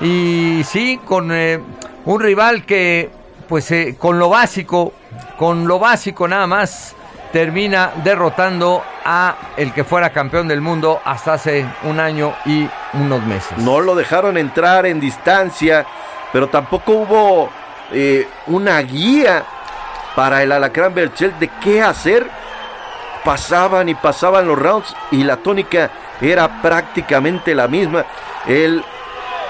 y 0.00 0.62
sí, 0.64 1.00
con 1.04 1.30
eh, 1.32 1.60
un 2.04 2.20
rival 2.20 2.64
que, 2.64 3.10
pues 3.48 3.70
eh, 3.70 3.96
con 3.98 4.18
lo 4.18 4.28
básico, 4.28 4.92
con 5.38 5.68
lo 5.68 5.78
básico 5.78 6.26
nada 6.26 6.46
más, 6.46 6.95
termina 7.36 7.92
derrotando 8.02 8.82
a 9.04 9.36
el 9.58 9.74
que 9.74 9.84
fuera 9.84 10.08
campeón 10.08 10.48
del 10.48 10.62
mundo 10.62 11.02
hasta 11.04 11.34
hace 11.34 11.66
un 11.82 12.00
año 12.00 12.32
y 12.46 12.66
unos 12.94 13.22
meses. 13.26 13.58
No 13.58 13.82
lo 13.82 13.94
dejaron 13.94 14.38
entrar 14.38 14.86
en 14.86 15.00
distancia, 15.00 15.84
pero 16.32 16.48
tampoco 16.48 16.92
hubo 16.92 17.50
eh, 17.92 18.26
una 18.46 18.80
guía 18.80 19.44
para 20.14 20.42
el 20.42 20.50
Alacrán 20.50 20.94
Berchel 20.94 21.38
de 21.38 21.48
qué 21.60 21.82
hacer. 21.82 22.26
Pasaban 23.22 23.90
y 23.90 23.94
pasaban 23.94 24.48
los 24.48 24.58
rounds 24.58 24.96
y 25.10 25.22
la 25.22 25.36
tónica 25.36 25.90
era 26.22 26.62
prácticamente 26.62 27.54
la 27.54 27.68
misma. 27.68 28.06
El 28.46 28.82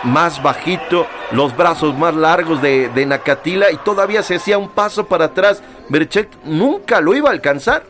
más 0.04 0.42
bajito, 0.42 1.06
los 1.32 1.56
brazos 1.56 1.96
más 1.96 2.14
largos 2.14 2.60
de, 2.62 2.88
de 2.90 3.06
Nakatila 3.06 3.70
y 3.70 3.76
todavía 3.78 4.22
se 4.22 4.36
hacía 4.36 4.58
un 4.58 4.68
paso 4.68 5.06
para 5.06 5.26
atrás. 5.26 5.62
Berchel 5.88 6.28
nunca 6.44 7.00
lo 7.00 7.14
iba 7.14 7.28
a 7.28 7.32
alcanzar. 7.32 7.82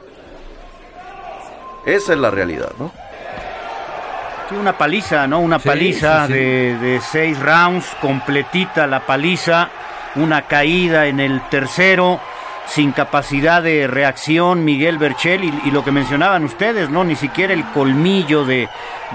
Esa 1.84 2.12
es 2.14 2.18
la 2.18 2.30
realidad, 2.30 2.70
¿no? 2.78 2.90
Sí, 4.48 4.54
una 4.54 4.76
paliza, 4.76 5.26
¿no? 5.26 5.40
Una 5.40 5.58
Sí, 5.58 5.68
paliza 5.68 6.26
sí. 6.26 6.32
De, 6.32 6.78
de 6.78 7.00
seis 7.00 7.38
rounds, 7.40 7.86
completita 8.00 8.86
la 8.86 9.00
paliza, 9.00 9.68
una 10.16 10.42
caída 10.42 11.06
en 11.06 11.20
el 11.20 11.40
tercero, 11.48 12.20
sin 12.66 12.92
capacidad 12.92 13.62
de 13.62 13.86
reacción 13.86 14.64
Miguel 14.64 14.98
Berchel 14.98 15.44
y, 15.44 15.70
lo 15.70 15.84
que 15.84 15.92
mencionaban 15.92 16.44
ustedes, 16.44 16.90
¿no? 16.90 17.04
Ni 17.04 17.16
siquiera 17.16 17.52
el 17.52 17.64
colmillo 17.66 18.44
de, 18.44 18.68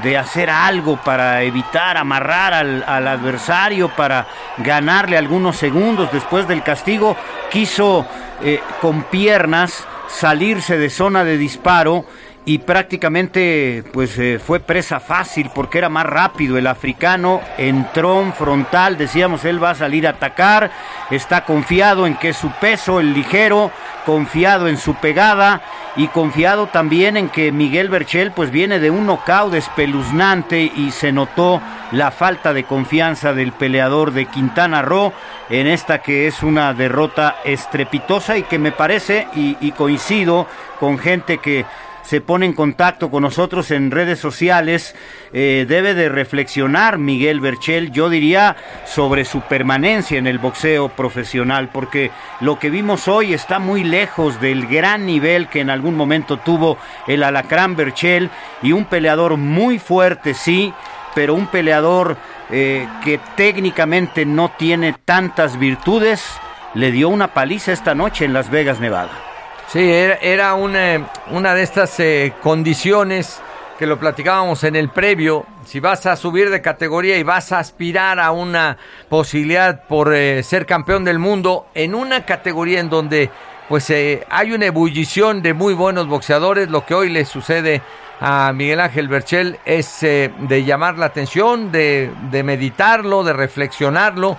de 0.03 0.17
hacer 0.17 0.49
algo 0.49 0.97
para 0.97 1.43
evitar, 1.43 1.97
amarrar 1.97 2.53
al, 2.53 2.83
al 2.87 3.07
adversario, 3.07 3.89
para 3.89 4.27
ganarle 4.57 5.17
algunos 5.17 5.57
segundos 5.57 6.11
después 6.11 6.47
del 6.47 6.63
castigo, 6.63 7.17
quiso 7.51 8.05
eh, 8.43 8.59
con 8.81 9.03
piernas 9.03 9.85
salirse 10.07 10.77
de 10.77 10.89
zona 10.89 11.23
de 11.23 11.37
disparo 11.37 12.05
y 12.43 12.57
prácticamente 12.57 13.83
pues 13.93 14.17
eh, 14.17 14.39
fue 14.39 14.59
presa 14.59 14.99
fácil 14.99 15.51
porque 15.53 15.77
era 15.77 15.89
más 15.89 16.05
rápido. 16.05 16.57
El 16.57 16.67
africano 16.67 17.39
entró 17.57 18.21
en 18.21 18.33
frontal 18.33 18.97
decíamos 18.97 19.45
él 19.45 19.63
va 19.63 19.71
a 19.71 19.75
salir 19.75 20.07
a 20.07 20.11
atacar. 20.11 20.71
Está 21.11 21.45
confiado 21.45 22.07
en 22.07 22.15
que 22.15 22.33
su 22.33 22.51
peso 22.53 22.99
el 22.99 23.13
ligero 23.13 23.71
confiado 24.05 24.67
en 24.67 24.77
su 24.77 24.95
pegada 24.95 25.61
y 25.95 26.07
confiado 26.07 26.67
también 26.67 27.15
en 27.15 27.29
que 27.29 27.51
Miguel 27.51 27.89
Berchel 27.89 28.31
pues 28.31 28.49
viene 28.49 28.79
de 28.79 28.89
un 28.89 29.05
knockout 29.05 29.53
espeluznante 29.53 30.71
y 30.75 30.89
se 30.91 31.11
notó 31.11 31.61
la 31.91 32.09
falta 32.09 32.53
de 32.53 32.63
confianza 32.63 33.33
del 33.33 33.51
peleador 33.51 34.13
de 34.13 34.25
Quintana 34.25 34.81
Roo 34.81 35.13
en 35.49 35.67
esta 35.67 36.01
que 36.01 36.25
es 36.25 36.41
una 36.41 36.73
derrota 36.73 37.35
estrepitosa 37.43 38.37
y 38.37 38.43
que 38.43 38.57
me 38.57 38.71
parece 38.71 39.27
y 39.35 39.71
coincido 39.73 40.47
con 40.79 40.97
gente 40.97 41.37
que 41.37 41.65
se 42.03 42.21
pone 42.21 42.45
en 42.45 42.53
contacto 42.53 43.09
con 43.09 43.23
nosotros 43.23 43.71
en 43.71 43.91
redes 43.91 44.19
sociales, 44.19 44.95
eh, 45.33 45.65
debe 45.67 45.93
de 45.93 46.09
reflexionar 46.09 46.97
Miguel 46.97 47.39
Berchel, 47.39 47.91
yo 47.91 48.09
diría, 48.09 48.55
sobre 48.85 49.25
su 49.25 49.41
permanencia 49.41 50.17
en 50.17 50.27
el 50.27 50.39
boxeo 50.39 50.89
profesional, 50.89 51.69
porque 51.71 52.11
lo 52.39 52.59
que 52.59 52.69
vimos 52.69 53.07
hoy 53.07 53.33
está 53.33 53.59
muy 53.59 53.83
lejos 53.83 54.41
del 54.41 54.67
gran 54.67 55.05
nivel 55.05 55.47
que 55.47 55.61
en 55.61 55.69
algún 55.69 55.95
momento 55.95 56.37
tuvo 56.37 56.77
el 57.07 57.23
Alacrán 57.23 57.75
Berchel 57.75 58.29
y 58.61 58.71
un 58.71 58.85
peleador 58.85 59.37
muy 59.37 59.79
fuerte, 59.79 60.33
sí, 60.33 60.73
pero 61.15 61.33
un 61.33 61.47
peleador 61.47 62.17
eh, 62.49 62.87
que 63.03 63.19
técnicamente 63.35 64.25
no 64.25 64.51
tiene 64.57 64.93
tantas 65.05 65.57
virtudes, 65.57 66.25
le 66.73 66.91
dio 66.91 67.09
una 67.09 67.33
paliza 67.33 67.71
esta 67.71 67.95
noche 67.95 68.25
en 68.25 68.33
Las 68.33 68.49
Vegas, 68.49 68.79
Nevada. 68.79 69.30
Sí, 69.71 69.89
era, 69.89 70.53
una, 70.55 71.09
una 71.29 71.55
de 71.55 71.63
estas 71.63 71.97
eh, 72.01 72.33
condiciones 72.41 73.41
que 73.79 73.87
lo 73.87 73.97
platicábamos 73.97 74.65
en 74.65 74.75
el 74.75 74.89
previo. 74.89 75.45
Si 75.63 75.79
vas 75.79 76.05
a 76.07 76.17
subir 76.17 76.49
de 76.49 76.61
categoría 76.61 77.17
y 77.17 77.23
vas 77.23 77.53
a 77.53 77.59
aspirar 77.59 78.19
a 78.19 78.31
una 78.31 78.75
posibilidad 79.07 79.87
por 79.87 80.13
eh, 80.13 80.43
ser 80.43 80.65
campeón 80.65 81.05
del 81.05 81.19
mundo 81.19 81.67
en 81.73 81.95
una 81.95 82.25
categoría 82.25 82.81
en 82.81 82.89
donde 82.89 83.29
pues 83.69 83.89
eh, 83.91 84.27
hay 84.29 84.51
una 84.51 84.65
ebullición 84.65 85.41
de 85.41 85.53
muy 85.53 85.73
buenos 85.73 86.05
boxeadores, 86.05 86.69
lo 86.69 86.85
que 86.85 86.93
hoy 86.93 87.07
le 87.07 87.23
sucede 87.23 87.81
a 88.19 88.51
Miguel 88.53 88.81
Ángel 88.81 89.07
Berchel 89.07 89.57
es 89.63 90.03
eh, 90.03 90.33
de 90.37 90.65
llamar 90.65 90.97
la 90.97 91.05
atención, 91.05 91.71
de, 91.71 92.11
de 92.29 92.43
meditarlo, 92.43 93.23
de 93.23 93.31
reflexionarlo. 93.31 94.37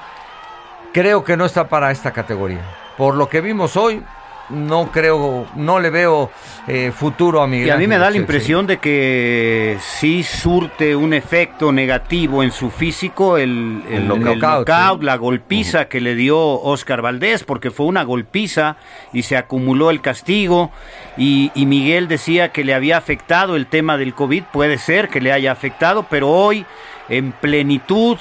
Creo 0.92 1.24
que 1.24 1.38
no 1.38 1.46
está 1.46 1.70
para 1.70 1.90
esta 1.90 2.12
categoría. 2.12 2.60
Por 2.98 3.14
lo 3.14 3.30
que 3.30 3.40
vimos 3.40 3.78
hoy, 3.78 4.04
no 4.53 4.91
creo, 4.93 5.47
no 5.57 5.81
le 5.81 5.91
veo 5.91 6.31
eh, 6.69 6.93
futuro 6.95 7.43
a 7.43 7.47
Miguel. 7.47 7.69
Y 7.69 7.70
a 7.70 7.77
mí 7.77 7.87
me 7.87 7.99
da 7.99 8.11
la 8.11 8.16
impresión 8.16 8.66
de 8.66 8.79
que 8.79 9.79
sí 9.81 10.23
surte 10.23 10.95
un 10.95 11.15
efecto 11.15 11.73
negativo 11.73 12.43
en 12.43 12.53
su 12.53 12.70
físico 12.70 13.39
el, 13.39 13.83
el, 13.89 14.11
El 14.11 14.12
el 14.12 14.39
knockout, 14.39 14.69
sí. 14.69 15.05
la 15.05 15.16
golpiza 15.16 15.87
que 15.87 16.01
le 16.01 16.15
dio 16.15 16.39
Oscar 16.39 17.03
Valdés, 17.03 17.45
porque 17.45 17.70
fue 17.70 17.87
una 17.87 18.05
golpiza 18.05 18.77
y 19.12 19.23
se 19.23 19.37
acumuló 19.37 19.91
el 19.91 20.01
castigo. 20.01 20.70
Y, 21.16 21.51
y 21.55 21.66
Miguel 21.66 22.09
decía 22.09 22.51
que 22.53 22.65
le 22.65 22.74
había 22.74 22.99
afectado 22.99 23.57
el 23.57 23.66
tema 23.66 23.97
del 23.97 24.15
COVID, 24.15 24.45
puede 24.53 24.79
ser 24.79 25.09
que 25.09 25.20
le 25.20 25.33
haya 25.33 25.53
afectado, 25.53 26.07
pero 26.09 26.29
hoy 26.29 26.66
en 27.09 27.33
plenitud, 27.33 28.19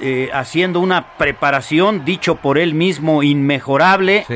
eh, 0.00 0.28
haciendo 0.32 0.80
una 0.80 1.16
preparación, 1.16 2.04
dicho 2.04 2.36
por 2.36 2.58
él 2.58 2.74
mismo, 2.74 3.22
inmejorable, 3.22 4.26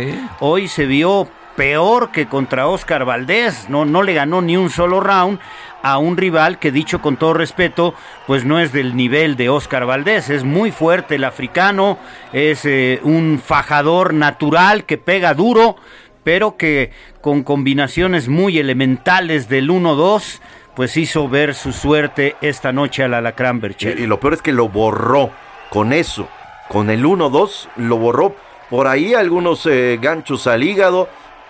hoy 0.40 0.68
se 0.68 0.86
vio 0.86 1.28
peor 1.58 2.12
que 2.12 2.28
contra 2.28 2.68
Oscar 2.68 3.04
Valdés, 3.04 3.68
no, 3.68 3.84
no 3.84 4.04
le 4.04 4.14
ganó 4.14 4.40
ni 4.40 4.56
un 4.56 4.70
solo 4.70 5.00
round 5.00 5.40
a 5.82 5.98
un 5.98 6.16
rival 6.16 6.60
que 6.60 6.70
dicho 6.70 7.02
con 7.02 7.16
todo 7.16 7.34
respeto, 7.34 7.94
pues 8.28 8.44
no 8.44 8.60
es 8.60 8.72
del 8.72 8.94
nivel 8.94 9.36
de 9.36 9.48
Oscar 9.48 9.84
Valdés, 9.84 10.30
es 10.30 10.44
muy 10.44 10.70
fuerte 10.70 11.16
el 11.16 11.24
africano, 11.24 11.98
es 12.32 12.64
eh, 12.64 13.00
un 13.02 13.42
fajador 13.44 14.14
natural 14.14 14.84
que 14.84 14.98
pega 14.98 15.34
duro, 15.34 15.74
pero 16.22 16.56
que 16.56 16.92
con 17.20 17.42
combinaciones 17.42 18.28
muy 18.28 18.60
elementales 18.60 19.48
del 19.48 19.68
1-2, 19.68 20.38
pues 20.76 20.96
hizo 20.96 21.28
ver 21.28 21.56
su 21.56 21.72
suerte 21.72 22.36
esta 22.40 22.70
noche 22.70 23.02
al 23.02 23.14
Alacrán 23.14 23.60
Berchel. 23.60 23.98
Y, 23.98 24.06
lo 24.06 24.20
peor 24.20 24.34
es 24.34 24.42
que 24.42 24.52
lo 24.52 24.68
borró 24.68 25.32
con 25.70 25.92
eso. 25.92 26.28
con 26.68 26.88
el 26.88 27.04
1-2 27.04 27.68
lo 27.78 27.96
borró 27.96 28.36
por 28.70 28.86
ahí 28.86 29.14
algunos 29.14 29.66
eh, 29.66 29.98
ganchos 30.00 30.46
al 30.46 30.62
hígado, 30.62 31.08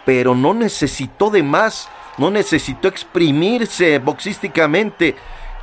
pero 0.08 0.34
no 0.34 0.54
necesitó 0.54 1.28
de 1.28 1.42
más, 1.42 1.90
no 2.16 2.30
necesitó 2.30 2.88
exprimirse 2.88 3.98
boxísticamente 3.98 5.14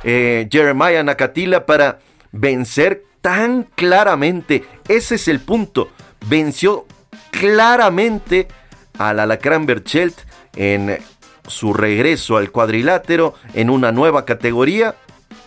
eh, 0.04 0.46
Jeremiah 0.48 1.02
Nakatila 1.02 1.66
para 1.66 1.98
vencer 2.30 3.02
tan 3.20 3.64
claramente. 3.64 4.64
Ese 4.86 5.16
es 5.16 5.26
el 5.26 5.40
punto. 5.40 5.88
Venció 6.28 6.86
claramente 7.32 8.46
al 8.98 9.18
Alacrán 9.18 9.66
Berchelt 9.66 10.16
en 10.54 10.96
su 11.48 11.74
regreso 11.74 12.36
al 12.36 12.52
cuadrilátero 12.52 13.34
en 13.52 13.68
una 13.68 13.90
nueva 13.90 14.24
categoría 14.24 14.94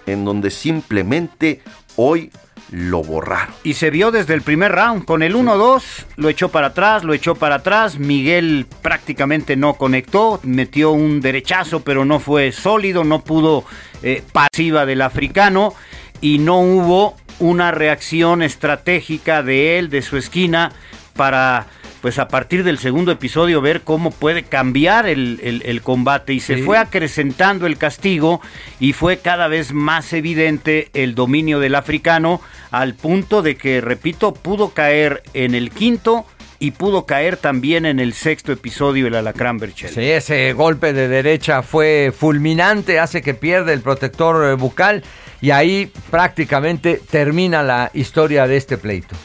en 0.07 0.25
donde 0.25 0.51
simplemente 0.51 1.61
hoy 1.95 2.33
lo 2.71 3.03
borraron. 3.03 3.53
Y 3.63 3.73
se 3.73 3.89
vio 3.89 4.11
desde 4.11 4.33
el 4.33 4.41
primer 4.41 4.71
round, 4.71 5.05
con 5.05 5.23
el 5.23 5.35
1-2, 5.35 6.05
lo 6.17 6.29
echó 6.29 6.49
para 6.49 6.67
atrás, 6.67 7.03
lo 7.03 7.13
echó 7.13 7.35
para 7.35 7.55
atrás, 7.55 7.97
Miguel 7.97 8.67
prácticamente 8.81 9.55
no 9.55 9.73
conectó, 9.73 10.39
metió 10.43 10.91
un 10.91 11.21
derechazo, 11.21 11.81
pero 11.81 12.05
no 12.05 12.19
fue 12.19 12.51
sólido, 12.51 13.03
no 13.03 13.23
pudo 13.23 13.65
eh, 14.03 14.23
pasiva 14.31 14.85
del 14.85 15.01
africano 15.01 15.73
y 16.21 16.39
no 16.39 16.59
hubo 16.59 17.15
una 17.39 17.71
reacción 17.71 18.41
estratégica 18.41 19.43
de 19.43 19.79
él, 19.79 19.89
de 19.89 20.01
su 20.01 20.17
esquina, 20.17 20.71
para 21.15 21.67
pues 22.01 22.19
a 22.19 22.27
partir 22.27 22.63
del 22.63 22.77
segundo 22.77 23.11
episodio 23.11 23.61
ver 23.61 23.81
cómo 23.81 24.11
puede 24.11 24.43
cambiar 24.43 25.07
el, 25.07 25.81
combate 25.83 26.33
y 26.33 26.39
se 26.39 26.57
fue 26.63 26.77
acrecentando 26.77 27.65
el 27.65 27.77
castigo 27.77 28.41
y 28.79 28.93
fue 28.93 29.17
cada 29.17 29.47
vez 29.47 29.73
más 29.73 30.13
evidente 30.13 30.89
el 30.93 31.15
dominio 31.15 31.59
del 31.59 31.75
africano 31.75 32.41
al 32.71 32.95
punto 32.95 33.41
de 33.41 33.55
que, 33.55 33.81
repito, 33.81 34.33
pudo 34.33 34.69
caer 34.69 35.23
en 35.33 35.55
el 35.55 35.71
quinto 35.71 36.25
y 36.59 36.71
pudo 36.71 37.05
caer 37.05 37.37
también 37.37 37.85
en 37.85 37.99
el 37.99 38.13
sexto 38.13 38.51
episodio 38.51 39.07
el 39.07 39.15
Alacrán 39.15 39.57
Berchel. 39.57 39.91
Sí, 39.91 40.01
ese 40.01 40.51
golpe 40.53 40.93
de 40.93 41.07
derecha 41.07 41.63
fue 41.63 42.13
fulminante, 42.15 42.99
hace 42.99 43.21
que 43.21 43.33
pierda 43.33 43.71
el 43.71 43.81
protector 43.81 44.51
eh, 44.51 44.53
bucal 44.55 45.03
y 45.41 45.51
ahí 45.51 45.91
prácticamente 46.11 47.01
termina 47.09 47.63
la 47.63 47.91
historia 47.93 48.45
de 48.45 48.57
este 48.57 48.77
pleito. 48.77 49.15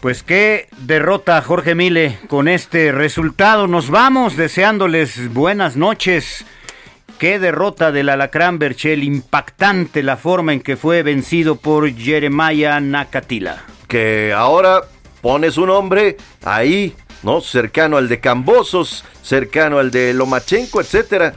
Pues 0.00 0.22
qué 0.22 0.68
derrota 0.78 1.40
Jorge 1.42 1.74
Mile 1.74 2.18
con 2.28 2.48
este 2.48 2.92
resultado. 2.92 3.66
Nos 3.66 3.90
vamos 3.90 4.36
deseándoles 4.36 5.32
buenas 5.32 5.76
noches. 5.76 6.44
Qué 7.18 7.38
derrota 7.38 7.92
del 7.92 8.10
Alacrán 8.10 8.58
Berchel, 8.58 9.02
impactante 9.02 10.02
la 10.02 10.16
forma 10.16 10.52
en 10.52 10.60
que 10.60 10.76
fue 10.76 11.02
vencido 11.02 11.56
por 11.56 11.90
Jeremiah 11.90 12.78
Nakatila. 12.78 13.64
Que 13.88 14.34
ahora 14.36 14.82
pone 15.22 15.50
su 15.50 15.66
nombre 15.66 16.18
ahí, 16.44 16.94
¿no? 17.22 17.40
Cercano 17.40 17.96
al 17.96 18.08
de 18.08 18.20
Cambosos, 18.20 19.04
cercano 19.22 19.78
al 19.78 19.90
de 19.90 20.12
Lomachenko, 20.12 20.82
etcétera 20.82 21.34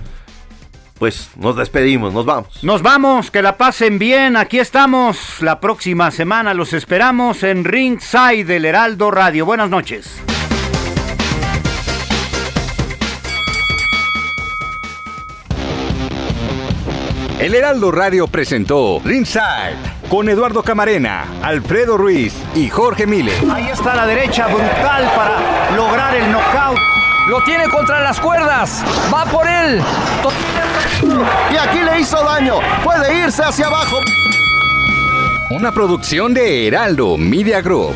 pues 0.99 1.31
nos 1.37 1.55
despedimos, 1.55 2.13
nos 2.13 2.25
vamos. 2.25 2.63
Nos 2.63 2.81
vamos, 2.81 3.31
que 3.31 3.41
la 3.41 3.57
pasen 3.57 3.97
bien, 3.97 4.35
aquí 4.35 4.59
estamos. 4.59 5.41
La 5.41 5.59
próxima 5.59 6.11
semana 6.11 6.53
los 6.53 6.73
esperamos 6.73 7.41
en 7.43 7.63
Ringside 7.63 8.45
del 8.45 8.65
Heraldo 8.65 9.09
Radio. 9.09 9.45
Buenas 9.45 9.69
noches. 9.69 10.21
El 17.39 17.55
Heraldo 17.55 17.89
Radio 17.93 18.27
presentó 18.27 19.01
Ringside 19.01 19.77
con 20.09 20.27
Eduardo 20.27 20.61
Camarena, 20.61 21.23
Alfredo 21.41 21.97
Ruiz 21.97 22.33
y 22.53 22.69
Jorge 22.69 23.07
Mile. 23.07 23.31
Ahí 23.49 23.69
está 23.69 23.95
la 23.95 24.05
derecha 24.05 24.47
brutal 24.47 25.09
para 25.15 25.73
lograr 25.73 26.15
el 26.17 26.29
knockout. 26.29 26.77
Lo 27.29 27.41
tiene 27.43 27.69
contra 27.69 28.01
las 28.01 28.19
cuerdas. 28.19 28.83
Va 29.13 29.23
por 29.25 29.47
él. 29.47 29.81
Y 31.03 31.57
aquí 31.57 31.79
le 31.79 32.01
hizo 32.01 32.23
daño. 32.23 32.55
Puede 32.83 33.23
irse 33.25 33.43
hacia 33.43 33.67
abajo. 33.67 33.97
Una 35.49 35.71
producción 35.71 36.33
de 36.33 36.67
Heraldo 36.67 37.17
Media 37.17 37.61
Group. 37.61 37.95